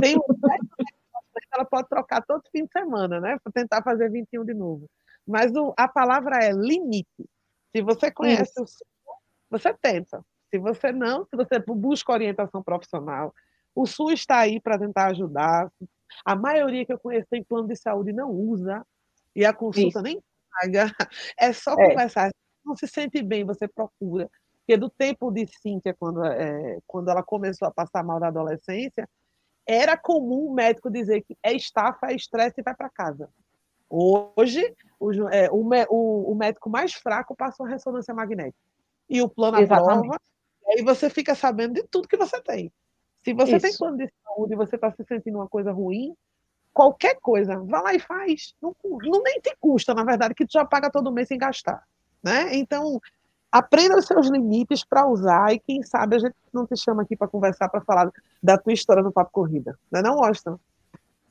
Tem 0.00 0.16
um... 0.16 0.20
ela 1.52 1.64
pode 1.64 1.88
trocar 1.88 2.22
todo 2.22 2.42
fim 2.52 2.64
de 2.64 2.72
semana, 2.72 3.20
né? 3.20 3.38
Para 3.42 3.52
tentar 3.52 3.82
fazer 3.82 4.10
21 4.10 4.44
de 4.44 4.54
novo. 4.54 4.88
Mas 5.30 5.54
o, 5.54 5.72
a 5.76 5.86
palavra 5.86 6.44
é 6.44 6.52
limite. 6.52 7.28
Se 7.74 7.82
você 7.82 8.10
conhece 8.10 8.50
Isso. 8.50 8.62
o 8.62 8.66
seu, 8.66 8.86
você 9.48 9.72
tenta. 9.74 10.24
Se 10.50 10.58
você 10.58 10.92
não, 10.92 11.24
se 11.24 11.36
você 11.36 11.58
busca 11.58 12.12
orientação 12.12 12.62
profissional, 12.62 13.32
o 13.74 13.86
SUS 13.86 14.14
está 14.14 14.38
aí 14.38 14.60
para 14.60 14.78
tentar 14.78 15.06
ajudar. 15.06 15.70
A 16.24 16.34
maioria 16.34 16.84
que 16.84 16.92
eu 16.92 16.98
conheço 16.98 17.28
tem 17.30 17.42
plano 17.42 17.68
de 17.68 17.76
saúde 17.76 18.10
e 18.10 18.12
não 18.12 18.30
usa, 18.30 18.84
e 19.34 19.44
a 19.44 19.52
consulta 19.52 20.00
Isso. 20.00 20.02
nem 20.02 20.20
paga. 20.50 20.92
É 21.38 21.52
só 21.52 21.72
é. 21.74 21.88
conversar. 21.88 22.28
Se 22.28 22.66
não 22.66 22.76
se 22.76 22.88
sente 22.88 23.22
bem, 23.22 23.44
você 23.44 23.68
procura. 23.68 24.28
Porque 24.58 24.76
do 24.76 24.90
tempo 24.90 25.30
de 25.30 25.46
Cíntia, 25.46 25.94
quando, 25.98 26.24
é, 26.24 26.78
quando 26.86 27.10
ela 27.10 27.22
começou 27.22 27.66
a 27.66 27.72
passar 27.72 28.04
mal 28.04 28.20
da 28.20 28.28
adolescência, 28.28 29.08
era 29.66 29.96
comum 29.96 30.46
o 30.46 30.54
médico 30.54 30.90
dizer 30.90 31.22
que 31.22 31.36
é 31.42 31.52
estafa, 31.52 32.08
é 32.08 32.14
estresse 32.14 32.60
e 32.60 32.62
vai 32.62 32.74
para 32.74 32.90
casa. 32.90 33.28
Hoje, 33.88 34.74
o, 35.00 35.28
é, 35.30 35.48
o, 35.50 36.30
o, 36.30 36.34
médico 36.34 36.68
mais 36.68 36.92
fraco 36.92 37.34
passa 37.34 37.62
uma 37.62 37.68
ressonância 37.70 38.12
magnética. 38.12 38.58
E 39.08 39.22
o 39.22 39.28
plano 39.28 39.58
Exatamente. 39.58 40.06
aprova, 40.06 40.20
e 40.66 40.78
aí 40.78 40.84
você 40.84 41.08
fica 41.08 41.34
sabendo 41.34 41.74
de 41.74 41.82
tudo 41.84 42.06
que 42.06 42.16
você 42.16 42.40
tem. 42.42 42.70
Se 43.24 43.32
você 43.32 43.56
Isso. 43.56 43.66
tem 43.66 43.76
plano 43.76 43.96
de 43.96 44.12
saúde 44.22 44.52
e 44.52 44.56
você 44.56 44.76
está 44.76 44.92
se 44.92 45.02
sentindo 45.04 45.38
uma 45.38 45.48
coisa 45.48 45.72
ruim, 45.72 46.14
qualquer 46.72 47.18
coisa, 47.20 47.58
vá 47.58 47.80
lá 47.80 47.94
e 47.94 47.98
faz. 47.98 48.54
Não, 48.60 48.76
não, 48.84 49.22
nem 49.22 49.40
te 49.40 49.56
custa, 49.58 49.94
na 49.94 50.04
verdade, 50.04 50.34
que 50.34 50.46
tu 50.46 50.52
já 50.52 50.64
paga 50.64 50.90
todo 50.90 51.12
mês 51.12 51.28
sem 51.28 51.38
gastar. 51.38 51.82
Né? 52.22 52.54
Então, 52.56 53.00
aprenda 53.50 53.96
os 53.96 54.06
seus 54.06 54.28
limites 54.28 54.84
para 54.84 55.06
usar 55.06 55.52
e 55.52 55.58
quem 55.58 55.82
sabe 55.82 56.16
a 56.16 56.18
gente 56.18 56.34
não 56.52 56.66
te 56.66 56.76
chama 56.76 57.02
aqui 57.02 57.16
para 57.16 57.26
conversar, 57.26 57.68
para 57.68 57.80
falar 57.80 58.10
da 58.42 58.56
tua 58.58 58.72
história 58.72 59.02
no 59.02 59.12
Papo 59.12 59.32
Corrida. 59.32 59.78
Não 59.90 60.00
é 60.00 60.02
não, 60.02 60.24
Austin? 60.24 60.56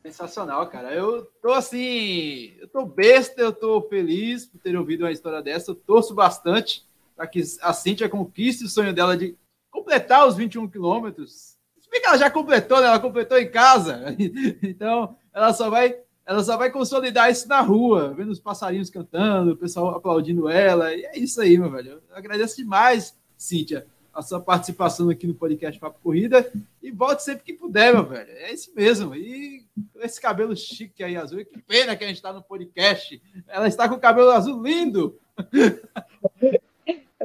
Sensacional, 0.01 0.67
cara. 0.67 0.93
Eu 0.93 1.25
tô 1.41 1.51
assim, 1.51 2.53
eu 2.59 2.67
tô 2.67 2.85
besta, 2.85 3.41
eu 3.41 3.51
tô 3.51 3.81
feliz 3.83 4.45
por 4.45 4.59
ter 4.59 4.75
ouvido 4.77 5.01
uma 5.01 5.11
história 5.11 5.41
dessa, 5.41 5.71
eu 5.71 5.75
torço 5.75 6.13
bastante 6.13 6.87
para 7.15 7.27
que 7.27 7.41
a 7.61 7.73
Cintia 7.73 8.07
conquiste 8.07 8.63
o 8.63 8.69
sonho 8.69 8.93
dela 8.93 9.17
de 9.17 9.35
completar 9.69 10.25
os 10.27 10.35
21 10.35 10.67
quilômetros 10.69 11.59
bem 11.89 12.01
que 12.01 12.07
ela 12.07 12.17
já 12.17 12.29
completou, 12.29 12.79
né? 12.79 12.87
Ela 12.87 12.99
completou 12.99 13.37
em 13.37 13.49
casa. 13.49 14.15
Então, 14.63 15.15
ela 15.33 15.53
só 15.53 15.69
vai 15.69 15.97
ela 16.25 16.43
só 16.43 16.55
vai 16.55 16.69
consolidar 16.69 17.31
isso 17.31 17.47
na 17.47 17.59
rua, 17.59 18.13
vendo 18.13 18.29
os 18.29 18.39
passarinhos 18.39 18.91
cantando, 18.91 19.53
o 19.53 19.57
pessoal 19.57 19.95
aplaudindo 19.95 20.47
ela. 20.47 20.93
E 20.93 21.03
é 21.03 21.17
isso 21.17 21.41
aí, 21.41 21.57
meu 21.57 21.71
velho. 21.71 22.03
Eu 22.07 22.15
agradeço 22.15 22.55
demais, 22.55 23.17
Cíntia, 23.35 23.87
a 24.19 24.21
sua 24.21 24.41
participação 24.41 25.09
aqui 25.09 25.25
no 25.25 25.33
podcast 25.33 25.79
Papo 25.79 26.01
Corrida. 26.03 26.51
E 26.83 26.91
volte 26.91 27.23
sempre 27.23 27.45
que 27.45 27.53
puder, 27.53 27.93
meu 27.93 28.05
velho. 28.05 28.29
É 28.29 28.51
isso 28.51 28.69
mesmo. 28.75 29.15
E 29.15 29.65
esse 30.01 30.19
cabelo 30.19 30.55
chique 30.57 31.01
aí, 31.01 31.15
azul. 31.15 31.45
Que 31.45 31.61
pena 31.61 31.95
que 31.95 32.03
a 32.03 32.07
gente 32.07 32.17
está 32.17 32.33
no 32.33 32.43
podcast. 32.43 33.21
Ela 33.47 33.69
está 33.69 33.87
com 33.87 33.95
o 33.95 33.99
cabelo 33.99 34.29
azul 34.31 34.61
lindo. 34.61 35.17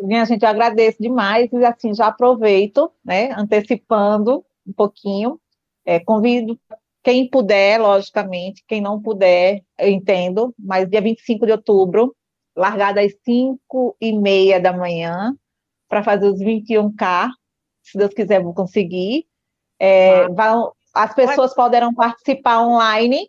Minha 0.01 0.25
gente, 0.25 0.45
eu 0.45 0.49
agradeço 0.49 1.03
demais 1.03 1.53
e 1.53 1.65
assim 1.65 1.93
já 1.93 2.07
aproveito, 2.07 2.91
né, 3.05 3.33
antecipando 3.37 4.45
um 4.65 4.73
pouquinho. 4.73 5.41
É, 5.85 5.99
convido 5.99 6.59
quem 7.03 7.29
puder, 7.29 7.81
logicamente, 7.81 8.65
quem 8.69 8.81
não 8.81 9.03
puder, 9.03 9.63
eu 9.79 9.89
entendo, 9.89 10.55
mas 10.59 10.89
dia 10.89 11.01
25 11.01 11.45
de 11.45 11.53
outubro, 11.53 12.15
largada 12.57 13.01
às 13.01 13.13
5 13.25 13.97
e 14.01 14.13
meia 14.13 14.61
da 14.61 14.73
manhã, 14.73 15.37
para 15.89 16.03
fazer 16.03 16.27
os 16.27 16.41
21K, 16.41 17.29
se 17.83 17.99
Deus 17.99 18.13
quiser, 18.15 18.43
vou 18.43 18.55
conseguir. 18.55 19.27
É, 19.79 20.29
vão, 20.29 20.73
as 20.95 21.15
pessoas 21.15 21.55
poderão 21.55 21.93
participar 21.95 22.63
online, 22.63 23.29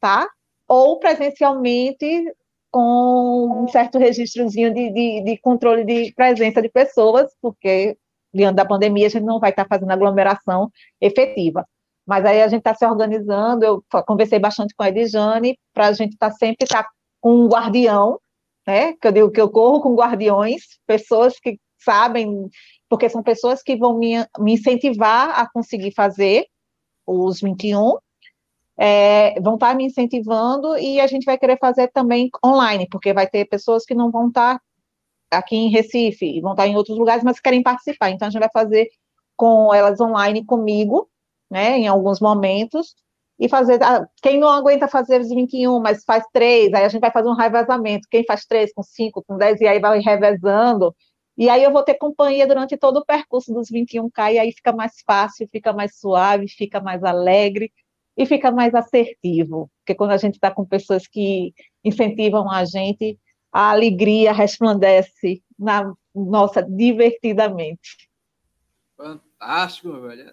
tá? 0.00 0.28
Ou 0.66 0.98
presencialmente, 0.98 2.24
com 2.70 3.62
um 3.64 3.68
certo 3.68 3.98
registrozinho 3.98 4.72
de, 4.72 4.90
de, 4.90 5.22
de 5.22 5.38
controle 5.38 5.84
de 5.84 6.12
presença 6.14 6.60
de 6.60 6.68
pessoas, 6.68 7.30
porque 7.40 7.96
diante 8.32 8.56
da 8.56 8.64
pandemia 8.64 9.06
a 9.06 9.10
gente 9.10 9.24
não 9.24 9.38
vai 9.38 9.50
estar 9.50 9.66
fazendo 9.68 9.92
aglomeração 9.92 10.70
efetiva. 11.00 11.64
Mas 12.06 12.24
aí 12.24 12.42
a 12.42 12.48
gente 12.48 12.60
está 12.60 12.74
se 12.74 12.84
organizando, 12.84 13.64
eu 13.64 13.84
conversei 14.04 14.38
bastante 14.38 14.74
com 14.74 14.82
a 14.82 14.88
Edjane, 14.88 15.58
para 15.72 15.86
a 15.86 15.92
gente 15.92 16.14
estar 16.14 16.30
tá 16.30 16.36
sempre 16.36 16.66
tá 16.66 16.86
com 17.20 17.44
um 17.44 17.48
guardião, 17.48 18.18
né? 18.66 18.92
Que 18.94 19.08
eu 19.08 19.12
digo 19.12 19.30
que 19.30 19.40
eu 19.40 19.48
corro 19.48 19.80
com 19.80 19.94
guardiões, 19.94 20.62
pessoas 20.86 21.38
que 21.38 21.58
sabem, 21.84 22.48
porque 22.88 23.08
são 23.08 23.22
pessoas 23.22 23.62
que 23.62 23.76
vão 23.76 23.98
me, 23.98 24.16
me 24.38 24.54
incentivar 24.54 25.38
a 25.38 25.48
conseguir 25.50 25.92
fazer 25.92 26.46
os 27.06 27.40
21, 27.40 27.98
é, 28.76 29.40
vão 29.40 29.54
estar 29.54 29.68
tá 29.68 29.74
me 29.74 29.84
incentivando 29.84 30.76
e 30.78 31.00
a 31.00 31.06
gente 31.06 31.24
vai 31.24 31.38
querer 31.38 31.58
fazer 31.58 31.88
também 31.88 32.28
online, 32.44 32.88
porque 32.90 33.12
vai 33.12 33.28
ter 33.28 33.44
pessoas 33.46 33.84
que 33.84 33.94
não 33.94 34.10
vão 34.10 34.28
estar 34.28 34.60
tá 35.30 35.38
aqui 35.38 35.56
em 35.56 35.70
Recife, 35.70 36.40
vão 36.40 36.52
estar 36.52 36.66
em 36.66 36.76
outros 36.76 36.98
lugares, 36.98 37.22
mas 37.22 37.40
querem 37.40 37.62
participar. 37.62 38.10
Então, 38.10 38.28
a 38.28 38.30
gente 38.30 38.40
vai 38.40 38.50
fazer 38.52 38.88
com 39.36 39.72
elas 39.72 40.00
online 40.00 40.44
comigo, 40.44 41.08
né, 41.50 41.78
em 41.78 41.86
alguns 41.86 42.20
momentos, 42.20 42.94
e 43.38 43.48
fazer, 43.48 43.82
ah, 43.82 44.06
quem 44.22 44.38
não 44.38 44.48
aguenta 44.48 44.86
fazer 44.88 45.20
os 45.20 45.28
21, 45.28 45.80
mas 45.80 46.04
faz 46.04 46.24
três, 46.32 46.72
aí 46.72 46.84
a 46.84 46.88
gente 46.88 47.00
vai 47.00 47.10
fazer 47.10 47.28
um 47.28 47.34
revezamento, 47.34 48.06
quem 48.08 48.24
faz 48.24 48.44
três 48.46 48.72
com 48.72 48.82
cinco, 48.82 49.24
com 49.26 49.36
dez, 49.36 49.60
e 49.60 49.66
aí 49.66 49.80
vai 49.80 49.98
revezando, 49.98 50.94
e 51.36 51.48
aí 51.48 51.62
eu 51.62 51.72
vou 51.72 51.82
ter 51.82 51.94
companhia 51.94 52.46
durante 52.46 52.76
todo 52.76 52.98
o 52.98 53.04
percurso 53.04 53.52
dos 53.52 53.70
21K, 53.70 54.34
e 54.34 54.38
aí 54.38 54.52
fica 54.52 54.72
mais 54.72 54.94
fácil, 55.06 55.48
fica 55.50 55.72
mais 55.72 55.96
suave, 55.98 56.48
fica 56.48 56.80
mais 56.80 57.02
alegre, 57.02 57.72
e 58.16 58.24
fica 58.26 58.50
mais 58.50 58.74
assertivo, 58.74 59.70
porque 59.78 59.94
quando 59.94 60.12
a 60.12 60.16
gente 60.16 60.34
está 60.34 60.50
com 60.50 60.64
pessoas 60.64 61.06
que 61.06 61.52
incentivam 61.84 62.50
a 62.50 62.64
gente, 62.64 63.18
a 63.52 63.70
alegria 63.70 64.32
resplandece 64.32 65.42
na 65.58 65.92
nossa 66.14 66.62
divertidamente. 66.62 68.08
Fantástico, 68.96 70.00
velho. 70.00 70.32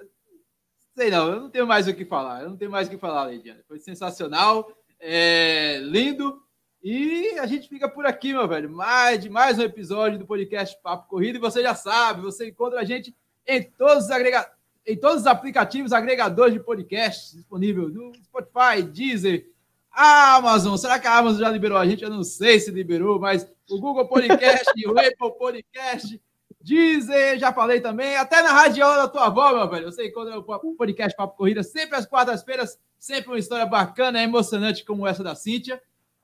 Sei 0.96 1.10
não, 1.10 1.32
eu 1.32 1.42
não 1.42 1.50
tenho 1.50 1.66
mais 1.66 1.88
o 1.88 1.94
que 1.94 2.06
falar. 2.06 2.44
Eu 2.44 2.50
não 2.50 2.58
tenho 2.58 2.70
mais 2.70 2.88
o 2.88 2.92
que 2.92 2.98
falar, 2.98 3.26
Leidiane. 3.26 3.64
Foi 3.68 3.80
sensacional, 3.80 4.72
é, 5.00 5.80
lindo. 5.82 6.42
E 6.84 7.38
a 7.38 7.46
gente 7.46 7.70
fica 7.70 7.88
por 7.88 8.06
aqui, 8.06 8.34
meu 8.34 8.48
velho. 8.48 8.70
Mais 8.70 9.20
de 9.20 9.30
mais 9.30 9.60
um 9.60 9.62
episódio 9.62 10.18
do 10.18 10.26
podcast 10.26 10.76
Papo 10.82 11.08
Corrida. 11.08 11.38
E 11.38 11.42
você 11.42 11.62
já 11.62 11.76
sabe, 11.76 12.22
você 12.22 12.50
encontra 12.50 12.80
a 12.80 12.84
gente 12.84 13.16
em 13.46 13.62
todos 13.62 14.06
os, 14.06 14.12
agrega... 14.12 14.52
em 14.88 14.98
todos 14.98 15.22
os 15.22 15.28
aplicativos 15.28 15.94
agregadores 15.94 16.54
de 16.54 16.60
podcast 16.60 17.36
disponível 17.36 17.88
no 17.88 18.12
Spotify, 18.16 18.82
Deezer, 18.82 19.48
Amazon. 19.92 20.76
Será 20.76 20.98
que 20.98 21.08
a 21.08 21.18
Amazon 21.18 21.42
já 21.42 21.50
liberou 21.50 21.78
a 21.78 21.86
gente? 21.86 22.04
Eu 22.04 22.10
não 22.10 22.24
sei 22.24 22.60
se 22.60 22.72
liberou, 22.72 23.20
mas 23.20 23.48
o 23.70 23.80
Google 23.80 24.08
Podcast, 24.08 24.72
o 24.88 24.92
Apple 24.98 25.38
Podcast 25.38 26.20
Dizer, 26.64 27.40
já 27.40 27.52
falei 27.52 27.82
também, 27.82 28.16
até 28.16 28.44
na 28.44 28.52
radiola 28.54 28.98
da 28.98 29.08
tua 29.08 29.26
avó, 29.26 29.52
meu 29.52 29.68
velho. 29.68 29.92
Você 29.92 30.08
encontra 30.08 30.38
o 30.38 30.76
podcast 30.76 31.16
Papo 31.18 31.36
Corrida 31.36 31.64
sempre 31.64 31.96
às 31.96 32.06
quartas-feiras, 32.06 32.78
sempre 33.00 33.32
uma 33.32 33.40
história 33.40 33.66
bacana, 33.66 34.22
emocionante 34.22 34.86
como 34.86 35.08
essa 35.08 35.24
da 35.24 35.34
Cíntia. 35.34 35.82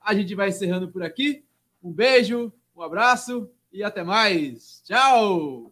A 0.08 0.14
gente 0.14 0.34
vai 0.34 0.48
encerrando 0.48 0.88
por 0.88 1.02
aqui. 1.02 1.44
Um 1.82 1.92
beijo, 1.92 2.50
um 2.74 2.80
abraço 2.80 3.50
e 3.70 3.84
até 3.84 4.02
mais. 4.02 4.80
Tchau! 4.82 5.70